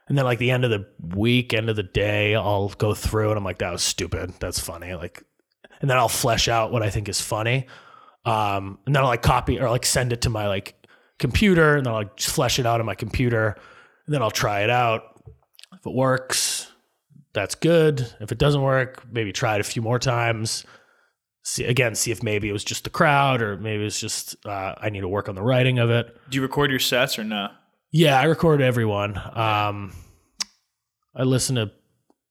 And 0.07 0.17
then 0.17 0.25
like 0.25 0.39
the 0.39 0.51
end 0.51 0.65
of 0.65 0.71
the 0.71 0.87
week, 1.15 1.53
end 1.53 1.69
of 1.69 1.75
the 1.75 1.83
day, 1.83 2.35
I'll 2.35 2.69
go 2.69 2.93
through 2.93 3.29
and 3.29 3.37
I'm 3.37 3.43
like, 3.43 3.59
that 3.59 3.71
was 3.71 3.83
stupid. 3.83 4.33
That's 4.39 4.59
funny. 4.59 4.93
Like 4.95 5.23
and 5.81 5.89
then 5.89 5.97
I'll 5.97 6.09
flesh 6.09 6.47
out 6.47 6.71
what 6.71 6.83
I 6.83 6.89
think 6.89 7.09
is 7.09 7.19
funny. 7.19 7.67
Um, 8.23 8.77
and 8.85 8.95
then 8.95 9.03
I'll 9.03 9.09
like 9.09 9.23
copy 9.23 9.59
or 9.59 9.69
like 9.69 9.85
send 9.85 10.13
it 10.13 10.21
to 10.21 10.29
my 10.29 10.47
like 10.47 10.75
computer, 11.19 11.75
and 11.75 11.85
then 11.85 11.93
I'll 11.93 11.99
like 11.99 12.19
flesh 12.19 12.59
it 12.59 12.65
out 12.65 12.79
on 12.79 12.85
my 12.85 12.95
computer, 12.95 13.55
and 14.05 14.13
then 14.13 14.21
I'll 14.21 14.31
try 14.31 14.61
it 14.61 14.69
out. 14.69 15.03
If 15.73 15.85
it 15.85 15.93
works, 15.93 16.50
that's 17.33 17.55
good. 17.55 18.07
If 18.19 18.31
it 18.31 18.37
doesn't 18.37 18.61
work, 18.61 19.03
maybe 19.11 19.31
try 19.31 19.55
it 19.55 19.61
a 19.61 19.63
few 19.63 19.81
more 19.81 19.99
times. 19.99 20.65
See 21.43 21.65
again, 21.65 21.95
see 21.95 22.11
if 22.11 22.21
maybe 22.21 22.49
it 22.49 22.53
was 22.53 22.63
just 22.63 22.83
the 22.83 22.89
crowd, 22.89 23.41
or 23.41 23.57
maybe 23.57 23.85
it's 23.85 23.99
just 23.99 24.35
uh, 24.45 24.75
I 24.77 24.89
need 24.89 25.01
to 25.01 25.07
work 25.07 25.27
on 25.27 25.35
the 25.35 25.41
writing 25.41 25.79
of 25.79 25.89
it. 25.89 26.15
Do 26.29 26.35
you 26.35 26.41
record 26.41 26.69
your 26.69 26.79
sets 26.79 27.17
or 27.17 27.23
no? 27.23 27.47
Yeah, 27.91 28.19
I 28.19 28.25
record 28.25 28.61
everyone. 28.61 29.17
Um, 29.17 29.93
I 31.15 31.23
listen 31.23 31.55
to 31.55 31.71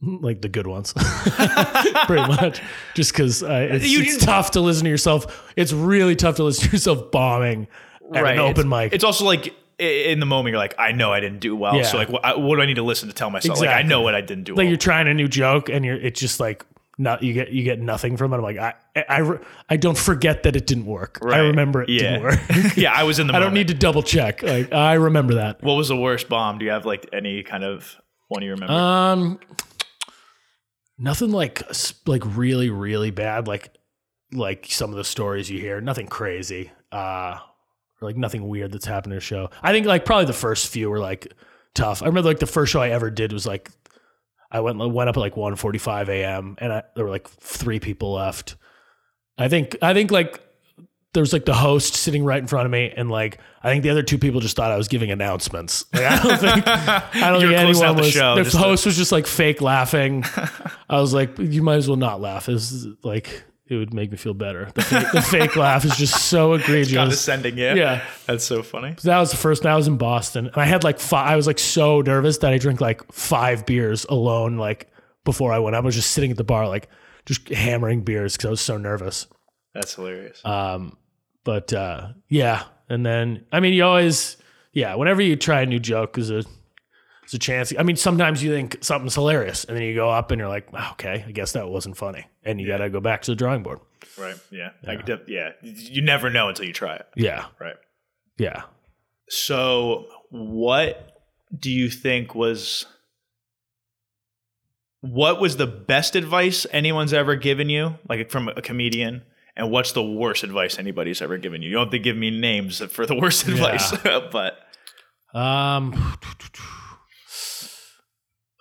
like 0.01 0.41
the 0.41 0.49
good 0.49 0.67
ones, 0.67 0.93
pretty 2.07 2.27
much, 2.27 2.63
just 2.95 3.13
because 3.13 3.43
uh, 3.43 3.69
it's, 3.71 3.87
You- 3.89 4.01
it's 4.03 4.25
tough 4.25 4.53
to 4.53 4.61
listen 4.61 4.85
to 4.85 4.91
yourself. 4.91 5.53
It's 5.57 5.73
really 5.73 6.17
tough 6.17 6.37
to 6.37 6.45
listen 6.45 6.67
to 6.69 6.73
yourself 6.73 7.11
bombing 7.11 7.67
at 8.15 8.25
an 8.25 8.39
open 8.39 8.61
it's, 8.61 8.71
mic. 8.71 8.93
It's 8.95 9.05
also 9.05 9.25
like 9.25 9.55
in 9.81 10.21
the 10.21 10.27
moment 10.27 10.53
you're 10.53 10.59
like, 10.59 10.75
I 10.79 10.93
know 10.93 11.13
I 11.13 11.21
didn't 11.21 11.41
do 11.41 11.57
well. 11.57 11.77
Yeah. 11.77 11.83
So 11.83 11.97
like, 11.97 12.09
what, 12.09 12.41
what 12.41 12.57
do 12.57 12.63
I 12.63 12.67
need 12.67 12.75
to 12.75 12.83
listen 12.83 13.09
to 13.09 13.15
tell 13.15 13.31
myself? 13.31 13.61
Like, 13.61 13.71
I 13.71 13.83
know 13.83 14.03
what 14.03 14.15
I 14.15 14.21
didn't 14.21 14.45
do 14.45 14.53
like 14.53 14.59
well. 14.59 14.67
you're 14.67 14.77
trying 14.77 15.09
a 15.09 15.15
new 15.15 15.29
joke, 15.29 15.69
and 15.69 15.85
you're 15.85 15.97
it's 15.97 16.21
just 16.21 16.41
like 16.41 16.65
not 16.99 17.23
you 17.23 17.33
get 17.33 17.51
you 17.51 17.65
get 17.65 17.81
nothing 17.81 18.17
from 18.17 18.33
it. 18.33 18.37
I'm 18.37 18.43
like 18.43 18.59
I 18.59 18.75
I, 18.95 19.39
I 19.69 19.77
don't 19.77 19.97
forget 19.97 20.43
that 20.43 20.55
it 20.55 20.67
didn't 20.67 20.87
work. 20.87 21.19
I 21.25 21.39
remember 21.39 21.83
it 21.83 21.89
yeah. 21.89 22.19
didn't 22.19 22.23
work. 22.23 22.41
yeah, 22.77 22.93
I 22.93 23.05
was 23.05 23.19
in 23.19 23.27
the. 23.27 23.35
I 23.37 23.39
don't 23.39 23.55
need 23.55 23.69
to 23.69 23.75
double 23.75 24.03
check. 24.03 24.43
Like 24.43 24.73
I 24.73 24.95
remember 24.95 25.35
that. 25.35 25.63
What 25.63 25.75
was 25.75 25.89
the 25.89 25.97
worst 25.97 26.29
bomb? 26.29 26.59
Do 26.59 26.67
you 26.67 26.71
have 26.71 26.85
like 26.85 27.09
any 27.13 27.43
kind 27.43 27.65
of 27.65 27.97
one 28.29 28.43
you 28.43 28.51
remember? 28.51 28.75
Um, 28.75 29.41
nothing 30.99 31.33
like 31.33 31.63
like 32.07 32.23
really 32.25 32.69
really 32.69 33.11
bad. 33.11 33.49
Like 33.49 33.71
like 34.33 34.67
some 34.69 34.91
of 34.91 34.97
the 34.97 35.05
stories 35.05 35.51
you 35.51 35.59
hear. 35.59 35.81
Nothing 35.81 36.07
crazy. 36.07 36.71
Uh, 36.93 37.39
or 38.01 38.09
like 38.09 38.17
nothing 38.17 38.49
weird 38.49 38.73
that's 38.73 38.87
happened 38.87 39.13
in 39.13 39.19
a 39.19 39.21
show. 39.21 39.51
I 39.63 39.73
think 39.73 39.87
like 39.87 40.05
probably 40.05 40.25
the 40.27 40.33
first 40.33 40.69
few 40.69 40.89
were 40.91 40.99
like 41.01 41.33
tough. 41.75 42.03
I 42.03 42.07
remember 42.07 42.29
like 42.29 42.39
the 42.41 42.47
first 42.47 42.73
show 42.73 42.81
I 42.81 42.91
ever 42.91 43.11
did 43.11 43.33
was 43.33 43.47
like 43.47 43.71
I 44.51 44.61
went 44.61 44.79
went 44.79 45.09
up 45.09 45.17
at 45.17 45.21
like 45.21 45.35
1:45 45.35 46.09
a.m. 46.09 46.57
and 46.59 46.73
I, 46.73 46.83
there 46.97 47.05
were 47.05 47.11
like 47.11 47.29
three 47.29 47.79
people 47.81 48.13
left. 48.15 48.57
I 49.39 49.49
think 49.49 49.77
I 49.83 49.95
think 49.95 50.11
like 50.11 50.41
there 51.13 51.23
was 51.23 51.33
like 51.33 51.45
the 51.45 51.55
host 51.55 51.95
sitting 51.95 52.25
right 52.25 52.39
in 52.39 52.47
front 52.47 52.67
of 52.67 52.73
me, 52.73 52.93
and 52.97 53.11
like 53.11 53.39
I 53.63 53.71
think 53.71 53.83
the 53.83 53.91
other 53.91 54.03
two 54.03 54.19
people 54.19 54.41
just 54.41 54.55
thought 54.57 54.71
I 54.71 54.77
was 54.77 54.87
giving 54.89 55.11
announcements. 55.11 55.85
Like, 55.93 56.05
I 56.05 56.23
don't 56.23 56.39
think 56.39 56.67
I 56.69 57.31
don't 57.31 57.41
think 57.41 57.53
anyone 57.53 57.97
the 57.97 58.03
was. 58.03 58.11
show, 58.13 58.35
the 58.37 58.43
just 58.45 58.57
to- 58.57 58.63
host 58.63 58.87
was 58.87 58.97
just 58.97 59.11
like 59.13 59.27
fake 59.27 59.61
laughing. 59.61 60.25
I 60.91 61.01
was 61.01 61.13
like, 61.15 61.39
you 61.39 61.63
might 61.63 61.77
as 61.77 61.89
well 61.89 61.97
not 61.97 62.21
laugh. 62.21 62.49
It's 62.49 62.87
like 63.03 63.43
it 63.71 63.77
would 63.77 63.95
make 63.95 64.11
me 64.11 64.17
feel 64.17 64.35
better. 64.35 64.69
The 64.75 64.83
fake, 64.83 65.13
the 65.13 65.23
fake 65.23 65.57
laugh 65.57 65.85
is 65.85 65.97
just 65.97 66.25
so 66.25 66.53
egregious. 66.55 66.97
Condescending, 66.97 67.57
yeah. 67.57 67.75
Yeah. 67.75 68.05
That's 68.27 68.45
so 68.45 68.65
funny. 68.65 68.97
So 68.99 69.09
that 69.09 69.19
was 69.21 69.31
the 69.31 69.37
first. 69.37 69.65
I 69.65 69.77
was 69.77 69.87
in 69.87 69.97
Boston, 69.97 70.47
and 70.49 70.57
I 70.57 70.65
had 70.65 70.83
like 70.83 70.99
five. 70.99 71.29
I 71.29 71.37
was 71.37 71.47
like 71.47 71.61
so 71.61 72.01
nervous 72.01 72.39
that 72.39 72.53
I 72.53 72.59
drank 72.59 72.81
like 72.81 73.11
five 73.13 73.65
beers 73.67 74.05
alone. 74.07 74.57
Like 74.57 74.91
before 75.25 75.53
I 75.53 75.61
went, 75.61 75.77
I 75.77 75.81
was 75.81 75.95
just 75.95 76.11
sitting 76.11 76.33
at 76.33 76.37
the 76.37 76.45
bar, 76.45 76.67
like 76.67 76.89
just 77.27 77.49
hammering 77.49 78.03
beers 78.03 78.37
because 78.37 78.47
I 78.49 78.51
was 78.51 78.61
so 78.61 78.77
nervous. 78.77 79.29
That's 79.73 79.95
hilarious. 79.95 80.45
Um, 80.45 80.97
but 81.45 81.73
uh, 81.73 82.09
yeah, 82.29 82.65
and 82.89 83.07
then 83.07 83.47
I 83.53 83.61
mean, 83.61 83.73
you 83.73 83.85
always, 83.85 84.37
yeah, 84.73 84.97
whenever 84.97 85.23
you 85.23 85.37
try 85.37 85.61
a 85.61 85.67
new 85.67 85.79
joke, 85.79 86.19
is 86.19 86.33
a 86.33 86.43
there's 87.31 87.37
a 87.37 87.39
chance. 87.39 87.73
I 87.79 87.83
mean, 87.85 87.97
sometimes 87.97 88.43
you 88.43 88.51
think 88.53 88.79
something's 88.83 89.15
hilarious, 89.15 89.65
and 89.65 89.77
then 89.77 89.85
you 89.85 89.95
go 89.95 90.11
up 90.11 90.31
and 90.33 90.39
you're 90.41 90.49
like, 90.49 90.69
"Oh, 90.73 90.89
okay, 90.93 91.25
I 91.27 91.31
guess 91.31 91.53
that 91.53 91.69
wasn't 91.69 91.97
funny, 91.97 92.27
and 92.45 92.61
you 92.61 92.67
got 92.67 92.79
to 92.79 92.91
go 92.91 93.01
back 93.01 93.23
to 93.23 93.31
the 93.31 93.37
drawing 93.37 93.63
board. 93.63 93.79
right. 94.19 94.35
Yeah. 94.51 94.71
Def- 95.07 95.29
yeah. 95.29 95.51
You 95.63 96.03
never 96.03 96.29
know 96.31 96.49
until 96.49 96.67
you 96.67 96.73
try 96.73 96.97
it. 96.97 97.07
Yeah, 97.17 97.47
Right. 97.61 97.77
yeah. 98.39 98.63
So, 99.29 100.07
what 100.31 101.13
do 101.57 101.71
you 101.71 101.89
think 101.91 102.35
was 102.35 102.87
what 105.03 105.41
was 105.41 105.57
the 105.57 105.67
best 105.67 106.15
advice 106.17 106.67
anyone's 106.73 107.13
ever 107.13 107.37
given 107.37 107.69
you, 107.71 107.99
like 108.09 108.31
from 108.31 108.49
a 108.49 108.61
comedian? 108.63 109.23
And 109.57 109.71
what's 109.71 109.93
the 109.93 110.03
worst 110.03 110.43
advice 110.45 110.79
anybody's 110.79 111.21
ever 111.21 111.37
given 111.37 111.61
you? 111.63 111.69
You 111.71 111.75
don't 111.77 111.87
have 111.87 111.93
to 111.93 111.99
give 111.99 112.17
me 112.17 112.31
names 112.31 112.79
for 112.87 113.05
the 113.07 113.15
worst 113.17 113.47
advice, 113.49 113.93
but 114.05 114.59
Um. 115.35 116.17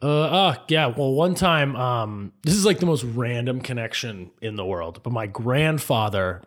Uh, 0.02 0.08
uh 0.08 0.56
yeah 0.70 0.88
well 0.88 1.12
one 1.14 1.36
time 1.36 1.76
um 1.76 2.32
this 2.44 2.56
is 2.56 2.66
like 2.66 2.80
the 2.80 2.86
most 2.86 3.04
random 3.04 3.60
connection 3.60 4.32
in 4.42 4.56
the 4.56 4.66
world 4.66 5.02
but 5.04 5.12
my 5.12 5.28
grandfather 5.28 6.42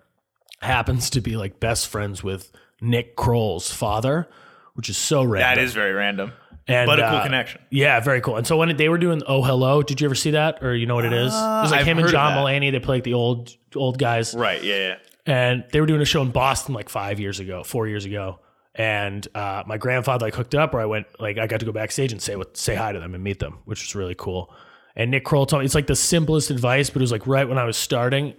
happens 0.60 1.10
to 1.10 1.20
be 1.20 1.36
like 1.36 1.60
best 1.60 1.88
friends 1.88 2.22
with 2.24 2.50
Nick 2.80 3.14
Kroll's 3.16 3.70
father 3.72 4.28
which 4.74 4.88
is 4.88 4.96
so 4.96 5.22
random 5.22 5.56
that 5.56 5.58
is 5.62 5.74
very 5.74 5.92
random. 5.92 6.32
and, 6.66 6.86
but 6.86 6.98
a 6.98 7.02
cool 7.02 7.16
uh, 7.18 7.22
connection. 7.24 7.60
yeah 7.68 8.00
very 8.00 8.20
cool 8.22 8.36
and 8.36 8.46
so 8.46 8.56
when 8.56 8.74
they 8.76 8.88
were 8.88 8.96
doing 8.98 9.22
oh 9.26 9.42
hello 9.42 9.82
did 9.82 10.00
you 10.00 10.06
ever 10.06 10.14
see 10.14 10.30
that 10.30 10.62
or 10.62 10.74
you 10.74 10.86
know 10.86 10.94
what 10.94 11.04
it 11.04 11.12
is 11.12 11.32
it 11.34 11.36
was 11.36 11.70
like 11.70 11.80
I've 11.80 11.86
him 11.86 11.98
and 11.98 12.08
John. 12.08 12.32
Mulaney 12.38 12.72
they 12.72 12.80
play 12.80 12.96
like 12.96 13.04
the 13.04 13.14
old 13.14 13.54
old 13.76 13.98
guys 13.98 14.34
Right. 14.34 14.62
Yeah. 14.62 14.76
Yeah. 14.76 14.96
and 15.26 15.64
they 15.72 15.80
were 15.80 15.86
doing 15.86 16.00
a 16.00 16.06
show 16.06 16.22
in 16.22 16.30
Boston 16.30 16.74
like 16.74 16.88
five 16.88 17.20
years 17.20 17.38
ago, 17.38 17.64
four 17.64 17.86
years 17.86 18.04
ago. 18.06 18.38
And 18.74 19.26
uh, 19.34 19.64
my 19.66 19.76
grandfather 19.76 20.26
like 20.26 20.34
hooked 20.34 20.54
up, 20.54 20.72
where 20.72 20.82
I 20.82 20.86
went 20.86 21.06
like 21.20 21.38
I 21.38 21.46
got 21.46 21.60
to 21.60 21.66
go 21.66 21.72
backstage 21.72 22.12
and 22.12 22.22
say 22.22 22.36
what 22.36 22.56
say 22.56 22.74
hi 22.74 22.92
to 22.92 23.00
them 23.00 23.14
and 23.14 23.22
meet 23.22 23.38
them, 23.38 23.58
which 23.64 23.82
was 23.82 23.94
really 23.94 24.14
cool. 24.14 24.54
And 24.96 25.10
Nick 25.10 25.24
Kroll 25.24 25.46
told 25.46 25.60
me 25.60 25.66
it's 25.66 25.74
like 25.74 25.86
the 25.86 25.96
simplest 25.96 26.50
advice, 26.50 26.90
but 26.90 26.96
it 26.96 27.04
was 27.04 27.12
like 27.12 27.26
right 27.26 27.48
when 27.48 27.58
I 27.58 27.64
was 27.64 27.76
starting, 27.76 28.34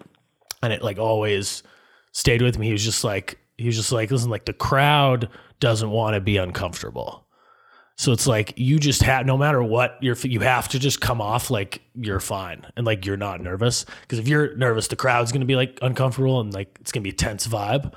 and 0.61 0.73
it 0.73 0.81
like 0.81 0.97
always 0.97 1.61
stayed 2.13 2.41
with 2.41 2.57
me. 2.57 2.67
He 2.67 2.71
was 2.71 2.83
just 2.83 3.03
like 3.03 3.37
he 3.57 3.67
was 3.67 3.75
just 3.75 3.91
like 3.91 4.09
listen, 4.09 4.29
like 4.31 4.45
the 4.45 4.53
crowd 4.53 5.29
doesn't 5.59 5.91
want 5.91 6.15
to 6.15 6.21
be 6.21 6.37
uncomfortable. 6.37 7.23
So 7.95 8.11
it's 8.11 8.25
like 8.25 8.53
you 8.57 8.79
just 8.79 9.03
have 9.03 9.25
no 9.25 9.37
matter 9.37 9.61
what 9.61 9.97
you're 10.01 10.17
you 10.23 10.39
have 10.39 10.67
to 10.69 10.79
just 10.79 10.99
come 10.99 11.21
off 11.21 11.51
like 11.51 11.81
you're 11.95 12.19
fine 12.19 12.65
and 12.75 12.85
like 12.85 13.05
you're 13.05 13.17
not 13.17 13.39
nervous 13.39 13.85
because 14.01 14.17
if 14.17 14.27
you're 14.27 14.55
nervous 14.57 14.87
the 14.87 14.95
crowd's 14.95 15.31
to 15.31 15.45
be 15.45 15.55
like 15.55 15.77
uncomfortable 15.81 16.41
and 16.41 16.53
like 16.53 16.75
it's 16.81 16.91
to 16.91 16.99
be 17.01 17.11
a 17.11 17.13
tense 17.13 17.47
vibe. 17.47 17.93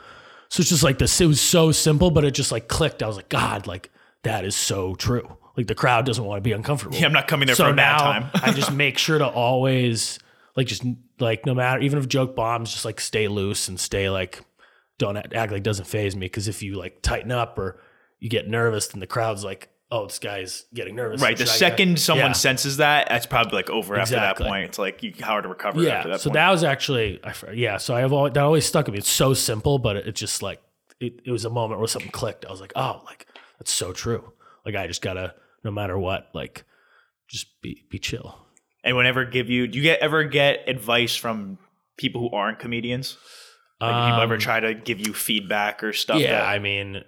So 0.48 0.60
it's 0.60 0.70
just 0.70 0.82
like 0.82 0.98
this 0.98 1.20
it 1.20 1.26
was 1.26 1.40
so 1.40 1.72
simple 1.72 2.10
but 2.10 2.24
it 2.24 2.32
just 2.32 2.52
like 2.52 2.68
clicked. 2.68 3.02
I 3.02 3.06
was 3.06 3.16
like 3.16 3.28
god 3.28 3.66
like 3.66 3.90
that 4.22 4.44
is 4.44 4.56
so 4.56 4.94
true. 4.94 5.36
like 5.56 5.66
the 5.66 5.74
crowd 5.74 6.04
doesn't 6.04 6.24
want 6.24 6.38
to 6.38 6.42
be 6.42 6.52
uncomfortable. 6.52 6.96
Yeah, 6.96 7.06
I'm 7.06 7.12
not 7.12 7.28
coming 7.28 7.46
there 7.46 7.56
so 7.56 7.64
for 7.64 7.70
a 7.70 7.74
bad 7.74 7.98
time. 7.98 8.30
I 8.34 8.52
just 8.52 8.72
make 8.72 8.98
sure 8.98 9.18
to 9.18 9.26
always 9.26 10.18
like 10.56 10.66
just 10.66 10.84
like 11.20 11.46
no 11.46 11.54
matter 11.54 11.80
even 11.80 11.98
if 11.98 12.08
joke 12.08 12.34
bombs, 12.34 12.72
just 12.72 12.84
like 12.84 13.00
stay 13.00 13.28
loose 13.28 13.68
and 13.68 13.78
stay 13.78 14.10
like 14.10 14.42
don't 14.98 15.16
act 15.16 15.34
act 15.34 15.52
like 15.52 15.62
doesn't 15.62 15.86
phase 15.86 16.16
me 16.16 16.26
because 16.26 16.48
if 16.48 16.62
you 16.62 16.74
like 16.74 17.02
tighten 17.02 17.30
up 17.30 17.58
or 17.58 17.80
you 18.18 18.28
get 18.28 18.48
nervous, 18.48 18.88
then 18.88 19.00
the 19.00 19.06
crowd's 19.06 19.44
like, 19.44 19.68
oh, 19.90 20.06
this 20.06 20.18
guy's 20.18 20.64
getting 20.74 20.96
nervous. 20.96 21.20
Right. 21.22 21.36
The 21.36 21.46
second 21.46 21.90
get-" 21.94 21.98
someone 22.00 22.30
Yeah. 22.30 22.32
senses 22.32 22.78
that, 22.78 23.08
that's 23.08 23.26
probably 23.26 23.56
like 23.56 23.70
over 23.70 23.96
after 23.96 24.16
that 24.16 24.36
point. 24.36 24.64
It's 24.64 24.78
like 24.78 25.02
you 25.02 25.12
hard 25.20 25.44
to 25.44 25.48
recover 25.48 25.80
yeah. 25.80 25.98
after 25.98 26.08
that 26.10 26.20
so 26.20 26.30
point. 26.30 26.34
that 26.34 26.50
was 26.50 26.64
actually 26.64 27.20
yeah. 27.52 27.76
So 27.78 27.94
I 27.94 28.00
have 28.00 28.12
always, 28.12 28.32
that 28.32 28.42
always 28.44 28.66
stuck 28.66 28.86
with 28.86 28.94
me. 28.94 28.98
It's 28.98 29.08
so 29.08 29.34
simple, 29.34 29.78
but 29.78 29.96
it, 29.96 30.08
it 30.08 30.14
just 30.16 30.42
like 30.42 30.60
it, 31.00 31.20
it 31.24 31.30
was 31.30 31.44
a 31.44 31.50
moment 31.50 31.78
where 31.80 31.88
something 31.88 32.10
clicked. 32.10 32.44
I 32.44 32.50
was 32.50 32.60
like, 32.60 32.72
oh, 32.74 33.02
like 33.06 33.26
that's 33.58 33.72
so 33.72 33.92
true. 33.92 34.32
Like 34.64 34.74
I 34.74 34.86
just 34.86 35.02
gotta 35.02 35.34
no 35.62 35.70
matter 35.70 35.98
what, 35.98 36.28
like 36.34 36.64
just 37.28 37.46
be 37.62 37.84
be 37.90 37.98
chill. 37.98 38.38
Anyone 38.84 39.06
ever 39.06 39.24
give 39.24 39.50
you? 39.50 39.66
Do 39.66 39.76
you 39.76 39.82
get 39.82 40.00
ever 40.00 40.24
get 40.24 40.68
advice 40.68 41.16
from 41.16 41.58
people 41.96 42.20
who 42.20 42.36
aren't 42.36 42.58
comedians? 42.58 43.16
Like 43.80 43.94
do 43.94 44.10
people 44.10 44.22
ever 44.22 44.34
Um, 44.34 44.40
try 44.40 44.60
to 44.60 44.74
give 44.74 45.06
you 45.06 45.12
feedback 45.12 45.84
or 45.84 45.92
stuff? 45.92 46.18
Yeah, 46.20 46.38
that- 46.40 46.48
I 46.48 46.58
mean, 46.58 47.02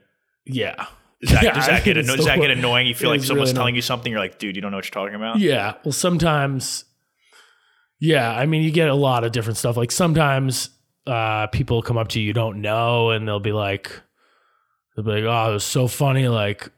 yeah. 0.44 0.86
Does 1.20 1.30
that, 1.32 1.42
Yeah, 1.42 1.52
does 1.52 1.66
that 1.66 1.84
get 1.84 1.96
anno- 1.98 2.16
does 2.16 2.26
that 2.26 2.38
get 2.38 2.50
annoying? 2.50 2.86
You 2.86 2.94
feel 2.94 3.10
like 3.10 3.22
someone's 3.22 3.50
really 3.50 3.56
telling 3.56 3.74
you 3.74 3.82
something, 3.82 4.10
you're 4.12 4.20
like, 4.20 4.38
dude, 4.38 4.54
you 4.56 4.62
don't 4.62 4.70
know 4.70 4.76
what 4.78 4.84
you're 4.84 4.90
talking 5.02 5.16
about. 5.16 5.38
Yeah. 5.38 5.74
Well, 5.84 5.92
sometimes, 5.92 6.84
yeah. 7.98 8.30
I 8.30 8.46
mean, 8.46 8.62
you 8.62 8.70
get 8.70 8.88
a 8.88 8.94
lot 8.94 9.24
of 9.24 9.32
different 9.32 9.56
stuff. 9.56 9.76
Like 9.76 9.90
sometimes 9.90 10.70
uh, 11.06 11.48
people 11.48 11.82
come 11.82 11.98
up 11.98 12.08
to 12.08 12.20
you 12.20 12.26
you 12.26 12.32
don't 12.32 12.60
know, 12.60 13.10
and 13.10 13.26
they'll 13.26 13.40
be 13.40 13.52
like, 13.52 14.00
they'll 14.94 15.04
be 15.04 15.22
like, 15.22 15.24
"Oh, 15.24 15.50
it 15.50 15.54
was 15.54 15.64
so 15.64 15.88
funny." 15.88 16.28
Like, 16.28 16.70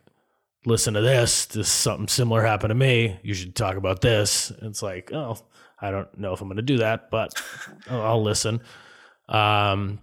listen 0.64 0.94
to 0.94 1.00
this. 1.00 1.46
This 1.46 1.68
something 1.68 2.08
similar 2.08 2.42
happened 2.42 2.70
to 2.70 2.74
me. 2.74 3.18
You 3.22 3.34
should 3.34 3.54
talk 3.54 3.76
about 3.76 4.00
this. 4.00 4.50
And 4.50 4.70
it's 4.70 4.82
like, 4.82 5.12
oh, 5.12 5.36
I 5.80 5.90
don't 5.90 6.16
know 6.18 6.32
if 6.32 6.40
I'm 6.40 6.48
going 6.48 6.56
to 6.56 6.62
do 6.62 6.78
that, 6.78 7.10
but 7.10 7.34
I'll, 7.90 8.02
I'll 8.02 8.22
listen. 8.22 8.60
Um, 9.28 10.00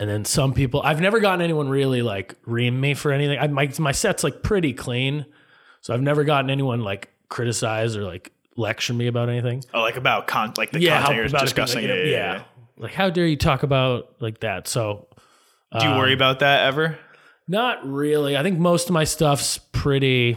and 0.00 0.08
then 0.08 0.24
some 0.24 0.52
people, 0.54 0.80
I've 0.82 1.00
never 1.00 1.20
gotten 1.20 1.40
anyone 1.40 1.68
really 1.68 2.02
like 2.02 2.34
ream 2.46 2.80
me 2.80 2.94
for 2.94 3.12
anything. 3.12 3.38
I, 3.38 3.46
my 3.48 3.70
my 3.78 3.92
set's 3.92 4.22
like 4.24 4.42
pretty 4.42 4.72
clean, 4.72 5.26
so 5.80 5.92
I've 5.94 6.02
never 6.02 6.24
gotten 6.24 6.50
anyone 6.50 6.80
like 6.80 7.10
criticize 7.28 7.96
or 7.96 8.04
like 8.04 8.32
lecture 8.56 8.92
me 8.94 9.06
about 9.06 9.28
anything. 9.28 9.62
Oh, 9.74 9.80
like 9.82 9.96
about 9.96 10.26
con, 10.26 10.52
like 10.56 10.70
the 10.72 10.80
yeah, 10.80 10.98
content 11.00 11.16
you're 11.16 11.24
it 11.26 11.40
discussing. 11.44 11.82
like, 11.82 11.88
yeah, 11.88 11.94
yeah, 11.94 12.04
yeah, 12.04 12.32
yeah. 12.34 12.42
Like, 12.76 12.92
how 12.94 13.10
dare 13.10 13.26
you 13.26 13.36
talk 13.36 13.62
about 13.64 14.14
like 14.20 14.40
that? 14.40 14.68
So, 14.68 15.08
Do 15.78 15.84
you 15.84 15.90
Um, 15.92 15.98
worry 15.98 16.12
about 16.12 16.38
that 16.40 16.66
ever? 16.66 16.98
not 17.48 17.84
really. 17.86 18.36
I 18.36 18.42
think 18.42 18.58
most 18.58 18.88
of 18.88 18.92
my 18.92 19.04
stuff's 19.04 19.58
pretty, 19.72 20.36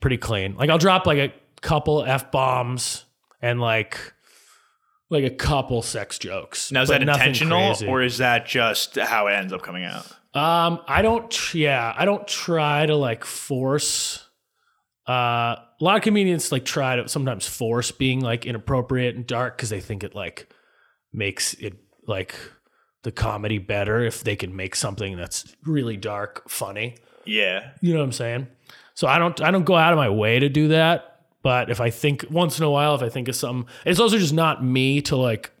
pretty 0.00 0.16
clean. 0.16 0.56
Like, 0.56 0.70
I'll 0.70 0.78
drop 0.78 1.06
like 1.06 1.18
a 1.18 1.32
couple 1.60 2.02
f 2.04 2.30
bombs 2.30 3.04
and 3.42 3.60
like, 3.60 4.14
like 5.10 5.24
a 5.24 5.30
couple 5.30 5.82
sex 5.82 6.18
jokes. 6.18 6.72
Now 6.72 6.82
is 6.82 6.88
that 6.88 7.02
intentional 7.02 7.68
crazy. 7.68 7.86
or 7.86 8.02
is 8.02 8.18
that 8.18 8.46
just 8.46 8.96
how 8.96 9.26
it 9.28 9.32
ends 9.34 9.52
up 9.52 9.62
coming 9.62 9.84
out? 9.84 10.06
Um, 10.34 10.80
I 10.86 11.02
don't. 11.02 11.30
tr- 11.30 11.56
Yeah, 11.58 11.94
I 11.96 12.04
don't 12.04 12.26
try 12.28 12.86
to 12.86 12.94
like 12.96 13.24
force. 13.24 14.22
Uh, 15.08 15.54
a 15.80 15.84
lot 15.84 15.96
of 15.96 16.02
comedians 16.02 16.50
like 16.50 16.64
try 16.64 16.96
to 16.96 17.08
sometimes 17.08 17.46
force 17.46 17.92
being 17.92 18.20
like 18.20 18.44
inappropriate 18.44 19.14
and 19.14 19.26
dark 19.26 19.56
because 19.56 19.70
they 19.70 19.80
think 19.80 20.02
it 20.02 20.14
like 20.14 20.48
makes 21.12 21.54
it 21.54 21.74
like 22.08 22.34
the 23.04 23.12
comedy 23.12 23.58
better 23.58 24.02
if 24.02 24.24
they 24.24 24.34
can 24.34 24.56
make 24.56 24.74
something 24.74 25.16
that's 25.16 25.54
really 25.64 25.96
dark 25.96 26.48
funny. 26.50 26.96
Yeah. 27.24 27.70
You 27.80 27.92
know 27.92 28.00
what 28.00 28.06
I'm 28.06 28.12
saying? 28.12 28.48
So 28.94 29.06
I 29.06 29.18
don't 29.18 29.40
I 29.40 29.50
don't 29.52 29.64
go 29.64 29.76
out 29.76 29.92
of 29.92 29.96
my 29.96 30.08
way 30.10 30.40
to 30.40 30.48
do 30.48 30.68
that. 30.68 31.15
But 31.46 31.70
if 31.70 31.80
I 31.80 31.90
think 31.90 32.26
once 32.28 32.58
in 32.58 32.64
a 32.64 32.70
while, 32.72 32.96
if 32.96 33.04
I 33.04 33.08
think 33.08 33.28
of 33.28 33.36
something, 33.36 33.72
it's 33.84 34.00
also 34.00 34.18
just 34.18 34.34
not 34.34 34.64
me 34.64 35.00
to 35.02 35.14
like. 35.14 35.52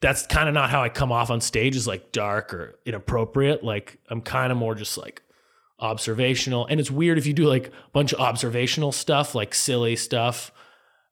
That's 0.00 0.24
kind 0.28 0.46
of 0.46 0.54
not 0.54 0.70
how 0.70 0.80
I 0.80 0.90
come 0.90 1.10
off 1.10 1.28
on 1.28 1.40
stage. 1.40 1.74
Is 1.74 1.88
like 1.88 2.12
dark 2.12 2.54
or 2.54 2.78
inappropriate. 2.86 3.64
Like 3.64 3.98
I'm 4.08 4.20
kind 4.20 4.52
of 4.52 4.58
more 4.58 4.76
just 4.76 4.96
like 4.96 5.24
observational. 5.80 6.66
And 6.66 6.78
it's 6.78 6.88
weird 6.88 7.18
if 7.18 7.26
you 7.26 7.32
do 7.32 7.48
like 7.48 7.66
a 7.66 7.90
bunch 7.92 8.12
of 8.12 8.20
observational 8.20 8.92
stuff, 8.92 9.34
like 9.34 9.56
silly 9.56 9.96
stuff, 9.96 10.52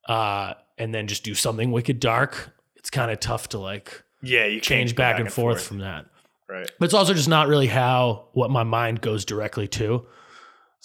uh, 0.08 0.54
and 0.78 0.94
then 0.94 1.08
just 1.08 1.24
do 1.24 1.34
something 1.34 1.72
wicked 1.72 1.98
dark. 1.98 2.54
It's 2.76 2.90
kind 2.90 3.10
of 3.10 3.18
tough 3.18 3.48
to 3.48 3.58
like 3.58 4.04
Yeah, 4.22 4.46
you 4.46 4.60
change 4.60 4.94
go 4.94 4.98
back, 4.98 5.18
and, 5.18 5.32
forth, 5.32 5.66
from 5.66 5.78
that. 5.78 6.06
Right. 6.48 6.70
But 6.78 6.84
it's 6.84 6.94
also 6.94 7.12
just 7.12 7.28
not 7.28 7.48
really 7.48 7.66
how 7.66 8.28
what 8.34 8.52
my 8.52 8.62
mind 8.62 9.00
goes 9.00 9.24
directly 9.24 9.66
to. 9.66 10.06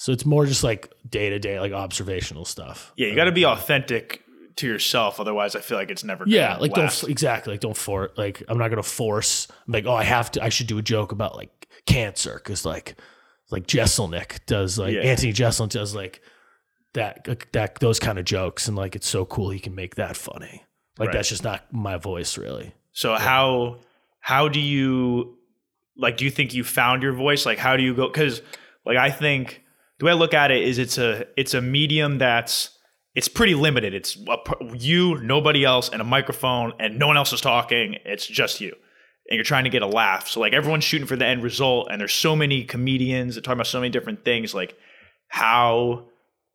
So 0.02 0.14
it's 0.14 0.26
more 0.26 0.46
just 0.46 0.64
like 0.64 0.94
day 1.10 1.30
to 1.30 1.40
day, 1.40 1.60
like 1.60 1.74
observational 1.74 2.46
stuff. 2.46 2.94
Yeah, 2.96 3.08
you 3.08 3.16
got 3.18 3.26
to 3.26 3.34
be 3.34 3.46
authentic 3.46 4.24
to 4.56 4.66
yourself. 4.66 5.20
Otherwise, 5.20 5.58
I 5.58 5.60
feel 5.60 5.78
like 5.78 5.92
it's 5.92 6.06
never. 6.06 6.24
Yeah, 6.26 6.56
like 6.56 6.76
last. 6.78 7.02
don't 7.02 7.12
exactly 7.12 7.56
like 7.56 7.60
don't 7.60 7.76
for 7.76 8.12
like 8.16 8.42
I'm 8.48 8.58
not 8.58 8.70
gonna 8.70 8.82
force 8.82 9.50
like 9.68 9.86
oh 9.86 9.94
I 9.94 10.06
have 10.06 10.32
to 10.32 10.42
I 10.42 10.48
should 10.48 10.68
do 10.68 10.78
a 10.78 10.82
joke 10.82 11.12
about 11.12 11.36
like 11.36 11.68
cancer 11.86 12.36
because 12.42 12.64
like 12.64 12.96
like 13.52 13.68
Jeselnik 13.68 14.46
does 14.46 14.80
like 14.80 14.94
Yeah. 14.94 15.02
Anthony 15.02 15.34
Jeselnik 15.34 15.72
does 15.72 15.94
like 15.94 16.22
that 16.94 17.28
that 17.52 17.80
those 17.82 18.00
kind 18.00 18.18
of 18.20 18.24
jokes 18.24 18.70
and 18.70 18.78
like 18.78 18.96
it's 18.96 19.08
so 19.08 19.26
cool 19.26 19.50
he 19.50 19.60
can 19.60 19.76
make 19.76 19.96
that 19.96 20.16
funny 20.16 20.64
like 20.98 21.08
Right. 21.08 21.14
that's 21.14 21.28
just 21.28 21.44
not 21.44 21.66
my 21.74 21.98
voice 21.98 22.38
really 22.38 22.74
So 22.94 23.16
how 23.16 23.80
how 24.22 24.48
do 24.48 24.62
you 24.62 25.38
like? 25.98 26.16
Do 26.16 26.24
you 26.24 26.32
think 26.32 26.54
you 26.54 26.64
found 26.64 27.04
your 27.04 27.12
voice? 27.14 27.46
Like, 27.46 27.58
how 27.58 27.76
do 27.76 27.84
you 27.84 27.94
go? 27.94 28.08
Because 28.08 28.42
like 28.86 28.96
I 28.98 29.10
think 29.12 29.62
the 30.00 30.06
way 30.06 30.12
I 30.12 30.16
look 30.16 30.34
at 30.34 30.52
it 30.52 30.64
is 30.64 30.78
it's 30.80 30.98
a 30.98 31.26
it's 31.38 31.54
a 31.54 31.62
medium 31.62 32.18
that's 32.18 32.72
it's 33.16 33.28
pretty 33.28 33.56
limited. 33.56 33.94
It's 33.94 34.16
a, 34.16 34.38
you, 34.76 35.20
nobody 35.22 35.66
else, 35.66 35.90
and 35.90 36.02
a 36.02 36.06
microphone, 36.06 36.74
and 36.80 36.98
no 37.00 37.08
one 37.08 37.18
else 37.18 37.34
is 37.34 37.42
talking. 37.42 37.96
It's 38.06 38.26
just 38.26 38.62
you, 38.62 38.70
and 39.30 39.36
you're 39.36 39.44
trying 39.44 39.64
to 39.66 39.70
get 39.70 39.82
a 39.82 39.88
laugh. 39.88 40.28
So 40.28 40.40
like 40.40 40.54
everyone's 40.54 40.84
shooting 40.84 41.08
for 41.08 41.16
the 41.16 41.26
end 41.26 41.44
result, 41.44 41.90
and 41.92 42.00
there's 42.00 42.14
so 42.14 42.36
many 42.36 42.64
comedians 42.64 43.36
that 43.36 43.44
talk 43.44 43.54
about 43.56 43.68
so 43.68 43.80
many 43.80 43.90
different 43.90 44.24
things. 44.24 44.54
Like, 44.54 44.78
how 45.28 46.06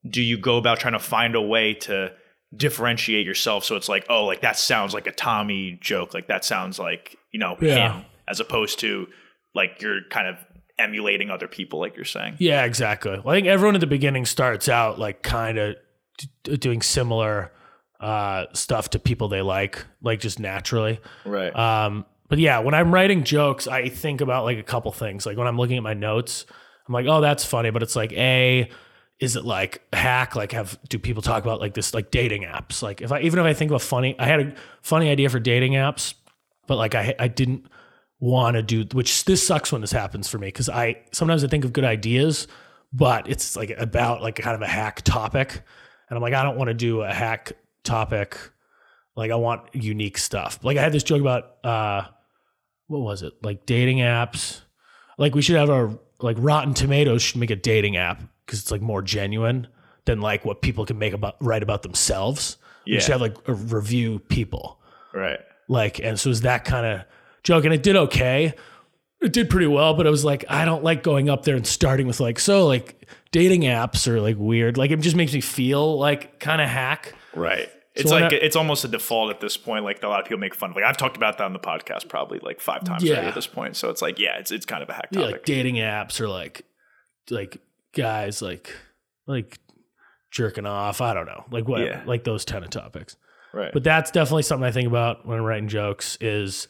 do 0.09 0.22
you 0.22 0.38
go 0.38 0.57
about 0.59 0.78
trying 0.80 0.92
to 0.92 0.99
find 0.99 1.34
a 1.34 1.40
way 1.42 1.74
to 1.74 2.12
differentiate 2.57 3.26
yourself 3.26 3.64
so 3.64 3.74
it's 3.74 3.88
like 3.88 4.07
oh 4.09 4.24
like 4.26 4.42
that 4.42 4.57
sounds 4.57 4.95
like 4.95 5.09
a 5.09 5.12
tommy 5.12 5.76
joke 5.80 6.14
like 6.14 6.28
that 6.28 6.45
sounds 6.45 6.78
like 6.78 7.16
you 7.32 7.40
know 7.40 7.57
Yeah. 7.61 7.95
him 7.97 8.05
as 8.28 8.38
opposed 8.38 8.78
to 8.80 9.09
like 9.57 9.80
you're 9.82 10.03
kind 10.11 10.28
of 10.28 10.36
emulating 10.79 11.31
other 11.31 11.47
people 11.47 11.79
like 11.79 11.97
you're 11.97 12.05
saying 12.05 12.37
Yeah, 12.39 12.64
exactly. 12.64 13.20
I 13.25 13.33
think 13.33 13.47
everyone 13.47 13.75
at 13.75 13.81
the 13.81 13.87
beginning 13.87 14.27
starts 14.27 14.68
out 14.68 14.99
like 14.99 15.22
kind 15.22 15.59
of 15.59 15.77
d- 16.43 16.57
doing 16.57 16.83
similar 16.83 17.53
uh, 18.01 18.47
stuff 18.53 18.91
to 18.91 18.99
people 18.99 19.29
they 19.29 19.43
like, 19.43 19.85
like 20.03 20.20
just 20.20 20.39
naturally. 20.39 21.01
right 21.25 21.55
Um, 21.55 22.05
but 22.29 22.39
yeah, 22.39 22.59
when 22.59 22.75
I'm 22.75 22.93
writing 22.93 23.22
jokes, 23.25 23.68
I 23.68 23.89
think 23.89 24.20
about 24.20 24.45
like 24.45 24.59
a 24.59 24.62
couple 24.62 24.91
things. 24.93 25.27
Like 25.27 25.37
when 25.37 25.47
I'm 25.47 25.57
looking 25.57 25.77
at 25.77 25.83
my 25.83 25.95
notes, 25.95 26.47
I'm 26.89 26.95
like, 26.95 27.07
oh, 27.07 27.20
that's 27.20 27.45
funny. 27.45 27.70
But 27.70 27.83
it's 27.83 27.97
like, 27.97 28.12
A, 28.12 28.68
is 29.20 29.37
it 29.37 29.45
like 29.45 29.83
hack? 29.93 30.35
Like, 30.35 30.53
have 30.53 30.79
do 30.89 30.99
people 30.99 31.22
talk 31.22 31.45
about 31.45 31.61
like 31.61 31.75
this, 31.75 31.95
like 31.95 32.11
dating 32.11 32.43
apps? 32.43 32.83
Like, 32.83 33.01
if 33.01 33.12
I 33.12 33.20
even 33.20 33.39
if 33.39 33.45
I 33.45 33.55
think 33.55 33.70
of 33.70 33.77
a 33.77 33.79
funny, 33.79 34.18
I 34.18 34.27
had 34.27 34.41
a 34.41 34.55
funny 34.83 35.11
idea 35.11 35.29
for 35.29 35.39
dating 35.39 35.72
apps, 35.72 36.14
but 36.66 36.77
like 36.77 36.95
I 36.95 37.14
I 37.18 37.29
didn't 37.29 37.66
want 38.21 38.55
to 38.55 38.62
do, 38.62 38.85
which 38.97 39.25
this 39.25 39.47
sucks 39.47 39.73
when 39.73 39.81
this 39.81 39.93
happens 39.93 40.29
for 40.29 40.39
me 40.39 40.49
because 40.49 40.69
I 40.69 41.03
sometimes 41.12 41.45
I 41.45 41.49
think 41.49 41.65
of 41.65 41.73
good 41.73 41.85
ideas, 41.85 42.47
but 42.93 43.29
it's 43.29 43.57
like 43.57 43.71
about 43.77 44.23
like 44.23 44.37
kind 44.37 44.55
of 44.55 44.62
a 44.62 44.67
hack 44.67 45.03
topic, 45.03 45.62
and 46.09 46.17
I'm 46.17 46.23
like, 46.23 46.35
I 46.35 46.43
don't 46.43 46.57
want 46.57 46.69
to 46.69 46.75
do 46.75 47.03
a 47.03 47.12
hack 47.12 47.53
topic. 47.83 48.39
Like 49.17 49.31
I 49.31 49.37
want 49.37 49.75
unique 49.75 50.19
stuff. 50.19 50.59
Like 50.62 50.77
I 50.77 50.83
had 50.83 50.93
this 50.93 51.03
joke 51.03 51.21
about 51.21 51.65
uh 51.65 52.09
what 52.87 53.01
was 53.01 53.23
it? 53.23 53.33
Like 53.43 53.67
dating 53.67 53.99
apps. 53.99 54.61
Like 55.19 55.35
we 55.35 55.43
should 55.43 55.57
have 55.57 55.71
our 55.71 55.99
like 56.21 56.37
Rotten 56.39 56.75
Tomatoes 56.75 57.23
should 57.23 57.41
make 57.41 57.51
a 57.51 57.57
dating 57.57 57.97
app 57.97 58.23
because 58.45 58.61
it's 58.61 58.71
like 58.71 58.83
more 58.83 59.03
genuine 59.03 59.69
than 60.05 60.21
like 60.21 60.45
what 60.45 60.62
people 60.62 60.85
can 60.85 60.99
make 60.99 61.12
about 61.12 61.37
write 61.41 61.62
about 61.62 61.83
themselves. 61.83 62.57
Yeah. 62.85 62.97
We 62.97 63.01
should 63.01 63.12
have 63.12 63.21
like 63.21 63.37
a 63.47 63.55
review 63.55 64.19
people. 64.19 64.81
right 65.12 65.39
Like 65.69 66.01
and 66.01 66.19
so 66.19 66.31
is 66.31 66.43
that 66.43 66.65
kind 66.65 66.87
of 66.87 67.05
joke 67.45 67.64
and 67.64 67.72
it 67.74 67.82
did 67.82 67.97
okay. 67.97 68.55
It 69.22 69.32
did 69.32 69.49
pretty 69.49 69.68
well, 69.68 69.95
but 69.95 70.07
I 70.07 70.11
was 70.11 70.24
like, 70.24 70.45
I 70.51 70.64
don't 70.66 70.84
like 70.84 71.03
going 71.03 71.30
up 71.30 71.45
there 71.45 71.57
and 71.57 71.66
starting 71.66 72.07
with 72.07 72.20
like, 72.20 72.38
so 72.38 72.66
like 72.66 73.09
dating 73.32 73.62
apps 73.62 74.07
are 74.07 74.20
like 74.20 74.36
weird. 74.38 74.76
Like 74.76 74.90
it 74.90 75.01
just 75.01 75.16
makes 75.16 75.32
me 75.32 75.40
feel 75.40 75.99
like 75.99 76.38
kind 76.40 76.61
of 76.61 76.68
hack. 76.68 77.14
right 77.34 77.70
it's 77.97 78.11
like 78.11 78.32
I- 78.32 78.36
it's 78.36 78.57
almost 78.57 78.84
a 78.84 78.88
default 78.88 79.30
at 79.30 79.40
this 79.40 79.57
point 79.57 79.84
like 79.84 80.03
a 80.03 80.09
lot 80.09 80.18
of 80.20 80.26
people 80.26 80.40
make 80.40 80.53
fun 80.53 80.70
of 80.70 80.74
like 80.76 80.84
i've 80.84 80.97
talked 80.97 81.16
about 81.16 81.38
that 81.38 81.45
on 81.45 81.53
the 81.53 81.61
podcast 81.61 82.09
probably 82.09 82.40
like 82.40 82.61
five 82.61 82.82
times 82.82 83.05
Yeah. 83.05 83.20
at 83.20 83.36
this 83.36 83.47
point 83.47 83.76
so 83.76 83.88
it's 83.88 84.03
like 84.03 84.18
yeah 84.18 84.36
it's 84.38 84.51
it's 84.51 84.66
kind 84.66 84.82
of 84.82 84.88
a 84.88 84.95
hack 84.95 85.11
yeah, 85.12 85.20
like 85.20 85.45
dating 85.45 85.76
apps 85.76 86.20
or 86.20 86.26
like 86.28 86.62
like 87.30 87.59
guys 87.92 88.42
like 88.42 88.74
like 89.28 89.59
jerking 90.32 90.66
off. 90.66 91.01
I 91.01 91.14
don't 91.14 91.26
know, 91.26 91.45
like 91.53 91.68
what, 91.68 91.82
Yeah. 91.82 92.03
like 92.05 92.24
those 92.24 92.45
kind 92.45 92.64
of 92.64 92.70
topics. 92.70 93.16
right 93.53 93.72
But 93.72 93.84
that's 93.84 94.11
definitely 94.11 94.42
something 94.42 94.66
I 94.66 94.72
think 94.72 94.88
about 94.88 95.24
when 95.24 95.38
I'm 95.38 95.45
writing 95.45 95.68
jokes. 95.68 96.18
Is 96.20 96.66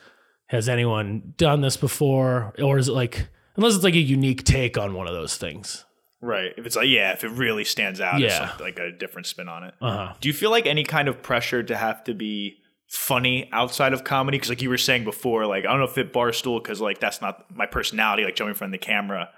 has 0.55 0.69
anyone 0.69 1.35
done 1.37 1.61
this 1.61 1.77
before, 1.77 2.55
or 2.59 2.79
is 2.79 2.89
it 2.89 2.93
like 2.93 3.29
unless 3.57 3.75
it's 3.75 3.85
like 3.85 3.95
a 3.95 3.99
unique 3.99 4.45
take 4.45 4.79
on 4.79 4.95
one 4.95 5.07
of 5.07 5.15
those 5.15 5.37
things? 5.37 5.85
Right. 6.21 6.53
If 6.57 6.65
it's 6.65 6.77
like 6.77 6.89
yeah, 6.89 7.13
if 7.13 7.23
it 7.25 7.29
really 7.31 7.65
stands 7.65 8.01
out, 8.01 8.19
Yeah. 8.21 8.53
like, 8.59 8.61
like 8.61 8.79
a 8.79 8.91
different 8.93 9.27
spin 9.27 9.49
on 9.49 9.65
it. 9.65 9.75
Uh-huh. 9.81 10.15
Do 10.21 10.29
you 10.29 10.33
feel 10.33 10.51
like 10.51 10.67
any 10.67 10.85
kind 10.85 11.09
of 11.09 11.23
pressure 11.23 11.63
to 11.63 11.77
have 11.77 12.03
to 12.05 12.15
be 12.15 12.57
funny 12.89 13.49
outside 13.53 13.93
of 13.93 14.05
comedy? 14.05 14.37
Because 14.39 14.49
like 14.49 14.63
you 14.63 14.71
were 14.71 14.79
saying 14.79 15.05
before, 15.05 15.47
like 15.47 15.65
I 15.65 15.69
don't 15.69 15.79
know 15.79 15.85
if 15.85 15.99
it 15.99 16.13
barstool 16.13 16.63
because 16.63 16.81
like 16.81 16.99
that's 17.01 17.21
not 17.21 17.55
my 17.55 17.67
personality, 17.67 18.25
like 18.25 18.37
jumping 18.37 18.53
in 18.53 18.57
front 18.57 18.75
of 18.75 18.81
the 18.81 18.87
camera. 18.87 19.29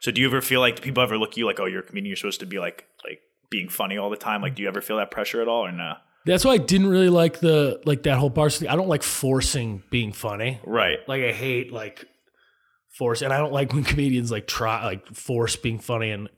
So 0.00 0.10
do 0.10 0.20
you 0.20 0.26
ever 0.26 0.42
feel 0.42 0.60
like 0.60 0.76
do 0.76 0.82
people 0.82 1.02
ever 1.02 1.16
look 1.16 1.30
at 1.30 1.36
you 1.38 1.46
like, 1.46 1.60
oh, 1.60 1.64
you're 1.66 1.80
a 1.80 1.86
comedian, 1.86 2.10
you're 2.10 2.16
supposed 2.16 2.40
to 2.40 2.46
be 2.46 2.58
like 2.58 2.86
like 3.04 3.20
being 3.50 3.68
funny 3.70 3.96
all 3.96 4.10
the 4.10 4.16
time? 4.16 4.42
Like, 4.42 4.54
do 4.54 4.62
you 4.62 4.68
ever 4.68 4.82
feel 4.82 4.98
that 4.98 5.10
pressure 5.10 5.40
at 5.40 5.48
all 5.48 5.64
or 5.64 5.72
no? 5.72 5.94
That's 6.26 6.44
why 6.44 6.52
I 6.52 6.58
didn't 6.58 6.86
really 6.86 7.10
like 7.10 7.40
the 7.40 7.80
like 7.84 8.04
that 8.04 8.18
whole 8.18 8.30
bar 8.30 8.48
thing. 8.48 8.68
I 8.68 8.76
don't 8.76 8.88
like 8.88 9.02
forcing 9.02 9.82
being 9.90 10.12
funny. 10.12 10.60
Right. 10.64 10.98
Like 11.06 11.22
I 11.22 11.32
hate 11.32 11.72
like 11.72 12.06
force, 12.88 13.22
and 13.22 13.32
I 13.32 13.38
don't 13.38 13.52
like 13.52 13.72
when 13.72 13.84
comedians 13.84 14.30
like 14.30 14.46
try 14.46 14.84
like 14.84 15.06
force 15.14 15.56
being 15.56 15.78
funny 15.78 16.10
and 16.10 16.30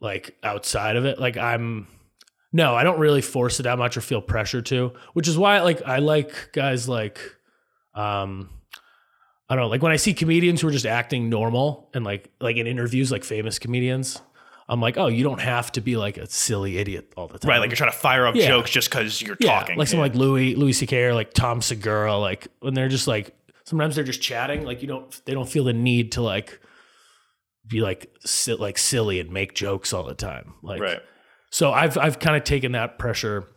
like 0.00 0.36
outside 0.42 0.96
of 0.96 1.04
it. 1.04 1.20
Like 1.20 1.36
I'm 1.36 1.86
no, 2.52 2.74
I 2.74 2.82
don't 2.82 2.98
really 2.98 3.22
force 3.22 3.60
it 3.60 3.62
that 3.62 3.78
much 3.78 3.96
or 3.96 4.00
feel 4.00 4.20
pressure 4.20 4.62
to, 4.62 4.92
which 5.14 5.28
is 5.28 5.38
why 5.38 5.60
like 5.62 5.82
I 5.82 5.98
like 5.98 6.50
guys 6.52 6.88
like 6.88 7.20
um 7.94 8.50
I 9.48 9.54
don't 9.54 9.64
know, 9.64 9.68
like 9.68 9.82
when 9.82 9.92
I 9.92 9.96
see 9.96 10.14
comedians 10.14 10.60
who 10.60 10.68
are 10.68 10.72
just 10.72 10.86
acting 10.86 11.28
normal 11.28 11.90
and 11.94 12.04
like 12.04 12.30
like 12.40 12.56
in 12.56 12.66
interviews 12.66 13.12
like 13.12 13.22
famous 13.22 13.58
comedians, 13.58 14.20
I'm 14.72 14.80
like, 14.80 14.96
"Oh, 14.96 15.06
you 15.08 15.22
don't 15.22 15.40
have 15.40 15.70
to 15.72 15.80
be 15.80 15.96
like 15.96 16.16
a 16.16 16.26
silly 16.26 16.78
idiot 16.78 17.12
all 17.16 17.28
the 17.28 17.38
time." 17.38 17.48
Right. 17.50 17.58
Like 17.58 17.70
you're 17.70 17.76
trying 17.76 17.92
to 17.92 17.96
fire 17.98 18.26
up 18.26 18.34
Yeah. 18.34 18.46
jokes 18.48 18.70
just 18.70 18.90
because 18.90 19.20
you're 19.20 19.36
yeah, 19.40 19.60
talking. 19.60 19.76
like 19.78 19.88
someone 19.88 20.06
Yeah. 20.08 20.12
like 20.14 20.20
Louis 20.20 20.54
Louis 20.56 20.72
C.K. 20.72 21.04
or 21.04 21.14
like 21.14 21.32
Tom 21.34 21.60
Segura, 21.60 22.16
like 22.16 22.48
when 22.60 22.74
they're 22.74 22.88
just 22.88 23.06
like 23.06 23.34
sometimes 23.64 23.94
they're 23.94 24.04
just 24.04 24.22
chatting, 24.22 24.64
like 24.64 24.80
you 24.82 24.88
don't 24.88 25.24
they 25.26 25.34
don't 25.34 25.48
feel 25.48 25.64
the 25.64 25.72
need 25.72 26.12
to 26.12 26.22
like 26.22 26.58
be 27.66 27.80
like 27.80 28.12
si- 28.24 28.54
like 28.54 28.78
silly 28.78 29.20
and 29.20 29.30
make 29.30 29.54
jokes 29.54 29.92
all 29.92 30.04
the 30.04 30.14
time. 30.14 30.54
Like 30.62 30.80
right. 30.80 31.00
so 31.50 31.72
I've 31.72 31.96
I've 31.98 32.18
kind 32.18 32.36
of 32.36 32.44
taken 32.44 32.72
that 32.72 32.98
pressure. 32.98 33.48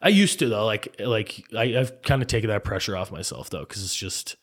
I 0.00 0.08
used 0.08 0.38
to 0.40 0.48
though, 0.48 0.64
like 0.64 0.94
like 1.00 1.42
I, 1.56 1.76
I've 1.78 2.02
kind 2.02 2.22
of 2.22 2.28
taken 2.28 2.48
that 2.50 2.64
pressure 2.64 2.96
off 2.96 3.10
myself 3.12 3.50
though, 3.50 3.60
because 3.60 3.84
it's 3.84 3.94
just 3.96 4.36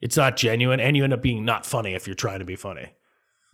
it's 0.00 0.16
not 0.16 0.36
genuine, 0.36 0.80
and 0.80 0.96
you 0.96 1.04
end 1.04 1.12
up 1.12 1.22
being 1.22 1.44
not 1.44 1.64
funny 1.64 1.94
if 1.94 2.06
you're 2.06 2.14
trying 2.14 2.40
to 2.40 2.44
be 2.44 2.56
funny. 2.56 2.88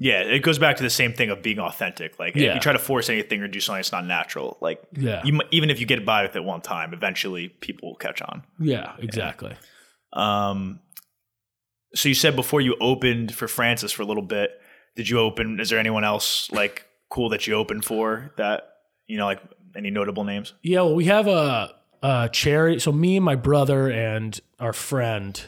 Yeah, 0.05 0.21
it 0.23 0.41
goes 0.43 0.59
back 0.59 0.77
to 0.79 0.83
the 0.83 0.91
same 0.91 1.13
thing 1.13 1.31
of 1.31 1.43
being 1.43 1.61
authentic. 1.61 2.19
Like 2.19 2.35
if 2.37 2.43
you 2.55 2.61
try 2.61 2.73
to 2.73 2.79
force 2.79 3.09
anything 3.09 3.41
or 3.41 3.47
do 3.49 3.61
something 3.61 3.79
that's 3.79 3.93
not 3.93 4.05
natural, 4.05 4.59
like 4.61 4.83
Yeah. 4.99 5.23
you, 5.25 5.41
even 5.53 5.71
if 5.71 5.79
you 5.79 5.87
get 5.87 6.05
by 6.05 6.23
with 6.25 6.35
it 6.35 6.43
one 6.43 6.61
time, 6.61 6.93
eventually 6.93 7.49
people 7.49 7.91
will 7.91 7.97
catch 7.97 8.21
on. 8.21 8.43
Yeah, 8.59 8.95
exactly. 8.99 9.55
Um, 10.13 10.81
so 11.95 12.09
you 12.09 12.15
said 12.17 12.35
before 12.35 12.61
you 12.61 12.75
opened 12.81 13.35
for 13.35 13.47
Francis 13.47 13.93
for 13.93 14.03
a 14.03 14.07
little 14.07 14.23
bit. 14.25 14.51
Did 14.97 15.09
you 15.09 15.19
open? 15.21 15.61
Is 15.61 15.71
there 15.71 15.79
anyone 15.79 16.05
else 16.05 16.51
like 16.51 16.85
cool 17.09 17.29
that 17.31 17.47
you 17.47 17.55
opened 17.55 17.85
for 17.85 18.33
that 18.37 18.69
you 19.07 19.17
know, 19.19 19.27
like 19.27 19.41
any 19.77 19.91
notable 19.91 20.25
names? 20.25 20.53
Yeah, 20.63 20.81
well, 20.83 20.95
we 20.95 21.05
have 21.07 21.27
a, 21.29 21.75
a 22.03 22.29
charity. 22.33 22.79
So 22.79 22.93
me 22.93 23.17
and 23.17 23.25
my 23.25 23.37
brother 23.37 23.89
and 23.91 24.39
our 24.59 24.73
friend 24.73 25.41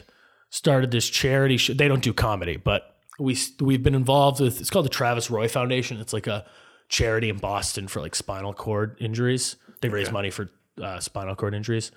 started 0.49 0.91
this 0.91 1.09
charity. 1.09 1.57
Sh- 1.57 1.71
they 1.75 1.87
don't 1.87 2.01
do 2.03 2.13
comedy, 2.13 2.57
but 2.57 2.94
we 3.19 3.37
we've 3.59 3.83
been 3.83 3.95
involved 3.95 4.39
with. 4.39 4.59
It's 4.59 4.69
called 4.69 4.85
the 4.85 4.89
Travis 4.89 5.29
Roy 5.29 5.47
Foundation. 5.47 5.99
It's 5.99 6.13
like 6.13 6.27
a 6.27 6.45
charity 6.89 7.29
in 7.29 7.37
Boston 7.37 7.87
for 7.87 8.01
like 8.01 8.15
spinal 8.15 8.53
cord 8.53 8.97
injuries. 8.99 9.55
They 9.81 9.89
raise 9.89 10.11
money 10.11 10.31
for 10.31 10.49
uh, 10.81 10.99
spinal 10.99 11.35
cord 11.35 11.53
injuries, 11.53 11.91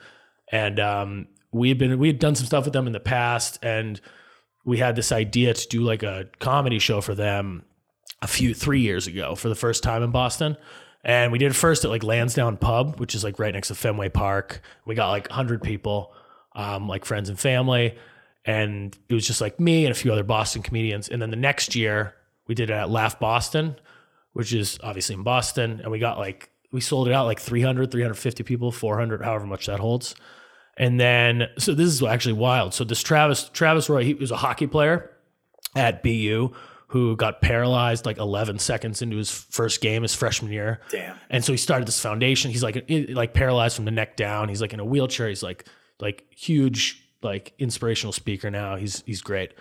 and 0.53 0.79
um, 0.79 1.29
we've 1.53 1.79
been 1.79 1.99
we 1.99 2.09
had 2.09 2.19
done 2.19 2.35
some 2.35 2.47
stuff 2.47 2.65
with 2.65 2.73
them 2.73 2.87
in 2.87 2.93
the 2.93 3.01
past, 3.01 3.59
and 3.63 4.01
we 4.65 4.79
had 4.79 4.97
this 4.97 5.13
idea 5.13 5.55
to 5.55 5.69
do 5.69 5.83
like 5.83 6.03
a 6.03 6.27
comedy 6.39 6.79
show 6.79 7.01
for 7.01 7.15
them 7.15 7.65
a 8.21 8.27
few 8.27 8.55
three 8.55 8.81
years 8.81 9.07
ago 9.07 9.35
for 9.35 9.49
the 9.49 9.55
first 9.55 9.83
time 9.83 10.03
in 10.03 10.11
Boston. 10.11 10.57
And 11.05 11.33
we 11.33 11.39
did 11.39 11.51
it 11.53 11.55
first 11.55 11.85
at 11.85 11.91
like 11.91 12.03
Lansdowne 12.03 12.57
Pub, 12.57 12.99
which 12.99 13.15
is 13.15 13.23
like 13.23 13.39
right 13.39 13.55
next 13.55 13.69
to 13.69 13.75
Fenway 13.75 14.09
Park. 14.09 14.61
We 14.85 14.95
got 14.95 15.11
like 15.11 15.29
100 15.29 15.63
people, 15.63 16.13
um, 16.55 16.89
like 16.89 17.05
friends 17.05 17.29
and 17.29 17.39
family. 17.39 17.97
And 18.49 18.97
it 19.11 19.15
was 19.15 19.27
just 19.27 19.43
like 19.43 19.61
me 19.61 19.85
and 19.85 19.93
a 19.93 19.95
few 19.95 20.11
other 20.11 20.25
Boston 20.25 20.63
comedians. 20.63 21.11
And 21.11 21.21
then 21.21 21.29
the 21.29 21.37
next 21.37 21.77
year, 21.77 22.15
we 22.47 22.55
did 22.55 22.71
it 22.71 22.73
at 22.73 22.89
Laugh 22.89 23.21
Boston, 23.21 23.77
which 24.33 24.55
is 24.55 24.79
obviously 24.83 25.17
in 25.17 25.23
Boston. 25.23 25.81
And 25.83 25.93
we 25.93 25.99
got 25.99 26.17
like, 26.17 26.49
we 26.73 26.81
sold 26.81 27.09
it 27.09 27.13
out 27.13 27.27
like 27.27 27.41
300, 27.41 27.91
350 27.91 28.43
people, 28.45 28.73
400, 28.73 29.23
however 29.23 29.45
much 29.45 29.67
that 29.67 29.81
holds. 29.81 30.15
And 30.79 30.99
then, 30.99 31.49
so 31.59 31.75
this 31.75 31.89
is 31.89 32.03
actually 32.03 32.35
wild. 32.35 32.73
So 32.73 32.85
this 32.85 33.03
Travis, 33.03 33.51
Travis 33.53 33.91
Roy, 33.91 34.05
he 34.05 34.15
was 34.15 34.31
a 34.31 34.37
hockey 34.37 34.67
player 34.67 35.11
at 35.77 36.03
BU 36.03 36.51
who 36.87 37.17
got 37.17 37.43
paralyzed 37.43 38.07
like 38.07 38.17
11 38.17 38.61
seconds 38.61 39.03
into 39.03 39.19
his 39.19 39.31
first 39.31 39.83
game 39.83 40.01
his 40.05 40.15
freshman 40.15 40.51
year. 40.51 40.81
Damn. 40.89 41.17
And 41.29 41.45
so 41.45 41.53
he 41.53 41.59
started 41.59 41.87
this 41.87 42.01
foundation. 42.01 42.51
He's 42.51 42.63
like 42.63 42.89
like 43.11 43.35
paralyzed 43.35 43.77
from 43.77 43.85
the 43.85 43.91
neck 43.91 44.17
down. 44.17 44.49
He's 44.49 44.63
like 44.63 44.73
in 44.73 44.81
a 44.81 44.87
wheelchair. 44.87 45.29
He's 45.29 45.43
like 45.43 45.67
like 46.01 46.25
huge 46.35 47.05
like 47.23 47.55
inspirational 47.59 48.13
speaker 48.13 48.51
now. 48.51 48.77
He's 48.77 49.03
he's 49.07 49.23
great. 49.23 49.55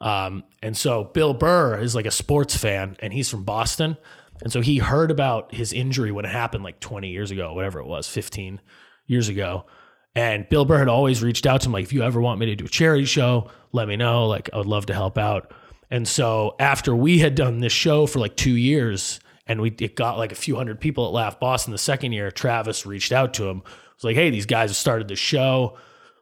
Um, 0.00 0.44
and 0.62 0.76
so 0.76 1.04
Bill 1.04 1.34
Burr 1.34 1.78
is 1.80 1.94
like 1.94 2.06
a 2.06 2.10
sports 2.10 2.56
fan 2.56 2.96
and 3.00 3.12
he's 3.12 3.28
from 3.28 3.44
Boston. 3.44 3.96
And 4.42 4.52
so 4.52 4.60
he 4.60 4.78
heard 4.78 5.10
about 5.10 5.52
his 5.52 5.72
injury 5.72 6.12
when 6.12 6.24
it 6.24 6.30
happened 6.30 6.62
like 6.62 6.78
20 6.78 7.08
years 7.08 7.30
ago, 7.32 7.52
whatever 7.54 7.80
it 7.80 7.86
was, 7.86 8.08
15 8.08 8.60
years 9.06 9.28
ago. 9.28 9.66
And 10.14 10.48
Bill 10.48 10.64
Burr 10.64 10.78
had 10.78 10.88
always 10.88 11.22
reached 11.22 11.46
out 11.46 11.60
to 11.62 11.68
him, 11.68 11.72
like, 11.72 11.84
if 11.84 11.92
you 11.92 12.02
ever 12.02 12.20
want 12.20 12.40
me 12.40 12.46
to 12.46 12.56
do 12.56 12.64
a 12.64 12.68
charity 12.68 13.04
show, 13.04 13.50
let 13.72 13.88
me 13.88 13.96
know. 13.96 14.26
Like, 14.26 14.50
I 14.52 14.58
would 14.58 14.66
love 14.66 14.86
to 14.86 14.94
help 14.94 15.18
out. 15.18 15.52
And 15.90 16.06
so 16.06 16.54
after 16.58 16.94
we 16.94 17.18
had 17.18 17.34
done 17.34 17.58
this 17.58 17.72
show 17.72 18.06
for 18.06 18.18
like 18.18 18.36
two 18.36 18.56
years 18.56 19.20
and 19.46 19.60
we 19.60 19.74
it 19.80 19.96
got 19.96 20.18
like 20.18 20.32
a 20.32 20.36
few 20.36 20.56
hundred 20.56 20.80
people 20.80 21.06
at 21.06 21.12
Laugh 21.12 21.40
Boston 21.40 21.72
the 21.72 21.78
second 21.78 22.12
year, 22.12 22.30
Travis 22.30 22.84
reached 22.84 23.12
out 23.12 23.34
to 23.34 23.48
him. 23.48 23.62
Was 23.96 24.04
like, 24.04 24.16
hey, 24.16 24.30
these 24.30 24.46
guys 24.46 24.70
have 24.70 24.76
started 24.76 25.08
the 25.08 25.16
show. 25.16 25.78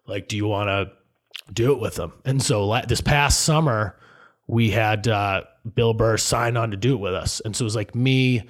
Like, 0.06 0.28
do 0.28 0.36
you 0.36 0.46
want 0.46 0.68
to 0.68 1.52
do 1.52 1.72
it 1.72 1.80
with 1.80 1.96
them? 1.96 2.12
And 2.24 2.42
so 2.42 2.66
la- 2.66 2.84
this 2.86 3.00
past 3.00 3.40
summer, 3.40 3.96
we 4.46 4.70
had 4.70 5.08
uh, 5.08 5.42
Bill 5.74 5.94
Burr 5.94 6.16
sign 6.16 6.56
on 6.56 6.70
to 6.70 6.76
do 6.76 6.94
it 6.94 7.00
with 7.00 7.14
us. 7.14 7.40
And 7.40 7.54
so 7.56 7.62
it 7.62 7.66
was 7.66 7.76
like 7.76 7.94
me, 7.94 8.48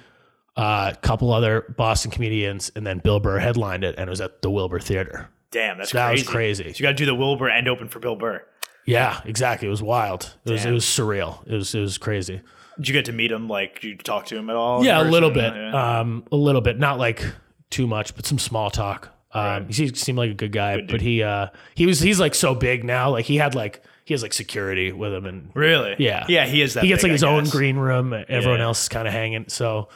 uh, 0.55 0.93
a 0.95 0.97
couple 1.01 1.31
other 1.31 1.73
Boston 1.77 2.11
comedians, 2.11 2.71
and 2.75 2.85
then 2.85 2.99
Bill 2.99 3.19
Burr 3.19 3.39
headlined 3.39 3.83
it, 3.83 3.95
and 3.97 4.07
it 4.07 4.09
was 4.09 4.21
at 4.21 4.41
the 4.41 4.49
Wilbur 4.49 4.79
Theater. 4.79 5.29
Damn, 5.51 5.77
that's 5.77 5.91
So 5.91 5.97
that 5.97 6.11
was 6.11 6.23
crazy. 6.23 6.73
So 6.73 6.77
you 6.77 6.83
got 6.83 6.89
to 6.89 6.95
do 6.95 7.05
the 7.05 7.15
Wilbur 7.15 7.47
and 7.49 7.67
open 7.67 7.87
for 7.87 7.99
Bill 7.99 8.15
Burr. 8.15 8.43
Yeah, 8.85 9.21
exactly. 9.25 9.67
It 9.67 9.71
was 9.71 9.83
wild. 9.83 10.33
It 10.45 10.51
was 10.51 10.65
it 10.65 10.71
was 10.71 10.85
surreal. 10.85 11.45
It 11.45 11.53
was 11.53 11.75
it 11.75 11.81
was 11.81 11.97
crazy. 11.97 12.41
Did 12.77 12.87
you 12.87 12.93
get 12.93 13.05
to 13.05 13.11
meet 13.11 13.31
him? 13.31 13.47
Like, 13.49 13.81
did 13.81 13.87
you 13.87 13.97
talk 13.97 14.27
to 14.27 14.37
him 14.37 14.49
at 14.49 14.55
all? 14.55 14.83
Yeah, 14.85 15.01
a 15.01 15.03
little 15.03 15.31
bit. 15.31 15.53
Yeah. 15.53 15.99
Um, 15.99 16.23
a 16.31 16.35
little 16.35 16.61
bit. 16.61 16.79
Not 16.79 16.97
like 16.97 17.25
too 17.69 17.85
much, 17.85 18.15
but 18.15 18.25
some 18.25 18.39
small 18.39 18.69
talk. 18.69 19.13
Um, 19.33 19.67
he 19.69 19.87
seemed 19.89 20.17
like 20.17 20.31
a 20.31 20.35
good 20.35 20.51
guy, 20.51 20.81
but 20.81 21.01
he 21.01 21.21
uh 21.23 21.47
he 21.75 21.85
was 21.85 21.99
he's 21.99 22.19
like 22.19 22.33
so 22.35 22.55
big 22.55 22.83
now. 22.83 23.09
Like 23.11 23.25
he 23.25 23.35
had 23.37 23.55
like 23.55 23.83
he 24.05 24.13
has 24.13 24.23
like 24.23 24.33
security 24.33 24.91
with 24.93 25.13
him, 25.13 25.25
and 25.25 25.51
really? 25.53 25.95
yeah, 25.99 26.25
Yeah, 26.29 26.45
he 26.45 26.61
is 26.61 26.75
that. 26.75 26.83
he 26.83 26.89
gets 26.89 27.03
big, 27.03 27.09
like 27.09 27.13
his 27.13 27.23
own 27.25 27.43
green 27.45 27.75
room. 27.77 28.13
Everyone 28.13 28.59
Yeah. 28.59 28.65
else 28.65 28.83
is 28.83 28.89
kind 28.89 29.05
of 29.07 29.13
hanging. 29.13 29.45
So, 29.49 29.89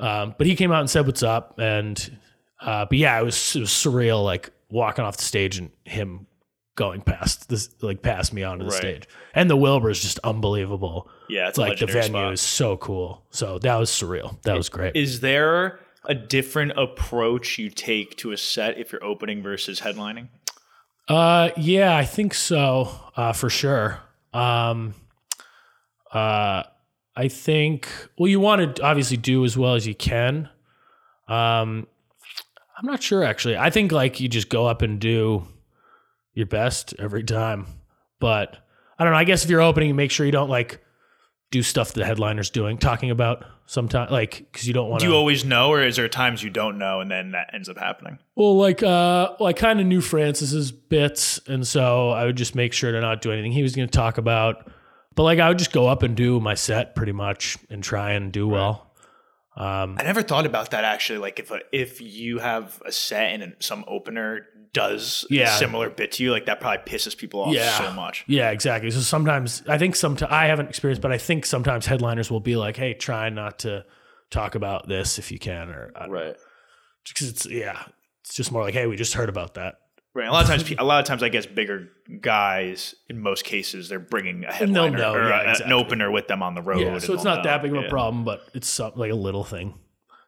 um, 0.00 0.34
but 0.38 0.46
he 0.46 0.56
came 0.56 0.72
out 0.72 0.80
and 0.80 0.88
said 0.90 1.06
what's 1.06 1.22
up, 1.22 1.58
and 1.58 2.18
uh, 2.60 2.86
but 2.86 2.96
yeah, 2.98 3.20
it 3.20 3.24
was 3.24 3.54
it 3.56 3.60
was 3.60 3.68
surreal, 3.70 4.24
like 4.24 4.50
walking 4.70 5.04
off 5.04 5.18
the 5.18 5.22
stage 5.24 5.58
and 5.58 5.70
him 5.84 6.26
going 6.74 7.02
past 7.02 7.50
this, 7.50 7.68
like 7.82 8.00
past 8.00 8.32
me 8.32 8.42
onto 8.42 8.64
the 8.64 8.70
Right. 8.70 8.78
stage, 8.78 9.02
and 9.34 9.50
the 9.50 9.56
Wilbur 9.56 9.90
is 9.90 10.00
just 10.00 10.18
unbelievable. 10.24 11.10
Yeah, 11.28 11.48
it's 11.48 11.58
like 11.58 11.78
the 11.78 11.86
venue 11.86 12.08
spot. 12.08 12.32
is 12.32 12.40
so 12.40 12.78
cool. 12.78 13.22
So 13.30 13.58
that 13.58 13.76
was 13.76 13.90
surreal. 13.90 14.40
That 14.44 14.56
was 14.56 14.70
great. 14.70 14.96
Is 14.96 15.20
there 15.20 15.78
a 16.04 16.14
different 16.14 16.72
approach 16.76 17.58
you 17.58 17.70
take 17.70 18.16
to 18.18 18.32
a 18.32 18.36
set 18.36 18.78
if 18.78 18.92
you're 18.92 19.04
opening 19.04 19.42
versus 19.42 19.80
headlining? 19.80 20.28
Uh, 21.08 21.50
yeah, 21.56 21.96
I 21.96 22.04
think 22.04 22.34
so. 22.34 22.90
Uh, 23.16 23.32
for 23.32 23.50
sure. 23.50 24.00
Um, 24.32 24.94
uh, 26.12 26.62
I 27.14 27.28
think. 27.28 27.88
Well, 28.18 28.28
you 28.28 28.40
want 28.40 28.76
to 28.76 28.82
obviously 28.82 29.16
do 29.16 29.44
as 29.44 29.56
well 29.56 29.74
as 29.74 29.86
you 29.86 29.94
can. 29.94 30.48
Um, 31.28 31.86
I'm 32.76 32.86
not 32.86 33.02
sure 33.02 33.22
actually. 33.22 33.56
I 33.56 33.70
think 33.70 33.92
like 33.92 34.20
you 34.20 34.28
just 34.28 34.48
go 34.48 34.66
up 34.66 34.82
and 34.82 34.98
do 34.98 35.46
your 36.34 36.46
best 36.46 36.94
every 36.98 37.22
time. 37.22 37.66
But 38.18 38.56
I 38.98 39.04
don't 39.04 39.12
know. 39.12 39.18
I 39.18 39.24
guess 39.24 39.44
if 39.44 39.50
you're 39.50 39.60
opening, 39.60 39.94
make 39.96 40.10
sure 40.10 40.26
you 40.26 40.32
don't 40.32 40.50
like 40.50 40.82
do 41.52 41.62
stuff 41.62 41.92
the 41.92 42.04
headliner's 42.04 42.50
doing, 42.50 42.78
talking 42.78 43.10
about 43.10 43.44
sometimes 43.66 44.10
like 44.10 44.48
because 44.50 44.66
you 44.66 44.74
don't 44.74 44.88
want 44.88 45.02
Do 45.02 45.06
you 45.06 45.14
always 45.14 45.44
know, 45.44 45.70
or 45.70 45.82
is 45.82 45.96
there 45.96 46.08
times 46.08 46.42
you 46.42 46.50
don't 46.50 46.78
know 46.78 47.00
and 47.00 47.10
then 47.10 47.32
that 47.32 47.50
ends 47.52 47.68
up 47.68 47.78
happening? 47.78 48.18
Well, 48.34 48.56
like, 48.56 48.82
uh, 48.82 49.36
well, 49.38 49.48
I 49.48 49.52
kind 49.52 49.78
of 49.78 49.86
knew 49.86 50.00
Francis's 50.00 50.72
bits, 50.72 51.38
and 51.46 51.64
so 51.64 52.08
I 52.08 52.24
would 52.24 52.36
just 52.36 52.54
make 52.56 52.72
sure 52.72 52.90
to 52.90 53.00
not 53.00 53.22
do 53.22 53.30
anything 53.30 53.52
he 53.52 53.62
was 53.62 53.76
going 53.76 53.86
to 53.86 53.92
talk 53.92 54.18
about. 54.18 54.68
But 55.14 55.24
like, 55.24 55.38
I 55.38 55.48
would 55.48 55.58
just 55.58 55.72
go 55.72 55.86
up 55.86 56.02
and 56.02 56.16
do 56.16 56.40
my 56.40 56.54
set 56.54 56.96
pretty 56.96 57.12
much 57.12 57.58
and 57.70 57.84
try 57.84 58.12
and 58.12 58.32
do 58.32 58.48
well. 58.48 58.90
Um, 59.54 59.96
I 60.00 60.04
never 60.04 60.22
thought 60.22 60.46
about 60.46 60.70
that 60.70 60.84
actually. 60.84 61.18
Like 61.18 61.38
if 61.38 61.50
a, 61.50 61.60
if 61.72 62.00
you 62.00 62.38
have 62.38 62.80
a 62.86 62.90
set 62.90 63.42
and 63.42 63.54
some 63.58 63.84
opener 63.86 64.46
does 64.72 65.26
a 65.30 65.34
Yeah. 65.34 65.56
similar 65.56 65.90
bit 65.90 66.12
to 66.12 66.22
you, 66.22 66.30
like 66.30 66.46
that 66.46 66.60
probably 66.60 66.78
pisses 66.90 67.16
people 67.16 67.40
off 67.40 67.54
Yeah. 67.54 67.76
so 67.78 67.92
much. 67.92 68.24
Yeah, 68.26 68.50
exactly. 68.50 68.90
So 68.90 69.00
sometimes 69.00 69.62
I 69.68 69.76
think 69.78 69.96
some 69.96 70.16
I 70.28 70.46
haven't 70.46 70.68
experienced, 70.68 71.02
but 71.02 71.12
I 71.12 71.18
think 71.18 71.44
sometimes 71.46 71.86
headliners 71.86 72.30
will 72.30 72.40
be 72.40 72.56
like, 72.56 72.76
"Hey, 72.76 72.94
try 72.94 73.28
not 73.28 73.58
to 73.60 73.84
talk 74.30 74.54
about 74.54 74.88
this 74.88 75.18
if 75.18 75.30
you 75.30 75.38
can," 75.38 75.68
or 75.68 75.92
right, 76.08 76.36
because 77.06 77.28
it's 77.28 77.46
yeah, 77.46 77.82
it's 78.24 78.34
just 78.34 78.50
more 78.50 78.62
like, 78.62 78.74
"Hey, 78.74 78.86
we 78.86 78.96
just 78.96 79.14
heard 79.14 79.28
about 79.28 79.54
that." 79.54 79.76
Right. 80.14 80.28
A 80.28 80.32
lot 80.32 80.42
of 80.44 80.50
times, 80.50 80.70
a 80.78 80.84
lot 80.84 81.00
of 81.00 81.06
times, 81.06 81.22
I 81.22 81.30
guess 81.30 81.46
bigger 81.46 81.88
guys, 82.20 82.94
in 83.08 83.20
most 83.22 83.44
cases, 83.44 83.88
they're 83.88 83.98
bringing 83.98 84.44
a 84.44 84.52
headliner 84.52 84.98
or 85.06 85.28
yeah, 85.28 85.38
a- 85.38 85.50
exactly. 85.50 85.66
an 85.66 85.72
opener 85.72 86.10
with 86.10 86.28
them 86.28 86.42
on 86.42 86.54
the 86.54 86.60
road. 86.60 86.80
Yeah, 86.80 86.98
so 86.98 87.14
it's 87.14 87.24
not 87.24 87.38
know. 87.38 87.50
that 87.50 87.62
big 87.62 87.74
of 87.74 87.84
a 87.84 87.88
problem, 87.88 88.22
but 88.24 88.46
it's 88.54 88.68
some, 88.68 88.92
like 88.94 89.10
a 89.10 89.14
little 89.14 89.42
thing 89.44 89.74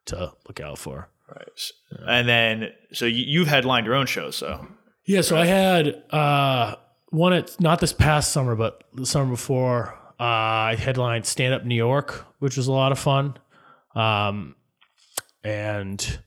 to 0.06 0.32
look 0.48 0.60
out 0.60 0.78
for. 0.78 1.08
Right. 1.28 1.70
And 2.06 2.28
then, 2.28 2.72
so 2.92 3.06
you, 3.06 3.24
you've 3.26 3.48
headlined 3.48 3.86
your 3.86 3.94
own 3.94 4.06
shows, 4.06 4.36
so 4.36 4.66
Yeah, 5.04 5.22
so 5.22 5.36
I 5.36 5.46
had 5.46 6.02
uh, 6.10 6.76
one 7.10 7.32
at 7.32 7.58
not 7.60 7.80
this 7.80 7.92
past 7.92 8.32
summer, 8.32 8.54
but 8.54 8.84
the 8.94 9.06
summer 9.06 9.30
before. 9.30 9.98
Uh, 10.20 10.70
I 10.70 10.76
headlined 10.78 11.26
Stand 11.26 11.54
Up 11.54 11.64
New 11.64 11.74
York, 11.74 12.24
which 12.38 12.56
was 12.56 12.68
a 12.68 12.72
lot 12.72 12.92
of 12.92 12.98
fun, 12.98 13.36
um, 13.96 14.54
and 15.42 16.20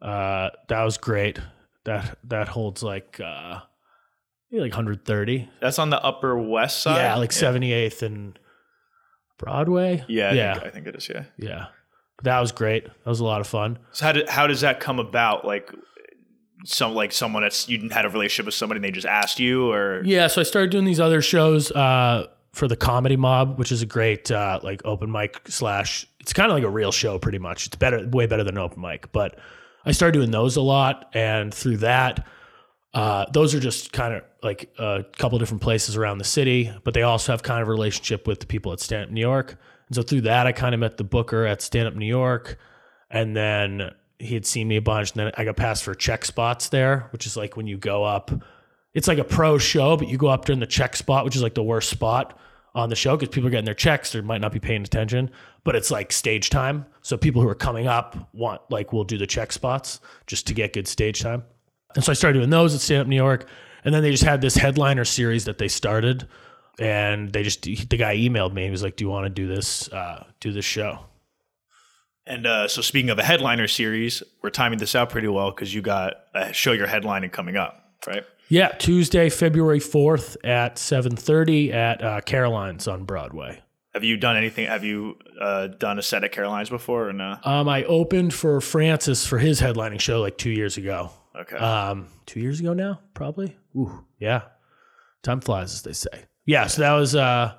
uh, 0.00 0.50
that 0.68 0.82
was 0.82 0.96
great. 0.96 1.38
That 1.84 2.18
that 2.24 2.48
holds 2.48 2.82
like 2.82 3.20
uh, 3.20 3.60
maybe 4.50 4.62
like 4.62 4.72
130. 4.72 5.48
that's 5.60 5.78
on 5.78 5.90
the 5.90 6.02
Upper 6.02 6.38
West 6.38 6.82
Side. 6.82 6.96
yeah, 6.96 7.16
like 7.16 7.30
78th 7.30 8.02
and 8.02 8.38
Broadway. 9.38 10.04
Yeah, 10.08 10.30
I 10.30 10.32
yeah, 10.32 10.54
Think, 10.54 10.66
I 10.66 10.70
think 10.70 10.86
it 10.86 10.96
is. 10.96 11.08
Yeah. 11.08 11.24
yeah. 11.38 11.66
That 12.22 12.40
was 12.40 12.52
great. 12.52 12.84
That 12.84 13.06
was 13.06 13.20
a 13.20 13.24
lot 13.24 13.40
of 13.40 13.46
fun. 13.46 13.78
So 13.92 14.06
how 14.06 14.12
did 14.12 14.28
how 14.28 14.46
does 14.46 14.60
that 14.62 14.80
come 14.80 14.98
about? 14.98 15.44
Like 15.44 15.72
some 16.64 16.94
like 16.94 17.12
someone 17.12 17.42
that's 17.42 17.68
you 17.68 17.88
had 17.90 18.04
a 18.04 18.08
relationship 18.08 18.46
with 18.46 18.54
somebody 18.54 18.78
and 18.78 18.84
they 18.84 18.90
just 18.90 19.06
asked 19.06 19.38
you, 19.38 19.70
or 19.70 20.02
Yeah, 20.04 20.26
so 20.26 20.40
I 20.40 20.44
started 20.44 20.70
doing 20.70 20.84
these 20.84 21.00
other 21.00 21.22
shows 21.22 21.70
uh, 21.70 22.26
for 22.52 22.68
the 22.68 22.76
Comedy 22.76 23.16
Mob, 23.16 23.58
which 23.58 23.70
is 23.70 23.82
a 23.82 23.86
great 23.86 24.30
uh, 24.30 24.60
like 24.62 24.82
open 24.84 25.10
mic 25.10 25.40
slash. 25.46 26.06
It's 26.20 26.32
kind 26.32 26.50
of 26.50 26.56
like 26.56 26.64
a 26.64 26.70
real 26.70 26.92
show, 26.92 27.18
pretty 27.18 27.38
much. 27.38 27.66
It's 27.66 27.76
better, 27.76 28.06
way 28.08 28.26
better 28.26 28.44
than 28.44 28.58
open 28.58 28.82
mic. 28.82 29.10
But 29.12 29.38
I 29.86 29.92
started 29.92 30.18
doing 30.18 30.30
those 30.30 30.56
a 30.56 30.60
lot, 30.60 31.08
and 31.14 31.54
through 31.54 31.78
that, 31.78 32.26
uh, 32.92 33.26
those 33.32 33.54
are 33.54 33.60
just 33.60 33.92
kind 33.92 34.14
of 34.14 34.24
like 34.42 34.70
a 34.78 35.04
couple 35.16 35.38
different 35.38 35.62
places 35.62 35.96
around 35.96 36.18
the 36.18 36.24
city. 36.24 36.72
But 36.84 36.94
they 36.94 37.02
also 37.02 37.32
have 37.32 37.42
kind 37.42 37.62
of 37.62 37.68
a 37.68 37.70
relationship 37.70 38.26
with 38.26 38.40
the 38.40 38.46
people 38.46 38.72
at 38.72 38.80
Stand 38.80 39.04
Up 39.04 39.10
New 39.10 39.20
York, 39.20 39.56
and 39.88 39.96
so 39.96 40.02
through 40.02 40.22
that, 40.22 40.46
I 40.46 40.52
kind 40.52 40.74
of 40.74 40.80
met 40.80 40.96
the 40.96 41.04
booker 41.04 41.44
at 41.46 41.62
Stand 41.62 41.88
Up 41.88 41.94
New 41.94 42.06
York, 42.06 42.58
and 43.10 43.36
then 43.36 43.90
he 44.18 44.34
had 44.34 44.46
seen 44.46 44.68
me 44.68 44.76
a 44.76 44.82
bunch, 44.82 45.12
and 45.12 45.20
then 45.20 45.32
I 45.36 45.44
got 45.44 45.56
passed 45.56 45.84
for 45.84 45.94
check 45.94 46.24
spots 46.24 46.68
there, 46.68 47.08
which 47.12 47.26
is 47.26 47.36
like 47.36 47.56
when 47.56 47.66
you 47.66 47.76
go 47.76 48.04
up 48.04 48.30
it's 48.94 49.06
like 49.06 49.18
a 49.18 49.24
pro 49.24 49.58
show, 49.58 49.96
but 49.96 50.08
you 50.08 50.16
go 50.16 50.28
up 50.28 50.44
during 50.44 50.60
the 50.60 50.66
check 50.66 50.96
spot, 50.96 51.24
which 51.24 51.36
is 51.36 51.42
like 51.42 51.54
the 51.54 51.62
worst 51.62 51.88
spot 51.88 52.38
on 52.74 52.88
the 52.88 52.96
show 52.96 53.16
because 53.16 53.32
people 53.32 53.46
are 53.46 53.50
getting 53.50 53.64
their 53.64 53.74
checks, 53.74 54.12
they 54.12 54.20
might 54.20 54.40
not 54.40 54.52
be 54.52 54.58
paying 54.58 54.82
attention, 54.82 55.30
but 55.64 55.76
it's 55.76 55.90
like 55.90 56.12
stage 56.12 56.50
time. 56.50 56.86
So 57.02 57.16
people 57.16 57.42
who 57.42 57.48
are 57.48 57.54
coming 57.54 57.86
up 57.86 58.28
want 58.32 58.60
like 58.70 58.92
we'll 58.92 59.04
do 59.04 59.18
the 59.18 59.26
check 59.26 59.52
spots 59.52 60.00
just 60.26 60.46
to 60.48 60.54
get 60.54 60.72
good 60.72 60.88
stage 60.88 61.20
time. 61.20 61.44
And 61.94 62.04
so 62.04 62.12
I 62.12 62.14
started 62.14 62.38
doing 62.38 62.50
those 62.50 62.74
at 62.74 62.80
Stand 62.80 63.02
Up 63.02 63.06
New 63.06 63.16
York, 63.16 63.48
and 63.84 63.94
then 63.94 64.02
they 64.02 64.10
just 64.10 64.24
had 64.24 64.40
this 64.40 64.56
headliner 64.56 65.04
series 65.04 65.44
that 65.44 65.58
they 65.58 65.68
started, 65.68 66.26
and 66.78 67.32
they 67.32 67.42
just 67.42 67.62
the 67.62 67.96
guy 67.96 68.16
emailed 68.16 68.52
me. 68.52 68.64
He 68.64 68.70
was 68.70 68.82
like, 68.82 68.96
"Do 68.96 69.04
you 69.04 69.10
want 69.10 69.26
to 69.26 69.30
do 69.30 69.46
this? 69.46 69.88
Uh, 69.92 70.24
do 70.40 70.52
this 70.52 70.64
show?" 70.64 71.00
and 72.28 72.46
uh, 72.46 72.68
so 72.68 72.82
speaking 72.82 73.10
of 73.10 73.18
a 73.18 73.24
headliner 73.24 73.66
series, 73.66 74.22
we're 74.42 74.50
timing 74.50 74.78
this 74.78 74.94
out 74.94 75.08
pretty 75.10 75.28
well 75.28 75.50
because 75.50 75.74
you 75.74 75.80
got 75.80 76.14
a 76.34 76.52
show 76.52 76.72
you're 76.72 76.86
headlining 76.86 77.32
coming 77.32 77.56
up, 77.56 77.92
right? 78.06 78.24
Yeah, 78.50 78.68
Tuesday, 78.68 79.30
February 79.30 79.80
fourth 79.80 80.36
at 80.44 80.78
seven 80.78 81.16
thirty 81.16 81.72
at 81.72 82.02
uh, 82.02 82.20
Caroline's 82.20 82.86
on 82.86 83.04
Broadway. 83.04 83.62
Have 83.94 84.04
you 84.04 84.16
done 84.18 84.36
anything? 84.36 84.66
Have 84.66 84.84
you 84.84 85.16
uh, 85.40 85.68
done 85.68 85.98
a 85.98 86.02
set 86.02 86.22
at 86.22 86.30
Caroline's 86.30 86.68
before 86.68 87.08
or 87.08 87.12
no? 87.12 87.36
Um, 87.44 87.68
I 87.68 87.84
opened 87.84 88.34
for 88.34 88.60
Francis 88.60 89.26
for 89.26 89.38
his 89.38 89.60
headlining 89.60 90.00
show 90.00 90.20
like 90.20 90.36
two 90.36 90.50
years 90.50 90.76
ago. 90.76 91.10
Okay. 91.34 91.56
Um, 91.56 92.08
two 92.26 92.40
years 92.40 92.60
ago 92.60 92.74
now, 92.74 93.00
probably. 93.14 93.56
Ooh, 93.74 94.04
yeah. 94.18 94.42
Time 95.22 95.40
flies, 95.40 95.72
as 95.72 95.82
they 95.82 95.92
say. 95.92 96.24
Yeah. 96.48 96.66
So 96.66 96.82
that 96.82 96.92
was 96.94 97.14
uh, 97.14 97.52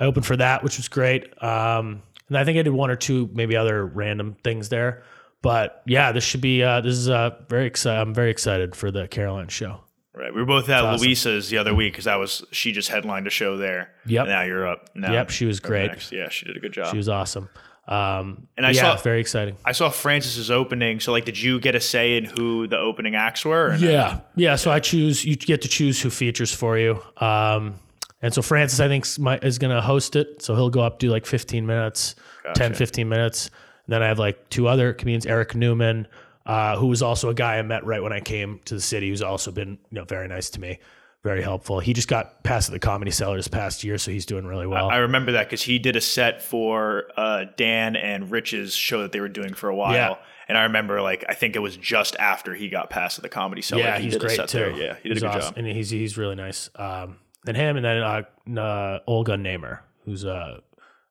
I 0.00 0.04
opened 0.04 0.26
for 0.26 0.36
that, 0.36 0.64
which 0.64 0.76
was 0.78 0.88
great. 0.88 1.24
Um, 1.42 2.02
and 2.28 2.38
I 2.38 2.44
think 2.44 2.58
I 2.58 2.62
did 2.62 2.72
one 2.72 2.90
or 2.90 2.96
two, 2.96 3.28
maybe 3.34 3.56
other 3.56 3.84
random 3.84 4.36
things 4.42 4.68
there. 4.70 5.02
But 5.42 5.82
yeah, 5.86 6.12
this 6.12 6.24
should 6.24 6.40
be. 6.40 6.62
Uh, 6.62 6.80
this 6.80 6.94
is 6.94 7.08
uh, 7.08 7.30
very 7.48 7.66
excited. 7.66 8.00
I'm 8.00 8.14
very 8.14 8.30
excited 8.30 8.74
for 8.76 8.90
the 8.90 9.08
Caroline 9.08 9.48
show. 9.48 9.80
right. 10.14 10.32
We 10.34 10.40
were 10.40 10.46
both 10.46 10.68
at 10.68 10.84
awesome. 10.84 11.06
Luisa's 11.06 11.48
the 11.50 11.58
other 11.58 11.74
week 11.74 11.92
because 11.94 12.04
that 12.06 12.16
was 12.16 12.44
she 12.52 12.72
just 12.72 12.88
headlined 12.88 13.26
a 13.26 13.30
show 13.30 13.56
there. 13.56 13.90
Yep. 14.06 14.22
And 14.22 14.30
now 14.30 14.42
you're 14.42 14.66
up. 14.66 14.90
Now 14.94 15.12
Yep, 15.12 15.30
she 15.30 15.46
was 15.46 15.58
great. 15.60 15.88
next. 15.88 16.12
Yeah, 16.12 16.28
she 16.28 16.46
did 16.46 16.56
a 16.56 16.60
good 16.60 16.72
job. 16.72 16.90
She 16.90 16.96
was 16.98 17.08
awesome. 17.08 17.48
Um, 17.88 18.46
And 18.56 18.64
I 18.66 18.70
yeah, 18.70 18.94
saw- 18.96 19.02
very 19.02 19.20
exciting. 19.20 19.56
I 19.64 19.72
saw 19.72 19.88
Francis's 19.88 20.50
opening. 20.50 21.00
So 21.00 21.10
like, 21.12 21.24
did 21.24 21.40
you 21.40 21.58
get 21.58 21.74
a 21.74 21.80
say 21.80 22.16
in 22.16 22.24
who 22.24 22.66
the 22.68 22.78
opening 22.78 23.14
acts 23.16 23.44
were? 23.44 23.70
Or 23.70 23.78
no? 23.78 23.88
Yeah, 23.90 24.20
yeah. 24.36 24.56
So 24.56 24.70
I 24.70 24.78
choose. 24.78 25.24
You 25.24 25.34
get 25.36 25.62
to 25.62 25.68
choose 25.68 26.00
who 26.00 26.10
features 26.10 26.54
for 26.54 26.78
you. 26.78 27.02
Um, 27.16 27.74
and 28.22 28.32
so 28.34 28.42
Francis, 28.42 28.80
I 28.80 28.88
think, 28.88 29.04
is 29.44 29.58
going 29.58 29.74
to 29.74 29.80
host 29.80 30.16
it. 30.16 30.42
So 30.42 30.54
he'll 30.54 30.70
go 30.70 30.80
up, 30.80 30.98
do 30.98 31.10
like 31.10 31.26
15 31.26 31.66
minutes, 31.66 32.14
10, 32.54 32.74
15 32.74 33.08
minutes. 33.08 33.46
And 33.86 33.92
then 33.94 34.02
I 34.02 34.08
have 34.08 34.18
like 34.18 34.48
two 34.50 34.68
other 34.68 34.92
comedians, 34.92 35.26
Eric 35.26 35.54
Newman, 35.54 36.06
uh, 36.46 36.76
who 36.76 36.86
was 36.86 37.02
also 37.02 37.28
a 37.30 37.34
guy 37.34 37.58
I 37.58 37.62
met 37.62 37.84
right 37.84 38.02
when 38.02 38.12
I 38.12 38.20
came 38.20 38.60
to 38.66 38.74
the 38.74 38.80
city, 38.80 39.08
who's 39.08 39.22
also 39.22 39.50
been 39.50 39.70
you 39.70 39.78
know 39.92 40.04
very 40.04 40.26
nice 40.28 40.50
to 40.50 40.60
me, 40.60 40.78
very 41.22 41.42
helpful. 41.42 41.80
He 41.80 41.92
just 41.92 42.08
got 42.08 42.42
passed 42.44 42.68
at 42.68 42.72
the 42.72 42.78
Comedy 42.78 43.10
Cellar 43.10 43.36
this 43.36 43.48
past 43.48 43.84
year, 43.84 43.98
so 43.98 44.10
he's 44.10 44.26
doing 44.26 44.46
really 44.46 44.66
well. 44.66 44.88
I 44.90 44.98
remember 44.98 45.32
that 45.32 45.46
because 45.46 45.62
he 45.62 45.78
did 45.78 45.96
a 45.96 46.00
set 46.00 46.42
for 46.42 47.04
uh, 47.16 47.44
Dan 47.56 47.94
and 47.96 48.30
Rich's 48.30 48.74
show 48.74 49.02
that 49.02 49.12
they 49.12 49.20
were 49.20 49.28
doing 49.28 49.54
for 49.54 49.68
a 49.68 49.74
while. 49.76 49.92
Yeah. 49.94 50.14
And 50.48 50.58
I 50.58 50.64
remember, 50.64 51.00
like, 51.00 51.24
I 51.28 51.34
think 51.34 51.54
it 51.54 51.60
was 51.60 51.76
just 51.76 52.16
after 52.16 52.54
he 52.54 52.68
got 52.68 52.90
passed 52.90 53.18
at 53.18 53.22
the 53.22 53.28
comedy 53.28 53.62
cellar. 53.62 53.82
yeah, 53.82 53.98
he 53.98 54.04
he's 54.04 54.14
did 54.14 54.22
a 54.22 54.26
great 54.26 54.36
set 54.36 54.48
too. 54.48 54.58
there. 54.58 54.70
Yeah, 54.72 54.94
he 55.00 55.08
did 55.08 55.16
He's 55.16 55.22
a 55.22 55.26
good 55.26 55.36
awesome. 55.36 55.54
job. 55.54 55.58
and 55.58 55.66
he's 55.68 55.90
he's 55.90 56.18
really 56.18 56.34
nice. 56.34 56.70
Um, 56.74 57.18
and 57.46 57.56
him, 57.56 57.76
and 57.76 57.84
then 57.84 58.02
uh, 58.02 58.60
uh, 58.60 58.98
Olga 59.06 59.36
Namer, 59.36 59.82
who's 60.04 60.24
uh, 60.24 60.58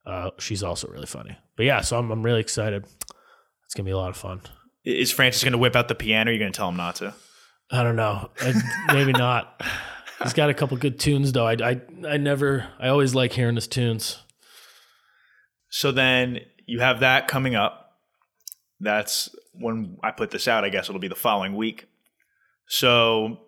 uh, 0.05 0.31
she's 0.39 0.63
also 0.63 0.87
really 0.87 1.05
funny. 1.05 1.37
But 1.55 1.65
yeah, 1.65 1.81
so 1.81 1.97
I'm 1.97 2.11
I'm 2.11 2.23
really 2.23 2.41
excited. 2.41 2.85
It's 3.65 3.73
gonna 3.75 3.85
be 3.85 3.91
a 3.91 3.97
lot 3.97 4.09
of 4.09 4.17
fun. 4.17 4.41
Is 4.83 5.11
Francis 5.11 5.43
going 5.43 5.51
to 5.51 5.57
whip 5.57 5.75
out 5.75 5.87
the 5.87 5.95
piano? 5.95 6.29
Or 6.29 6.31
are 6.31 6.33
you 6.33 6.39
going 6.39 6.51
to 6.51 6.57
tell 6.57 6.69
him 6.69 6.77
not 6.77 6.95
to? 6.95 7.13
I 7.69 7.83
don't 7.83 7.97
know, 7.97 8.29
I, 8.39 8.53
maybe 8.93 9.11
not. 9.11 9.61
He's 10.23 10.33
got 10.33 10.49
a 10.49 10.53
couple 10.53 10.75
good 10.77 10.99
tunes 10.99 11.31
though. 11.31 11.45
I, 11.45 11.53
I 11.53 11.81
I 12.07 12.17
never 12.17 12.67
I 12.79 12.87
always 12.87 13.13
like 13.13 13.31
hearing 13.31 13.55
his 13.55 13.67
tunes. 13.67 14.19
So 15.69 15.91
then 15.91 16.39
you 16.65 16.79
have 16.79 17.01
that 17.01 17.27
coming 17.27 17.55
up. 17.55 17.97
That's 18.79 19.29
when 19.53 19.97
I 20.01 20.11
put 20.11 20.31
this 20.31 20.47
out. 20.47 20.63
I 20.63 20.69
guess 20.69 20.89
it'll 20.89 20.99
be 20.99 21.07
the 21.07 21.15
following 21.15 21.55
week. 21.55 21.87
So 22.67 23.39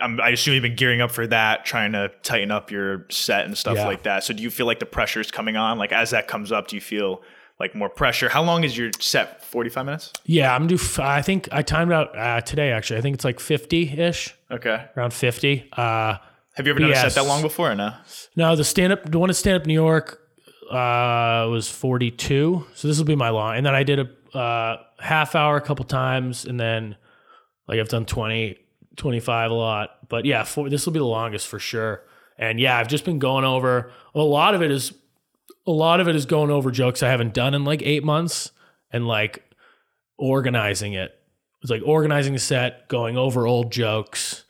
I'm, 0.00 0.20
I 0.20 0.30
assume 0.30 0.54
you've 0.54 0.62
been 0.62 0.76
gearing 0.76 1.00
up 1.00 1.10
for 1.10 1.26
that, 1.26 1.64
trying 1.64 1.92
to 1.92 2.10
tighten 2.22 2.50
up 2.50 2.70
your 2.70 3.06
set 3.10 3.46
and 3.46 3.56
stuff 3.56 3.76
Yeah. 3.76 3.86
like 3.86 4.02
that. 4.04 4.22
So 4.24 4.34
do 4.34 4.42
you 4.42 4.50
feel 4.50 4.66
like 4.66 4.78
the 4.80 4.86
pressure 4.86 5.20
is 5.20 5.30
coming 5.30 5.56
on? 5.56 5.78
Like 5.78 5.92
as 5.92 6.10
that 6.10 6.28
comes 6.28 6.52
up, 6.52 6.68
do 6.68 6.76
you 6.76 6.80
feel 6.82 7.22
like 7.58 7.74
more 7.74 7.88
pressure? 7.88 8.28
How 8.28 8.42
long 8.42 8.64
is 8.64 8.76
your 8.76 8.90
set? 9.00 9.42
45 9.44 9.84
minutes? 9.86 10.12
Yeah, 10.24 10.54
I'm 10.54 10.60
gonna 10.62 10.68
do. 10.68 10.74
f- 10.76 11.00
I 11.00 11.22
think 11.22 11.48
I 11.50 11.62
timed 11.62 11.90
out 11.92 12.16
uh, 12.16 12.40
today. 12.42 12.70
Actually, 12.70 12.98
I 12.98 13.02
think 13.02 13.14
it's 13.14 13.24
like 13.24 13.40
50 13.40 13.98
ish, 13.98 14.34
Okay. 14.50 14.84
around 14.96 15.12
50. 15.12 15.68
Uh, 15.72 16.16
Have 16.54 16.66
you 16.66 16.70
ever 16.72 16.80
done 16.80 16.92
a 16.92 16.96
set 16.96 17.14
that 17.14 17.24
long 17.26 17.42
before 17.42 17.70
or 17.70 17.74
no? 17.74 17.94
No, 18.36 18.54
the 18.56 18.64
stand 18.64 18.92
up, 18.92 19.10
the 19.10 19.18
one 19.18 19.30
at 19.30 19.36
stand 19.36 19.60
up 19.60 19.66
New 19.66 19.74
York 19.74 20.20
uh, 20.70 21.48
was 21.50 21.68
42. 21.70 22.66
So 22.74 22.86
this 22.88 22.98
will 22.98 23.06
be 23.06 23.16
my 23.16 23.30
long. 23.30 23.56
And 23.56 23.64
then 23.66 23.74
I 23.74 23.82
did 23.82 24.00
a 24.00 24.38
uh, 24.38 24.76
half 25.00 25.34
hour 25.34 25.56
a 25.56 25.60
couple 25.62 25.84
times. 25.86 26.44
And 26.44 26.60
then 26.60 26.96
like 27.66 27.80
I've 27.80 27.88
done 27.88 28.04
20, 28.04 28.56
25 28.98 29.50
a 29.50 29.54
lot. 29.54 30.08
But 30.08 30.24
yeah, 30.24 30.44
for, 30.44 30.68
this 30.68 30.84
will 30.84 30.92
be 30.92 30.98
the 30.98 31.04
longest 31.06 31.46
for 31.46 31.58
sure. 31.58 32.02
And 32.36 32.60
yeah, 32.60 32.78
I've 32.78 32.88
just 32.88 33.04
been 33.04 33.18
going 33.18 33.44
over 33.44 33.90
a 34.14 34.20
lot 34.20 34.54
of 34.54 34.62
it 34.62 34.70
is 34.70 34.92
a 35.66 35.72
lot 35.72 36.00
of 36.00 36.08
it 36.08 36.16
is 36.16 36.24
going 36.24 36.50
over 36.50 36.70
jokes 36.70 37.02
I 37.02 37.08
haven't 37.08 37.34
done 37.34 37.54
in 37.54 37.64
like 37.64 37.82
eight 37.82 38.04
months 38.04 38.52
and 38.90 39.06
like 39.06 39.44
organizing 40.16 40.94
it. 40.94 41.14
It's 41.62 41.70
like 41.70 41.82
organizing 41.84 42.32
the 42.32 42.38
set, 42.38 42.88
going 42.88 43.16
over 43.16 43.46
old 43.46 43.72
jokes, 43.72 44.44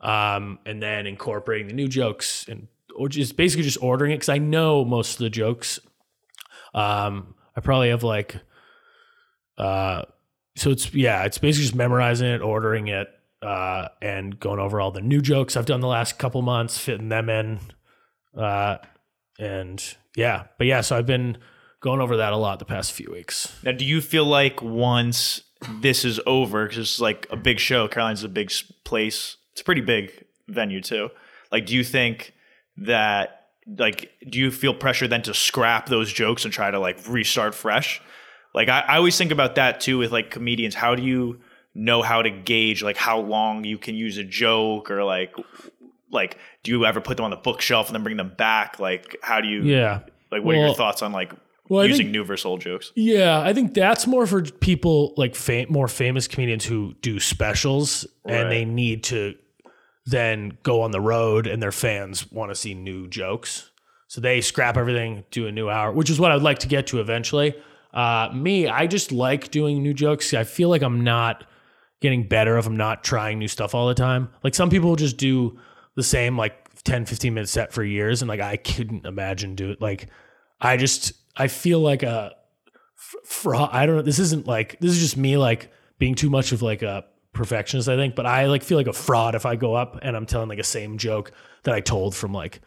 um, 0.00 0.58
and 0.64 0.82
then 0.82 1.06
incorporating 1.06 1.66
the 1.66 1.74
new 1.74 1.88
jokes 1.88 2.46
and 2.48 2.68
or 2.96 3.08
just 3.08 3.36
basically 3.36 3.64
just 3.64 3.82
ordering 3.82 4.12
it 4.12 4.16
because 4.16 4.28
I 4.28 4.38
know 4.38 4.84
most 4.84 5.14
of 5.14 5.18
the 5.18 5.30
jokes. 5.30 5.80
Um, 6.72 7.34
I 7.56 7.60
probably 7.60 7.90
have 7.90 8.02
like, 8.02 8.36
uh, 9.58 10.02
so 10.56 10.70
it's 10.70 10.94
yeah, 10.94 11.24
it's 11.24 11.38
basically 11.38 11.64
just 11.64 11.74
memorizing 11.74 12.28
it, 12.28 12.40
ordering 12.40 12.88
it, 12.88 13.08
uh, 13.44 13.88
and 14.00 14.38
going 14.40 14.58
over 14.58 14.80
all 14.80 14.90
the 14.90 15.00
new 15.00 15.20
jokes 15.20 15.56
I've 15.56 15.66
done 15.66 15.80
the 15.80 15.86
last 15.86 16.18
couple 16.18 16.42
months, 16.42 16.78
fitting 16.78 17.08
them 17.08 17.28
in, 17.28 17.60
uh, 18.36 18.78
and 19.38 19.96
yeah, 20.16 20.44
but 20.58 20.66
yeah, 20.66 20.80
so 20.80 20.96
I've 20.96 21.06
been 21.06 21.38
going 21.80 22.00
over 22.00 22.16
that 22.16 22.32
a 22.32 22.36
lot 22.36 22.58
the 22.58 22.64
past 22.64 22.92
few 22.92 23.10
weeks. 23.12 23.54
Now, 23.62 23.72
do 23.72 23.84
you 23.84 24.00
feel 24.00 24.24
like 24.24 24.62
once 24.62 25.42
this 25.80 26.04
is 26.04 26.20
over, 26.26 26.64
because 26.64 26.78
it's 26.78 27.00
like 27.00 27.26
a 27.30 27.36
big 27.36 27.58
show, 27.58 27.88
Caroline's 27.88 28.24
a 28.24 28.28
big 28.28 28.52
place. 28.84 29.36
It's 29.52 29.60
a 29.60 29.64
pretty 29.64 29.80
big 29.80 30.24
venue 30.48 30.80
too. 30.80 31.10
Like, 31.50 31.66
do 31.66 31.74
you 31.74 31.84
think 31.84 32.32
that 32.76 33.46
like 33.66 34.10
do 34.28 34.38
you 34.38 34.50
feel 34.50 34.74
pressure 34.74 35.08
then 35.08 35.22
to 35.22 35.32
scrap 35.32 35.86
those 35.86 36.12
jokes 36.12 36.44
and 36.44 36.52
try 36.52 36.70
to 36.70 36.78
like 36.78 36.98
restart 37.08 37.54
fresh? 37.54 38.00
Like, 38.54 38.68
I, 38.68 38.80
I 38.80 38.96
always 38.96 39.16
think 39.16 39.32
about 39.32 39.56
that 39.56 39.80
too 39.80 39.98
with 39.98 40.12
like 40.12 40.30
comedians. 40.30 40.74
How 40.74 40.94
do 40.94 41.02
you 41.02 41.40
know 41.74 42.02
how 42.02 42.22
to 42.22 42.30
gauge 42.30 42.82
like 42.82 42.96
how 42.96 43.18
long 43.18 43.64
you 43.64 43.78
can 43.78 43.94
use 43.94 44.16
a 44.18 44.24
joke 44.24 44.90
or 44.90 45.02
like 45.04 45.34
like 46.12 46.38
do 46.62 46.70
you 46.70 46.86
ever 46.86 47.00
put 47.00 47.16
them 47.16 47.24
on 47.24 47.30
the 47.30 47.36
bookshelf 47.36 47.88
and 47.88 47.94
then 47.96 48.02
bring 48.04 48.16
them 48.16 48.32
back? 48.38 48.78
Like, 48.78 49.16
how 49.22 49.40
do 49.40 49.48
you 49.48 49.62
Yeah. 49.62 50.00
like 50.30 50.42
what 50.44 50.54
are 50.54 50.58
your 50.66 50.74
thoughts 50.74 51.02
on 51.02 51.10
like 51.12 51.32
Well, 51.68 51.84
using 51.86 52.06
think- 52.06 52.12
new 52.12 52.24
versus 52.24 52.44
old 52.46 52.60
jokes? 52.60 52.92
Yeah, 52.94 53.40
I 53.40 53.52
think 53.52 53.74
that's 53.74 54.06
more 54.06 54.26
for 54.26 54.42
people 54.42 55.14
like 55.16 55.34
fam- 55.34 55.66
more 55.70 55.88
famous 55.88 56.28
comedians 56.28 56.64
who 56.64 56.94
do 57.02 57.18
specials 57.18 58.06
Right. 58.24 58.36
and 58.36 58.50
they 58.52 58.64
need 58.64 59.02
to 59.04 59.34
then 60.06 60.58
go 60.62 60.82
on 60.82 60.90
the 60.90 61.00
road 61.00 61.46
and 61.46 61.62
their 61.62 61.72
fans 61.72 62.30
want 62.30 62.50
to 62.50 62.54
see 62.54 62.74
new 62.74 63.08
jokes. 63.08 63.70
So 64.06 64.20
they 64.20 64.40
scrap 64.42 64.76
everything, 64.76 65.24
do 65.30 65.46
a 65.46 65.52
new 65.52 65.68
hour, 65.70 65.90
which 65.90 66.10
is 66.10 66.20
what 66.20 66.30
I'd 66.30 66.42
like 66.42 66.58
to 66.60 66.68
get 66.68 66.86
to 66.88 67.00
eventually. 67.00 67.54
Uh, 67.92 68.28
me, 68.34 68.68
I 68.68 68.86
just 68.86 69.10
like 69.12 69.50
doing 69.50 69.82
new 69.82 69.94
jokes. 69.94 70.34
I 70.34 70.44
feel 70.44 70.68
like 70.68 70.82
I'm 70.82 71.02
not 71.02 71.44
getting 72.04 72.28
better 72.28 72.58
if 72.58 72.66
I'm 72.66 72.76
not 72.76 73.02
trying 73.02 73.38
new 73.38 73.48
stuff 73.48 73.74
all 73.74 73.88
the 73.88 73.94
time. 73.94 74.28
Like 74.42 74.54
some 74.54 74.68
people 74.68 74.94
just 74.94 75.16
do 75.16 75.58
the 75.94 76.02
same 76.02 76.36
like 76.36 76.82
10, 76.84 77.06
15 77.06 77.32
minute 77.32 77.48
set 77.48 77.72
for 77.72 77.82
years. 77.82 78.20
And 78.20 78.28
like 78.28 78.40
I 78.40 78.58
couldn't 78.58 79.06
imagine 79.06 79.54
do 79.54 79.70
it. 79.70 79.80
Like 79.80 80.08
I 80.60 80.76
just, 80.76 81.14
I 81.34 81.48
feel 81.48 81.80
like 81.80 82.02
a 82.02 82.36
fraud. 83.24 83.70
I 83.72 83.86
don't 83.86 83.96
know. 83.96 84.02
This 84.02 84.18
isn't 84.18 84.46
like, 84.46 84.78
this 84.80 84.92
is 84.92 85.00
just 85.00 85.16
me 85.16 85.38
like 85.38 85.72
being 85.98 86.14
too 86.14 86.28
much 86.28 86.52
of 86.52 86.60
like 86.60 86.82
a 86.82 87.06
perfectionist, 87.32 87.88
I 87.88 87.96
think. 87.96 88.14
But 88.14 88.26
I 88.26 88.46
like 88.46 88.62
feel 88.62 88.76
like 88.76 88.86
a 88.86 88.92
fraud 88.92 89.34
if 89.34 89.46
I 89.46 89.56
go 89.56 89.72
up 89.72 89.98
and 90.02 90.14
I'm 90.14 90.26
telling 90.26 90.50
like 90.50 90.58
a 90.58 90.64
same 90.64 90.98
joke 90.98 91.32
that 91.62 91.74
I 91.74 91.80
told 91.80 92.14
from 92.14 92.34
like 92.34 92.60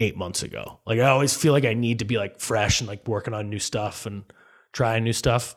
eight 0.00 0.16
months 0.16 0.42
ago. 0.42 0.80
Like 0.86 1.00
I 1.00 1.10
always 1.10 1.36
feel 1.36 1.52
like 1.52 1.66
I 1.66 1.74
need 1.74 1.98
to 1.98 2.06
be 2.06 2.16
like 2.16 2.40
fresh 2.40 2.80
and 2.80 2.88
like 2.88 3.06
working 3.06 3.34
on 3.34 3.50
new 3.50 3.58
stuff 3.58 4.06
and 4.06 4.24
trying 4.72 5.04
new 5.04 5.12
stuff, 5.12 5.54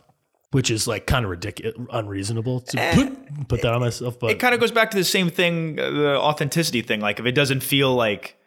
which 0.53 0.71
is 0.71 0.87
like 0.87 1.05
kind 1.05 1.25
of 1.25 1.31
ridiculous, 1.31 1.75
unreasonable 1.91 2.61
to 2.61 2.91
put, 2.93 3.47
put 3.49 3.61
that 3.63 3.73
on 3.73 3.81
myself. 3.81 4.19
But 4.19 4.31
it 4.31 4.39
kind 4.39 4.53
of 4.53 4.59
goes 4.59 4.71
back 4.71 4.91
to 4.91 4.97
the 4.97 5.03
same 5.03 5.29
thing, 5.29 5.79
uh, 5.79 5.89
the 5.89 6.15
authenticity 6.17 6.81
thing. 6.81 7.01
Like 7.01 7.19
if 7.19 7.25
it 7.25 7.33
doesn't 7.33 7.61
feel 7.61 7.93
like, 7.93 8.37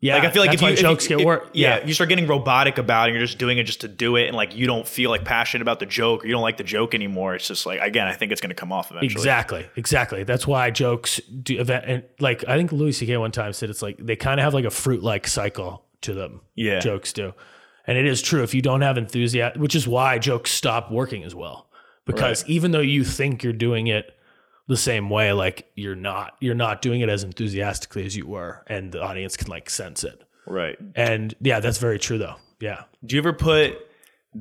yeah, 0.00 0.14
like 0.14 0.24
I 0.24 0.30
feel 0.30 0.42
like 0.44 0.52
if 0.54 0.60
you 0.62 0.74
jokes 0.74 1.04
if, 1.04 1.10
get 1.10 1.20
if- 1.20 1.26
work. 1.26 1.50
yeah, 1.52 1.78
Yeah, 1.78 1.86
you 1.86 1.94
start 1.94 2.08
getting 2.08 2.26
robotic 2.26 2.76
about 2.78 3.04
it, 3.04 3.10
and 3.10 3.18
you're 3.18 3.26
just 3.26 3.38
doing 3.38 3.58
it 3.58 3.64
just 3.64 3.82
to 3.82 3.88
do 3.88 4.16
it, 4.16 4.26
and 4.26 4.36
like 4.36 4.56
you 4.56 4.66
don't 4.66 4.88
feel 4.88 5.10
like 5.10 5.24
passionate 5.24 5.62
about 5.62 5.78
the 5.78 5.86
joke, 5.86 6.24
or 6.24 6.26
you 6.26 6.32
don't 6.32 6.42
like 6.42 6.56
the 6.56 6.64
joke 6.64 6.92
anymore. 6.94 7.36
It's 7.36 7.46
just 7.46 7.66
like 7.66 7.80
again, 7.80 8.08
I 8.08 8.14
think 8.14 8.32
it's 8.32 8.40
going 8.40 8.48
to 8.50 8.56
come 8.56 8.72
off 8.72 8.90
eventually. 8.90 9.20
Exactly, 9.20 9.68
exactly. 9.76 10.24
That's 10.24 10.44
why 10.46 10.70
jokes 10.70 11.18
do 11.20 11.60
event 11.60 11.84
and 11.86 12.02
like 12.18 12.44
I 12.48 12.56
think 12.56 12.72
Louis 12.72 12.92
C.K. 12.92 13.16
one 13.18 13.30
time 13.30 13.52
said 13.52 13.70
it's 13.70 13.82
like 13.82 13.96
they 13.98 14.16
kind 14.16 14.40
of 14.40 14.44
have 14.44 14.54
like 14.54 14.64
a 14.64 14.70
fruit 14.70 15.04
like 15.04 15.28
cycle 15.28 15.84
to 16.00 16.14
them. 16.14 16.40
Yeah. 16.56 16.80
jokes 16.80 17.12
do, 17.12 17.32
and 17.86 17.98
it 17.98 18.06
is 18.06 18.22
true. 18.22 18.42
If 18.42 18.54
you 18.54 18.62
don't 18.62 18.80
have 18.82 18.98
enthusiasm, 18.98 19.60
which 19.60 19.74
is 19.74 19.86
why 19.86 20.18
jokes 20.18 20.50
stop 20.50 20.90
working 20.90 21.24
as 21.24 21.34
well, 21.34 21.68
because 22.04 22.44
even 22.46 22.70
though 22.70 22.80
you 22.80 23.04
think 23.04 23.42
you're 23.42 23.52
doing 23.52 23.86
it 23.86 24.16
the 24.68 24.76
same 24.76 25.10
way, 25.10 25.32
like 25.32 25.70
you're 25.74 25.96
not, 25.96 26.36
you're 26.40 26.54
not 26.54 26.82
doing 26.82 27.00
it 27.00 27.08
as 27.08 27.24
enthusiastically 27.24 28.04
as 28.06 28.16
you 28.16 28.26
were, 28.26 28.64
and 28.66 28.92
the 28.92 29.02
audience 29.02 29.36
can 29.36 29.48
like 29.48 29.68
sense 29.68 30.04
it. 30.04 30.22
Right. 30.46 30.76
And 30.94 31.34
yeah, 31.40 31.60
that's 31.60 31.78
very 31.78 31.98
true 31.98 32.18
though. 32.18 32.36
Yeah. 32.60 32.84
Do 33.04 33.16
you 33.16 33.20
ever 33.20 33.32
put 33.32 33.74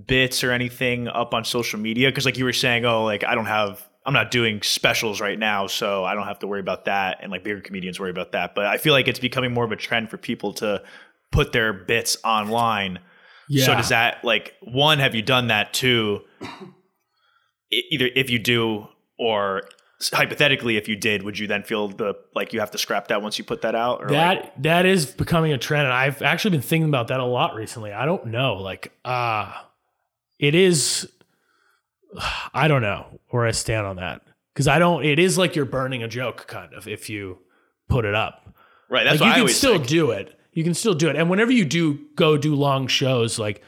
bits 0.05 0.43
or 0.43 0.51
anything 0.51 1.07
up 1.07 1.33
on 1.33 1.43
social 1.43 1.79
media? 1.79 2.09
Because 2.09 2.25
like 2.25 2.37
you 2.37 2.45
were 2.45 2.53
saying, 2.53 2.85
oh, 2.85 3.03
like 3.03 3.23
I 3.23 3.35
don't 3.35 3.45
have, 3.45 3.87
I'm 4.05 4.13
not 4.13 4.31
doing 4.31 4.61
specials 4.63 5.21
right 5.21 5.37
now, 5.37 5.67
so 5.67 6.03
I 6.03 6.15
don't 6.15 6.25
have 6.25 6.39
to 6.39 6.47
worry 6.47 6.59
about 6.59 6.85
that, 6.85 7.19
and 7.21 7.31
like 7.31 7.43
bigger 7.43 7.61
comedians 7.61 7.99
worry 7.99 8.09
about 8.09 8.31
that. 8.31 8.55
But 8.55 8.65
I 8.65 8.77
feel 8.77 8.93
like 8.93 9.07
it's 9.07 9.19
becoming 9.19 9.53
more 9.53 9.63
of 9.63 9.71
a 9.71 9.75
trend 9.75 10.09
for 10.09 10.17
people 10.17 10.53
to 10.53 10.81
put 11.31 11.51
their 11.51 11.71
bits 11.71 12.17
online. 12.23 12.99
Yeah. 13.54 13.66
So 13.66 13.76
does 13.76 13.89
that 13.89 14.24
like 14.24 14.56
one? 14.62 14.99
Have 14.99 15.14
you 15.14 15.22
done 15.22 15.47
that 15.47 15.74
too? 15.74 16.22
Either 17.72 18.10
if 18.16 18.30
you 18.30 18.39
do, 18.39 18.88
or 19.18 19.64
hypothetically, 20.14 20.78
if 20.78 20.88
you 20.88 20.95
did, 20.95 21.24
would 21.24 21.38
you 21.38 21.47
then 21.47 21.64
feel 21.64 21.88
the 21.89 22.16
like 22.36 22.54
you 22.54 22.60
have 22.62 22.72
to 22.72 22.78
scrap 22.78 23.08
that 23.10 23.22
once 23.22 23.38
you 23.38 23.43
put 23.43 23.62
that 23.62 23.76
out? 23.76 24.02
Or 24.02 24.10
like- 24.10 24.43
that 24.56 24.64
that 24.64 24.86
is 24.86 25.06
becoming 25.06 25.54
a 25.54 25.58
trend 25.58 25.84
and 25.86 25.93
i've 25.93 26.22
actually 26.22 26.52
been 26.52 26.62
thinking 26.62 26.89
about 26.89 27.08
that 27.10 27.20
a 27.20 27.26
lot 27.26 27.56
recently 27.56 27.91
i 27.91 28.06
don't 28.06 28.26
know 28.28 28.56
like 28.56 28.91
uh 29.06 29.52
it 30.39 30.56
is 30.56 31.08
i 32.54 32.68
don't 32.68 32.82
know 32.82 33.20
where 33.30 33.45
i 33.45 33.52
stand 33.52 33.86
on 33.86 33.95
that 33.97 34.22
because 34.54 34.68
i 34.68 34.80
don't 34.80 35.06
it 35.06 35.20
is 35.20 35.38
like 35.38 35.56
you're 35.56 35.66
burning 35.66 36.04
a 36.04 36.08
joke 36.08 36.45
kind 36.47 36.74
of 36.74 36.88
if 36.88 37.10
you 37.10 37.38
put 37.89 38.06
it 38.06 38.16
up 38.16 38.54
right? 38.89 39.04
That's 39.04 39.22
like 39.22 39.30
what 39.32 39.38
you 39.38 39.43
I 39.43 39.47
can 39.47 39.56
still 39.56 39.76
think. 39.78 39.88
do 39.88 40.12
it 40.12 40.38
you 40.54 40.64
can 40.64 40.74
still 40.74 40.93
do 40.93 41.10
it. 41.10 41.16
And 41.16 41.30
whenever 41.30 41.52
you 41.52 41.66
do 41.66 41.99
go 42.16 42.38
do 42.38 42.56
long 42.56 42.88
shows 42.88 43.39
like 43.39 43.62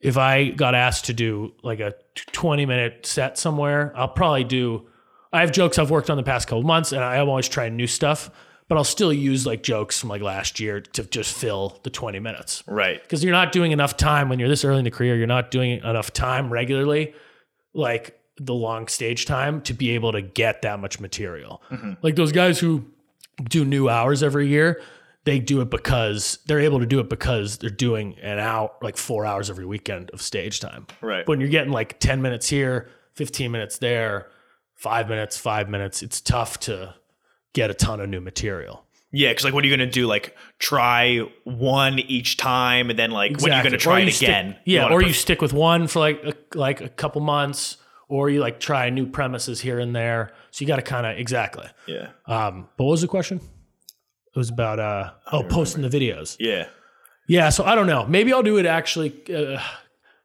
if 0.00 0.18
i 0.18 0.50
got 0.50 0.74
asked 0.74 1.06
to 1.06 1.12
do 1.12 1.52
like 1.62 1.80
a 1.80 1.94
20 2.32 2.66
minute 2.66 3.06
set 3.06 3.38
somewhere 3.38 3.92
i'll 3.96 4.06
probably 4.06 4.44
do 4.44 4.86
i 5.32 5.40
have 5.40 5.50
jokes 5.50 5.78
i've 5.78 5.90
worked 5.90 6.10
on 6.10 6.16
the 6.16 6.22
past 6.22 6.46
couple 6.46 6.62
months 6.62 6.92
and 6.92 7.02
i'm 7.02 7.28
always 7.28 7.48
trying 7.48 7.74
new 7.74 7.86
stuff 7.86 8.30
but 8.68 8.76
i'll 8.76 8.84
still 8.84 9.12
use 9.12 9.46
like 9.46 9.62
jokes 9.62 9.98
from 9.98 10.10
like 10.10 10.20
last 10.20 10.60
year 10.60 10.80
to 10.80 11.04
just 11.04 11.34
fill 11.34 11.78
the 11.84 11.90
20 11.90 12.18
minutes. 12.18 12.62
Right. 12.66 13.02
because 13.02 13.24
you're 13.24 13.32
not 13.32 13.50
doing 13.50 13.72
enough 13.72 13.96
time 13.96 14.28
when 14.28 14.38
you're 14.38 14.48
this 14.48 14.64
early 14.64 14.78
in 14.78 14.84
the 14.84 14.90
career 14.90 15.16
you're 15.16 15.26
not 15.26 15.50
doing 15.50 15.82
enough 15.82 16.12
time 16.12 16.52
regularly 16.52 17.14
like 17.72 18.20
the 18.36 18.54
long 18.54 18.88
stage 18.88 19.26
time 19.26 19.60
to 19.62 19.74
be 19.74 19.90
able 19.90 20.12
to 20.12 20.20
get 20.20 20.62
that 20.62 20.80
much 20.80 20.98
material. 20.98 21.62
Mm-hmm. 21.70 21.92
Like 22.02 22.16
those 22.16 22.32
guys 22.32 22.58
who 22.58 22.84
do 23.44 23.64
new 23.64 23.88
hours 23.88 24.22
every 24.22 24.48
year 24.48 24.80
they 25.24 25.38
do 25.38 25.60
it 25.60 25.70
because 25.70 26.38
they're 26.46 26.60
able 26.60 26.80
to 26.80 26.86
do 26.86 27.00
it 27.00 27.08
because 27.08 27.58
they're 27.58 27.70
doing 27.70 28.16
an 28.22 28.38
hour 28.38 28.70
like 28.82 28.96
four 28.96 29.24
hours 29.26 29.48
every 29.50 29.66
weekend 29.66 30.10
of 30.10 30.20
stage 30.20 30.60
time 30.60 30.86
Right. 31.00 31.24
but 31.24 31.32
when 31.32 31.40
you're 31.40 31.48
getting 31.50 31.72
like 31.72 31.98
10 32.00 32.20
minutes 32.22 32.48
here 32.48 32.88
15 33.14 33.50
minutes 33.50 33.78
there 33.78 34.28
five 34.74 35.08
minutes 35.08 35.36
five 35.38 35.68
minutes 35.68 36.02
it's 36.02 36.20
tough 36.20 36.58
to 36.60 36.94
get 37.54 37.70
a 37.70 37.74
ton 37.74 38.00
of 38.00 38.08
new 38.08 38.20
material 38.20 38.84
Yeah, 39.12 39.30
because 39.30 39.44
like, 39.44 39.54
what 39.54 39.62
are 39.62 39.68
you 39.68 39.76
gonna 39.76 39.88
do? 39.90 40.08
Like, 40.08 40.34
try 40.58 41.20
one 41.44 42.00
each 42.00 42.36
time, 42.36 42.90
and 42.90 42.98
then 42.98 43.12
like, 43.12 43.40
when 43.40 43.52
are 43.52 43.58
you 43.58 43.62
gonna 43.62 43.78
try 43.78 43.98
Or 43.98 44.02
it 44.02 44.06
you 44.06 44.10
stick- 44.10 44.28
again? 44.28 44.56
yeah, 44.64 44.82
wanna 44.82 44.94
or 44.96 44.98
put- 45.00 45.06
you 45.06 45.14
stick 45.14 45.40
with 45.40 45.52
one 45.52 45.86
for 45.86 46.00
like 46.00 46.20
a, 46.24 46.34
like 46.58 46.80
a 46.80 46.88
couple 46.88 47.20
months, 47.20 47.76
or 48.08 48.28
you 48.28 48.40
like 48.40 48.58
try 48.58 48.90
new 48.90 49.06
premises 49.06 49.60
here 49.60 49.78
and 49.78 49.94
there. 49.94 50.32
So 50.50 50.62
you 50.62 50.66
got 50.66 50.76
to 50.76 50.82
kind 50.82 51.06
of 51.06 51.16
exactly. 51.16 51.66
yeah, 51.86 52.08
Um, 52.26 52.66
but 52.76 52.84
what 52.86 52.90
was 52.90 53.02
the 53.02 53.06
question? 53.08 53.40
It 54.34 54.38
was 54.38 54.50
about 54.50 54.78
uh 54.80 55.12
oh 55.32 55.42
posting 55.44 55.82
the 55.82 55.88
videos. 55.88 56.36
yeah, 56.40 56.66
Yeah, 57.28 57.50
so 57.50 57.64
I 57.64 57.74
don't 57.74 57.86
know. 57.86 58.04
Maybe 58.06 58.32
I'll 58.32 58.42
do 58.42 58.56
it 58.58 58.66
actually 58.66 59.10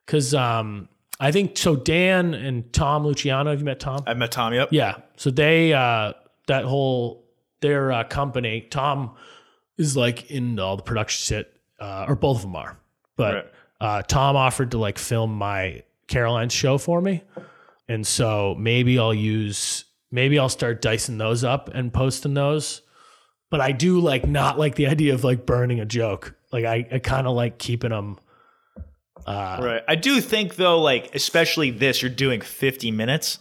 because 0.05 0.34
um 0.34 0.89
I 1.20 1.32
think 1.32 1.57
so. 1.57 1.76
Dan 1.76 2.34
and 2.34 2.72
Tom 2.74 3.05
Luciano. 3.05 3.49
Have 3.51 3.60
you 3.60 3.66
met 3.66 3.80
Tom? 3.80 4.03
I 4.07 4.14
met 4.14 4.32
Tom. 4.32 4.53
Yep. 4.53 4.70
Yeah. 4.72 4.95
So 5.18 5.30
they 5.30 5.74
uh 5.74 6.14
that 6.47 6.66
whole 6.66 7.26
their 7.62 7.91
uh, 7.91 8.03
company, 8.05 8.62
Tom 8.62 9.16
is 9.78 9.95
like 9.97 10.32
in 10.32 10.57
all 10.60 10.78
the 10.78 10.82
production 10.84 11.36
shit, 11.38 11.53
uh, 11.80 12.05
or 12.07 12.16
both 12.16 12.38
of 12.38 12.41
them 12.43 12.55
are. 12.55 12.78
But 13.18 13.34
Right. 13.36 13.45
uh, 13.82 14.01
Tom 14.03 14.36
offered 14.38 14.72
to 14.72 14.78
like 14.78 14.97
film 14.97 15.34
my 15.36 15.84
Caroline's 16.07 16.53
show 16.53 16.78
for 16.78 17.01
me, 17.01 17.22
and 17.89 18.07
so 18.07 18.55
maybe 18.57 18.97
I'll 18.97 19.14
use 19.14 19.84
maybe 20.10 20.39
I'll 20.39 20.47
start 20.49 20.82
dicing 20.82 21.18
those 21.18 21.43
up 21.43 21.70
and 21.74 21.93
posting 21.93 22.34
those. 22.34 22.82
But 23.52 23.62
I 23.62 23.72
do 23.72 24.00
like 24.00 24.28
not 24.28 24.60
like 24.60 24.76
the 24.76 24.88
idea 24.88 25.14
of 25.14 25.24
like 25.24 25.45
burning 25.45 25.80
a 25.80 25.86
joke. 25.86 26.36
Like 26.52 26.66
I, 26.66 26.88
I 26.91 27.00
kind 27.00 27.26
of 27.28 27.36
like 27.36 27.58
keeping 27.58 27.89
them. 27.89 28.20
Uh, 29.26 29.60
Right. 29.62 29.82
I 29.88 29.95
do 29.95 30.22
think 30.22 30.56
though, 30.56 30.80
like 30.82 31.14
especially 31.16 31.72
this, 31.72 32.02
you're 32.02 32.12
doing 32.12 32.41
50 32.41 32.91
minutes. 32.91 33.39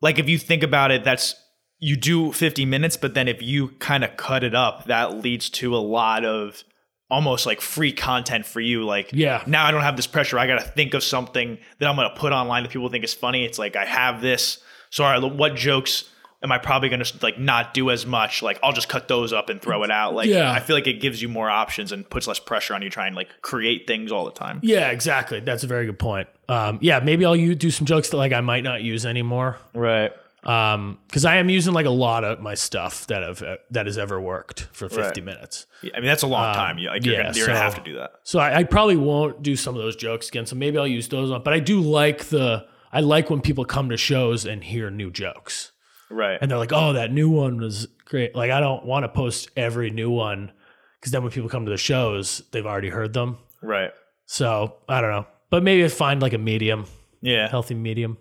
Like 0.00 0.18
if 0.18 0.28
you 0.28 0.38
think 0.38 0.62
about 0.62 0.90
it, 0.90 1.04
that's 1.04 1.34
you 1.78 1.96
do 1.96 2.32
50 2.32 2.64
minutes, 2.66 2.96
but 2.96 3.14
then 3.14 3.28
if 3.28 3.40
you 3.42 3.68
kind 3.78 4.02
of 4.04 4.16
cut 4.16 4.42
it 4.42 4.54
up, 4.54 4.86
that 4.86 5.18
leads 5.18 5.48
to 5.50 5.76
a 5.76 5.78
lot 5.78 6.24
of 6.24 6.64
almost 7.10 7.46
like 7.46 7.60
free 7.60 7.92
content 7.92 8.44
for 8.46 8.60
you. 8.60 8.84
Like 8.84 9.10
Yeah. 9.12 9.42
now 9.46 9.64
I 9.64 9.70
don't 9.70 9.82
have 9.82 9.96
this 9.96 10.06
pressure. 10.06 10.38
I 10.38 10.46
got 10.46 10.60
to 10.60 10.66
think 10.66 10.94
of 10.94 11.02
something 11.02 11.58
that 11.78 11.88
I'm 11.88 11.96
going 11.96 12.08
to 12.08 12.16
put 12.18 12.32
online 12.32 12.62
that 12.64 12.72
people 12.72 12.88
think 12.88 13.04
is 13.04 13.14
funny. 13.14 13.44
It's 13.44 13.58
like 13.58 13.76
I 13.76 13.84
have 13.84 14.20
this. 14.20 14.58
So 14.90 15.04
all 15.04 15.18
right, 15.20 15.34
what 15.34 15.54
jokes 15.54 16.04
am 16.42 16.52
I 16.52 16.58
probably 16.58 16.88
going 16.88 17.02
to 17.02 17.12
like 17.22 17.38
not 17.38 17.74
do 17.74 17.90
as 17.90 18.06
much? 18.06 18.42
Like 18.42 18.58
I'll 18.62 18.72
just 18.72 18.88
cut 18.88 19.08
those 19.08 19.32
up 19.32 19.48
and 19.48 19.60
throw 19.60 19.82
it 19.82 19.90
out. 19.90 20.14
Like 20.14 20.28
Yeah. 20.28 20.52
I 20.52 20.60
feel 20.60 20.76
like 20.76 20.86
it 20.86 21.00
gives 21.00 21.20
you 21.20 21.28
more 21.28 21.50
options 21.50 21.90
and 21.92 22.08
puts 22.08 22.26
less 22.26 22.38
pressure 22.38 22.74
on 22.74 22.82
you 22.82 22.90
trying 22.90 23.14
like 23.14 23.28
create 23.42 23.86
things 23.86 24.12
all 24.12 24.24
the 24.24 24.30
time. 24.32 24.60
Yeah, 24.62 24.90
exactly. 24.90 25.40
That's 25.40 25.64
a 25.64 25.66
very 25.66 25.86
good 25.86 25.98
point. 25.98 26.28
Um, 26.48 26.78
yeah, 26.80 27.00
maybe 27.00 27.24
I'll 27.24 27.34
u- 27.36 27.54
do 27.54 27.70
some 27.70 27.86
jokes 27.86 28.10
that 28.10 28.16
like 28.16 28.32
I 28.32 28.40
might 28.40 28.62
not 28.64 28.82
use 28.82 29.04
anymore. 29.04 29.58
Right. 29.74 30.12
Um, 30.44 30.98
because 31.08 31.24
I 31.24 31.36
am 31.38 31.50
using 31.50 31.74
like 31.74 31.86
a 31.86 31.90
lot 31.90 32.22
of 32.22 32.40
my 32.40 32.54
stuff 32.54 33.08
that 33.08 33.24
have 33.24 33.42
that 33.72 33.86
has 33.86 33.98
ever 33.98 34.20
worked 34.20 34.68
for 34.72 34.88
50 34.88 35.02
Right. 35.02 35.24
minutes. 35.24 35.66
Yeah, 35.82 35.90
I 35.94 35.98
mean, 35.98 36.06
that's 36.06 36.22
a 36.22 36.28
long 36.28 36.54
time. 36.54 36.78
You, 36.78 36.88
like, 36.90 37.04
you're, 37.04 37.14
Um, 37.16 37.18
yeah, 37.18 37.26
gonna, 37.26 37.36
you're 37.38 37.46
gonna 37.48 37.58
have 37.58 37.74
to 37.74 37.82
do 37.82 37.94
that. 37.96 38.12
So 38.22 38.38
I, 38.38 38.58
I 38.58 38.64
probably 38.64 38.96
won't 38.96 39.42
do 39.42 39.56
some 39.56 39.74
of 39.74 39.82
those 39.82 39.96
jokes 39.96 40.28
again. 40.28 40.46
So 40.46 40.54
maybe 40.54 40.78
I'll 40.78 40.86
use 40.86 41.08
those 41.08 41.32
on. 41.32 41.42
But 41.42 41.54
I 41.54 41.58
do 41.58 41.80
like 41.80 42.26
the 42.26 42.64
I 42.92 43.00
like 43.00 43.28
when 43.28 43.40
people 43.40 43.64
come 43.64 43.88
to 43.90 43.96
shows 43.96 44.46
and 44.46 44.62
hear 44.62 44.90
new 44.90 45.10
jokes. 45.10 45.72
Right. 46.10 46.38
and 46.40 46.50
they're 46.50 46.58
like, 46.58 46.72
"Oh, 46.72 46.92
that 46.94 47.12
new 47.12 47.28
one 47.30 47.58
was 47.58 47.86
great." 48.04 48.34
Like, 48.34 48.50
I 48.50 48.60
don't 48.60 48.84
want 48.84 49.04
to 49.04 49.08
post 49.08 49.50
every 49.56 49.90
new 49.90 50.10
one 50.10 50.52
because 51.00 51.12
then 51.12 51.22
when 51.22 51.30
people 51.32 51.48
come 51.48 51.64
to 51.66 51.70
the 51.70 51.76
shows, 51.76 52.42
they've 52.52 52.66
already 52.66 52.88
heard 52.90 53.12
them. 53.12 53.38
right. 53.62 53.90
So 54.26 54.76
I 54.88 55.00
don't 55.00 55.10
know, 55.10 55.26
but 55.50 55.62
maybe 55.62 55.86
find 55.88 56.20
like 56.20 56.34
a 56.34 56.38
medium, 56.38 56.84
Yeah. 57.22 57.48
healthy 57.48 57.74
medium. 57.74 58.18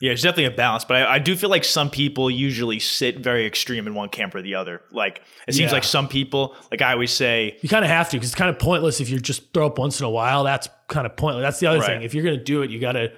Yeah, 0.00 0.12
it's 0.12 0.22
definitely 0.22 0.44
a 0.44 0.50
balance, 0.52 0.84
but 0.84 0.98
I, 0.98 1.14
I 1.14 1.18
do 1.18 1.34
feel 1.34 1.50
like 1.50 1.64
some 1.64 1.90
people 1.90 2.30
usually 2.30 2.78
sit 2.78 3.18
very 3.18 3.46
extreme 3.46 3.86
in 3.88 3.94
one 3.94 4.10
camp 4.10 4.34
or 4.34 4.42
the 4.42 4.54
other. 4.54 4.82
Like 4.92 5.22
it 5.48 5.54
seems 5.54 5.70
Yeah. 5.70 5.74
like 5.74 5.84
some 5.84 6.06
people, 6.06 6.54
like 6.70 6.82
I 6.82 6.92
always 6.92 7.10
say, 7.12 7.56
You 7.62 7.68
kind 7.68 7.84
of 7.84 7.90
have 7.90 8.08
to 8.10 8.16
because 8.16 8.28
it's 8.28 8.36
kind 8.38 8.50
of 8.50 8.58
pointless 8.60 9.00
if 9.00 9.08
you 9.10 9.18
just 9.18 9.52
throw 9.54 9.66
up 9.66 9.78
once 9.78 9.98
in 10.00 10.06
a 10.06 10.10
while. 10.10 10.44
That's 10.44 10.68
kind 10.88 11.06
of 11.06 11.16
pointless. 11.16 11.42
That's 11.42 11.58
the 11.60 11.66
other 11.66 11.78
Right. 11.80 11.86
thing. 11.86 12.02
If 12.02 12.14
you're 12.14 12.24
gonna 12.24 12.36
do 12.36 12.62
it, 12.62 12.70
you 12.70 12.78
got 12.78 12.92
to 12.92 13.10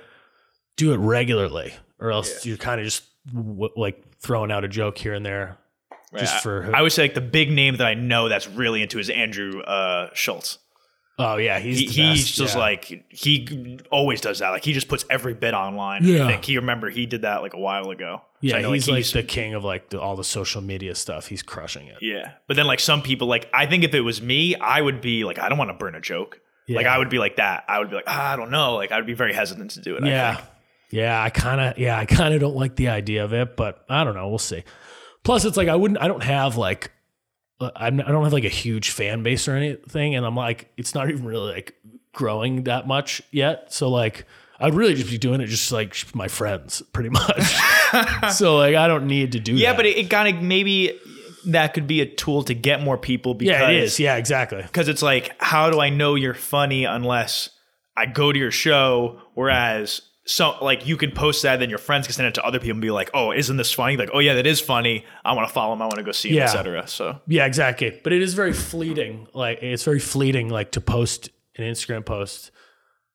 do 0.77 0.93
it 0.95 0.99
regularly, 0.99 1.75
or 1.99 2.13
else 2.13 2.47
you're 2.47 2.57
kind 2.57 2.81
of 2.81 2.87
just 2.87 3.03
w- 3.35 3.71
like 3.77 4.03
throwing 4.21 4.51
out 4.51 4.65
a 4.65 4.69
joke 4.69 4.99
here 4.99 5.15
and 5.15 5.25
there, 5.25 5.59
just 6.19 6.37
I- 6.37 6.41
for. 6.41 6.71
I 6.75 6.83
would 6.83 6.93
say 6.93 7.03
like 7.03 7.15
the 7.15 7.21
big 7.21 7.51
name 7.51 7.77
that 7.77 7.87
I 7.87 7.95
know 7.95 8.29
that's 8.29 8.49
really 8.49 8.83
into 8.83 8.99
is 8.99 9.11
Andrew 9.11 9.61
uh, 9.63 10.11
Schulz. 10.15 10.59
oh 11.19 11.37
yeah, 11.37 11.59
he's 11.59 11.79
He, 11.79 11.87
he's 11.87 12.31
just 12.31 12.55
yeah. 12.55 12.61
like 12.61 13.05
he 13.11 13.79
always 13.91 14.21
does 14.21 14.39
that. 14.39 14.51
Like 14.51 14.65
he 14.65 14.73
just 14.73 14.89
puts 14.89 15.05
every 15.11 15.35
bit 15.35 15.55
online. 15.55 16.05
Yeah. 16.05 16.25
I 16.25 16.29
think 16.33 16.45
he 16.45 16.57
remember 16.57 16.89
he 16.91 17.07
did 17.07 17.23
that 17.23 17.43
like 17.43 17.55
a 17.55 17.59
while 17.61 17.91
ago. 17.91 18.23
Yeah, 18.43 18.57
I 18.57 18.63
know, 18.63 18.73
he's 18.73 18.89
like 18.89 19.05
the 19.11 19.23
king 19.23 19.53
of 19.53 19.65
like 19.65 19.91
the, 19.91 20.01
all 20.01 20.17
the 20.17 20.25
social 20.25 20.63
media 20.63 20.95
stuff. 20.95 21.27
He's 21.27 21.43
crushing 21.43 21.89
it. 21.89 21.99
Yeah. 22.01 22.33
But 22.47 22.57
then 22.57 22.67
like 22.67 22.81
some 22.81 23.03
people 23.03 23.29
like 23.29 23.51
I 23.53 23.67
think 23.67 23.85
if 23.85 23.93
it 23.93 24.01
was 24.01 24.23
me, 24.23 24.55
I 24.57 24.81
would 24.81 25.03
be 25.03 25.25
like 25.25 25.39
I 25.39 25.51
don't 25.51 25.59
want 25.59 25.69
to 25.71 25.75
burn 25.77 25.95
a 25.95 26.01
joke. 26.01 26.41
Like 26.67 26.87
I 26.87 26.97
would 26.99 27.11
be 27.11 27.19
like 27.19 27.37
that. 27.37 27.65
I 27.69 27.81
would 27.81 27.91
be 27.91 27.97
like, 27.97 28.05
ah, 28.07 28.33
I 28.33 28.37
don't 28.37 28.51
know. 28.53 28.77
Like 28.77 28.93
I'd 28.93 29.05
be 29.05 29.13
very 29.15 29.35
hesitant 29.35 29.73
to 29.73 29.81
do 29.81 29.97
it. 29.97 30.05
I 30.05 30.09
Yeah. 30.09 30.41
Yeah, 30.91 31.23
I 31.23 31.31
kind 31.31 31.61
of 31.61 31.79
yeah, 31.79 31.99
I 31.99 32.05
kind 32.05 32.35
of 32.35 32.41
don't 32.41 32.57
like 32.57 32.77
the 32.77 32.89
idea 32.89 33.25
of 33.25 33.33
it, 33.33 33.57
but 33.57 33.85
I 33.89 34.05
don't 34.05 34.15
know, 34.15 34.29
we'll 34.29 34.39
see. 34.39 34.65
Plus 35.23 35.45
it's 35.45 35.57
like 35.57 35.69
I 35.69 35.77
wouldn't 35.77 36.01
I 36.01 36.09
don't 36.09 36.23
have 36.23 36.57
like 36.57 36.91
uh, 37.61 37.71
I'm, 37.77 38.01
I 38.01 38.05
don't 38.11 38.25
have 38.25 38.33
like 38.33 38.45
a 38.45 38.49
huge 38.49 38.91
fan 38.91 39.23
base 39.23 39.47
or 39.49 39.55
anything 39.55 40.15
and 40.15 40.25
I'm 40.25 40.35
like 40.37 40.71
it's 40.77 40.95
not 40.95 41.11
even 41.11 41.25
really 41.27 41.53
like 41.53 41.75
growing 42.13 42.65
that 42.65 42.87
much 42.89 43.23
yet. 43.31 43.73
So 43.73 43.89
like 43.89 44.25
I'd 44.59 44.75
really 44.75 44.95
just 44.95 45.11
be 45.11 45.19
doing 45.19 45.41
it 45.41 45.47
just 45.47 45.71
like 45.73 45.95
my 46.15 46.29
friends 46.29 46.83
pretty 46.93 47.09
much. 47.11 47.43
so 48.35 48.57
like 48.57 48.75
I 48.75 48.89
don't 48.89 49.07
need 49.07 49.33
to 49.33 49.41
do 49.41 49.55
Yeah, 49.55 49.73
that. 49.73 49.77
but 49.77 49.87
it, 49.87 49.97
it 49.97 50.11
kind 50.11 50.35
of 50.37 50.43
maybe 50.43 50.99
that 51.47 51.73
could 51.75 51.87
be 51.87 52.01
a 52.01 52.07
tool 52.07 52.43
to 52.45 52.55
get 52.55 52.83
more 52.83 52.99
people 52.99 53.35
because 53.35 53.61
yeah, 53.61 53.71
it 53.71 53.77
is. 53.83 53.99
Yeah, 54.01 54.17
exactly. 54.17 54.63
because 54.63 54.89
it's 54.89 55.03
like 55.03 55.35
how 55.41 55.71
do 55.71 55.81
I 55.81 55.89
know 55.91 56.15
you're 56.15 56.35
funny 56.35 56.85
unless 56.85 57.51
I 57.97 58.07
go 58.07 58.33
to 58.33 58.39
your 58.39 58.51
show 58.51 59.21
whereas 59.35 60.03
so 60.33 60.57
like 60.63 60.87
you 60.87 60.97
can 60.97 61.11
post 61.11 61.43
that 61.43 61.59
then 61.59 61.69
your 61.71 61.79
friends 61.79 62.07
can 62.07 62.15
send 62.15 62.29
it 62.29 62.35
to 62.35 62.45
other 62.45 62.59
people 62.61 62.73
and 62.73 62.81
be 62.81 62.91
like 62.93 63.11
oh 63.15 63.33
isn't 63.33 63.57
this 63.57 63.73
funny 63.73 63.97
like 63.97 64.11
oh 64.13 64.21
yeah 64.21 64.35
that 64.35 64.47
is 64.47 64.61
funny 64.61 65.05
I 65.25 65.33
want 65.33 65.49
to 65.49 65.53
follow 65.53 65.73
him 65.73 65.83
I 65.83 65.87
want 65.87 65.97
to 65.97 66.05
go 66.05 66.13
see 66.13 66.29
him 66.29 66.37
Yeah. 66.37 66.45
etc 66.45 66.87
so 66.87 67.21
Yeah, 67.27 67.47
exactly. 67.47 67.99
But 68.05 68.13
it 68.13 68.23
is 68.23 68.35
very 68.35 68.53
fleeting. 68.53 69.27
Like 69.35 69.63
it's 69.63 69.83
very 69.83 69.99
fleeting, 69.99 70.49
like 70.49 70.71
to 70.73 70.81
post 70.81 71.31
an 71.57 71.65
Instagram 71.65 72.05
post. 72.07 72.53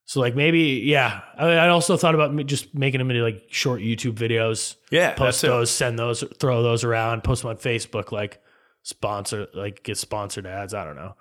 So 0.06 0.20
like 0.20 0.36
maybe 0.36 0.82
yeah. 0.84 1.22
I, 1.38 1.46
I 1.54 1.70
also 1.70 1.96
thought 1.96 2.16
about 2.16 2.34
me- 2.34 2.44
just 2.44 2.76
making 2.76 3.00
them 3.00 3.10
into 3.10 3.24
like 3.24 3.44
short 3.50 3.82
YouTube 3.82 4.16
videos. 4.16 4.76
yeah 4.92 5.14
Post 5.14 5.42
that's 5.42 5.44
it. 5.44 5.48
those, 5.48 5.72
send 5.72 5.98
those, 5.98 6.24
throw 6.40 6.64
those 6.64 6.84
around, 6.84 7.24
post 7.24 7.44
them 7.44 7.50
on 7.52 7.58
Facebook, 7.58 8.12
like 8.12 8.42
sponsor, 8.84 9.48
like 9.54 9.84
get 9.84 9.98
sponsored 9.98 10.46
ads. 10.46 10.74
I 10.74 10.84
don't 10.84 10.96
know. 10.98 11.16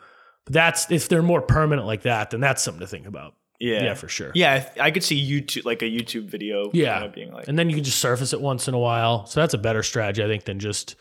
But 0.45 0.55
that's 0.55 0.91
if 0.91 1.09
they're 1.09 1.23
more 1.23 1.41
permanent 1.41 1.87
like 1.87 2.03
that, 2.03 2.31
then 2.31 2.41
that's 2.41 2.63
something 2.63 2.81
to 2.81 2.87
think 2.87 3.07
about. 3.07 3.35
Yeah 3.61 3.85
Yeah, 3.85 3.95
for 3.95 4.09
sure. 4.09 4.33
yeah 4.35 4.67
I, 4.77 4.87
I 4.87 4.91
could 4.91 5.05
see 5.05 5.19
YouTube 5.21 5.65
like 5.65 5.83
a 5.83 5.87
YouTube 5.87 6.25
video 6.27 6.71
Yeah. 6.73 6.95
kind 6.95 7.05
of 7.07 7.13
being 7.15 7.33
like 7.33 7.49
and 7.49 7.59
then 7.59 7.69
you 7.71 7.75
can 7.77 7.85
just 7.85 7.99
surface 7.99 8.33
it 8.33 8.41
once 8.41 8.69
in 8.69 8.75
a 8.75 8.79
while. 8.79 9.27
So 9.27 9.41
that's 9.41 9.55
a 9.55 9.59
better 9.59 9.83
strategy, 9.83 10.23
I 10.23 10.27
think, 10.27 10.45
than 10.45 10.59
just. 10.59 10.97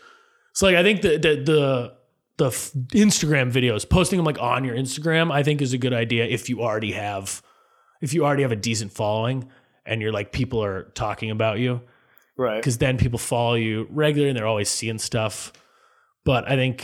So 0.54 0.68
like 0.68 0.76
I 0.76 0.84
think 0.84 1.02
the 1.02 1.18
the 1.18 1.36
the 1.46 1.94
the 2.38 2.50
Instagram 3.00 3.52
videos, 3.52 3.88
posting 3.88 4.18
them 4.18 4.26
like 4.26 4.40
on 4.42 4.64
your 4.64 4.76
Instagram, 4.76 5.32
I 5.32 5.44
think 5.44 5.62
is 5.62 5.74
a 5.74 5.78
good 5.78 5.94
idea 5.94 6.26
if 6.26 6.50
you 6.50 6.62
already 6.62 6.92
have, 6.94 7.42
if 8.02 8.14
you 8.14 8.26
already 8.26 8.42
have 8.44 8.52
a 8.52 8.56
decent 8.56 8.92
following 8.92 9.50
and 9.86 10.02
you're 10.02 10.12
like 10.12 10.32
people 10.32 10.64
are 10.64 10.92
talking 10.96 11.30
about 11.32 11.60
you, 11.60 11.82
right 12.38 12.58
because 12.58 12.78
then 12.80 12.98
people 12.98 13.20
follow 13.20 13.54
you 13.56 13.88
regularly 13.92 14.30
and 14.30 14.38
they're 14.38 14.48
always 14.48 14.70
seeing 14.70 14.98
stuff. 14.98 15.54
But 16.26 16.50
I 16.50 16.56
think, 16.56 16.84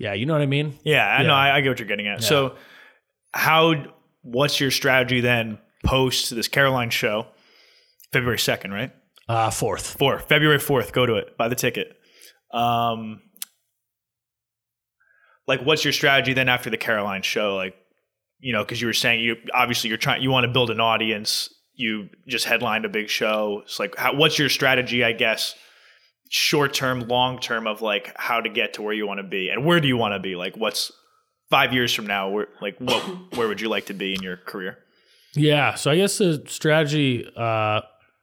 yeah, 0.00 0.12
you 0.14 0.26
know 0.26 0.32
what 0.34 0.42
I 0.42 0.46
mean. 0.46 0.74
Yeah, 0.82 1.06
I 1.06 1.22
know. 1.22 1.32
I, 1.32 1.56
I 1.56 1.60
get 1.60 1.68
what 1.70 1.78
you're 1.78 1.88
getting 1.88 2.08
at. 2.08 2.22
So, 2.22 2.56
how? 3.32 3.74
What's 4.30 4.60
your 4.60 4.70
strategy 4.70 5.20
then? 5.20 5.58
Post 5.84 6.34
this 6.34 6.48
Caroline 6.48 6.90
show, 6.90 7.28
February 8.12 8.38
second, 8.38 8.72
right? 8.72 8.92
Uh, 9.28 9.50
fourth. 9.50 9.96
Four, 9.96 10.18
February 10.18 10.58
fourth. 10.58 10.92
Go 10.92 11.06
to 11.06 11.16
it. 11.16 11.36
Buy 11.36 11.48
the 11.48 11.54
ticket. 11.54 11.96
Um, 12.52 13.20
like, 15.46 15.62
what's 15.62 15.84
your 15.84 15.92
strategy 15.92 16.32
then 16.32 16.48
after 16.48 16.68
the 16.70 16.76
Caroline 16.76 17.22
show? 17.22 17.54
Like, 17.56 17.74
you 18.40 18.52
know, 18.52 18.62
because 18.64 18.80
you 18.80 18.86
were 18.86 18.92
saying 18.92 19.20
you 19.20 19.36
obviously 19.54 19.88
you're 19.88 19.98
trying 19.98 20.22
you 20.22 20.30
want 20.30 20.44
to 20.44 20.52
build 20.52 20.70
an 20.70 20.80
audience. 20.80 21.48
You 21.74 22.08
just 22.26 22.44
headlined 22.44 22.84
a 22.84 22.88
big 22.88 23.08
show. 23.08 23.62
It's 23.64 23.78
like, 23.78 23.96
how, 23.96 24.14
what's 24.14 24.38
your 24.38 24.48
strategy? 24.48 25.04
I 25.04 25.12
guess 25.12 25.54
short 26.30 26.74
term, 26.74 27.00
long 27.08 27.38
term 27.38 27.66
of 27.66 27.82
like 27.82 28.12
how 28.16 28.40
to 28.40 28.48
get 28.48 28.74
to 28.74 28.82
where 28.82 28.92
you 28.92 29.06
want 29.06 29.18
to 29.18 29.26
be 29.26 29.48
and 29.48 29.64
where 29.64 29.80
do 29.80 29.88
you 29.88 29.96
want 29.96 30.12
to 30.12 30.18
be? 30.18 30.36
Like, 30.36 30.56
what's 30.56 30.92
five 31.50 31.72
years 31.72 31.92
from 31.92 32.06
now? 32.06 32.30
Where 32.30 32.48
like 32.60 32.76
what 32.78 33.02
where 33.36 33.48
would 33.48 33.60
you 33.60 33.68
like 33.68 33.86
to 33.86 33.94
be 33.94 34.14
in 34.14 34.22
your 34.22 34.36
career? 34.36 34.78
Yeah. 35.34 35.74
So 35.74 35.90
I 35.90 35.96
guess 35.96 36.18
the 36.18 36.42
strategy, 36.46 37.30
uh, 37.36 37.82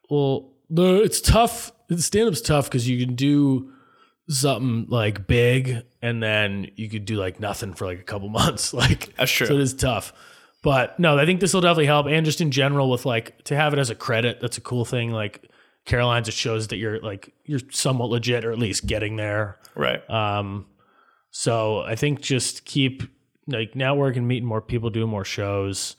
well, 0.10 0.54
the 0.70 1.02
it's 1.04 1.22
tough. 1.22 1.72
Stand 1.96 2.30
up's 2.30 2.42
tough 2.42 2.66
because 2.66 2.90
you 2.90 3.06
can 3.06 3.16
do 3.16 3.72
something 4.28 4.88
like 4.90 5.28
big 5.28 5.84
and 6.02 6.22
then 6.22 6.72
you 6.76 6.90
could 6.90 7.06
do 7.06 7.16
like 7.16 7.40
nothing 7.40 7.76
for 7.76 7.86
like 7.86 8.00
a 8.00 8.04
couple 8.04 8.30
months. 8.42 8.74
Like 8.74 9.16
That's 9.16 9.32
true. 9.32 9.48
So 9.48 9.54
it 9.54 9.62
is 9.62 9.74
tough. 9.74 10.14
But 10.64 11.00
no, 11.00 11.20
I 11.20 11.28
think 11.28 11.42
this 11.42 11.54
will 11.54 11.62
definitely 11.62 11.86
help. 11.86 12.08
And 12.08 12.26
just 12.26 12.42
in 12.42 12.50
general 12.50 12.90
with 12.90 13.06
like 13.06 13.44
to 13.46 13.56
have 13.56 13.74
it 13.74 13.80
as 13.80 13.92
a 13.92 13.96
credit, 13.96 14.40
that's 14.42 14.58
a 14.58 14.62
cool 14.62 14.84
thing. 14.84 15.12
Like 15.12 15.48
Caroline's, 15.86 16.28
it 16.28 16.34
shows 16.34 16.70
that 16.70 16.78
you're 16.78 17.00
like 17.02 17.34
you're 17.46 17.60
somewhat 17.70 18.10
legit 18.10 18.44
or 18.44 18.52
at 18.52 18.58
least 18.58 18.88
getting 18.88 19.16
there. 19.16 19.60
Right. 19.76 20.08
Um, 20.10 20.66
so 21.30 21.82
I 21.82 21.96
think 21.96 22.22
just 22.22 22.66
keep 22.66 23.04
like 23.48 23.74
networking, 23.74 24.24
meeting 24.24 24.48
more 24.48 24.62
people, 24.62 24.90
doing 24.90 25.10
more 25.10 25.26
shows. 25.26 25.96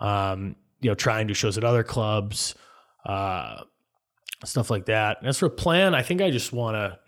Um, 0.00 0.56
you 0.80 0.88
know, 0.88 0.94
trying 0.94 1.26
to 1.26 1.32
do 1.32 1.34
shows 1.34 1.58
at 1.58 1.64
other 1.64 1.82
clubs, 1.82 2.54
uh, 3.04 3.62
stuff 4.44 4.70
like 4.70 4.86
that. 4.86 5.18
And 5.20 5.28
as 5.28 5.38
for 5.38 5.48
plan, 5.50 5.94
I 5.94 6.02
think 6.02 6.22
I 6.22 6.30
just 6.30 6.52
want 6.52 6.76
to 6.76 6.98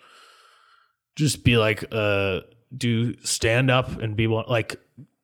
just 1.17 1.43
be 1.43 1.57
like, 1.57 1.85
uh, 1.91 2.41
do 2.77 3.17
stand 3.23 3.71
up 3.71 4.01
and 4.01 4.17
be 4.17 4.27
one 4.27 4.45
like 4.49 4.81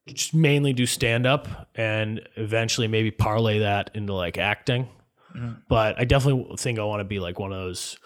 just 0.06 0.34
mainly 0.34 0.72
do 0.72 0.86
stand 0.86 1.26
up 1.26 1.68
and 1.74 2.20
eventually 2.36 2.88
maybe 2.88 3.10
parlay 3.10 3.60
that 3.60 3.90
into 3.94 4.12
like 4.12 4.38
acting. 4.38 4.88
But 5.68 5.98
I 5.98 6.04
definitely 6.04 6.56
think 6.56 6.78
I 6.78 6.84
want 6.84 7.00
to 7.00 7.04
be 7.04 7.20
like 7.20 7.38
one 7.38 7.52
of 7.52 7.58
those 7.58 7.98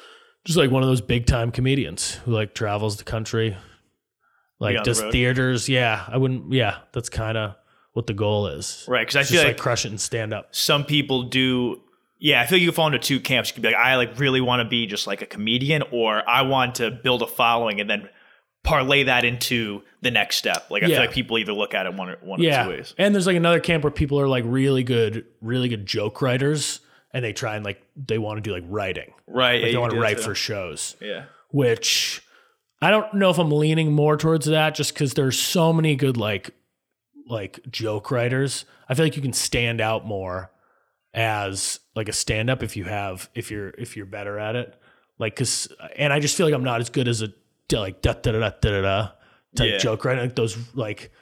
just 0.44 0.59
like 0.59 0.70
one 0.70 0.82
of 0.82 0.88
those 0.88 1.00
big 1.00 1.26
time 1.26 1.53
comedians 1.53 2.14
who 2.14 2.32
like 2.32 2.55
travels 2.55 2.96
the 2.96 3.05
country, 3.05 3.57
like 4.62 4.84
just 4.84 5.02
the 5.02 5.10
theaters. 5.10 5.68
Yeah, 5.68 6.04
I 6.08 6.16
wouldn't. 6.16 6.52
Yeah, 6.52 6.78
that's 6.92 7.08
kind 7.08 7.36
of 7.36 7.54
what 7.92 8.06
the 8.06 8.14
goal 8.14 8.46
is. 8.46 8.84
Right. 8.88 9.02
Because 9.02 9.16
I 9.16 9.20
It's 9.20 9.30
feel 9.30 9.36
just 9.38 9.46
like 9.46 9.56
like 9.56 9.62
crush 9.62 9.84
it 9.84 9.88
and 9.90 10.00
stand 10.00 10.32
up. 10.32 10.48
some 10.54 10.84
people 10.84 11.24
do 11.24 11.80
yeah 12.24 12.40
i 12.40 12.46
feel 12.46 12.56
like 12.56 12.62
you 12.62 12.70
fall 12.70 12.86
into 12.86 12.98
two 13.00 13.18
camps 13.18 13.48
you 13.50 13.54
could 13.54 13.62
be 13.64 13.68
like 13.68 13.76
i 13.76 13.96
like 13.96 14.16
really 14.20 14.40
want 14.40 14.60
to 14.62 14.68
be 14.68 14.86
just 14.86 15.08
like 15.08 15.22
a 15.22 15.26
comedian 15.26 15.82
or 15.90 16.22
i 16.28 16.42
want 16.42 16.76
to 16.76 16.88
build 16.88 17.20
a 17.20 17.26
following 17.26 17.80
and 17.80 17.90
then 17.90 18.08
parlay 18.62 19.02
that 19.02 19.24
into 19.24 19.82
the 20.02 20.10
next 20.12 20.36
step 20.36 20.70
like 20.70 20.84
i 20.84 20.86
Yeah. 20.86 20.96
feel 20.98 21.06
like 21.06 21.14
people 21.14 21.36
either 21.38 21.52
look 21.52 21.74
at 21.74 21.86
it 21.86 21.94
one 21.94 22.10
or 22.10 22.16
one 22.22 22.40
Yeah, 22.40 22.60
of 22.60 22.66
two 22.68 22.72
ways 22.76 22.94
and 22.96 23.12
there's 23.12 23.26
like 23.26 23.34
another 23.36 23.58
camp 23.58 23.82
where 23.82 23.90
people 23.90 24.20
are 24.20 24.28
like 24.28 24.44
really 24.46 24.84
good, 24.84 25.26
really 25.40 25.68
good 25.68 25.84
joke 25.84 26.22
writers, 26.22 26.78
and 27.12 27.24
they 27.24 27.32
try 27.32 27.56
and 27.56 27.64
like 27.64 27.82
they 27.96 28.18
want 28.18 28.36
to 28.38 28.40
do 28.40 28.52
like 28.52 28.64
writing. 28.68 29.12
right 29.26 29.60
Like, 29.60 29.66
you 29.66 29.72
they 29.72 29.78
want 29.78 29.92
to 29.92 29.98
write 30.00 30.20
for 30.20 30.34
shows. 30.36 30.94
yeah 31.00 31.24
which 31.50 32.22
I 32.83 32.91
don't 32.91 33.14
know 33.14 33.30
if 33.30 33.39
I'm 33.39 33.51
leaning 33.53 33.93
more 33.93 34.16
towards 34.16 34.47
that 34.47 34.74
just 34.74 34.93
because 34.93 35.14
there's 35.14 35.39
so 35.39 35.72
many 35.72 35.95
good 35.97 36.16
like 36.16 36.51
like 37.28 37.61
joke 37.70 38.11
writers. 38.11 38.64
I 38.89 38.95
feel 38.95 39.05
like 39.07 39.16
you 39.16 39.22
can 39.22 39.33
stand 39.33 39.80
out 39.80 40.05
more 40.05 40.51
as 41.14 41.78
like 41.95 42.09
a 42.09 42.12
stand 42.12 42.51
up 42.51 42.62
if 42.62 42.76
you 42.76 42.85
have 42.85 43.28
if 43.35 43.51
you're 43.51 43.68
if 43.70 43.97
you're 43.97 44.07
better 44.07 44.39
at 44.39 44.57
it. 44.57 44.74
Like 45.18 45.37
cause 45.37 45.68
and 45.97 46.12
I 46.12 46.20
just 46.20 46.37
feel 46.37 46.47
like 46.47 46.55
I'm 46.55 46.64
not 46.64 46.80
as 46.80 46.91
good 46.91 47.09
as 47.09 47.22
a 47.22 47.28
like 47.72 48.03
da 48.03 48.12
da 48.14 48.33
da 48.33 48.39
da 48.41 48.51
da 48.61 48.80
da 48.83 49.09
type 49.57 49.70
Yeah. 49.70 49.78
joke 49.78 50.05
writer. 50.05 50.22
Like 50.22 50.35
those 50.35 50.57
like 50.74 51.12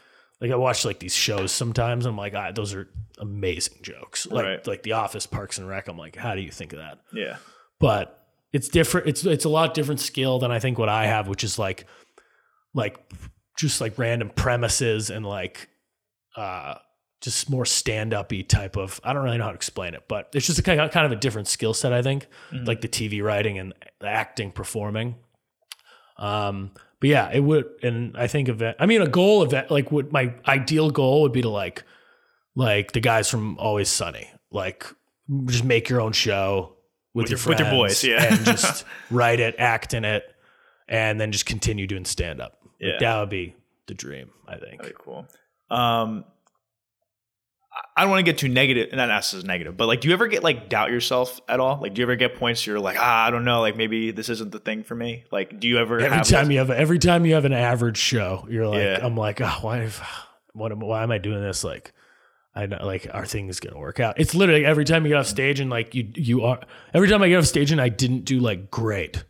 like 0.40 0.50
I 0.50 0.56
watch 0.56 0.84
like 0.84 0.98
these 0.98 1.14
shows 1.14 1.52
sometimes. 1.52 2.06
I'm 2.06 2.16
like, 2.16 2.34
ah, 2.34 2.50
those 2.52 2.74
are 2.74 2.88
amazing 3.18 3.78
jokes. 3.82 4.26
Like 4.26 4.44
Right. 4.44 4.66
like 4.66 4.82
The 4.82 4.92
Office, 4.92 5.26
Parks 5.26 5.58
and 5.58 5.68
Rec. 5.68 5.88
I'm 5.88 5.98
like, 5.98 6.16
how 6.16 6.34
do 6.34 6.40
you 6.40 6.50
think 6.50 6.72
of 6.72 6.78
that? 6.78 6.98
yeah 7.12 7.36
But 7.78 8.19
it's 8.52 8.68
different. 8.68 9.06
It's 9.08 9.24
it's 9.24 9.44
a 9.44 9.48
lot 9.48 9.74
different 9.74 10.00
skill 10.00 10.38
than 10.38 10.50
I 10.50 10.58
think 10.58 10.78
what 10.78 10.88
I 10.88 11.06
have, 11.06 11.28
which 11.28 11.44
is 11.44 11.58
like 11.58 11.86
like 12.74 12.98
just 13.56 13.80
like 13.80 13.98
random 13.98 14.30
premises 14.30 15.10
and 15.10 15.26
like 15.26 15.68
uh 16.36 16.74
just 17.20 17.50
more 17.50 17.66
stand 17.66 18.14
up 18.14 18.32
y 18.32 18.40
type 18.40 18.76
of 18.76 19.00
I 19.04 19.12
don't 19.12 19.22
really 19.22 19.38
know 19.38 19.44
how 19.44 19.50
to 19.50 19.56
explain 19.56 19.94
it, 19.94 20.04
but 20.08 20.30
it's 20.34 20.46
just 20.46 20.58
a 20.58 20.62
kind 20.62 20.80
of, 20.80 20.90
kind 20.90 21.06
of 21.06 21.12
a 21.12 21.16
different 21.16 21.48
skill 21.48 21.74
set, 21.74 21.92
I 21.92 22.02
think. 22.02 22.26
Like 22.64 22.80
the 22.80 22.88
TV 22.88 23.22
writing 23.22 23.58
and 23.58 23.74
the 24.00 24.08
acting, 24.08 24.50
performing. 24.52 25.16
Um, 26.16 26.72
but 27.00 27.08
yeah, 27.08 27.30
it 27.32 27.40
would, 27.40 27.66
and 27.82 28.16
I 28.16 28.26
think 28.26 28.48
event. 28.48 28.76
I 28.78 28.86
mean, 28.86 29.00
a 29.00 29.08
goal 29.08 29.42
event, 29.42 29.70
like, 29.70 29.90
would 29.90 30.12
my 30.12 30.34
ideal 30.46 30.90
goal 30.90 31.22
would 31.22 31.32
be 31.32 31.42
to 31.42 31.48
like, 31.48 31.82
like 32.54 32.92
the 32.92 33.00
guys 33.00 33.28
from 33.28 33.58
Always 33.58 33.88
Sunny, 33.88 34.30
like, 34.50 34.86
just 35.46 35.64
make 35.64 35.88
your 35.88 36.00
own 36.00 36.12
show 36.12 36.76
with, 37.14 37.24
With 37.24 37.30
your 37.30 37.38
your- 37.38 37.48
with 37.48 37.58
your 37.60 37.70
boys, 37.70 38.04
yeah. 38.04 38.34
and 38.34 38.44
just 38.44 38.84
write 39.10 39.40
it, 39.40 39.54
act 39.58 39.94
in 39.94 40.04
it, 40.04 40.24
and 40.88 41.20
then 41.20 41.32
just 41.32 41.46
continue 41.46 41.86
doing 41.86 42.04
stand 42.04 42.40
up. 42.40 42.58
Yeah. 42.78 42.96
that 43.00 43.20
would 43.20 43.28
be 43.30 43.54
the 43.86 43.94
dream, 43.94 44.30
I 44.48 44.56
think. 44.56 44.80
Very 44.80 44.94
cool. 44.98 45.26
Um, 45.70 46.24
I 47.96 48.02
don't 48.02 48.10
want 48.10 48.18
to 48.24 48.30
get 48.30 48.38
too 48.38 48.48
negative, 48.48 48.92
not 48.92 49.08
necessarily 49.08 49.46
negative, 49.46 49.76
but 49.76 49.86
like, 49.86 50.00
do 50.00 50.08
you 50.08 50.14
ever 50.14 50.26
get 50.26 50.42
like 50.42 50.68
doubt 50.68 50.90
yourself 50.90 51.40
at 51.48 51.60
all? 51.60 51.78
Like, 51.80 51.94
do 51.94 52.00
you 52.00 52.04
ever 52.04 52.16
get 52.16 52.34
points 52.36 52.66
you're 52.66 52.80
like, 52.80 52.96
ah, 52.98 53.26
I 53.26 53.30
don't 53.30 53.44
know, 53.44 53.60
like 53.60 53.76
maybe 53.76 54.10
this 54.10 54.28
isn't 54.28 54.50
the 54.50 54.58
thing 54.58 54.82
for 54.82 54.94
me? 54.94 55.24
Like, 55.30 55.60
do 55.60 55.68
you 55.68 55.78
ever 55.78 56.00
Every 56.00 56.16
have 56.16 56.26
time 56.26 56.46
those- 56.46 56.52
you 56.52 56.58
have 56.58 56.70
every 56.70 56.98
time 56.98 57.24
you 57.26 57.34
have 57.34 57.44
an 57.44 57.52
average 57.52 57.96
show, 57.98 58.46
you're 58.50 58.66
like, 58.66 58.82
Yeah. 58.82 58.98
I'm 59.02 59.16
like, 59.16 59.40
oh, 59.40 59.58
why, 59.60 59.78
if, 59.82 60.00
what 60.52 60.72
am, 60.72 60.80
why 60.80 61.02
am 61.02 61.10
I 61.12 61.18
doing 61.18 61.40
this? 61.40 61.62
Like, 61.62 61.92
I 62.54 62.66
know, 62.66 62.78
like, 62.84 63.06
our 63.12 63.24
thing 63.26 63.48
is 63.48 63.60
gonna 63.60 63.78
work 63.78 64.00
out. 64.00 64.18
It's 64.18 64.34
literally 64.34 64.64
every 64.66 64.84
time 64.84 65.04
you 65.04 65.10
get 65.10 65.18
off 65.18 65.26
stage 65.26 65.60
and 65.60 65.70
like 65.70 65.94
you, 65.94 66.10
you 66.14 66.44
are 66.44 66.60
every 66.92 67.08
time 67.08 67.22
I 67.22 67.28
get 67.28 67.36
off 67.38 67.44
stage 67.46 67.70
and 67.72 67.80
I 67.80 67.88
didn't 67.88 68.24
do 68.24 68.40
like 68.40 68.70
great. 68.70 69.24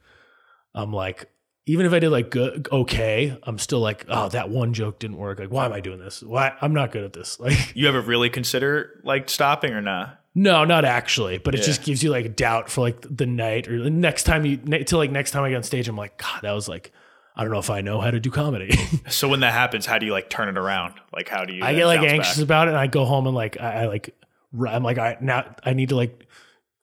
I'm 0.75 0.93
like, 0.93 1.29
even 1.67 1.85
if 1.87 1.93
I 1.93 1.99
did 1.99 2.11
like 2.11 2.31
good, 2.31 2.69
okay, 2.73 3.39
I'm 3.43 3.59
still 3.59 3.81
like, 3.81 4.07
oh, 4.09 4.29
that 4.31 4.49
one 4.49 4.73
joke 4.73 4.99
didn't 4.99 5.19
work. 5.19 5.39
Like, 5.39 5.51
why 5.51 5.67
am 5.67 5.73
I 5.73 5.81
doing 5.81 5.99
this? 5.99 6.23
Why 6.23 6.53
I'm 6.61 6.73
not 6.73 6.93
good 6.93 7.05
at 7.05 7.13
this. 7.13 7.39
Like, 7.41 7.75
you 7.77 7.87
ever 7.89 8.01
really 8.01 8.31
consider 8.31 9.01
like 9.05 9.29
stopping 9.29 9.73
or 9.73 9.81
not? 9.83 10.17
no, 10.33 10.65
not 10.65 10.85
actually, 10.85 11.39
but 11.39 11.55
it 11.57 11.59
Yeah. 11.59 11.67
just 11.67 11.83
gives 11.83 12.03
you 12.05 12.11
like 12.11 12.37
doubt 12.37 12.71
for 12.71 12.81
like 12.83 13.05
the 13.11 13.27
night 13.27 13.67
or 13.69 13.83
the 13.83 13.91
next 13.91 14.23
time 14.23 14.47
you 14.47 14.57
till 14.85 14.99
like 14.99 15.11
next 15.11 15.33
time 15.33 15.43
I 15.43 15.51
get 15.51 15.57
on 15.57 15.63
stage, 15.65 15.89
I'm 15.89 15.97
like, 15.97 16.17
God, 16.19 16.43
that 16.43 16.53
was 16.53 16.69
like, 16.69 16.93
I 17.37 17.43
don't 17.43 17.53
know 17.53 17.59
if 17.59 17.71
I 17.71 17.81
know 17.81 18.01
how 18.01 18.11
to 18.11 18.21
do 18.21 18.31
comedy. 18.31 18.77
So 19.09 19.29
when 19.29 19.41
that 19.41 19.53
happens, 19.53 19.87
how 19.87 19.99
do 19.99 20.07
you 20.07 20.13
like 20.13 20.31
turn 20.31 20.49
it 20.49 20.57
around? 20.57 20.95
Like, 21.13 21.29
how 21.29 21.45
do 21.45 21.53
you? 21.53 21.65
I 21.65 21.75
get 21.75 21.87
like 21.87 22.01
anxious 22.01 22.37
back? 22.37 22.45
about 22.45 22.69
it, 22.69 22.71
and 22.71 22.79
I 22.79 22.87
go 22.87 23.05
home 23.05 23.27
and 23.27 23.35
like 23.35 23.61
I, 23.61 23.83
I 23.83 23.87
like 23.87 24.15
I'm 24.67 24.85
like 24.85 24.99
I 24.99 25.17
now 25.21 25.53
I 25.65 25.73
need 25.73 25.89
to 25.89 25.97
like 25.97 26.27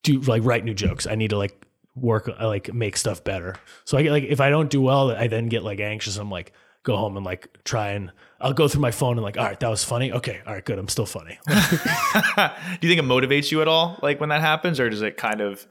do 0.04 0.20
like 0.22 0.44
write 0.44 0.66
new 0.66 0.74
jokes. 0.74 1.08
I 1.08 1.16
need 1.16 1.30
to 1.30 1.38
like 1.38 1.66
work 1.96 2.30
I 2.38 2.46
like 2.46 2.74
make 2.74 2.98
stuff 2.98 3.24
better. 3.24 3.56
So 3.86 3.98
I 3.98 4.04
get 4.04 4.12
like 4.12 4.24
if 4.24 4.42
I 4.42 4.50
don't 4.50 4.70
do 4.70 4.82
well, 4.82 5.12
I 5.12 5.28
then 5.28 5.48
get 5.48 5.64
like 5.64 5.80
anxious. 5.80 6.18
I'm 6.18 6.30
like 6.30 6.54
go 6.84 6.98
home 6.98 7.18
and 7.18 7.26
like 7.26 7.48
try 7.64 7.90
and 7.90 8.12
I'll 8.40 8.54
go 8.54 8.68
through 8.68 8.82
my 8.82 8.92
phone 8.92 9.18
and 9.18 9.24
like 9.24 9.38
all 9.38 9.46
right 9.46 9.60
that 9.60 9.70
was 9.70 9.84
funny. 9.84 10.12
Okay, 10.12 10.42
all 10.46 10.54
right, 10.54 10.66
good. 10.66 10.80
I'm 10.80 10.88
still 10.88 11.06
funny. 11.06 11.40
do 11.48 11.54
you 11.54 12.90
think 12.90 13.00
it 13.00 13.06
motivates 13.06 13.52
you 13.52 13.62
at 13.62 13.68
all, 13.68 14.00
like 14.02 14.20
when 14.20 14.30
that 14.30 14.42
happens, 14.42 14.80
or 14.80 14.90
does 14.90 15.02
it 15.02 15.18
kind 15.18 15.42
of 15.42 15.66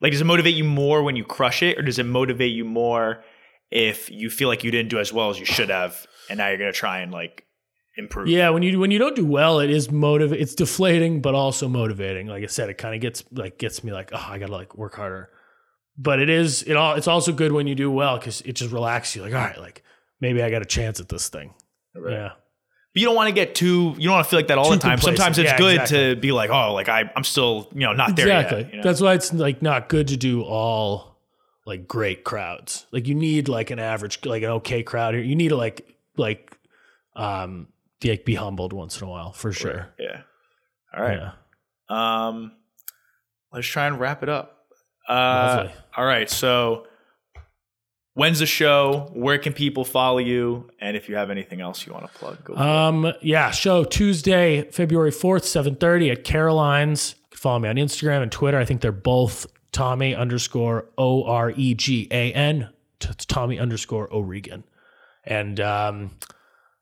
like 0.00 0.12
does 0.12 0.20
it 0.20 0.26
motivate 0.26 0.54
you 0.54 0.64
more 0.64 1.02
when 1.02 1.16
you 1.16 1.24
crush 1.24 1.62
it, 1.62 1.78
or 1.78 1.82
does 1.82 1.98
it 1.98 2.06
motivate 2.06 2.52
you 2.52 2.64
more 2.64 3.22
if 3.70 4.10
you 4.10 4.30
feel 4.30 4.48
like 4.48 4.64
you 4.64 4.70
didn't 4.70 4.90
do 4.90 4.98
as 4.98 5.12
well 5.12 5.30
as 5.30 5.38
you 5.38 5.44
should 5.46 5.70
have, 5.70 6.06
and 6.28 6.38
now 6.38 6.48
you're 6.48 6.58
gonna 6.58 6.72
try 6.72 7.00
and 7.00 7.12
like 7.12 7.44
improve? 7.96 8.28
yeah, 8.28 8.50
when 8.50 8.62
you 8.62 8.78
when 8.80 8.90
you 8.90 8.98
don't 8.98 9.16
do 9.16 9.24
well, 9.26 9.60
it 9.60 9.70
is 9.70 9.90
motive. 9.90 10.32
It's 10.32 10.54
deflating, 10.54 11.20
but 11.20 11.34
also 11.34 11.68
motivating. 11.68 12.26
Like 12.26 12.42
I 12.42 12.46
said, 12.46 12.70
it 12.70 12.78
kind 12.78 12.94
of 12.94 13.00
gets 13.00 13.24
like 13.32 13.58
gets 13.58 13.82
me 13.84 13.92
like 13.92 14.10
oh 14.12 14.26
I 14.28 14.38
gotta 14.38 14.52
like 14.52 14.76
work 14.76 14.94
harder. 14.96 15.30
But 15.98 16.18
it 16.20 16.30
is 16.30 16.62
it 16.62 16.76
all. 16.76 16.94
It's 16.94 17.08
also 17.08 17.32
good 17.32 17.52
when 17.52 17.66
you 17.66 17.74
do 17.74 17.90
well 17.90 18.18
because 18.18 18.40
it 18.42 18.54
just 18.54 18.72
relaxes 18.72 19.16
you. 19.16 19.22
Like 19.22 19.34
all 19.34 19.40
right, 19.40 19.58
like 19.60 19.82
maybe 20.20 20.42
I 20.42 20.50
got 20.50 20.62
a 20.62 20.66
chance 20.66 20.98
at 21.00 21.08
this 21.08 21.28
thing. 21.28 21.54
Yeah. 21.94 22.30
But 22.92 23.00
you 23.02 23.06
don't 23.06 23.14
want 23.14 23.28
to 23.28 23.32
get 23.34 23.54
too. 23.54 23.94
You 23.98 24.08
don't 24.08 24.14
want 24.14 24.24
to 24.26 24.30
feel 24.30 24.38
like 24.40 24.48
that 24.48 24.58
all 24.58 24.64
Too 24.64 24.70
the 24.74 24.78
time. 24.80 24.98
complacent. 24.98 25.16
Sometimes 25.18 25.38
it's 25.38 25.50
Yeah, 25.52 25.58
good 25.58 25.74
exactly. 25.74 26.14
to 26.14 26.20
be 26.20 26.32
like, 26.32 26.50
oh, 26.50 26.74
like 26.74 26.88
I, 26.88 27.08
I'm 27.14 27.22
still, 27.22 27.68
you 27.72 27.80
know, 27.82 27.92
not 27.92 28.16
there 28.16 28.26
exactly. 28.26 28.62
yet. 28.62 28.70
you 28.70 28.76
know? 28.78 28.82
That's 28.82 29.00
why 29.00 29.14
it's 29.14 29.32
like 29.32 29.62
not 29.62 29.88
good 29.88 30.08
to 30.08 30.16
do 30.16 30.42
all 30.42 31.09
like 31.66 31.86
great 31.86 32.24
crowds. 32.24 32.86
Like 32.90 33.06
you 33.06 33.14
need 33.14 33.48
like 33.48 33.70
an 33.70 33.78
average, 33.78 34.24
like 34.24 34.42
an 34.42 34.50
okay 34.50 34.82
crowd 34.82 35.14
here. 35.14 35.22
You 35.22 35.36
need 35.36 35.48
to 35.50 35.56
like 35.56 35.86
like 36.16 36.56
um 37.16 37.68
be, 38.00 38.10
like 38.10 38.24
be 38.24 38.34
humbled 38.34 38.72
once 38.72 39.00
in 39.00 39.06
a 39.06 39.10
while 39.10 39.32
for 39.32 39.52
sure. 39.52 39.88
yeah. 39.98 40.22
All 40.96 41.02
right. 41.02 41.18
Yeah. 41.20 41.32
Um, 42.26 42.52
let's 43.52 43.66
try 43.66 43.86
and 43.86 44.00
wrap 44.00 44.22
it 44.22 44.28
up. 44.28 44.66
Uh, 45.08 45.12
Lovely. 45.64 45.72
all 45.96 46.04
right. 46.04 46.30
So, 46.30 46.86
when's 48.14 48.38
the 48.38 48.46
show? 48.46 49.10
Where 49.12 49.38
can 49.38 49.52
people 49.52 49.84
follow 49.84 50.18
you? 50.18 50.70
And 50.80 50.96
if 50.96 51.08
you 51.08 51.16
have 51.16 51.30
anything 51.30 51.60
else 51.60 51.86
you 51.86 51.92
want 51.92 52.10
to 52.10 52.18
plug, 52.18 52.44
go. 52.44 52.54
for 52.54 52.60
it. 52.60 52.66
Um 52.66 53.12
yeah, 53.22 53.50
show 53.50 53.84
Tuesday, 53.84 54.62
February 54.70 55.10
4th, 55.12 55.42
7:30 55.44 56.10
at 56.12 56.24
Caroline's. 56.24 57.14
You 57.18 57.28
can 57.30 57.38
follow 57.38 57.58
me 57.58 57.68
on 57.68 57.76
Instagram 57.76 58.22
and 58.22 58.32
Twitter. 58.32 58.58
I 58.58 58.64
think 58.64 58.80
they're 58.80 58.92
both 58.92 59.46
Tommy 59.72 60.14
underscore 60.14 60.86
O 60.98 61.24
R 61.24 61.50
E 61.50 61.74
G 61.74 62.08
A 62.10 62.32
N. 62.32 62.70
Tommy 63.00 63.58
underscore 63.58 64.12
O'Regan. 64.12 64.64
And 65.24 65.60
um 65.60 66.10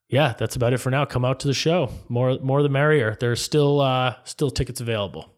yeah, 0.09 0.35
that's 0.39 0.57
about 0.57 0.73
it 0.73 0.79
for 0.79 0.91
now. 0.91 1.05
Come 1.05 1.25
out 1.25 1.41
to 1.41 1.49
the 1.49 1.55
show. 1.55 1.91
More 2.09 2.39
more 2.41 2.63
the 2.63 2.69
merrier. 2.69 3.17
There's 3.21 3.43
still 3.43 3.81
uh 3.81 4.17
still 4.25 4.51
tickets 4.51 4.81
available. 4.81 5.33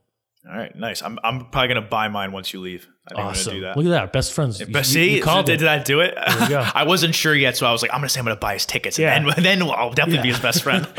All 0.49 0.57
right. 0.57 0.75
Nice. 0.75 1.03
I'm, 1.03 1.19
I'm 1.23 1.51
probably 1.51 1.69
gonna 1.69 1.87
buy 1.87 2.09
mine 2.09 2.33
once 2.33 2.53
you 2.53 2.61
leave. 2.61 2.89
I 3.17 3.23
Awesome. 3.23 3.55
Do 3.55 3.61
that. 3.63 3.77
Look 3.77 3.87
at 3.87 3.91
that. 3.91 4.13
Best 4.13 4.33
friends. 4.33 4.59
But 4.59 4.69
you- 4.69 4.85
see, 4.85 5.17
you 5.17 5.23
called 5.23 5.47
did, 5.47 5.59
did 5.59 5.69
I 5.69 5.79
do 5.83 6.01
it? 6.01 6.15
I 6.19 6.85
wasn't 6.85 7.15
sure 7.15 7.35
yet, 7.35 7.57
so 7.57 7.67
I 7.67 7.73
was 7.73 7.83
like, 7.83 7.91
I'm 7.93 7.99
gonna 7.99 8.09
say 8.09 8.21
I'm 8.21 8.25
gonna 8.27 8.37
buy 8.37 8.55
his 8.55 8.67
tickets, 8.67 8.99
Yeah. 8.99 9.15
and 9.17 9.29
then, 9.31 9.43
then 9.61 9.63
I'll 9.63 9.93
definitely 9.93 10.23
be 10.23 10.29
his 10.31 10.41
best 10.41 10.63
friend. 10.63 10.87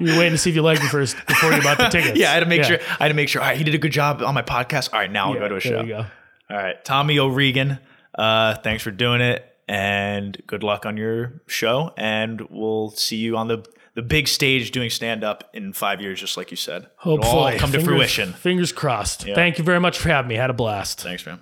You're 0.00 0.18
waiting 0.18 0.32
to 0.32 0.38
see 0.38 0.50
if 0.50 0.56
you 0.56 0.62
like 0.62 0.80
me 0.80 0.88
first 0.88 1.16
before 1.26 1.52
you 1.52 1.62
bought 1.62 1.78
the 1.78 1.88
tickets. 1.88 2.18
yeah, 2.18 2.30
I 2.30 2.34
had 2.34 2.40
to 2.40 2.46
make 2.46 2.62
Yeah. 2.62 2.68
sure. 2.68 2.78
I 3.00 3.04
had 3.04 3.08
to 3.08 3.14
make 3.14 3.28
sure. 3.28 3.40
All 3.42 3.48
right, 3.48 3.56
he 3.56 3.64
did 3.64 3.74
a 3.74 3.78
good 3.78 3.92
job 3.92 4.22
on 4.22 4.34
my 4.34 4.42
podcast. 4.42 4.92
All 4.92 4.98
right, 5.00 5.10
now 5.10 5.28
I'll 5.28 5.34
Yeah, 5.34 5.40
go 5.40 5.48
to 5.48 5.56
a 5.56 5.60
there 5.60 5.86
show. 5.86 6.06
All 6.50 6.56
right, 6.56 6.82
Tommy 6.84 7.18
O'Regan, 7.18 7.78
uh, 8.16 8.54
thanks 8.56 8.82
for 8.82 8.90
doing 8.90 9.20
it, 9.20 9.44
and 9.68 10.36
good 10.46 10.62
luck 10.62 10.86
on 10.86 10.96
your 10.96 11.40
show. 11.46 11.92
And 11.96 12.40
we'll 12.50 12.90
see 12.90 13.16
you 13.16 13.36
on 13.36 13.48
the 13.48 13.64
the 13.98 14.02
big 14.02 14.28
stage 14.28 14.70
doing 14.70 14.90
stand 14.90 15.24
up 15.24 15.50
in 15.52 15.72
five 15.72 16.00
years, 16.00 16.20
just 16.20 16.36
like 16.36 16.52
you 16.52 16.56
said. 16.56 16.86
It'll 17.00 17.14
all 17.14 17.16
Hopefully. 17.16 17.58
come 17.58 17.72
to 17.72 17.78
Fingers- 17.78 17.96
fruition. 17.96 18.32
Fingers 18.32 18.70
crossed. 18.70 19.22
Thank 19.22 19.58
you 19.58 19.64
very 19.64 19.80
much 19.80 19.98
for 19.98 20.08
having 20.08 20.28
me. 20.28 20.36
Had 20.36 20.50
a 20.50 20.52
blast. 20.52 21.00
Thanks, 21.00 21.26
man. 21.26 21.40